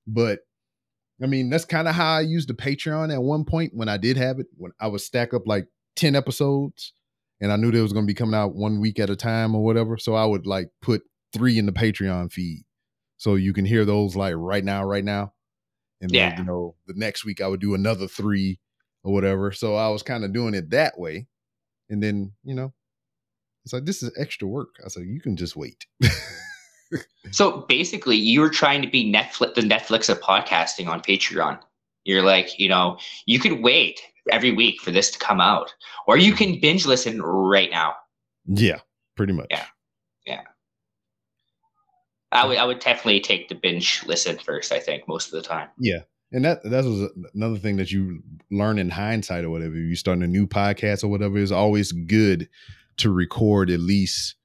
But 0.06 0.40
I 1.22 1.26
mean, 1.26 1.50
that's 1.50 1.64
kind 1.64 1.86
of 1.88 1.94
how 1.94 2.14
I 2.16 2.20
used 2.22 2.48
the 2.48 2.54
Patreon 2.54 3.12
at 3.12 3.22
one 3.22 3.44
point 3.44 3.72
when 3.74 3.88
I 3.88 3.96
did 3.96 4.16
have 4.16 4.38
it. 4.38 4.46
When 4.56 4.72
I 4.80 4.86
would 4.86 5.00
stack 5.00 5.34
up 5.34 5.42
like 5.46 5.66
ten 5.96 6.14
episodes, 6.16 6.92
and 7.42 7.52
I 7.52 7.56
knew 7.56 7.70
they 7.70 7.82
was 7.82 7.92
going 7.92 8.06
to 8.06 8.10
be 8.10 8.14
coming 8.14 8.34
out 8.34 8.54
one 8.54 8.80
week 8.80 8.98
at 8.98 9.10
a 9.10 9.16
time 9.16 9.54
or 9.54 9.62
whatever. 9.62 9.98
So 9.98 10.14
I 10.14 10.24
would 10.24 10.46
like 10.46 10.68
put 10.80 11.02
three 11.34 11.58
in 11.58 11.66
the 11.66 11.72
Patreon 11.72 12.32
feed, 12.32 12.62
so 13.18 13.34
you 13.34 13.52
can 13.52 13.66
hear 13.66 13.84
those 13.84 14.16
like 14.16 14.34
right 14.36 14.64
now, 14.64 14.84
right 14.84 15.04
now, 15.04 15.34
and 16.00 16.10
then 16.10 16.16
Yeah. 16.16 16.38
you 16.38 16.44
know 16.44 16.76
the 16.86 16.94
next 16.96 17.26
week 17.26 17.42
I 17.42 17.48
would 17.48 17.60
do 17.60 17.74
another 17.74 18.08
three 18.08 18.58
or 19.04 19.12
whatever. 19.12 19.52
So 19.52 19.74
I 19.74 19.88
was 19.90 20.02
kind 20.02 20.24
of 20.24 20.32
doing 20.32 20.54
it 20.54 20.70
that 20.70 20.98
way, 20.98 21.26
and 21.90 22.02
then 22.02 22.32
you 22.44 22.54
know, 22.54 22.72
it's 23.64 23.74
like 23.74 23.84
this 23.84 24.02
is 24.02 24.10
extra 24.16 24.48
work. 24.48 24.76
I 24.84 24.88
said 24.88 25.04
you 25.04 25.20
can 25.20 25.36
just 25.36 25.56
wait. 25.56 25.84
So 27.30 27.62
basically, 27.68 28.16
you 28.16 28.40
were 28.40 28.50
trying 28.50 28.82
to 28.82 28.88
be 28.88 29.10
Netflix, 29.10 29.54
the 29.54 29.62
Netflix 29.62 30.10
of 30.10 30.20
podcasting 30.20 30.88
on 30.88 31.00
Patreon. 31.00 31.58
You're 32.04 32.22
like, 32.22 32.58
you 32.58 32.68
know, 32.68 32.98
you 33.24 33.38
could 33.38 33.62
wait 33.62 34.02
every 34.30 34.52
week 34.52 34.80
for 34.80 34.90
this 34.90 35.10
to 35.10 35.18
come 35.18 35.40
out, 35.40 35.74
or 36.06 36.16
you 36.16 36.32
can 36.32 36.60
binge 36.60 36.86
listen 36.86 37.20
right 37.22 37.70
now. 37.70 37.94
yeah, 38.46 38.78
pretty 39.16 39.32
much. 39.32 39.46
Yeah. 39.50 39.66
Yeah. 40.26 40.42
I 42.30 42.46
would, 42.46 42.56
I 42.56 42.64
would 42.64 42.78
definitely 42.80 43.20
take 43.20 43.48
the 43.48 43.54
binge 43.54 44.02
listen 44.06 44.38
first. 44.38 44.72
I 44.72 44.78
think 44.78 45.06
most 45.06 45.26
of 45.26 45.32
the 45.32 45.42
time. 45.46 45.68
Yeah. 45.78 46.00
And 46.34 46.44
that 46.46 46.62
that 46.62 46.84
was 46.84 47.10
another 47.34 47.58
thing 47.58 47.76
that 47.76 47.92
you 47.92 48.22
learn 48.50 48.78
in 48.78 48.88
hindsight 48.88 49.44
or 49.44 49.50
whatever. 49.50 49.74
You 49.74 49.94
start 49.96 50.18
a 50.20 50.26
new 50.26 50.46
podcast 50.46 51.04
or 51.04 51.08
whatever, 51.08 51.36
it's 51.38 51.52
always 51.52 51.92
good 51.92 52.48
to 52.98 53.10
record 53.10 53.68
at 53.70 53.80
least 53.80 54.36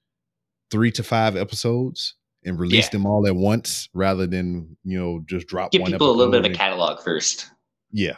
three 0.70 0.92
to 0.92 1.04
five 1.04 1.38
episodes 1.38 2.16
and 2.44 2.60
release 2.60 2.88
Yeah. 2.88 2.92
them 2.92 3.06
all 3.06 3.26
at 3.26 3.36
once 3.38 3.88
rather 3.94 4.28
than, 4.28 4.76
you 4.84 5.00
know, 5.00 5.22
just 5.28 5.48
drop 5.48 5.72
Give 5.72 5.86
people 5.86 6.10
a 6.10 6.12
little 6.12 6.32
bit 6.32 6.46
of 6.46 6.52
a 6.52 6.54
catalog 6.54 7.02
first. 7.02 7.50
Yeah. 7.92 8.18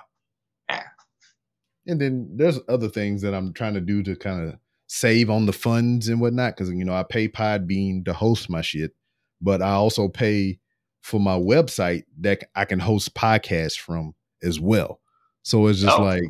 And 1.89 1.99
then 1.99 2.29
there's 2.35 2.59
other 2.69 2.89
things 2.89 3.21
that 3.23 3.33
I'm 3.33 3.53
trying 3.53 3.73
to 3.73 3.81
do 3.81 4.03
to 4.03 4.15
kind 4.15 4.47
of 4.49 4.55
save 4.87 5.29
on 5.29 5.45
the 5.45 5.53
funds 5.53 6.07
and 6.07 6.21
whatnot. 6.21 6.55
Cause 6.57 6.69
you 6.69 6.85
know, 6.85 6.93
I 6.93 7.03
pay 7.03 7.27
Podbean 7.27 8.05
to 8.05 8.13
host 8.13 8.49
my 8.49 8.61
shit, 8.61 8.93
but 9.41 9.61
I 9.61 9.71
also 9.71 10.07
pay 10.07 10.59
for 11.01 11.19
my 11.19 11.37
website 11.37 12.03
that 12.21 12.43
I 12.55 12.65
can 12.65 12.79
host 12.79 13.13
podcasts 13.15 13.77
from 13.77 14.13
as 14.43 14.59
well. 14.59 14.99
So 15.43 15.67
it's 15.67 15.79
just 15.81 15.97
Oh. 15.97 16.03
like 16.03 16.23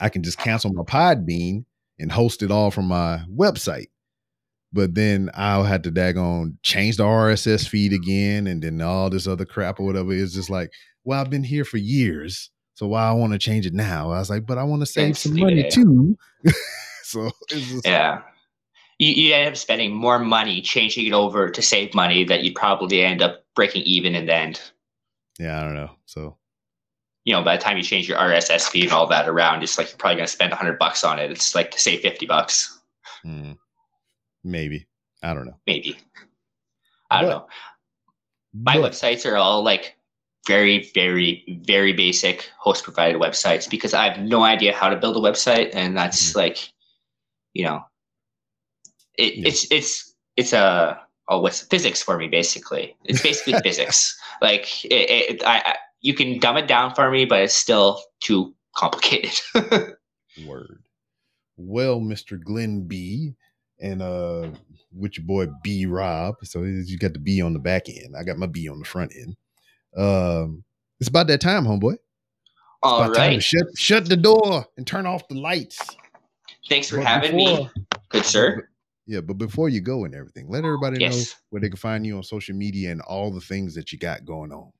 I 0.00 0.08
can 0.08 0.22
just 0.22 0.38
cancel 0.38 0.72
my 0.72 0.82
Podbean 0.82 1.64
and 1.98 2.10
host 2.10 2.42
it 2.42 2.50
all 2.50 2.70
from 2.70 2.86
my 2.86 3.22
website. 3.30 3.88
But 4.72 4.94
then 4.94 5.30
I'll 5.34 5.64
have 5.64 5.82
to 5.82 5.90
daggone 5.92 6.56
change 6.62 6.96
the 6.96 7.04
RSS 7.04 7.68
feed 7.68 7.92
again 7.92 8.46
and 8.46 8.62
then 8.62 8.80
all 8.80 9.10
this 9.10 9.26
other 9.26 9.44
crap 9.44 9.80
or 9.80 9.86
whatever. 9.86 10.12
It's 10.12 10.32
just 10.34 10.48
like, 10.50 10.70
well, 11.04 11.20
I've 11.20 11.30
been 11.30 11.42
here 11.44 11.64
for 11.64 11.76
years. 11.76 12.50
So 12.80 12.86
why 12.86 13.02
I 13.02 13.12
want 13.12 13.34
to 13.34 13.38
change 13.38 13.66
it 13.66 13.74
now? 13.74 14.10
I 14.10 14.20
was 14.20 14.30
like, 14.30 14.46
but 14.46 14.56
I 14.56 14.62
want 14.62 14.80
to 14.80 14.86
save 14.86 15.18
some 15.18 15.38
money 15.38 15.66
in. 15.66 15.70
too. 15.70 16.16
so 17.02 17.30
it's 17.50 17.68
just 17.68 17.86
Yeah. 17.86 18.22
You, 18.98 19.12
you 19.12 19.34
end 19.34 19.48
up 19.48 19.56
spending 19.58 19.92
more 19.94 20.18
money 20.18 20.62
changing 20.62 21.04
it 21.06 21.12
over 21.12 21.50
to 21.50 21.60
save 21.60 21.92
money 21.92 22.24
that 22.24 22.42
you'd 22.42 22.54
probably 22.54 23.02
end 23.02 23.20
up 23.20 23.44
breaking 23.54 23.82
even 23.82 24.14
in 24.14 24.24
the 24.24 24.34
end. 24.34 24.62
yeah, 25.38 25.60
I 25.60 25.64
don't 25.64 25.74
know. 25.74 25.90
So 26.06 26.38
You 27.26 27.34
know, 27.34 27.42
by 27.42 27.58
the 27.58 27.62
time 27.62 27.76
you 27.76 27.82
change 27.82 28.08
your 28.08 28.16
RSS 28.16 28.70
feed 28.70 28.84
and 28.84 28.92
all 28.94 29.06
that 29.08 29.28
around, 29.28 29.62
it's 29.62 29.76
like 29.76 29.88
you're 29.90 29.98
probably 29.98 30.16
going 30.16 30.26
to 30.26 30.32
spend 30.32 30.50
100 30.50 30.78
bucks 30.78 31.04
on 31.04 31.18
it. 31.18 31.30
It's 31.30 31.54
like 31.54 31.70
to 31.72 31.78
save 31.78 32.00
50 32.00 32.24
bucks, 32.24 32.80
hmm, 33.22 33.52
maybe. 34.42 34.86
I 35.22 35.34
don't 35.34 35.44
know. 35.44 35.58
maybe. 35.66 35.98
I 37.10 37.20
don't 37.20 37.28
But- 37.30 37.36
know. 37.40 37.46
My 38.54 38.78
But- 38.78 38.92
websites 38.92 39.30
are 39.30 39.36
all 39.36 39.62
like 39.62 39.98
very, 40.46 40.90
very, 40.94 41.60
very 41.64 41.92
basic 41.92 42.50
host 42.58 42.84
provided 42.84 43.20
websites 43.20 43.68
because 43.68 43.94
I 43.94 44.08
have 44.08 44.22
no 44.22 44.42
idea 44.42 44.74
how 44.74 44.88
to 44.88 44.96
build 44.96 45.16
a 45.16 45.20
website. 45.20 45.70
And 45.74 45.96
that's 45.96 46.34
like, 46.34 46.58
you 47.52 47.64
know, 47.64 47.82
it, 49.18 49.34
Yeah. 49.36 49.48
it's, 49.48 49.70
it's, 49.70 50.14
it's 50.36 50.52
a, 50.52 51.00
oh, 51.28 51.40
what's 51.40 51.60
physics 51.62 52.02
for 52.02 52.16
me, 52.16 52.28
basically. 52.28 52.96
It's 53.04 53.22
basically 53.22 53.60
physics. 53.62 54.18
Like, 54.40 54.84
it, 54.84 54.92
it, 55.40 55.44
I, 55.44 55.58
I, 55.64 55.76
you 56.00 56.14
can 56.14 56.38
dumb 56.38 56.56
it 56.56 56.66
down 56.66 56.94
for 56.94 57.10
me, 57.10 57.26
but 57.26 57.42
it's 57.42 57.54
still 57.54 58.00
too 58.20 58.54
complicated. 58.76 59.38
Word. 60.46 60.82
Well, 61.56 62.00
Mr. 62.00 62.42
Glenn 62.42 62.86
B 62.86 63.34
and 63.82 64.00
uh 64.02 64.48
with 64.94 65.16
your 65.18 65.26
boy 65.26 65.46
B 65.62 65.84
Rob. 65.86 66.36
So 66.44 66.62
you 66.62 66.98
got 66.98 67.12
the 67.12 67.18
B 67.18 67.42
on 67.42 67.52
the 67.52 67.58
back 67.58 67.88
end. 67.88 68.14
I 68.18 68.24
got 68.24 68.38
my 68.38 68.46
B 68.46 68.68
on 68.68 68.78
the 68.78 68.84
front 68.84 69.12
end. 69.14 69.36
Um 69.96 70.64
it's 71.00 71.08
about 71.08 71.26
that 71.28 71.40
time, 71.40 71.64
homeboy. 71.64 71.94
It's 71.94 72.02
all 72.82 73.12
to 73.12 73.40
shut 73.40 73.66
shut 73.76 74.08
the 74.08 74.16
door 74.16 74.66
and 74.76 74.86
turn 74.86 75.06
off 75.06 75.28
the 75.28 75.34
lights. 75.34 75.78
Thanks 76.68 76.88
for 76.88 76.96
But 76.96 77.06
having 77.06 77.36
me, 77.36 77.68
good 78.08 78.24
sir. 78.24 78.68
Yeah, 79.06 79.20
but 79.20 79.38
before 79.38 79.68
you 79.68 79.80
go 79.80 80.04
and 80.04 80.14
everything, 80.14 80.48
let 80.48 80.64
everybody 80.64 81.04
know 81.04 81.22
where 81.50 81.60
they 81.60 81.68
can 81.68 81.76
find 81.76 82.06
you 82.06 82.16
on 82.16 82.22
social 82.22 82.54
media 82.54 82.92
and 82.92 83.00
all 83.02 83.32
the 83.32 83.40
things 83.40 83.74
that 83.74 83.92
you 83.92 83.98
got 83.98 84.24
going 84.24 84.52
on. 84.52 84.70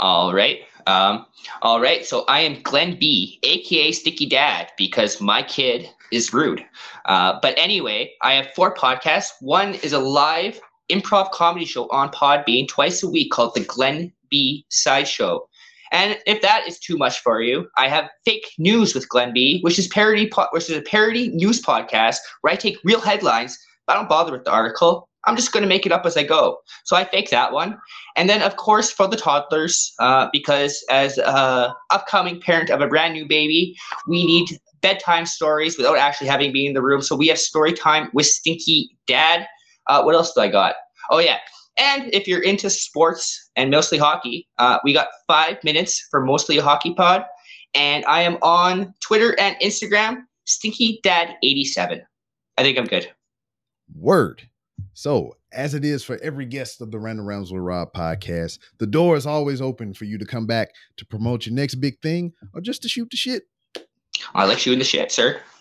All 0.00 0.34
right. 0.34 0.60
Um, 0.86 1.26
all 1.62 1.80
right. 1.80 2.04
So 2.04 2.24
I 2.26 2.40
am 2.40 2.62
Glenn 2.62 2.98
B, 2.98 3.38
aka 3.42 3.92
Stinky 3.92 4.26
Dad, 4.26 4.70
because 4.76 5.20
my 5.20 5.42
kid 5.42 5.88
is 6.12 6.32
rude. 6.32 6.64
Uh, 7.04 7.38
but 7.40 7.56
anyway, 7.58 8.12
I 8.22 8.32
have 8.34 8.48
four 8.54 8.74
podcasts. 8.74 9.32
One 9.40 9.74
is 9.74 9.92
a 9.92 9.98
live 9.98 10.60
improv 10.90 11.30
comedy 11.30 11.64
show 11.64 11.88
on 11.88 12.10
Podbean 12.10 12.68
twice 12.68 13.02
a 13.02 13.08
week 13.08 13.30
called 13.32 13.54
the 13.54 13.64
Glenn 13.64 14.12
B 14.30 14.64
Sideshow. 14.70 15.46
And 15.90 16.18
if 16.26 16.42
that 16.42 16.68
is 16.68 16.78
too 16.78 16.96
much 16.96 17.20
for 17.20 17.40
you, 17.40 17.68
I 17.76 17.88
have 17.88 18.10
Fake 18.24 18.46
News 18.58 18.94
with 18.94 19.08
Glenn 19.08 19.32
B, 19.32 19.60
which 19.62 19.78
is 19.78 19.88
parody, 19.88 20.28
po- 20.28 20.48
which 20.50 20.68
is 20.68 20.76
a 20.76 20.82
parody 20.82 21.28
news 21.28 21.62
podcast 21.62 22.18
where 22.42 22.52
I 22.52 22.56
take 22.56 22.78
real 22.84 23.00
headlines, 23.00 23.58
but 23.86 23.94
I 23.94 23.96
don't 23.98 24.08
bother 24.08 24.32
with 24.32 24.44
the 24.44 24.50
article. 24.50 25.08
I'm 25.24 25.36
just 25.36 25.52
going 25.52 25.62
to 25.62 25.68
make 25.68 25.84
it 25.84 25.92
up 25.92 26.06
as 26.06 26.16
I 26.16 26.22
go. 26.22 26.58
So 26.84 26.96
I 26.96 27.04
fake 27.04 27.30
that 27.30 27.52
one. 27.52 27.76
And 28.16 28.30
then, 28.30 28.42
of 28.42 28.56
course, 28.56 28.90
for 28.90 29.08
the 29.08 29.16
toddlers, 29.16 29.92
uh, 29.98 30.28
because 30.32 30.84
as 30.90 31.18
a 31.18 31.74
upcoming 31.90 32.40
parent 32.40 32.70
of 32.70 32.80
a 32.80 32.86
brand 32.86 33.14
new 33.14 33.26
baby, 33.26 33.76
we 34.06 34.24
need 34.24 34.58
bedtime 34.80 35.26
stories 35.26 35.76
without 35.76 35.98
actually 35.98 36.28
having 36.28 36.52
me 36.52 36.66
in 36.66 36.74
the 36.74 36.82
room. 36.82 37.02
So 37.02 37.16
we 37.16 37.28
have 37.28 37.38
story 37.38 37.72
time 37.72 38.10
with 38.12 38.26
Stinky 38.26 38.90
Dad. 39.06 39.46
Uh, 39.88 40.02
what 40.02 40.14
else 40.14 40.32
do 40.34 40.40
I 40.40 40.48
got? 40.48 40.74
Oh 41.10 41.18
yeah, 41.18 41.38
and 41.78 42.12
if 42.14 42.26
you're 42.26 42.42
into 42.42 42.68
sports 42.70 43.50
and 43.56 43.70
mostly 43.70 43.98
hockey, 43.98 44.46
uh, 44.58 44.78
we 44.84 44.92
got 44.92 45.08
five 45.26 45.62
minutes 45.64 46.06
for 46.10 46.24
mostly 46.24 46.58
a 46.58 46.62
hockey 46.62 46.94
pod, 46.94 47.24
and 47.74 48.04
I 48.06 48.22
am 48.22 48.36
on 48.42 48.94
Twitter 49.00 49.38
and 49.38 49.56
Instagram, 49.62 50.22
Stinky 50.44 51.00
Dad 51.02 51.36
eighty 51.42 51.64
seven. 51.64 52.02
I 52.56 52.62
think 52.62 52.78
I'm 52.78 52.86
good. 52.86 53.10
Word. 53.94 54.48
So, 54.92 55.36
as 55.52 55.74
it 55.74 55.84
is 55.84 56.04
for 56.04 56.18
every 56.22 56.44
guest 56.44 56.80
of 56.80 56.90
the 56.90 56.98
Random 56.98 57.24
Ramblings 57.24 57.52
with 57.52 57.62
Rob 57.62 57.92
podcast, 57.92 58.58
the 58.78 58.86
door 58.86 59.16
is 59.16 59.26
always 59.26 59.60
open 59.60 59.94
for 59.94 60.04
you 60.04 60.18
to 60.18 60.26
come 60.26 60.46
back 60.46 60.70
to 60.96 61.06
promote 61.06 61.46
your 61.46 61.54
next 61.54 61.76
big 61.76 62.00
thing 62.00 62.32
or 62.52 62.60
just 62.60 62.82
to 62.82 62.88
shoot 62.88 63.08
the 63.10 63.16
shit. 63.16 63.44
I 64.34 64.44
like 64.44 64.58
shooting 64.58 64.80
the 64.80 64.84
shit, 64.84 65.12
sir. 65.12 65.40